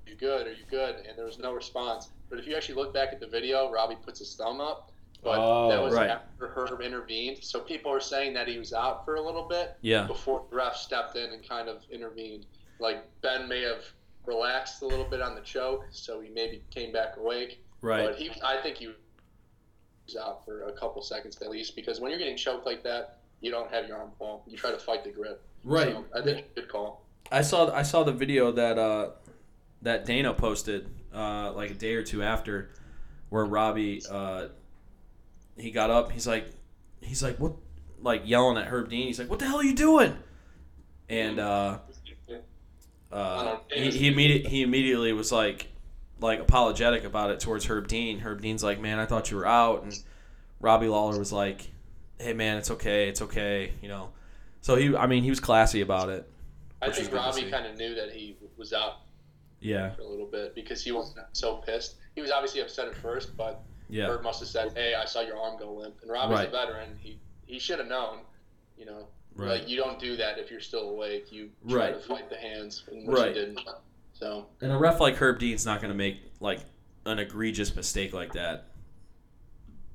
you 0.09 0.15
good? 0.15 0.47
Are 0.47 0.53
you 0.53 0.63
good? 0.69 0.95
And 1.07 1.17
there 1.17 1.25
was 1.25 1.37
no 1.37 1.53
response. 1.53 2.09
But 2.29 2.39
if 2.39 2.47
you 2.47 2.55
actually 2.55 2.75
look 2.75 2.93
back 2.93 3.09
at 3.13 3.19
the 3.19 3.27
video, 3.27 3.69
Robbie 3.71 3.97
puts 3.97 4.19
his 4.19 4.35
thumb 4.35 4.59
up. 4.61 4.91
But 5.21 5.37
Oh, 5.39 5.69
that 5.69 5.81
was 5.81 5.93
right. 5.93 6.09
after 6.09 6.47
Herb 6.47 6.81
intervened. 6.81 7.43
So 7.43 7.59
people 7.59 7.91
are 7.91 7.99
saying 8.01 8.33
that 8.33 8.47
he 8.47 8.57
was 8.57 8.73
out 8.73 9.05
for 9.05 9.15
a 9.15 9.21
little 9.21 9.43
bit 9.47 9.75
Yeah. 9.81 10.05
before 10.07 10.45
the 10.49 10.55
ref 10.55 10.75
stepped 10.75 11.15
in 11.15 11.31
and 11.31 11.47
kind 11.47 11.69
of 11.69 11.83
intervened. 11.91 12.45
Like 12.79 13.03
Ben 13.21 13.47
may 13.47 13.61
have 13.61 13.85
relaxed 14.25 14.81
a 14.81 14.85
little 14.87 15.05
bit 15.05 15.21
on 15.21 15.35
the 15.35 15.41
choke, 15.41 15.85
so 15.91 16.19
he 16.21 16.29
maybe 16.29 16.63
came 16.71 16.91
back 16.91 17.15
awake. 17.17 17.63
Right. 17.81 18.05
But 18.07 18.15
he, 18.15 18.31
I 18.43 18.57
think 18.61 18.77
he 18.77 18.87
was 18.87 18.95
out 20.19 20.45
for 20.45 20.67
a 20.67 20.73
couple 20.73 21.01
seconds 21.01 21.37
at 21.41 21.49
least 21.49 21.75
because 21.75 21.99
when 21.99 22.11
you're 22.11 22.19
getting 22.19 22.37
choked 22.37 22.65
like 22.65 22.83
that, 22.83 23.19
you 23.41 23.51
don't 23.51 23.71
have 23.71 23.87
your 23.87 23.97
arm 23.97 24.11
fall. 24.17 24.43
You 24.47 24.57
try 24.57 24.71
to 24.71 24.77
fight 24.77 25.03
the 25.03 25.09
grip. 25.09 25.41
Right. 25.63 25.91
So 25.91 26.05
I 26.15 26.21
think 26.21 26.53
good 26.55 26.69
call. 26.69 27.05
I 27.31 27.41
saw 27.41 27.71
I 27.73 27.83
saw 27.83 28.03
the 28.03 28.11
video 28.11 28.51
that 28.51 28.77
uh, 28.77 29.09
that 29.81 30.05
Dana 30.05 30.33
posted 30.33 30.89
uh, 31.13 31.51
like 31.53 31.71
a 31.71 31.73
day 31.73 31.95
or 31.95 32.03
two 32.03 32.23
after, 32.23 32.71
where 33.29 33.45
Robbie 33.45 34.01
uh, 34.09 34.47
he 35.57 35.71
got 35.71 35.89
up. 35.89 36.11
He's 36.11 36.27
like, 36.27 36.47
he's 37.01 37.23
like, 37.23 37.39
what 37.39 37.53
like 38.01 38.23
yelling 38.25 38.57
at 38.57 38.67
Herb 38.67 38.89
Dean. 38.89 39.07
He's 39.07 39.19
like, 39.19 39.29
"What 39.29 39.39
the 39.39 39.45
hell 39.45 39.57
are 39.57 39.63
you 39.63 39.75
doing?" 39.75 40.17
And 41.09 41.39
uh, 41.39 41.79
uh, 43.11 43.57
he 43.71 43.91
he, 43.91 44.07
immediate, 44.07 44.47
he 44.47 44.63
immediately 44.63 45.13
was 45.13 45.31
like 45.31 45.67
like 46.23 46.39
apologetic 46.39 47.03
about 47.03 47.29
it 47.31 47.39
towards 47.41 47.65
Herb 47.65 47.87
Dean. 47.87 48.19
Herb 48.19 48.41
Dean's 48.41 48.63
like, 48.63 48.79
"Man, 48.79 48.97
I 48.97 49.05
thought 49.05 49.29
you 49.29 49.37
were 49.37 49.45
out," 49.45 49.83
and 49.83 49.93
Robbie 50.61 50.87
Lawler 50.87 51.19
was 51.19 51.31
like, 51.33 51.69
"Hey, 52.17 52.33
man, 52.33 52.57
it's 52.57 52.71
okay, 52.71 53.09
it's 53.09 53.21
okay," 53.21 53.73
you 53.81 53.89
know. 53.89 54.09
So 54.61 54.75
he, 54.75 54.95
I 54.95 55.05
mean, 55.05 55.23
he 55.23 55.29
was 55.29 55.39
classy 55.41 55.81
about 55.81 56.09
it. 56.09 56.27
I 56.81 56.89
think 56.89 57.13
Robbie 57.13 57.51
kind 57.51 57.65
of 57.65 57.77
knew 57.77 57.93
that 57.95 58.11
he 58.11 58.37
was 58.57 58.73
out 58.73 59.01
Yeah, 59.59 59.91
for 59.91 60.01
a 60.01 60.07
little 60.07 60.25
bit 60.25 60.55
because 60.55 60.83
he 60.83 60.91
wasn't 60.91 61.25
so 61.33 61.57
pissed. 61.57 61.95
He 62.15 62.21
was 62.21 62.31
obviously 62.31 62.61
upset 62.61 62.87
at 62.87 62.95
first, 62.95 63.35
but 63.37 63.61
yeah, 63.89 64.07
Herb 64.07 64.23
must 64.23 64.39
have 64.39 64.49
said, 64.49 64.71
"Hey, 64.73 64.95
I 64.95 65.05
saw 65.05 65.21
your 65.21 65.37
arm 65.37 65.57
go 65.59 65.71
limp." 65.73 65.95
And 66.01 66.09
Robbie's 66.09 66.37
Right. 66.39 66.47
a 66.47 66.51
veteran. 66.51 66.97
He 66.99 67.19
he 67.45 67.59
should 67.59 67.79
have 67.79 67.87
known. 67.89 68.19
You 68.77 68.85
know, 68.85 69.07
right, 69.35 69.59
like 69.59 69.69
you 69.69 69.77
don't 69.77 69.99
do 69.99 70.15
that 70.15 70.39
if 70.39 70.49
you're 70.49 70.59
still 70.61 70.89
awake. 70.89 71.31
You 71.31 71.49
try 71.69 71.91
Right. 71.91 71.93
to 71.93 71.99
fight 71.99 72.29
the 72.29 72.37
hands, 72.37 72.83
and 72.89 73.07
which 73.07 73.17
Right. 73.17 73.27
he 73.35 73.41
didn't. 73.41 73.59
So 74.13 74.45
and 74.61 74.71
a 74.71 74.77
ref 74.77 74.99
like 74.99 75.15
Herb 75.15 75.39
Dean's 75.39 75.65
not 75.65 75.81
going 75.81 75.91
to 75.91 75.97
make 75.97 76.17
like 76.39 76.59
an 77.05 77.19
egregious 77.19 77.75
mistake 77.75 78.13
like 78.13 78.33
that. 78.33 78.67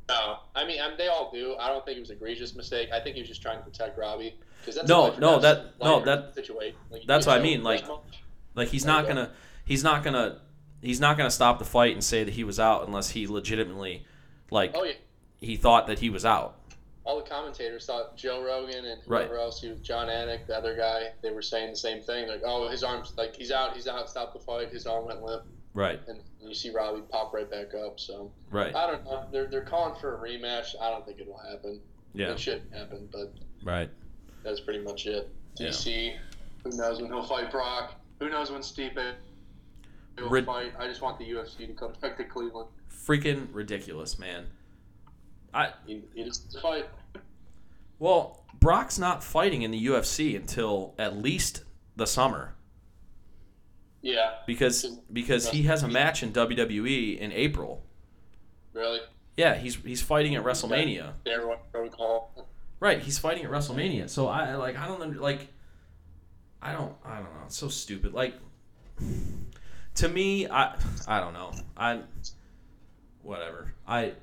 no, 0.09 0.39
I 0.55 0.67
mean 0.67 0.81
I 0.81 0.95
they 0.97 1.09
all 1.09 1.31
do. 1.33 1.57
I 1.59 1.69
don't 1.69 1.85
think 1.85 1.97
it 1.97 2.01
was 2.01 2.11
an 2.11 2.17
egregious 2.17 2.55
mistake. 2.55 2.91
I 2.93 3.01
think 3.01 3.15
he 3.15 3.23
was 3.23 3.29
just 3.29 3.43
trying 3.43 3.59
to 3.59 3.65
protect 3.65 3.99
Robbie 3.99 4.35
because 4.61 4.75
that's 4.75 4.89
No, 4.89 5.03
a 5.03 5.05
life 5.09 5.17
or 5.19 5.21
no, 5.21 5.39
that- 5.41 5.65
no, 5.81 6.05
that- 6.05 6.35
situation. 6.35 6.77
Like, 6.91 7.03
that's 7.07 7.27
what 7.27 7.39
I 7.39 7.43
mean, 7.43 7.63
like- 7.63 7.85
Like 8.55 8.69
he's 8.69 8.85
not 8.85 9.07
gonna 9.07 9.31
he's 9.65 9.85
not 9.85 10.03
gonna 10.03 10.41
he's 10.83 11.01
not 11.01 11.17
gonna 11.17 11.31
stop 11.31 11.59
the 11.59 11.65
fight 11.65 11.93
and 11.93 12.03
say 12.03 12.25
that 12.25 12.35
he 12.35 12.43
was 12.45 12.59
out 12.59 12.87
unless 12.87 13.11
he 13.11 13.27
legitimately 13.27 14.05
like 14.51 14.73
oh 14.75 14.83
yeah. 14.85 14.93
he 15.39 15.57
thought 15.57 15.87
that 15.87 16.01
he 16.01 16.11
was 16.11 16.25
out. 16.25 16.58
All 17.09 17.17
the 17.17 17.29
commentators 17.29 17.87
thought 17.87 18.19
Joe 18.19 18.45
Rogan 18.45 18.85
and 18.85 19.01
Right. 19.07 19.23
whoever 19.27 19.39
else, 19.39 19.63
who 19.63 19.75
Jon 19.77 20.09
Anik, 20.09 20.47
the 20.47 20.55
other 20.55 20.77
guy, 20.77 21.13
they 21.23 21.31
were 21.31 21.41
saying 21.41 21.71
the 21.71 21.77
same 21.77 22.03
thing. 22.03 22.29
Like, 22.29 22.43
oh, 22.45 22.69
his 22.69 22.85
arms, 22.85 23.15
like 23.17 23.35
he's 23.35 23.51
out, 23.51 23.75
he's 23.75 23.89
out, 23.89 24.11
stop 24.11 24.35
the 24.35 24.39
fight. 24.39 24.69
His 24.71 24.87
arm 24.87 25.07
went 25.07 25.23
limp, 25.23 25.43
Right, 25.73 25.99
and 26.07 26.21
you 26.43 26.55
see 26.55 26.69
Robbie 26.71 27.01
pop 27.09 27.33
right 27.33 27.51
back 27.51 27.73
up. 27.75 27.99
So 27.99 28.31
right, 28.51 28.75
I 28.75 28.87
don't 28.91 29.05
know. 29.07 29.25
They're 29.33 29.47
they're 29.47 29.65
calling 29.65 29.99
for 29.99 30.17
a 30.17 30.19
rematch. 30.21 30.75
I 30.83 30.91
don't 30.91 31.07
think 31.07 31.19
it'll 31.19 31.39
happen. 31.39 31.81
yeah, 32.13 32.33
It 32.33 32.39
shouldn't 32.41 32.75
happen, 32.75 33.09
but 33.11 33.33
right. 33.65 33.89
that's 34.43 34.61
pretty 34.61 34.81
much 34.81 35.07
it. 35.07 35.31
Yeah. 35.57 35.69
DC, 35.69 36.15
who 36.63 36.77
knows 36.77 37.01
when 37.01 37.11
he'll 37.11 37.23
fight 37.25 37.51
Brock? 37.51 37.95
Who 38.21 38.29
knows 38.29 38.51
when 38.51 38.61
Stipe 38.61 38.97
will 40.19 40.29
Rid- 40.29 40.45
fight? 40.45 40.75
I 40.79 40.87
just 40.87 41.01
want 41.01 41.19
the 41.19 41.25
UFC 41.31 41.67
to 41.67 41.73
come 41.73 41.95
back 42.03 42.19
to 42.19 42.25
Cleveland. 42.25 42.69
Freaking 42.93 43.49
ridiculous, 43.53 44.19
man. 44.19 44.49
I 45.55 45.73
He, 45.87 46.03
he 46.15 46.25
just 46.25 46.59
fight. 46.61 46.87
well, 47.99 48.45
Brock's 48.61 48.99
not 48.99 49.23
fighting 49.25 49.63
in 49.63 49.71
the 49.71 49.87
UFC 49.87 50.35
until 50.37 50.95
at 50.99 51.17
least 51.17 51.65
the 51.97 52.07
summer 52.07 52.55
Yeah, 54.03 54.35
because 54.47 54.85
because 55.13 55.49
he 55.51 55.63
has 55.65 55.83
a 55.83 55.89
match 55.89 56.23
in 56.23 56.33
WWE 56.33 57.19
in 57.19 57.33
April. 57.33 57.85
really. 58.73 59.01
Yeah, 59.37 59.55
he's 59.55 59.77
he's 59.77 60.03
fighting 60.03 60.35
at 60.35 60.43
WrestleMania. 60.43 61.13
Everyone 61.27 61.59
protocol. 61.73 62.47
Right, 62.81 63.01
he's 63.01 63.19
fighting 63.19 63.45
at 63.45 63.51
WrestleMania. 63.51 64.09
So 64.11 64.27
I 64.29 64.55
like 64.57 64.77
I 64.77 64.87
don't 64.89 65.01
under- 65.01 65.21
like 65.21 65.49
I 66.61 66.73
don't 66.73 66.95
I 67.05 67.17
don't 67.17 67.25
know. 67.35 67.43
It's 67.47 67.57
so 67.57 67.69
stupid. 67.69 68.15
Like 68.15 68.35
to 69.95 70.09
me, 70.09 70.49
I 70.49 70.77
I 71.07 71.21
don't 71.21 71.33
know. 71.35 71.53
I 71.77 72.01
whatever. 73.23 73.73
I 73.87 74.15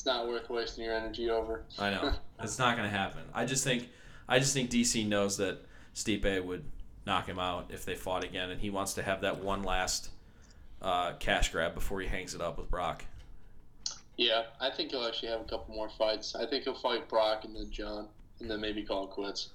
It's 0.00 0.06
not 0.06 0.26
worth 0.26 0.48
wasting 0.48 0.82
your 0.82 0.94
energy 0.94 1.28
over. 1.28 1.62
I 1.78 1.90
know 1.90 2.14
it's 2.42 2.58
not 2.58 2.74
gonna 2.74 2.88
happen. 2.88 3.20
I 3.34 3.44
just 3.44 3.62
think 3.62 3.90
I 4.26 4.38
just 4.38 4.54
think 4.54 4.70
DC 4.70 5.06
knows 5.06 5.36
that 5.36 5.58
Stipe 5.94 6.42
would 6.42 6.64
knock 7.04 7.26
him 7.26 7.38
out 7.38 7.66
if 7.68 7.84
they 7.84 7.94
fought 7.96 8.24
again, 8.24 8.48
and 8.48 8.58
he 8.58 8.70
wants 8.70 8.94
to 8.94 9.02
have 9.02 9.20
that 9.20 9.44
one 9.44 9.62
last 9.62 10.08
uh, 10.80 11.12
cash 11.18 11.52
grab 11.52 11.74
before 11.74 12.00
he 12.00 12.08
hangs 12.08 12.34
it 12.34 12.40
up 12.40 12.56
with 12.56 12.70
Brock. 12.70 13.04
Yeah, 14.16 14.44
I 14.58 14.70
think 14.70 14.92
he'll 14.92 15.04
actually 15.04 15.32
have 15.32 15.42
a 15.42 15.44
couple 15.44 15.74
more 15.74 15.90
fights. 15.90 16.34
I 16.34 16.46
think 16.46 16.64
he'll 16.64 16.72
fight 16.72 17.06
Brock 17.06 17.44
and 17.44 17.54
then 17.54 17.70
Jon, 17.70 18.08
and 18.40 18.50
then 18.50 18.58
maybe 18.58 18.82
call 18.82 19.04
it 19.04 19.10
quits. 19.10 19.50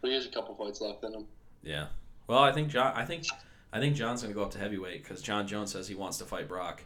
But 0.00 0.08
he 0.08 0.14
has 0.14 0.24
a 0.24 0.30
couple 0.30 0.54
fights 0.54 0.80
left 0.80 1.04
in 1.04 1.12
him. 1.12 1.26
Yeah. 1.62 1.88
Well, 2.26 2.38
I 2.38 2.52
think 2.52 2.68
Jon. 2.68 2.94
I 2.96 3.04
think 3.04 3.26
I 3.70 3.80
think 3.80 3.96
Jon's 3.96 4.22
gonna 4.22 4.32
go 4.32 4.44
up 4.44 4.52
to 4.52 4.58
heavyweight 4.58 5.02
because 5.02 5.20
Jon 5.20 5.46
Jones 5.46 5.72
says 5.72 5.88
he 5.88 5.94
wants 5.94 6.16
to 6.16 6.24
fight 6.24 6.48
Brock, 6.48 6.84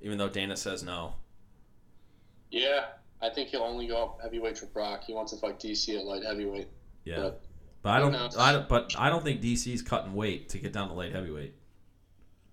even 0.00 0.16
though 0.16 0.28
Dana 0.28 0.56
says 0.56 0.84
no. 0.84 1.14
Yeah, 2.52 2.84
I 3.22 3.30
think 3.30 3.48
he'll 3.48 3.62
only 3.62 3.86
go 3.88 4.02
up 4.04 4.18
heavyweight 4.22 4.58
for 4.58 4.66
Brock. 4.66 5.04
He 5.04 5.14
wants 5.14 5.32
to 5.32 5.38
fight 5.38 5.58
DC 5.58 5.98
at 5.98 6.04
light 6.04 6.22
heavyweight. 6.22 6.68
Yeah. 7.04 7.16
But 7.16 7.42
But 7.82 7.88
I 7.90 7.98
don't. 7.98 8.14
I 8.38 8.52
don't. 8.52 8.68
But 8.68 8.94
I 8.98 9.08
don't 9.08 9.24
think 9.24 9.40
DC's 9.40 9.80
cutting 9.82 10.14
weight 10.14 10.50
to 10.50 10.58
get 10.58 10.72
down 10.72 10.88
to 10.88 10.94
light 10.94 11.12
heavyweight. 11.12 11.54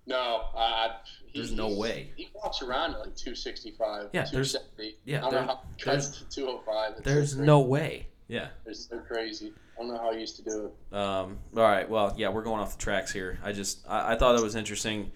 no, 0.06 0.46
I, 0.56 0.60
I, 0.60 0.90
he, 1.26 1.38
There's 1.38 1.52
no 1.52 1.68
way. 1.68 2.10
He 2.16 2.28
walks 2.34 2.62
around 2.62 2.92
at 2.94 3.00
like 3.00 3.14
265, 3.14 4.08
Yeah, 4.12 4.22
there's- 4.32 4.52
270. 4.52 4.96
yeah, 5.04 5.18
I 5.18 5.30
don't 5.30 5.32
know 5.46 5.52
how 5.52 5.60
he 5.76 5.82
cuts 5.84 6.08
to 6.18 6.28
205. 6.28 7.04
There's 7.04 7.36
so 7.36 7.42
no 7.44 7.60
way. 7.60 8.08
Yeah. 8.26 8.48
It's 8.66 8.88
so 8.88 8.98
crazy. 9.00 9.52
I 9.76 9.82
don't 9.82 9.92
know 9.92 9.98
how 9.98 10.12
he 10.12 10.20
used 10.20 10.36
to 10.36 10.42
do 10.42 10.72
it. 10.90 10.96
Um, 10.96 11.38
all 11.56 11.62
right. 11.62 11.88
Well, 11.88 12.14
yeah, 12.16 12.28
we're 12.30 12.42
going 12.42 12.60
off 12.60 12.76
the 12.76 12.82
tracks 12.82 13.12
here. 13.12 13.38
I 13.44 13.52
just 13.52 13.86
I, 13.88 14.12
I 14.14 14.16
thought 14.16 14.34
it 14.36 14.42
was 14.42 14.56
interesting 14.56 15.12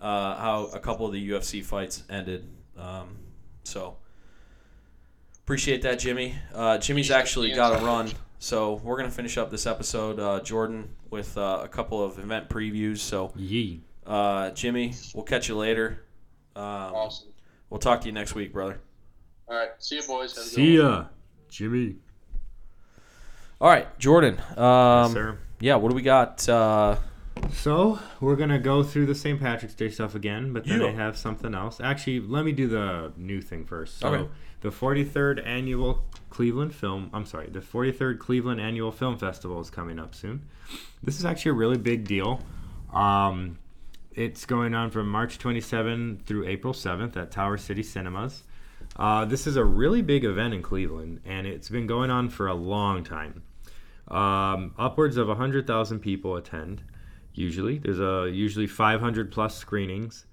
uh, 0.00 0.36
how 0.36 0.66
a 0.74 0.78
couple 0.78 1.06
of 1.06 1.12
the 1.12 1.30
UFC 1.30 1.64
fights 1.64 2.02
ended. 2.10 2.46
Um, 2.76 3.16
so 3.64 3.96
appreciate 5.46 5.82
that, 5.82 6.00
Jimmy. 6.00 6.34
Uh, 6.52 6.76
Jimmy's 6.78 7.12
actually 7.12 7.52
got 7.52 7.80
a 7.80 7.84
run, 7.84 8.10
so 8.40 8.80
we're 8.82 8.96
gonna 8.96 9.12
finish 9.12 9.38
up 9.38 9.48
this 9.48 9.64
episode, 9.64 10.18
uh, 10.18 10.40
Jordan, 10.40 10.88
with 11.10 11.38
uh, 11.38 11.60
a 11.62 11.68
couple 11.68 12.02
of 12.02 12.18
event 12.18 12.48
previews. 12.48 12.98
So 12.98 13.32
Yee. 13.36 13.80
uh, 14.04 14.50
Jimmy, 14.50 14.92
we'll 15.14 15.22
catch 15.24 15.48
you 15.48 15.56
later. 15.56 16.02
Um, 16.56 16.64
Awesome. 16.64 17.28
We'll 17.70 17.78
talk 17.78 18.00
to 18.00 18.06
you 18.06 18.12
next 18.12 18.34
week, 18.34 18.52
brother. 18.52 18.80
All 19.48 19.56
right. 19.56 19.68
See 19.78 19.96
you, 19.96 20.02
boys. 20.02 20.34
Have 20.36 20.42
a 20.44 20.46
good 20.48 20.54
See 20.54 20.78
one. 20.80 20.90
ya, 20.92 21.04
Jimmy. 21.48 21.96
All 23.60 23.68
right, 23.70 23.96
Jordan. 24.00 24.38
Um, 24.56 25.04
yes, 25.04 25.12
sir. 25.12 25.38
Yeah, 25.60 25.76
what 25.76 25.90
do 25.90 25.94
we 25.94 26.02
got? 26.02 26.48
Uh, 26.48 26.96
So 27.52 28.00
we're 28.20 28.34
gonna 28.34 28.58
go 28.58 28.82
through 28.82 29.06
the 29.06 29.14
St. 29.14 29.38
Patrick's 29.38 29.74
Day 29.74 29.90
stuff 29.90 30.16
again, 30.16 30.52
but 30.52 30.64
then 30.64 30.80
Yeah. 30.80 30.88
I 30.88 30.90
have 30.92 31.16
something 31.16 31.54
else. 31.54 31.80
Actually, 31.80 32.18
let 32.20 32.44
me 32.44 32.50
do 32.50 32.66
the 32.66 33.12
new 33.16 33.40
thing 33.40 33.64
first. 33.64 33.98
So 33.98 34.08
Okay. 34.08 34.28
The 34.60 34.68
43rd 34.68 35.46
annual 35.46 36.04
Cleveland 36.30 36.74
Film. 36.74 37.10
I'm 37.12 37.26
sorry, 37.26 37.48
the 37.48 37.60
43rd 37.60 38.18
Cleveland 38.18 38.60
Annual 38.60 38.92
Film 38.92 39.18
Festival 39.18 39.60
is 39.60 39.70
coming 39.70 39.98
up 39.98 40.14
soon. 40.14 40.46
This 41.02 41.18
is 41.18 41.24
actually 41.24 41.50
a 41.50 41.54
really 41.54 41.78
big 41.78 42.06
deal. 42.06 42.40
Um, 42.92 43.58
it's 44.12 44.46
going 44.46 44.74
on 44.74 44.90
from 44.90 45.08
March 45.08 45.38
27 45.38 46.22
through 46.26 46.46
April 46.46 46.72
7th 46.72 47.16
at 47.16 47.30
Tower 47.30 47.58
City 47.58 47.82
Cinemas. 47.82 48.42
Uh, 48.96 49.24
this 49.24 49.46
is 49.46 49.56
a 49.56 49.64
really 49.64 50.02
big 50.02 50.24
event 50.24 50.54
in 50.54 50.62
Cleveland, 50.62 51.20
and 51.24 51.46
it's 51.46 51.68
been 51.68 51.86
going 51.86 52.10
on 52.10 52.28
for 52.28 52.46
a 52.46 52.54
long 52.54 53.04
time. 53.04 53.42
Um, 54.08 54.74
upwards 54.78 55.16
of 55.16 55.28
100,000 55.28 56.00
people 56.00 56.36
attend. 56.36 56.82
Usually, 57.34 57.78
there's 57.78 58.00
a 58.00 58.30
usually 58.32 58.66
500 58.66 59.30
plus 59.30 59.56
screenings. 59.56 60.24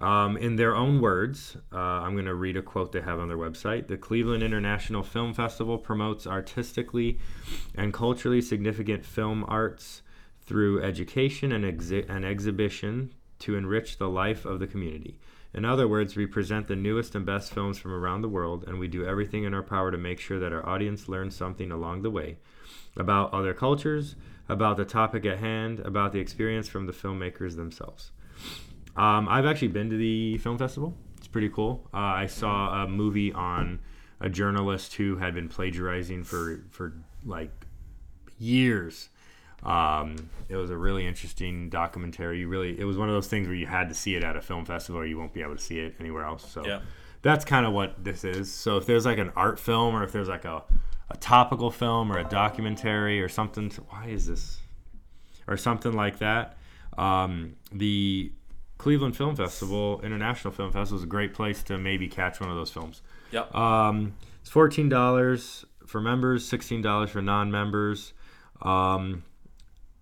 Um, 0.00 0.36
in 0.36 0.56
their 0.56 0.76
own 0.76 1.00
words, 1.00 1.56
uh, 1.72 1.76
I'm 1.76 2.12
going 2.12 2.26
to 2.26 2.34
read 2.34 2.56
a 2.56 2.62
quote 2.62 2.92
they 2.92 3.00
have 3.00 3.18
on 3.18 3.28
their 3.28 3.36
website. 3.36 3.88
The 3.88 3.96
Cleveland 3.96 4.42
International 4.44 5.02
Film 5.02 5.34
Festival 5.34 5.76
promotes 5.76 6.26
artistically 6.26 7.18
and 7.74 7.92
culturally 7.92 8.40
significant 8.40 9.04
film 9.04 9.44
arts 9.48 10.02
through 10.46 10.82
education 10.82 11.50
and, 11.50 11.64
exhi- 11.64 12.08
and 12.08 12.24
exhibition 12.24 13.12
to 13.40 13.56
enrich 13.56 13.98
the 13.98 14.08
life 14.08 14.44
of 14.44 14.60
the 14.60 14.66
community. 14.66 15.18
In 15.52 15.64
other 15.64 15.88
words, 15.88 16.14
we 16.14 16.26
present 16.26 16.68
the 16.68 16.76
newest 16.76 17.14
and 17.14 17.26
best 17.26 17.52
films 17.52 17.78
from 17.78 17.92
around 17.92 18.22
the 18.22 18.28
world, 18.28 18.64
and 18.66 18.78
we 18.78 18.86
do 18.86 19.04
everything 19.04 19.44
in 19.44 19.54
our 19.54 19.62
power 19.62 19.90
to 19.90 19.98
make 19.98 20.20
sure 20.20 20.38
that 20.38 20.52
our 20.52 20.66
audience 20.66 21.08
learns 21.08 21.34
something 21.34 21.72
along 21.72 22.02
the 22.02 22.10
way 22.10 22.36
about 22.96 23.32
other 23.32 23.54
cultures, 23.54 24.14
about 24.48 24.76
the 24.76 24.84
topic 24.84 25.24
at 25.24 25.38
hand, 25.38 25.80
about 25.80 26.12
the 26.12 26.20
experience 26.20 26.68
from 26.68 26.86
the 26.86 26.92
filmmakers 26.92 27.56
themselves. 27.56 28.12
Um, 28.98 29.28
I've 29.28 29.46
actually 29.46 29.68
been 29.68 29.88
to 29.90 29.96
the 29.96 30.38
film 30.38 30.58
festival. 30.58 30.94
It's 31.18 31.28
pretty 31.28 31.48
cool. 31.48 31.88
Uh, 31.94 31.98
I 31.98 32.26
saw 32.26 32.82
a 32.84 32.88
movie 32.88 33.32
on 33.32 33.80
a 34.20 34.28
journalist 34.28 34.94
who 34.94 35.16
had 35.16 35.34
been 35.34 35.48
plagiarizing 35.48 36.24
for 36.24 36.64
for 36.70 36.92
like 37.24 37.50
years. 38.38 39.08
Um, 39.62 40.16
it 40.48 40.56
was 40.56 40.70
a 40.70 40.76
really 40.76 41.06
interesting 41.06 41.68
documentary. 41.68 42.40
You 42.40 42.48
really, 42.48 42.78
it 42.78 42.84
was 42.84 42.96
one 42.96 43.08
of 43.08 43.14
those 43.14 43.26
things 43.26 43.46
where 43.48 43.56
you 43.56 43.66
had 43.66 43.88
to 43.88 43.94
see 43.94 44.14
it 44.14 44.22
at 44.24 44.36
a 44.36 44.40
film 44.40 44.64
festival, 44.64 45.00
or 45.00 45.06
you 45.06 45.18
won't 45.18 45.32
be 45.32 45.42
able 45.42 45.56
to 45.56 45.62
see 45.62 45.80
it 45.80 45.94
anywhere 45.98 46.24
else. 46.24 46.48
So 46.48 46.64
Yeah. 46.64 46.80
that's 47.22 47.44
kind 47.44 47.66
of 47.66 47.72
what 47.72 48.04
this 48.04 48.22
is. 48.24 48.52
So 48.52 48.76
if 48.76 48.86
there's 48.86 49.04
like 49.04 49.18
an 49.18 49.32
art 49.34 49.58
film, 49.58 49.96
or 49.96 50.04
if 50.04 50.12
there's 50.12 50.28
like 50.28 50.44
a, 50.44 50.62
a 51.10 51.16
topical 51.16 51.70
film, 51.72 52.12
or 52.12 52.18
a 52.18 52.24
documentary, 52.24 53.20
or 53.20 53.28
something, 53.28 53.70
why 53.88 54.06
is 54.06 54.26
this, 54.26 54.58
or 55.48 55.56
something 55.56 55.92
like 55.92 56.18
that, 56.20 56.56
um, 56.96 57.56
the 57.72 58.30
Cleveland 58.78 59.16
Film 59.16 59.34
Festival, 59.34 60.00
International 60.02 60.52
Film 60.52 60.72
Festival, 60.72 60.98
is 60.98 61.04
a 61.04 61.08
great 61.08 61.34
place 61.34 61.62
to 61.64 61.76
maybe 61.76 62.08
catch 62.08 62.40
one 62.40 62.48
of 62.48 62.56
those 62.56 62.70
films. 62.70 63.02
Yep. 63.32 63.54
Um, 63.54 64.14
it's 64.40 64.50
fourteen 64.50 64.88
dollars 64.88 65.64
for 65.86 66.00
members, 66.00 66.46
sixteen 66.46 66.80
dollars 66.80 67.10
for 67.10 67.20
non-members. 67.20 68.12
Um, 68.62 69.24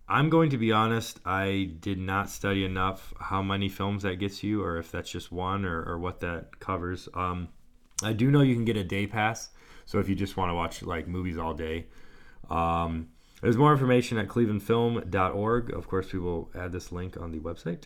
I'm 0.09 0.31
going 0.31 0.51
to 0.51 0.59
be 0.59 0.71
honest. 0.73 1.19
I 1.25 1.71
did 1.81 1.99
not 1.99 2.31
study 2.31 2.65
enough 2.65 3.13
how 3.19 3.43
many 3.43 3.69
films 3.69 4.05
that 4.05 4.17
gets 4.17 4.45
you, 4.45 4.63
or 4.63 4.79
if 4.79 4.93
that's 4.93 5.11
just 5.11 5.33
one, 5.33 5.65
or, 5.65 5.83
or 5.83 5.99
what 5.99 6.21
that 6.21 6.61
covers. 6.61 7.09
Um, 7.15 7.49
I 8.03 8.13
do 8.13 8.31
know 8.31 8.43
you 8.43 8.55
can 8.55 8.65
get 8.65 8.77
a 8.77 8.85
day 8.85 9.07
pass, 9.07 9.49
so 9.87 9.99
if 9.99 10.09
you 10.09 10.15
just 10.15 10.37
want 10.37 10.51
to 10.51 10.55
watch 10.55 10.83
like 10.83 11.09
movies 11.09 11.39
all 11.39 11.55
day. 11.55 11.87
Um, 12.51 13.09
there's 13.43 13.57
more 13.57 13.73
information 13.73 14.19
at 14.19 14.29
clevelandfilm.org. 14.29 15.73
Of 15.73 15.89
course, 15.89 16.13
we 16.13 16.19
will 16.19 16.51
add 16.55 16.73
this 16.73 16.93
link 16.93 17.17
on 17.17 17.33
the 17.33 17.39
website. 17.39 17.85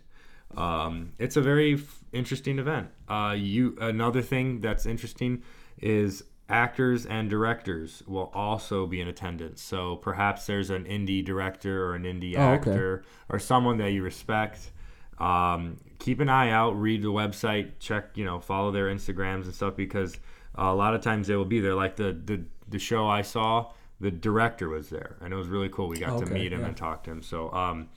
Um, 0.57 1.13
it's 1.19 1.37
a 1.37 1.41
very 1.41 1.75
f- 1.75 2.01
interesting 2.13 2.59
event. 2.59 2.89
Uh, 3.09 3.35
you 3.37 3.77
another 3.81 4.23
thing 4.23 4.61
that's 4.61 4.87
interesting 4.87 5.43
is 5.79 6.25
actors 6.49 7.07
and 7.07 7.31
directors 7.31 8.03
will 8.07 8.31
also 8.35 8.87
be 8.87 9.01
in 9.01 9.09
attendance. 9.09 9.63
So 9.63 9.97
perhaps 9.97 10.47
there's 10.47 10.71
an 10.71 10.85
indie 10.85 11.25
director 11.25 11.87
or 11.87 11.95
an 11.95 12.03
indie 12.03 12.35
Oh, 12.37 12.53
okay. 12.55 12.71
actor 12.71 13.05
or 13.29 13.39
someone 13.39 13.79
that 13.79 13.93
you 13.93 14.03
respect. 14.03 14.73
Um, 15.19 15.77
keep 15.99 16.19
an 16.21 16.29
eye 16.29 16.51
out. 16.51 16.73
Read 16.81 17.03
the 17.03 17.09
website. 17.09 17.73
Check 17.79 18.17
you 18.17 18.25
know 18.25 18.41
follow 18.41 18.71
their 18.73 18.87
Instagrams 18.87 19.45
and 19.45 19.55
stuff 19.55 19.77
because 19.77 20.19
a 20.57 20.75
lot 20.75 20.95
of 20.95 21.01
times 21.01 21.29
they 21.29 21.37
will 21.37 21.45
be 21.45 21.61
there. 21.61 21.75
Like 21.75 21.97
the 21.97 22.13
the 22.25 22.43
the 22.69 22.79
show 22.79 23.07
I 23.07 23.23
saw, 23.23 23.73
the 24.01 24.11
director 24.11 24.69
was 24.69 24.89
there 24.91 25.17
and 25.21 25.33
it 25.33 25.37
was 25.37 25.49
really 25.49 25.69
cool. 25.69 25.89
We 25.89 25.99
got 25.99 26.19
to 26.19 26.27
meet 26.27 26.53
him 26.53 26.61
yeah. 26.61 26.69
and 26.69 26.77
talk 26.77 27.05
to 27.05 27.11
him. 27.11 27.23
So 27.23 27.53
um, 27.53 27.89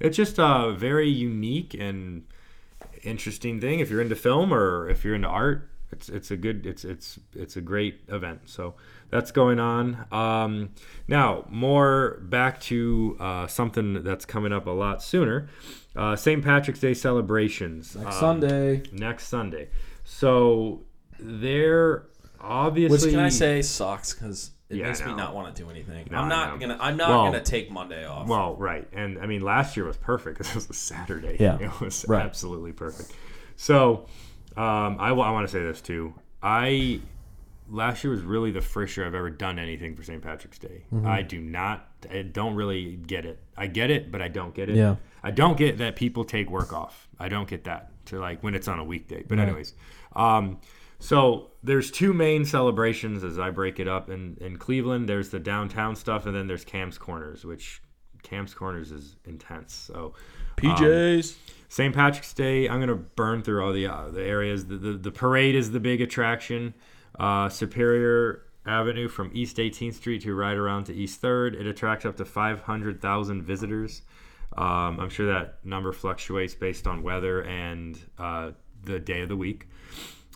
it's 0.00 0.16
just 0.16 0.38
a 0.38 0.74
very 0.76 1.08
unique 1.08 1.74
and 1.74 2.24
interesting 3.02 3.60
thing. 3.60 3.80
If 3.80 3.90
you're 3.90 4.00
into 4.00 4.16
film 4.16 4.52
or 4.52 4.88
if 4.88 5.04
you're 5.04 5.14
into 5.14 5.28
art 5.28 5.68
it's 5.90 6.08
it's 6.08 6.30
a 6.30 6.36
good 6.36 6.66
it's 6.66 6.84
it's 6.84 7.18
it's 7.34 7.56
a 7.56 7.60
great 7.60 8.00
event. 8.08 8.42
So 8.46 8.74
that's 9.10 9.30
going 9.30 9.58
on. 9.58 10.06
Um, 10.12 10.70
now 11.06 11.46
more 11.48 12.18
back 12.22 12.60
to 12.62 13.16
uh, 13.18 13.46
something 13.46 14.02
that's 14.02 14.24
coming 14.24 14.52
up 14.52 14.66
a 14.66 14.70
lot 14.70 15.02
sooner. 15.02 15.48
Uh, 15.96 16.14
st 16.14 16.44
patrick's 16.44 16.80
day 16.80 16.94
celebrations 16.94 17.96
Next 17.96 18.16
um, 18.16 18.20
Sunday. 18.40 18.82
next 18.92 19.28
sunday. 19.28 19.68
So 20.04 20.82
they're 21.18 22.06
obviously 22.40 23.08
Which 23.08 23.10
can 23.10 23.20
I 23.20 23.30
say 23.30 23.62
sucks 23.62 24.14
because 24.14 24.50
it 24.70 24.76
Yeah, 24.76 24.86
makes 24.86 25.04
me 25.04 25.14
not 25.14 25.34
want 25.34 25.54
to 25.54 25.62
do 25.62 25.70
anything. 25.70 26.08
No, 26.10 26.18
I'm 26.18 26.28
not 26.28 26.60
gonna. 26.60 26.76
I'm 26.80 26.96
not 26.96 27.08
Well- 27.10 27.24
gonna 27.24 27.42
take 27.42 27.70
Monday 27.70 28.04
off. 28.06 28.28
Well, 28.28 28.54
right, 28.56 28.86
and 28.92 29.18
I 29.18 29.26
mean 29.26 29.40
last 29.40 29.76
year 29.76 29.86
was 29.86 29.96
perfect 29.96 30.38
because 30.38 30.50
it 30.52 30.54
was 30.56 30.70
a 30.70 30.74
Saturday. 30.74 31.36
Yeah. 31.40 31.58
it 31.60 31.80
was 31.80 32.04
Right. 32.08 32.22
absolutely 32.24 32.72
perfect. 32.72 33.12
So, 33.56 34.06
um, 34.56 34.96
I, 35.00 35.12
want 35.12 35.46
to 35.48 35.52
say 35.52 35.60
this 35.62 35.80
too. 35.80 36.14
I 36.42 37.00
last 37.70 38.02
year 38.04 38.10
was 38.12 38.22
really 38.22 38.50
the 38.50 38.60
first 38.62 38.96
year 38.96 39.06
I've 39.06 39.14
ever 39.14 39.30
done 39.30 39.58
anything 39.58 39.94
for 39.96 40.02
St. 40.02 40.22
Patrick's 40.22 40.58
Day. 40.58 40.84
Mm-hmm. 40.94 41.06
I 41.06 41.22
do 41.22 41.40
not, 41.40 41.86
I 42.10 42.22
don't 42.22 42.54
really 42.54 42.96
get 42.96 43.26
it. 43.26 43.38
I 43.56 43.66
get 43.66 43.90
it, 43.90 44.10
but 44.10 44.22
I 44.22 44.28
don't 44.28 44.54
get 44.54 44.70
it. 44.70 44.76
Yeah. 44.76 44.96
I 45.22 45.32
don't 45.32 45.56
get 45.58 45.78
that 45.78 45.96
people 45.96 46.24
take 46.24 46.48
work 46.50 46.72
off. 46.72 47.08
I 47.18 47.28
don't 47.28 47.48
get 47.48 47.64
that 47.64 47.90
to 48.06 48.18
like 48.20 48.42
when 48.42 48.54
it's 48.54 48.68
on 48.68 48.78
a 48.78 48.84
weekday. 48.84 49.22
But 49.26 49.38
Right. 49.38 49.48
anyways, 49.48 49.74
um, 50.14 50.58
so 50.98 51.50
there's 51.62 51.90
two 51.90 52.12
main 52.12 52.44
celebrations 52.44 53.24
as 53.24 53.38
I 53.38 53.50
break 53.50 53.78
it 53.80 53.88
up 53.88 54.10
in 54.10 54.36
in 54.40 54.56
Cleveland. 54.56 55.08
There's 55.08 55.30
the 55.30 55.38
downtown 55.38 55.96
stuff, 55.96 56.26
and 56.26 56.34
then 56.34 56.46
there's 56.46 56.64
Kamm's 56.64 56.98
Corners, 56.98 57.44
which 57.44 57.82
Kamm's 58.22 58.54
Corners 58.54 58.90
is 58.90 59.16
intense. 59.24 59.74
So 59.74 60.14
PJs. 60.56 61.36
St. 61.70 61.94
Patrick's 61.94 62.32
Day, 62.32 62.66
I'm 62.66 62.80
gonna 62.80 62.94
burn 62.94 63.42
through 63.42 63.64
all 63.64 63.72
the 63.72 63.86
uh, 63.86 64.08
the 64.10 64.22
areas. 64.22 64.66
The, 64.66 64.76
the 64.76 64.92
the 64.94 65.10
parade 65.10 65.54
is 65.54 65.70
the 65.70 65.80
big 65.80 66.00
attraction. 66.00 66.74
Uh, 67.18 67.48
Superior 67.48 68.44
Avenue 68.64 69.08
from 69.08 69.30
East 69.34 69.56
18th 69.56 69.94
Street 69.94 70.22
to 70.22 70.34
right 70.34 70.56
around 70.56 70.84
to 70.84 70.94
East 70.94 71.20
Third. 71.20 71.54
It 71.54 71.66
attracts 71.66 72.04
up 72.04 72.16
to 72.16 72.24
500,000 72.24 73.42
visitors. 73.42 74.02
Um, 74.56 75.00
I'm 75.00 75.10
sure 75.10 75.26
that 75.26 75.64
number 75.64 75.92
fluctuates 75.92 76.54
based 76.54 76.86
on 76.86 77.02
weather 77.02 77.42
and 77.42 77.98
uh, 78.18 78.52
the 78.84 78.98
day 78.98 79.22
of 79.22 79.28
the 79.28 79.36
week. 79.36 79.68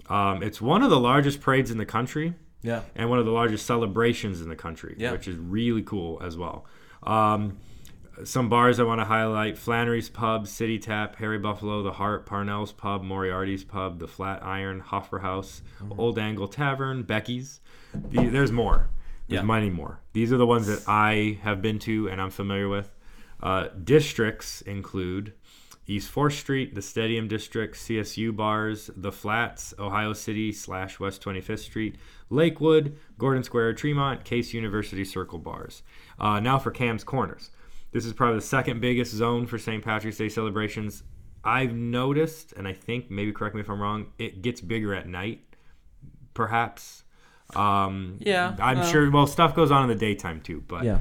Um, 0.08 0.42
it's 0.42 0.60
one 0.60 0.82
of 0.82 0.90
the 0.90 1.00
largest 1.00 1.40
parades 1.40 1.70
in 1.70 1.78
the 1.78 1.86
country 1.86 2.34
yeah. 2.62 2.82
and 2.96 3.08
one 3.08 3.18
of 3.18 3.24
the 3.24 3.30
largest 3.32 3.66
celebrations 3.66 4.40
in 4.40 4.48
the 4.48 4.56
country, 4.56 4.94
Yeah. 4.98 5.12
which 5.12 5.28
is 5.28 5.36
really 5.36 5.82
cool 5.82 6.20
as 6.22 6.36
well. 6.36 6.66
Um, 7.04 7.58
some 8.24 8.48
bars 8.48 8.78
I 8.78 8.82
want 8.82 9.00
to 9.00 9.04
highlight 9.06 9.56
Flannery's 9.56 10.10
Pub, 10.10 10.46
City 10.46 10.78
Tap, 10.78 11.16
Harry 11.16 11.38
Buffalo, 11.38 11.82
The 11.82 11.92
Heart, 11.92 12.26
Parnell's 12.26 12.70
Pub, 12.72 13.02
Moriarty's 13.02 13.64
Pub, 13.64 13.98
The 13.98 14.06
Flat 14.06 14.42
Iron, 14.44 14.80
Hoffer 14.80 15.20
House, 15.20 15.62
Mm-hmm. 15.82 15.98
Old 16.00 16.18
Angle 16.18 16.48
Tavern, 16.48 17.02
Becky's. 17.04 17.60
The, 17.94 18.26
there's 18.28 18.52
more. 18.52 18.90
There's 19.28 19.40
Yeah. 19.40 19.46
many 19.46 19.70
more. 19.70 20.00
These 20.12 20.32
are 20.32 20.36
the 20.36 20.46
ones 20.46 20.66
that 20.66 20.82
I 20.86 21.38
have 21.42 21.62
been 21.62 21.78
to 21.80 22.08
and 22.08 22.20
I'm 22.20 22.30
familiar 22.30 22.68
with. 22.68 22.94
Uh, 23.42 23.68
districts 23.82 24.60
include 24.62 25.32
East 25.86 26.12
4th 26.14 26.32
Street, 26.38 26.74
the 26.74 26.82
Stadium 26.82 27.26
District, 27.28 27.74
CSU 27.74 28.34
Bars, 28.34 28.90
The 28.96 29.10
Flats, 29.12 29.74
Ohio 29.78 30.12
City 30.12 30.52
slash 30.52 31.00
West 31.00 31.22
25th 31.24 31.59
Street, 31.59 31.96
Lakewood, 32.30 32.96
Gordon 33.18 33.42
Square, 33.42 33.74
Tremont, 33.74 34.24
Case 34.24 34.54
University 34.54 35.04
Circle 35.04 35.40
Bars. 35.40 35.82
Uh, 36.20 36.38
now 36.40 36.59
for 36.59 36.70
Kamm's 36.70 37.02
Corners. 37.04 37.50
This 37.90 38.06
is 38.06 38.12
probably 38.12 38.36
the 38.36 38.46
second 38.46 38.80
biggest 38.80 39.12
zone 39.12 39.46
for 39.46 39.59
St. 39.59 39.84
Patrick's 39.84 40.16
Day 40.18 40.28
celebrations. 40.28 41.02
I've 41.44 41.74
noticed, 41.74 42.52
and 42.52 42.68
I 42.68 42.72
think, 42.72 43.10
maybe 43.10 43.32
correct 43.32 43.54
me 43.56 43.60
if 43.60 43.68
I'm 43.68 43.80
wrong, 43.82 44.06
it 44.18 44.40
gets 44.40 44.60
bigger 44.60 44.94
at 44.94 45.09
night, 45.09 45.40
perhaps. 46.34 47.02
Um, 47.54 48.16
Yeah, 48.20 48.56
I'm 48.60 48.78
well- 48.78 48.86
sure, 48.90 49.10
well, 49.10 49.26
stuff 49.26 49.54
goes 49.54 49.70
on 49.70 49.82
in 49.82 49.88
the 49.88 49.94
daytime 49.94 50.40
too, 50.40 50.62
but 50.66 50.84
Yeah. 50.84 51.00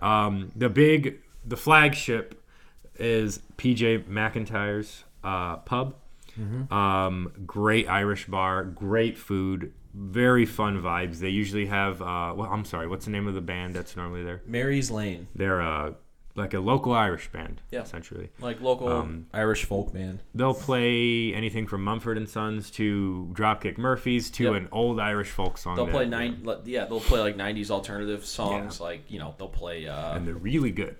um, 0.00 0.50
the 0.54 0.68
big, 0.68 1.20
the 1.44 1.56
flagship 1.56 2.39
is 3.00 3.40
PJ 3.56 4.04
McIntyre's 4.06 5.04
uh, 5.24 5.56
pub. 5.58 5.94
Um, 6.70 7.32
great 7.46 7.88
Irish 7.88 8.26
bar, 8.26 8.64
great 8.64 9.18
food, 9.18 9.72
very 9.92 10.46
fun 10.46 10.80
vibes. 10.80 11.18
They 11.18 11.28
usually 11.28 11.66
have. 11.66 12.00
Uh, 12.00 12.32
well, 12.36 12.48
I'm 12.50 12.64
sorry, 12.64 12.86
what's 12.86 13.04
the 13.04 13.10
name 13.10 13.26
of 13.26 13.34
the 13.34 13.40
band 13.40 13.74
that's 13.74 13.96
normally 13.96 14.22
there? 14.24 14.40
Mary's 14.46 14.90
Lane, 14.90 15.26
They're 15.34 15.60
uh, 15.60 15.92
like 16.36 16.54
a 16.54 16.60
local 16.60 16.92
Irish 16.94 17.30
band, 17.30 17.60
Yeah. 17.70 17.82
essentially. 17.82 18.30
like 18.40 18.60
local 18.62 18.88
Um, 18.88 19.26
Irish 19.34 19.64
folk 19.64 19.92
band. 19.92 20.22
They'll 20.34 20.54
play 20.54 21.34
anything 21.34 21.66
from 21.66 21.82
Mumford 21.84 22.16
and 22.16 22.28
Sons 22.28 22.70
to 22.72 23.28
Dropkick 23.34 23.76
Murphys 23.76 24.30
to 24.32 24.44
Yep. 24.44 24.54
an 24.54 24.68
old 24.72 24.98
Irish 25.00 25.28
folk 25.30 25.58
song. 25.58 25.76
They'll 25.76 25.86
that- 25.86 25.92
play 25.92 26.06
nine. 26.06 26.40
le- 26.44 26.62
Yeah, 26.64 26.86
they'll 26.86 27.00
play 27.00 27.20
like 27.20 27.36
'90s 27.36 27.70
alternative 27.70 28.24
songs. 28.24 28.80
Like 28.80 29.10
you 29.10 29.18
know, 29.18 29.34
they'll 29.38 29.48
play 29.48 29.86
uh, 29.88 30.14
and 30.16 30.26
they're 30.26 30.34
really 30.34 30.70
good. 30.70 30.96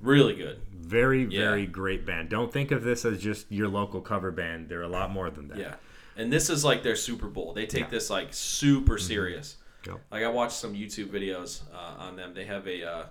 Really 0.00 0.34
good. 0.34 0.60
Very, 0.72 1.24
Yeah. 1.24 1.40
very 1.50 1.66
great 1.66 2.04
band. 2.04 2.28
Don't 2.28 2.52
think 2.52 2.70
of 2.70 2.82
this 2.84 3.04
as 3.04 3.20
just 3.20 3.50
your 3.50 3.68
local 3.68 4.00
cover 4.00 4.30
band. 4.30 4.68
They're 4.68 4.82
a 4.82 4.88
lot 4.88 5.10
more 5.10 5.30
than 5.30 5.48
that. 5.48 5.58
Yeah, 5.58 5.74
and 6.16 6.32
this 6.32 6.50
is 6.50 6.64
like 6.64 6.82
their 6.82 6.96
Super 6.96 7.26
Bowl. 7.28 7.52
They 7.54 7.66
take 7.66 7.88
this 7.90 8.10
like 8.10 8.28
super 8.32 8.98
serious. 8.98 9.56
Yep. 9.86 10.00
Like 10.10 10.22
I 10.22 10.28
watched 10.28 10.56
some 10.56 10.74
YouTube 10.74 11.08
videos 11.08 11.62
uh, 11.74 12.02
on 12.02 12.16
them. 12.16 12.32
They 12.34 12.44
have 12.46 12.66
a 12.66 12.84
uh, 12.84 13.06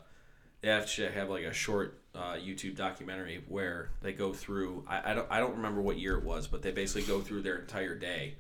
they 0.62 0.70
actually 0.70 1.10
have 1.12 1.30
like 1.30 1.44
a 1.44 1.54
short 1.54 2.00
uh, 2.16 2.34
YouTube 2.34 2.76
documentary 2.76 3.44
where 3.48 3.90
they 4.02 4.14
go 4.14 4.34
through. 4.34 4.84
I, 4.88 5.12
I 5.12 5.14
don't 5.14 5.28
I 5.32 5.40
don't 5.40 5.56
remember 5.56 5.82
what 5.82 5.98
year 6.00 6.18
it 6.18 6.24
was, 6.24 6.48
but 6.48 6.62
they 6.62 6.72
basically 6.72 7.04
go 7.04 7.22
through 7.22 7.42
their 7.42 7.58
entire 7.58 7.96
day 7.96 8.36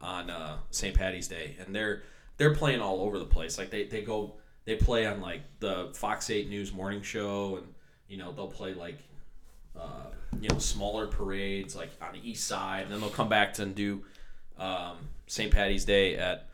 on 0.00 0.30
uh, 0.30 0.58
St. 0.70 0.96
Patty's 0.96 1.28
Day, 1.28 1.56
and 1.64 1.74
they're 1.74 2.02
they're 2.36 2.54
playing 2.54 2.80
all 2.80 3.00
over 3.02 3.18
the 3.18 3.24
place. 3.24 3.58
Like 3.58 3.70
they, 3.70 3.84
they 3.84 4.02
go 4.02 4.34
they 4.64 4.76
play 4.76 5.06
on 5.06 5.20
like 5.20 5.42
the 5.60 5.90
Fox 5.94 6.30
Eight 6.30 6.48
News 6.48 6.72
morning 6.72 7.02
show, 7.02 7.56
and 7.56 7.66
you 8.12 8.18
know 8.18 8.30
they'll 8.30 8.46
play 8.60 8.74
like 8.74 8.98
uh, 9.74 10.06
you 10.38 10.48
know 10.50 10.58
smaller 10.58 11.06
parades 11.06 11.74
like 11.74 11.88
on 12.02 12.12
the 12.12 12.30
east 12.30 12.46
side, 12.46 12.82
and 12.82 12.92
then 12.92 13.00
they'll 13.00 13.08
come 13.08 13.28
back 13.30 13.54
to 13.54 13.62
and 13.62 13.74
do 13.74 14.04
um, 14.58 14.96
St. 15.26 15.50
Patty's 15.50 15.86
Day 15.86 16.16
at 16.16 16.48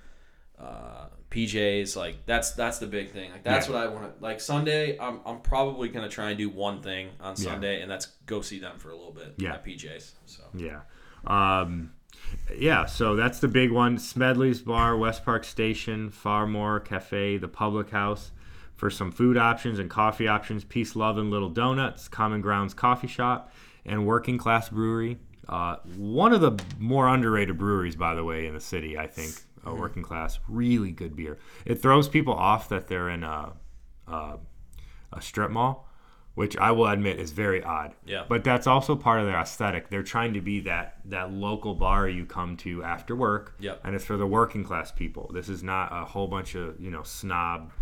uh, 0.59 1.07
PJ's. 1.33 1.97
Like 1.97 2.25
that's 2.27 2.53
that's 2.53 2.79
the 2.79 2.87
big 2.87 3.11
thing. 3.11 3.33
Like 3.33 3.43
that's 3.43 3.67
Yeah. 3.69 3.75
what 3.75 3.83
I 3.83 3.89
want. 3.89 4.19
to 4.19 4.23
Like 4.25 4.41
Sunday, 4.41 4.97
I'm, 5.01 5.19
I'm 5.27 5.41
probably 5.41 5.89
gonna 5.89 6.09
try 6.09 6.29
and 6.31 6.39
do 6.39 6.49
one 6.49 6.81
thing 6.81 7.09
on 7.21 7.35
Yeah. 7.37 7.45
Sunday, 7.51 7.83
and 7.83 7.91
that's 7.91 8.07
go 8.27 8.41
see 8.41 8.61
them 8.61 8.79
for 8.79 8.91
a 8.91 8.97
little 8.97 9.13
bit 9.13 9.35
Yeah. 9.37 9.55
at 9.55 9.65
PJ's. 9.65 10.15
So 10.27 10.45
Yeah. 10.55 10.81
Um, 11.27 11.93
yeah, 12.57 12.87
so 12.87 13.17
that's 13.17 13.41
the 13.41 13.49
big 13.49 13.73
one. 13.73 13.99
Smedley's 13.99 14.61
Bar, 14.63 14.97
West 14.97 15.25
Park 15.25 15.45
Station, 15.45 16.11
Farmore 16.11 16.85
Cafe, 16.85 17.37
the 17.39 17.49
Public 17.49 17.91
House. 17.91 18.31
For 18.79 18.91
some 18.91 19.11
food 19.11 19.37
options 19.37 19.81
and 19.81 19.91
coffee 19.91 20.29
options, 20.29 20.63
Peace, 20.63 20.95
Love, 20.95 21.19
and 21.19 21.33
Little 21.33 21.49
Donuts, 21.49 22.07
Common 22.07 22.41
Grounds 22.41 22.75
Coffee 22.75 23.09
Shop, 23.09 23.53
and 23.85 24.07
Working 24.07 24.39
Class 24.39 24.69
Brewery. 24.69 25.19
Uh, 25.49 25.77
one 25.97 26.33
of 26.33 26.41
the 26.41 26.57
more 26.79 27.09
underrated 27.09 27.59
breweries, 27.59 27.97
by 27.97 28.15
the 28.15 28.23
way, 28.23 28.47
in 28.47 28.55
the 28.55 28.61
city, 28.61 28.97
I 28.97 29.09
think. 29.09 29.35
Uh, 29.67 29.75
working 29.75 30.05
class, 30.05 30.39
really 30.49 30.93
good 30.93 31.17
beer. 31.17 31.37
It 31.67 31.83
throws 31.83 32.09
people 32.09 32.33
off 32.33 32.69
that 32.69 32.87
they're 32.87 33.11
in 33.11 33.25
a, 33.25 33.55
a, 34.07 34.39
a 35.13 35.21
strip 35.21 35.51
mall 35.51 35.89
which 36.39 36.57
I 36.57 36.71
will 36.71 36.87
admit 36.87 37.19
is 37.19 37.33
very 37.33 37.65
odd. 37.65 37.97
Yeah. 38.07 38.23
But 38.29 38.45
that's 38.45 38.69
also 38.69 38.95
part 38.95 39.19
of 39.19 39.27
their 39.27 39.41
aesthetic. 39.41 39.89
They're 39.89 40.05
trying 40.05 40.35
to 40.35 40.41
be 40.41 40.61
that 40.61 40.99
that 41.07 41.33
local 41.33 41.75
bar 41.75 42.09
you 42.09 42.27
come 42.27 42.57
to 42.59 42.85
after 42.85 43.17
work. 43.17 43.57
Yep. 43.59 43.81
And 43.83 43.97
it's 43.97 44.05
for 44.05 44.17
the 44.17 44.25
working 44.25 44.63
class 44.63 44.93
people. 44.93 45.29
This 45.35 45.49
is 45.49 45.65
not 45.65 45.89
a 45.91 46.05
whole 46.05 46.29
bunch 46.29 46.55
of 46.55 46.81
you 46.81 46.93
know 46.93 47.03
snob 47.03 47.73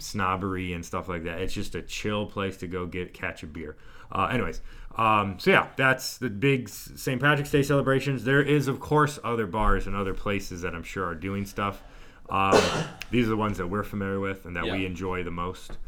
snobbery 0.00 0.72
and 0.72 0.84
stuff 0.84 1.08
like 1.08 1.24
that. 1.24 1.40
It's 1.40 1.52
just 1.52 1.74
a 1.74 1.82
chill 1.82 2.26
place 2.26 2.56
to 2.58 2.66
go 2.66 2.86
get 2.86 3.14
catch 3.14 3.42
a 3.42 3.46
beer. 3.46 3.76
Uh, 4.12 4.28
anyways, 4.32 4.60
um, 4.96 5.38
so 5.38 5.50
yeah, 5.50 5.68
that's 5.76 6.18
the 6.18 6.28
big 6.28 6.68
St. 6.68 7.20
Patrick's 7.20 7.50
Day 7.50 7.62
celebrations. 7.62 8.24
There 8.24 8.42
is 8.42 8.68
of 8.68 8.80
course 8.80 9.18
other 9.22 9.46
bars 9.46 9.86
and 9.86 9.94
other 9.94 10.14
places 10.14 10.62
that 10.62 10.74
I'm 10.74 10.82
sure 10.82 11.04
are 11.04 11.14
doing 11.14 11.44
stuff. 11.44 11.82
Um, 12.28 12.60
these 13.10 13.26
are 13.26 13.30
the 13.30 13.36
ones 13.36 13.58
that 13.58 13.66
we're 13.66 13.84
familiar 13.84 14.20
with 14.20 14.46
and 14.46 14.56
that 14.56 14.64
we 14.64 14.86
enjoy 14.86 15.22
the 15.22 15.30
most. 15.30 15.78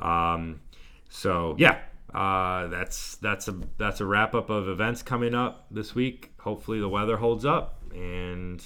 Um, 0.00 0.60
so 1.08 1.56
yeah, 1.58 1.78
uh, 2.14 2.68
that's 2.68 3.16
that's 3.16 3.48
a 3.48 3.58
that's 3.78 4.00
a 4.00 4.06
wrap 4.06 4.34
up 4.34 4.50
of 4.50 4.68
events 4.68 5.02
coming 5.02 5.34
up 5.34 5.66
this 5.70 5.94
week. 5.94 6.32
Hopefully 6.40 6.80
the 6.80 6.88
weather 6.88 7.16
holds 7.16 7.44
up 7.44 7.82
and 7.94 8.64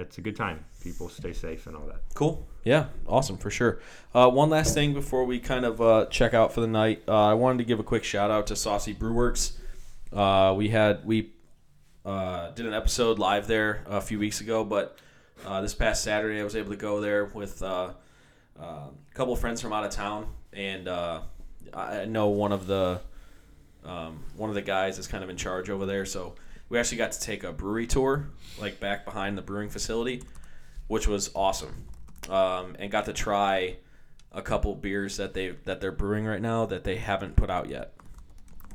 it's 0.00 0.18
a 0.18 0.20
good 0.20 0.36
time. 0.36 0.64
People 0.82 1.08
stay 1.08 1.32
safe 1.32 1.66
and 1.66 1.76
all 1.76 1.86
that. 1.86 2.00
Cool. 2.14 2.46
Yeah, 2.64 2.86
awesome 3.06 3.36
for 3.36 3.50
sure. 3.50 3.80
Uh, 4.14 4.30
one 4.30 4.50
last 4.50 4.74
thing 4.74 4.94
before 4.94 5.24
we 5.24 5.38
kind 5.38 5.64
of 5.64 5.80
uh, 5.80 6.06
check 6.06 6.34
out 6.34 6.52
for 6.52 6.60
the 6.60 6.66
night, 6.66 7.02
uh, 7.06 7.26
I 7.26 7.34
wanted 7.34 7.58
to 7.58 7.64
give 7.64 7.78
a 7.78 7.82
quick 7.82 8.04
shout 8.04 8.30
out 8.30 8.46
to 8.48 8.56
Saucy 8.56 8.94
Brewworks. 8.94 9.52
Uh, 10.12 10.54
we 10.56 10.68
had 10.68 11.04
we 11.04 11.32
uh, 12.04 12.50
did 12.52 12.66
an 12.66 12.74
episode 12.74 13.18
live 13.18 13.46
there 13.46 13.82
a 13.86 14.00
few 14.00 14.18
weeks 14.18 14.40
ago, 14.40 14.64
but 14.64 14.98
uh, 15.44 15.60
this 15.60 15.74
past 15.74 16.02
Saturday 16.02 16.40
I 16.40 16.44
was 16.44 16.56
able 16.56 16.70
to 16.70 16.76
go 16.76 17.00
there 17.00 17.26
with 17.26 17.62
a 17.62 17.94
couple 19.12 19.32
of 19.32 19.40
friends 19.40 19.60
from 19.60 19.72
out 19.72 19.84
of 19.84 19.90
town, 19.90 20.26
and 20.52 20.88
I 20.88 22.04
know 22.06 22.28
one 22.28 22.52
of 22.52 22.66
the 22.66 23.00
um, 23.84 24.22
one 24.36 24.48
of 24.48 24.54
the 24.54 24.62
guys 24.62 24.98
is 24.98 25.06
kind 25.06 25.22
of 25.22 25.28
in 25.28 25.36
charge 25.36 25.68
over 25.68 25.84
there, 25.84 26.06
so 26.06 26.34
we 26.68 26.78
actually 26.78 26.98
got 26.98 27.12
to 27.12 27.20
take 27.20 27.44
a 27.44 27.52
brewery 27.52 27.86
tour, 27.86 28.28
like 28.60 28.80
back 28.80 29.04
behind 29.04 29.36
the 29.38 29.42
brewing 29.42 29.70
facility, 29.70 30.22
which 30.88 31.06
was 31.06 31.30
awesome, 31.34 31.84
um, 32.28 32.76
and 32.78 32.90
got 32.90 33.04
to 33.06 33.12
try 33.12 33.76
a 34.32 34.42
couple 34.42 34.74
beers 34.74 35.16
that 35.18 35.34
they 35.34 35.50
that 35.64 35.80
they're 35.80 35.92
brewing 35.92 36.24
right 36.24 36.42
now 36.42 36.66
that 36.66 36.84
they 36.84 36.96
haven't 36.96 37.36
put 37.36 37.50
out 37.50 37.68
yet, 37.68 37.92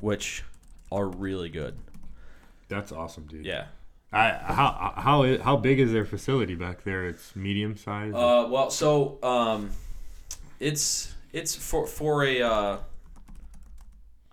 which 0.00 0.44
are 0.90 1.06
really 1.06 1.48
good. 1.48 1.76
That's 2.68 2.92
awesome, 2.92 3.26
dude. 3.26 3.44
Yeah. 3.44 3.66
I, 4.12 4.30
how 4.30 4.92
how 4.96 5.38
how 5.38 5.56
big 5.56 5.78
is 5.78 5.92
their 5.92 6.04
facility 6.04 6.56
back 6.56 6.82
there? 6.82 7.06
It's 7.06 7.36
medium 7.36 7.76
size. 7.76 8.12
Uh, 8.12 8.48
well, 8.50 8.70
so 8.70 9.18
um, 9.22 9.70
it's 10.58 11.14
it's 11.32 11.54
for 11.54 11.86
for 11.86 12.24
a. 12.24 12.42
Uh, 12.42 12.78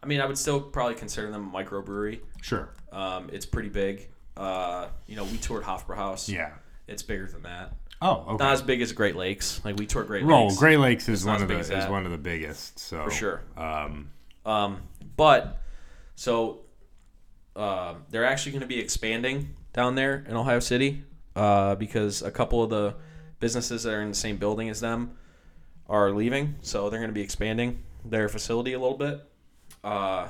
I 0.01 0.05
mean, 0.05 0.19
I 0.19 0.25
would 0.25 0.37
still 0.37 0.61
probably 0.61 0.95
consider 0.95 1.29
them 1.31 1.53
a 1.53 1.57
microbrewery. 1.57 2.21
sure. 2.41 2.69
Um, 2.91 3.29
it's 3.31 3.45
pretty 3.45 3.69
big. 3.69 4.09
Uh, 4.35 4.87
you 5.07 5.15
know, 5.15 5.23
we 5.23 5.37
toured 5.37 5.63
Hofbrauhaus. 5.63 6.29
Yeah. 6.29 6.51
It's 6.87 7.03
bigger 7.03 7.27
than 7.27 7.43
that. 7.43 7.73
Oh, 8.01 8.25
okay. 8.27 8.43
Not 8.43 8.53
as 8.53 8.61
big 8.61 8.81
as 8.81 8.91
Great 8.91 9.15
Lakes. 9.15 9.59
Like 9.65 9.77
we 9.77 9.85
toured 9.85 10.07
Great. 10.07 10.23
Lakes. 10.23 10.57
Great 10.57 10.77
Lakes 10.77 11.09
is 11.09 11.25
one 11.25 11.41
of 11.41 11.47
the 11.47 11.57
is 11.57 11.69
that. 11.69 11.89
one 11.89 12.05
of 12.05 12.11
the 12.11 12.17
biggest. 12.17 12.79
So 12.79 13.03
For 13.03 13.11
sure. 13.11 13.41
Um, 13.55 14.11
Um, 14.45 14.83
but 15.15 15.61
so 16.15 16.59
uh, 17.55 17.95
they're 18.09 18.25
actually 18.25 18.51
going 18.51 18.61
to 18.61 18.67
be 18.67 18.79
expanding 18.79 19.55
down 19.73 19.95
there 19.95 20.23
in 20.27 20.35
Ohio 20.35 20.59
City 20.59 21.03
uh, 21.35 21.75
because 21.75 22.21
a 22.21 22.31
couple 22.31 22.63
of 22.63 22.69
the 22.69 22.95
businesses 23.39 23.83
that 23.83 23.93
are 23.93 24.01
in 24.01 24.09
the 24.09 24.15
same 24.15 24.37
building 24.37 24.69
as 24.69 24.79
them 24.79 25.17
are 25.89 26.11
leaving, 26.11 26.55
so 26.61 26.89
they're 26.89 26.99
going 26.99 27.09
to 27.09 27.13
be 27.13 27.21
expanding 27.21 27.83
their 28.05 28.29
facility 28.29 28.73
a 28.73 28.79
little 28.79 28.97
bit. 28.97 29.23
Uh, 29.83 30.29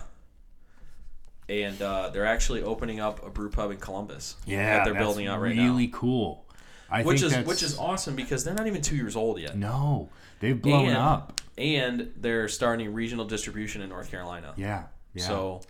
and 1.50 1.82
uh, 1.82 2.10
they're 2.10 2.26
actually 2.26 2.62
opening 2.64 3.00
up 3.00 3.26
a 3.26 3.30
brew 3.30 3.50
pub 3.50 3.72
in 3.72 3.78
Columbus. 3.78 4.36
yeah, 4.46 4.78
that 4.78 4.84
they're 4.86 4.94
that's 4.94 5.04
building 5.06 5.28
out 5.28 5.40
right 5.40 5.50
really 5.50 5.56
now, 5.56 5.72
Really 5.72 5.88
cool. 5.88 6.46
I 6.90 7.04
which 7.04 7.22
is 7.22 7.32
that's- 7.32 7.48
which 7.48 7.64
is 7.64 7.78
awesome 7.78 8.16
because 8.16 8.44
they're 8.44 8.54
not 8.56 8.68
even 8.68 8.82
two 8.82 8.96
years 8.96 9.16
old 9.16 9.40
yet, 9.40 9.58
no, 9.58 10.10
they've 10.40 10.62
blown 10.62 10.88
And- 10.88 10.98
up. 10.98 11.42
and 11.58 12.12
they're 12.18 12.48
starting 12.48 12.94
regional 12.94 13.26
distribution 13.26 13.82
in 13.82 13.90
North 13.90 14.10
Carolina. 14.12 14.54
Yeah. 14.58 14.84
Yeah. 15.14 15.24
So 15.28 15.62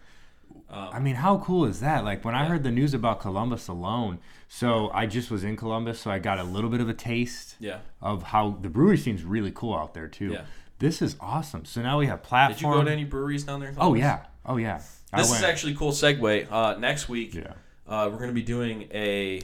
I 0.69 0.99
mean, 0.99 1.15
how 1.15 1.37
cool 1.37 1.65
is 1.65 1.79
that? 1.79 2.03
Like 2.03 2.25
when 2.25 2.35
I 2.35 2.45
heard 2.45 2.63
the 2.63 2.71
news 2.71 2.93
about 2.93 3.21
Columbus 3.21 3.67
alone, 3.69 4.19
so 4.49 4.89
I 4.93 5.05
just 5.05 5.31
was 5.31 5.43
in 5.45 5.55
Columbus, 5.55 5.99
so 6.01 6.11
I 6.11 6.19
got 6.19 6.39
a 6.39 6.43
little 6.43 6.69
bit 6.69 6.81
of 6.81 6.89
a 6.89 6.93
taste 6.93 7.55
yeah. 7.59 7.79
of 8.01 8.21
how 8.23 8.57
the 8.61 8.69
brewery 8.69 8.97
seems 8.97 9.23
really 9.23 9.51
cool 9.53 9.73
out 9.73 9.93
there 9.93 10.07
too. 10.09 10.33
Yeah. 10.33 10.41
This 10.79 11.01
is 11.01 11.15
awesome. 11.21 11.63
So 11.65 11.81
now 11.81 11.97
we 11.99 12.07
have 12.07 12.21
platform. 12.21 12.53
Did 12.73 12.77
you 12.77 12.81
go 12.81 12.83
to 12.83 12.91
any 12.91 13.05
breweries 13.05 13.43
down 13.45 13.61
there? 13.61 13.73
Oh 13.77 13.93
yeah. 13.93 14.25
Oh 14.45 14.57
yeah. 14.57 14.81
This 15.15 15.31
is 15.31 15.43
actually 15.43 15.73
a 15.73 15.75
cool 15.75 15.91
segue. 15.91 16.51
Uh, 16.51 16.77
next 16.77 17.07
week, 17.07 17.33
Yeah. 17.33 17.53
uh, 17.87 18.09
we're 18.11 18.17
going 18.17 18.29
to 18.29 18.33
be 18.33 18.41
doing 18.43 18.89
a 18.93 19.41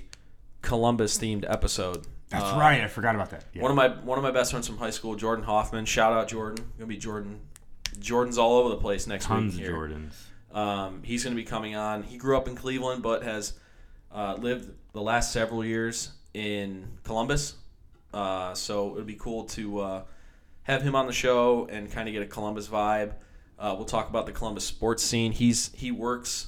Columbus 0.61 1.17
themed 1.17 1.45
episode. 1.49 2.05
That's 2.29 2.43
Uh, 2.45 2.57
right. 2.59 2.81
I 2.81 2.87
forgot 2.87 3.15
about 3.15 3.29
that. 3.29 3.45
Yeah. 3.53 3.61
One 3.61 3.71
of 3.71 3.77
my 3.77 3.89
one 3.89 4.17
of 4.17 4.23
my 4.23 4.31
best 4.31 4.51
friends 4.51 4.67
from 4.67 4.77
high 4.77 4.89
school, 4.89 5.15
Jordan 5.15 5.45
Hoffman. 5.45 5.85
Shout 5.85 6.11
out 6.13 6.27
Jordan. 6.27 6.65
Gonna 6.77 6.87
be 6.87 6.97
Jordan. 6.97 7.39
Jordan's 7.99 8.37
all 8.39 8.57
over 8.57 8.69
the 8.69 8.77
place 8.77 9.05
next 9.07 9.25
Tons 9.25 9.55
week. 9.55 9.67
of. 9.67 9.73
Jordans. 9.73 10.13
Um, 10.51 11.01
he's 11.03 11.23
going 11.23 11.35
to 11.35 11.41
be 11.41 11.45
coming 11.47 11.75
on. 11.75 12.03
He 12.03 12.17
grew 12.17 12.35
up 12.37 12.47
in 12.47 12.55
Cleveland, 12.55 13.01
but 13.03 13.23
has 13.23 13.53
uh, 14.11 14.35
lived 14.39 14.71
the 14.93 15.01
last 15.01 15.31
several 15.31 15.63
years 15.63 16.11
in 16.33 16.87
Columbus. 17.03 17.55
Uh, 18.13 18.53
so 18.53 18.89
it 18.89 18.95
would 18.95 19.07
be 19.07 19.15
cool 19.15 19.45
to 19.45 19.79
uh, 19.79 20.03
have 20.63 20.81
him 20.83 20.95
on 20.95 21.07
the 21.07 21.13
show 21.13 21.67
and 21.71 21.91
kind 21.91 22.07
of 22.07 22.13
get 22.13 22.21
a 22.23 22.27
Columbus 22.27 22.67
vibe. 22.67 23.13
Uh, 23.63 23.73
we'll 23.73 23.85
talk 23.85 24.09
about 24.09 24.25
the 24.25 24.31
Columbus 24.33 24.65
sports 24.65 25.01
scene. 25.01 25.31
He's 25.31 25.71
he 25.73 25.89
works. 25.89 26.47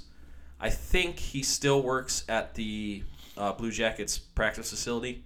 I 0.59 0.69
think 0.69 1.17
he 1.17 1.43
still 1.43 1.81
works 1.81 2.25
at 2.27 2.53
the 2.55 3.03
uh, 3.37 3.53
Blue 3.53 3.71
Jackets 3.71 4.17
practice 4.17 4.69
facility. 4.69 5.23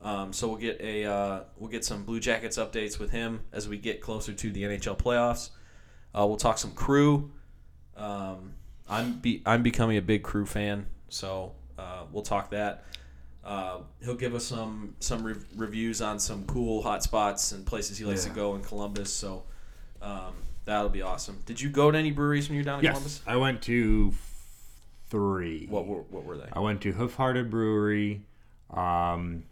Um, 0.00 0.32
so 0.32 0.48
we'll 0.48 0.56
get 0.56 0.80
a 0.80 1.04
uh, 1.04 1.40
we'll 1.58 1.68
get 1.70 1.84
some 1.84 2.04
Blue 2.04 2.18
Jackets 2.18 2.56
updates 2.56 2.98
with 2.98 3.10
him 3.10 3.40
as 3.52 3.68
we 3.68 3.76
get 3.76 4.00
closer 4.00 4.32
to 4.32 4.50
the 4.50 4.62
NHL 4.62 4.96
playoffs. 4.96 5.50
Uh, 6.18 6.26
we'll 6.26 6.38
talk 6.38 6.56
some 6.56 6.72
crew. 6.72 7.30
Um, 7.94 8.54
I'm 8.88 9.12
be, 9.18 9.42
I'm 9.44 9.62
becoming 9.62 9.98
a 9.98 10.02
big 10.02 10.22
crew 10.22 10.46
fan, 10.46 10.86
so 11.10 11.52
uh, 11.78 12.04
we'll 12.10 12.22
talk 12.24 12.50
that. 12.52 12.84
Uh, 13.44 13.80
he'll 14.02 14.14
give 14.14 14.34
us 14.34 14.46
some 14.46 14.96
some 15.00 15.22
re- 15.22 15.34
reviews 15.56 16.00
on 16.00 16.18
some 16.18 16.44
cool 16.46 16.82
hot 16.82 17.02
spots 17.02 17.52
and 17.52 17.66
places 17.66 17.98
he 17.98 18.04
likes 18.06 18.24
Yeah. 18.24 18.30
to 18.32 18.36
go 18.36 18.54
in 18.54 18.62
Columbus. 18.62 19.12
So 19.12 19.44
um, 20.00 20.32
that'll 20.64 20.88
be 20.90 21.02
awesome. 21.02 21.40
Did 21.46 21.60
you 21.60 21.68
go 21.70 21.90
to 21.90 21.98
any 21.98 22.10
breweries 22.10 22.48
when 22.48 22.56
you 22.56 22.60
were 22.60 22.64
down 22.66 22.78
in 22.80 22.84
Yes. 22.84 22.92
Columbus? 22.94 23.22
I 23.26 23.36
went 23.36 23.62
to 23.62 24.12
three. 25.08 25.66
What 25.68 25.86
were 25.86 26.02
what 26.02 26.24
were 26.24 26.36
they? 26.36 26.48
I 26.52 26.60
went 26.60 26.80
to 26.82 26.92
Hoof 26.92 27.14
Hearted 27.14 27.50
Brewery. 27.50 28.22
Um, 28.70 29.44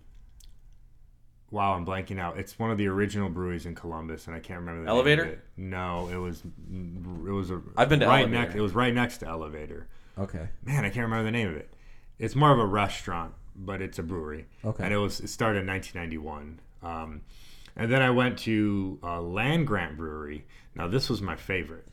wow, 1.50 1.74
I'm 1.74 1.84
blanking 1.84 2.18
out. 2.18 2.38
It's 2.38 2.58
one 2.58 2.70
of 2.70 2.78
the 2.78 2.86
original 2.88 3.28
breweries 3.28 3.66
in 3.66 3.74
Columbus, 3.74 4.26
and 4.26 4.34
I 4.36 4.40
can't 4.40 4.60
remember 4.60 4.80
the 4.82 4.86
name 4.86 4.92
of 4.92 4.96
Elevator? 4.96 5.24
it. 5.24 5.40
No, 5.56 6.08
it 6.08 6.16
was 6.16 6.42
it 6.44 7.30
was 7.30 7.50
a. 7.50 7.60
I've 7.76 7.88
been 7.88 8.00
to 8.00 8.06
right 8.06 8.20
Elevator. 8.22 8.40
next. 8.42 8.54
It 8.54 8.60
was 8.60 8.74
right 8.74 8.94
next 8.94 9.18
to 9.18 9.26
Elevator. 9.28 9.86
Okay. 10.18 10.48
Man, 10.64 10.84
I 10.84 10.88
can't 10.90 11.04
remember 11.04 11.24
the 11.24 11.30
name 11.30 11.48
of 11.48 11.56
it. 11.56 11.72
It's 12.18 12.34
more 12.34 12.52
of 12.52 12.58
a 12.58 12.66
restaurant, 12.66 13.32
but 13.56 13.80
it's 13.80 13.98
a 13.98 14.02
brewery. 14.02 14.46
Okay. 14.64 14.84
And 14.84 14.92
it 14.92 14.98
was 14.98 15.20
it 15.20 15.28
started 15.28 15.60
in 15.60 15.66
1991. 15.66 16.60
Um, 16.82 17.22
and 17.76 17.90
then 17.90 18.02
I 18.02 18.10
went 18.10 18.38
to 18.40 18.98
uh, 19.02 19.20
Land 19.20 19.66
Grant 19.66 19.96
Brewery. 19.96 20.44
Now 20.74 20.88
this 20.88 21.08
was 21.08 21.20
my 21.20 21.36
favorite. 21.36 21.86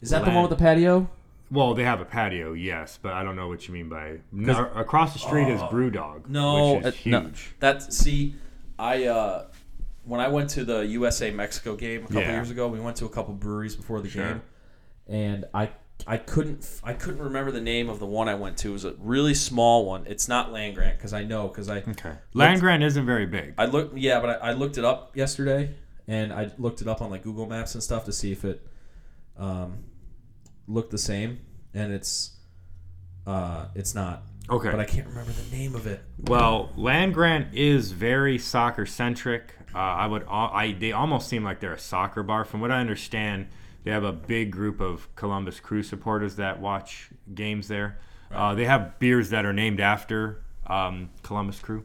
Is 0.00 0.10
that 0.10 0.24
the 0.24 0.30
one 0.30 0.42
with 0.42 0.50
the 0.50 0.56
patio? 0.56 1.08
Well, 1.50 1.74
they 1.74 1.82
have 1.82 2.00
a 2.00 2.04
patio, 2.04 2.52
yes, 2.52 2.98
but 3.02 3.12
I 3.12 3.24
don't 3.24 3.34
know 3.34 3.48
what 3.48 3.66
you 3.66 3.74
mean 3.74 3.88
by. 3.88 4.18
No, 4.30 4.66
across 4.74 5.12
the 5.12 5.18
street 5.18 5.48
is 5.48 5.60
Brewdog. 5.62 6.28
No, 6.28 6.74
which 6.74 6.86
is 6.86 6.94
uh, 6.94 6.96
no. 7.06 7.20
huge. 7.22 7.54
That 7.58 7.92
see, 7.92 8.36
I 8.78 9.06
uh, 9.06 9.46
when 10.04 10.20
I 10.20 10.28
went 10.28 10.50
to 10.50 10.64
the 10.64 10.86
USA 10.86 11.30
Mexico 11.32 11.74
game 11.76 12.00
a 12.04 12.06
couple 12.06 12.20
Yeah. 12.22 12.32
years 12.34 12.50
ago, 12.50 12.68
we 12.68 12.78
went 12.80 12.96
to 12.98 13.04
a 13.06 13.08
couple 13.08 13.34
breweries 13.34 13.74
before 13.74 14.00
the 14.00 14.08
Sure. 14.08 14.24
game, 14.34 14.42
and 15.08 15.44
I 15.52 15.70
I 16.06 16.16
couldn't 16.18 16.66
I 16.84 16.92
couldn't 16.94 17.20
remember 17.20 17.50
the 17.50 17.60
name 17.60 17.90
of 17.90 17.98
the 17.98 18.06
one 18.06 18.28
I 18.28 18.34
went 18.36 18.56
to. 18.58 18.70
It 18.70 18.72
was 18.72 18.84
a 18.84 18.94
really 19.00 19.34
small 19.34 19.84
one. 19.86 20.06
It's 20.06 20.28
not 20.28 20.52
Land 20.52 20.76
Grant 20.76 20.98
because 20.98 21.12
I 21.12 21.24
know 21.24 21.48
because 21.48 21.68
I 21.68 21.78
Okay. 21.78 22.12
Land 22.32 22.60
Grant 22.60 22.82
isn't 22.84 23.04
very 23.04 23.26
big. 23.26 23.54
I 23.58 23.66
looked 23.66 23.98
yeah, 23.98 24.20
but 24.20 24.40
I, 24.42 24.50
I 24.50 24.52
looked 24.52 24.78
it 24.78 24.84
up 24.84 25.16
yesterday, 25.16 25.74
and 26.10 26.32
I 26.32 26.50
looked 26.58 26.82
it 26.82 26.88
up 26.88 27.00
on 27.00 27.08
like 27.08 27.22
Google 27.22 27.46
Maps 27.46 27.74
and 27.74 27.82
stuff 27.82 28.04
to 28.06 28.12
see 28.12 28.32
if 28.32 28.44
it 28.44 28.66
um, 29.38 29.84
looked 30.66 30.90
the 30.90 30.98
same, 30.98 31.40
and 31.72 31.92
it's 31.92 32.32
uh, 33.26 33.66
it's 33.76 33.94
not. 33.94 34.24
Okay. 34.50 34.72
But 34.72 34.80
I 34.80 34.84
can't 34.84 35.06
remember 35.06 35.30
the 35.30 35.56
name 35.56 35.76
of 35.76 35.86
it. 35.86 36.02
Well, 36.18 36.72
Land 36.76 37.14
Grant 37.14 37.54
is 37.54 37.92
very 37.92 38.38
soccer 38.38 38.86
centric. 38.86 39.54
Uh, 39.72 39.78
I 39.78 40.06
would, 40.08 40.24
I 40.28 40.72
they 40.72 40.90
almost 40.90 41.28
seem 41.28 41.44
like 41.44 41.60
they're 41.60 41.74
a 41.74 41.78
soccer 41.78 42.24
bar. 42.24 42.44
From 42.44 42.60
what 42.60 42.72
I 42.72 42.80
understand, 42.80 43.46
they 43.84 43.92
have 43.92 44.02
a 44.02 44.12
big 44.12 44.50
group 44.50 44.80
of 44.80 45.14
Columbus 45.14 45.60
Crew 45.60 45.84
supporters 45.84 46.34
that 46.36 46.60
watch 46.60 47.10
games 47.32 47.68
there. 47.68 48.00
Uh, 48.32 48.56
they 48.56 48.64
have 48.64 48.98
beers 48.98 49.30
that 49.30 49.44
are 49.44 49.52
named 49.52 49.78
after 49.78 50.42
um, 50.66 51.10
Columbus 51.22 51.60
Crew. 51.60 51.84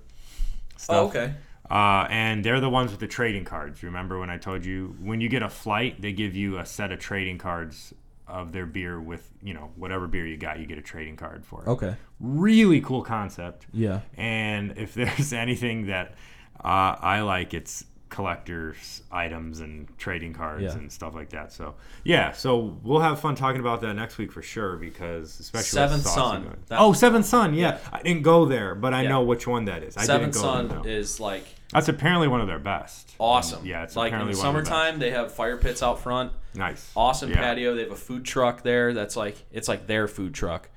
Oh, 0.89 1.07
okay. 1.07 1.35
Uh, 1.69 2.05
and 2.09 2.43
they're 2.45 2.59
the 2.59 2.69
ones 2.69 2.91
with 2.91 2.99
the 2.99 3.07
trading 3.07 3.43
cards. 3.43 3.81
Remember 3.81 4.19
when 4.19 4.29
I 4.29 4.37
told 4.37 4.65
you 4.65 4.95
when 4.99 5.19
you 5.21 5.29
get 5.29 5.41
a 5.41 5.49
flight, 5.49 6.01
they 6.01 6.13
give 6.13 6.35
you 6.35 6.59
a 6.59 6.65
set 6.65 6.91
of 6.91 6.99
trading 6.99 7.37
cards 7.37 7.93
of 8.27 8.51
their 8.51 8.65
beer 8.65 8.99
with 8.99 9.31
you 9.43 9.53
know 9.53 9.71
whatever 9.75 10.07
beer 10.07 10.25
you 10.25 10.37
got, 10.37 10.59
you 10.59 10.65
get 10.65 10.77
a 10.77 10.81
trading 10.81 11.15
card 11.15 11.45
for. 11.45 11.63
it. 11.63 11.67
Okay. 11.67 11.95
Really 12.19 12.81
cool 12.81 13.03
concept. 13.03 13.67
Yeah. 13.73 14.01
And 14.15 14.77
if 14.77 14.93
there's 14.95 15.33
anything 15.33 15.87
that 15.87 16.15
uh, 16.63 16.95
I 16.99 17.21
like, 17.21 17.53
it's 17.53 17.85
collectors 18.09 19.01
items 19.11 19.59
and 19.59 19.87
trading 19.97 20.33
cards 20.33 20.63
Yeah. 20.63 20.73
and 20.73 20.91
stuff 20.91 21.15
like 21.15 21.29
that. 21.29 21.51
So 21.51 21.75
yeah, 22.03 22.31
so 22.31 22.77
we'll 22.83 22.99
have 23.01 23.19
fun 23.19 23.35
talking 23.35 23.59
about 23.59 23.81
that 23.81 23.93
next 23.95 24.17
week 24.17 24.31
for 24.31 24.41
sure 24.41 24.77
because 24.77 25.39
especially 25.39 25.59
with 25.81 25.89
Seventh 25.89 26.03
Saucy 26.03 26.15
Son. 26.19 26.43
going. 26.43 26.55
Oh, 26.71 26.93
Seventh 26.93 27.25
Son. 27.25 27.53
Yeah. 27.53 27.77
I 27.91 28.01
didn't 28.01 28.23
go 28.23 28.45
there, 28.45 28.75
but 28.75 28.93
I 28.93 29.03
Yeah. 29.03 29.09
know 29.09 29.23
which 29.23 29.47
one 29.47 29.65
that 29.65 29.83
is. 29.83 29.97
I 29.97 30.03
Seventh 30.03 30.33
didn't 30.33 30.43
go 30.43 30.49
Son 30.53 30.67
there, 30.69 30.77
no. 30.79 30.83
is 30.85 31.19
like 31.19 31.45
That's 31.71 31.87
apparently 31.89 32.27
one 32.27 32.41
of 32.41 32.47
their 32.47 32.59
best. 32.59 33.15
awesome. 33.19 33.65
Yeah, 33.65 33.83
it's 33.83 33.95
like 33.95 34.09
in 34.09 34.15
apparently 34.15 34.33
the 34.35 34.39
one 34.47 34.55
of 34.55 34.63
the 34.63 34.69
summertime 34.69 34.99
they 34.99 35.11
have 35.11 35.31
fire 35.33 35.57
pits 35.57 35.81
out 35.83 35.99
front. 35.99 36.31
Nice. 36.53 36.91
Awesome 36.95 37.29
Yeah. 37.31 37.37
patio. 37.37 37.75
They 37.75 37.83
have 37.83 37.91
a 37.91 37.95
food 37.95 38.23
truck 38.23 38.61
there 38.63 38.93
that's 38.93 39.15
like 39.15 39.35
it's 39.51 39.67
like 39.67 39.87
their 39.87 40.07
food 40.07 40.33
truck. 40.33 40.69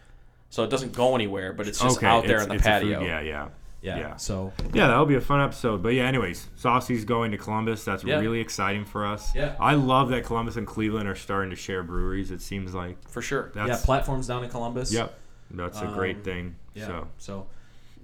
So 0.50 0.64
it 0.64 0.70
doesn't 0.70 0.94
go 0.94 1.14
anywhere, 1.14 1.52
but 1.52 1.68
it's 1.68 1.78
just 1.78 1.98
okay, 1.98 2.06
out 2.06 2.22
there 2.26 2.36
it's- 2.40 2.46
in 2.50 2.56
the 2.56 2.62
patio. 2.62 3.00
food- 3.00 3.06
yeah, 3.06 3.20
yeah. 3.20 3.48
Yeah. 3.82 3.98
yeah. 3.98 4.16
So 4.16 4.52
Yeah, 4.74 4.88
that'll 4.88 5.06
be 5.06 5.14
a 5.14 5.20
fun 5.20 5.40
episode. 5.40 5.82
But 5.82 5.90
yeah, 5.90 6.04
anyways, 6.04 6.48
Saucy's 6.56 7.04
going 7.04 7.30
to 7.32 7.38
Columbus. 7.38 7.84
That's 7.84 8.04
Yeah. 8.04 8.18
really 8.18 8.40
exciting 8.40 8.84
for 8.84 9.06
us. 9.06 9.34
Yeah. 9.34 9.54
I 9.60 9.74
love 9.74 10.08
that 10.10 10.24
Columbus 10.24 10.56
and 10.56 10.66
Cleveland 10.66 11.08
are 11.08 11.14
starting 11.14 11.50
to 11.50 11.56
share 11.56 11.82
breweries. 11.82 12.30
It 12.30 12.42
seems 12.42 12.74
like. 12.74 13.08
for 13.08 13.22
sure. 13.22 13.52
yeah, 13.54 13.78
platforms 13.82 14.26
down 14.26 14.44
in 14.44 14.50
Columbus. 14.50 14.92
Yep. 14.92 15.18
That's 15.50 15.80
a 15.80 15.86
great 15.86 16.16
Um, 16.16 16.22
thing. 16.22 16.56
Yeah. 16.74 16.86
So 16.86 17.08
So, 17.18 17.46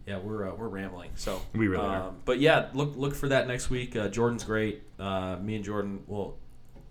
yeah, 0.07 0.19
we're 0.19 0.49
uh, 0.51 0.55
we're 0.55 0.69
rambling. 0.69 1.11
So 1.15 1.41
We 1.55 1.69
really 1.69 1.85
um, 1.85 1.93
are. 1.93 2.13
But 2.25 2.39
yeah, 2.41 2.69
look 2.73 2.97
look 2.97 3.15
for 3.15 3.29
that 3.29 3.47
next 3.49 3.69
week. 3.71 3.97
Uh, 3.97 4.09
Jordan's 4.09 4.45
great. 4.45 4.83
Uh, 4.99 5.37
me 5.37 5.57
and 5.57 5.65
Jordan, 5.65 6.03
well, 6.07 6.37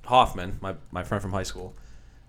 Hoffman, 0.05 0.57
my 0.61 0.75
my 0.91 1.03
friend 1.03 1.21
from 1.21 1.31
high 1.31 1.43
school, 1.43 1.75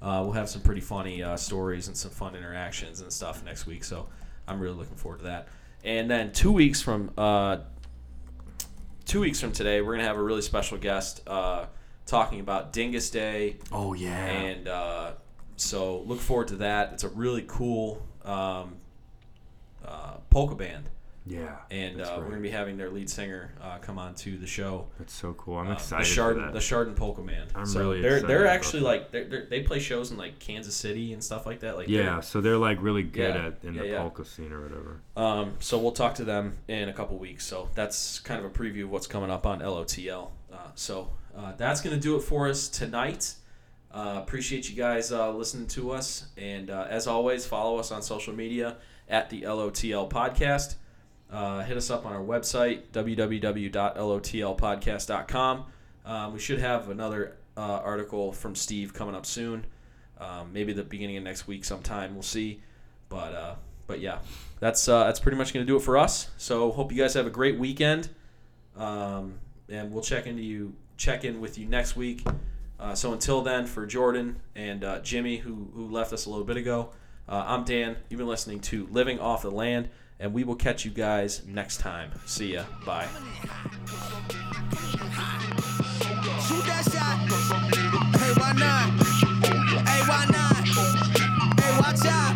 uh, 0.01 0.21
we'll 0.23 0.33
have 0.33 0.49
some 0.49 0.63
pretty 0.63 0.81
funny 0.81 1.23
uh, 1.23 1.37
stories 1.37 1.89
and 1.89 1.97
some 1.97 2.11
fun 2.11 2.35
interactions 2.37 3.01
and 3.01 3.13
stuff 3.13 3.45
next 3.45 3.67
week. 3.67 3.85
So 3.85 4.09
I'm 4.47 4.61
really 4.61 4.77
looking 4.77 4.97
forward 4.97 5.19
to 5.19 5.25
that. 5.25 5.49
And 5.85 6.11
then 6.11 6.33
two 6.33 6.51
weeks 6.51 6.81
from 6.81 7.11
uh, 7.19 7.59
two 9.05 9.21
weeks 9.21 9.39
from 9.41 9.53
today, 9.53 9.83
we're 9.83 9.93
gonna 9.93 10.09
have 10.09 10.17
a 10.17 10.23
really 10.23 10.43
special 10.43 10.79
guest 10.79 11.21
uh, 11.27 11.67
talking 12.07 12.41
about 12.41 12.73
Dingus 12.73 13.11
Day. 13.11 13.59
Oh 13.71 13.93
yeah. 13.93 14.25
And 14.27 14.67
uh, 14.67 15.13
so 15.57 16.01
look 16.01 16.21
forward 16.21 16.49
to 16.49 16.57
that. 16.57 16.95
It's 16.95 17.05
a 17.05 17.09
really 17.09 17.45
cool 17.47 18.07
um, 18.25 18.77
uh, 19.87 20.15
polka 20.31 20.55
band, 20.55 20.89
yeah. 21.27 21.57
and 21.71 22.01
uh, 22.01 22.17
we're 22.19 22.29
gonna 22.29 22.41
be 22.41 22.51
having 22.51 22.77
their 22.77 22.91
lead 22.91 23.09
singer 23.09 23.55
uh, 23.63 23.79
come 23.79 23.99
on 23.99 24.15
to 24.17 24.37
the 24.37 24.47
show. 24.47 24.87
That's 24.99 25.13
so 25.15 25.33
cool. 25.35 25.57
I'm 25.59 25.69
Uh, 25.69 25.73
excited 25.73 26.37
the 26.37 26.41
that. 26.43 26.53
the 26.53 26.61
Chardon 26.61 26.95
Polka 26.95 27.23
Band. 27.23 27.51
I'm 27.55 27.67
so 27.67 27.81
really 27.81 28.03
they're 28.03 28.17
excited 28.17 28.29
they're 28.31 28.47
actually 28.47 28.81
that. 28.81 28.87
like 28.87 29.11
they're, 29.11 29.25
they're, 29.25 29.47
they 29.47 29.63
play 29.63 29.79
shows 29.79 30.11
in 30.11 30.17
like 30.19 30.39
Kansas 30.39 30.75
City 30.77 31.13
and 31.13 31.23
stuff 31.25 31.47
like 31.47 31.61
that. 31.61 31.77
Like 31.77 31.89
yeah, 31.89 32.21
so 32.21 32.41
they're 32.41 32.59
like 32.59 32.83
really 32.83 33.03
good 33.03 33.35
Yeah, 33.35 33.47
at 33.47 33.59
in 33.63 33.75
yeah, 33.75 33.83
the 33.83 33.89
yeah. 33.89 33.99
polka 34.03 34.25
scene 34.25 34.53
or 34.53 34.63
whatever. 34.63 35.01
Um, 35.17 35.55
so 35.61 35.79
we'll 35.79 35.93
talk 35.93 36.15
to 36.17 36.25
them 36.25 36.57
in 36.69 36.89
a 36.89 36.93
couple 36.93 37.17
weeks. 37.19 37.47
So 37.47 37.69
that's 37.75 38.19
kind 38.21 38.45
of 38.45 38.47
a 38.47 38.51
preview 38.55 38.85
of 38.85 38.91
what's 38.91 39.07
coming 39.07 39.31
up 39.31 39.47
on 39.47 39.61
LOTL. 39.61 40.31
Uh, 40.53 40.57
so 40.75 41.11
uh, 41.37 41.53
that's 41.57 41.81
going 41.81 41.95
to 41.97 42.01
do 42.01 42.17
it 42.17 42.21
for 42.23 42.49
us 42.49 42.69
tonight. 42.69 43.35
Uh, 43.91 44.19
appreciate 44.23 44.69
you 44.69 44.75
guys 44.77 45.13
uh, 45.13 45.31
listening 45.33 45.69
to 45.69 45.93
us. 45.93 46.27
And 46.37 46.69
uh, 46.69 46.87
as 46.91 47.07
always, 47.07 47.47
follow 47.47 47.79
us 47.79 47.93
on 47.93 48.03
social 48.03 48.35
media 48.35 48.77
at 49.09 49.31
the 49.31 49.43
LOTL 49.43 50.11
Podcast. 50.11 50.75
Uh, 51.35 51.63
hit 51.65 51.77
us 51.77 51.91
up 51.91 52.07
on 52.07 52.13
our 52.13 52.23
website, 52.23 52.83
www.lotlpodcast.com. 52.93 55.65
Um, 56.07 56.33
we 56.33 56.39
should 56.39 56.61
have 56.61 56.91
another 56.91 57.37
uh, 57.57 57.61
article 57.61 58.33
from 58.33 58.55
Steve 58.55 58.95
coming 58.95 59.17
up 59.17 59.27
soon. 59.27 59.67
Um, 60.19 60.53
maybe 60.53 60.73
the 60.73 60.85
beginning 60.85 61.17
of 61.17 61.25
next 61.25 61.49
week 61.49 61.65
sometime. 61.65 62.15
We'll 62.15 62.23
see. 62.23 62.61
But 63.09 63.35
uh, 63.35 63.57
but 63.89 63.99
yeah, 63.99 64.19
that's 64.61 64.87
uh, 64.87 65.03
that's 65.05 65.19
pretty 65.19 65.37
much 65.37 65.53
going 65.53 65.67
to 65.67 65.71
do 65.71 65.77
it 65.77 65.83
for 65.83 65.99
us. 65.99 66.31
So 66.37 66.71
hope 66.71 66.93
you 66.93 66.99
guys 66.99 67.15
have 67.15 67.27
a 67.27 67.31
great 67.31 67.59
weekend, 67.59 68.11
um, 68.77 69.41
and 69.69 69.93
we'll 69.93 70.05
check 70.05 70.29
into 70.29 70.43
you 70.43 70.75
check 70.97 71.25
in 71.25 71.41
with 71.41 71.59
you 71.59 71.67
next 71.67 71.97
week. 71.97 72.25
Uh, 72.79 72.95
so 72.95 73.13
until 73.13 73.43
then, 73.43 73.67
for 73.67 73.87
Jordan 73.87 74.37
and 74.55 74.85
uh, 74.85 75.01
Jimmy, 75.01 75.39
who 75.39 75.69
who 75.75 75.89
left 75.89 76.13
us 76.13 76.27
a 76.27 76.31
little 76.31 76.45
bit 76.45 76.59
ago, 76.59 76.91
I'm 77.29 77.65
Dan. 77.65 77.97
You've 78.09 78.19
been 78.19 78.29
listening 78.29 78.61
to 78.61 78.87
Living 78.93 79.19
Off 79.19 79.43
the 79.43 79.51
Land, 79.51 79.89
and 80.25 80.33
we 80.33 80.43
will 80.43 80.55
catch 80.57 80.87
you 80.87 80.91
guys 80.91 81.43
next 81.47 81.81
time. 81.81 82.11
See 82.25 82.55
ya. 82.55 82.65
Bye. 82.87 83.07
Hey, 88.17 88.33
why 88.41 88.53
not? 88.57 88.89
Hey, 89.87 90.01
why 90.09 90.25
not? 90.31 90.67
Hey, 91.61 91.79
watch 91.79 92.07
out. 92.07 92.34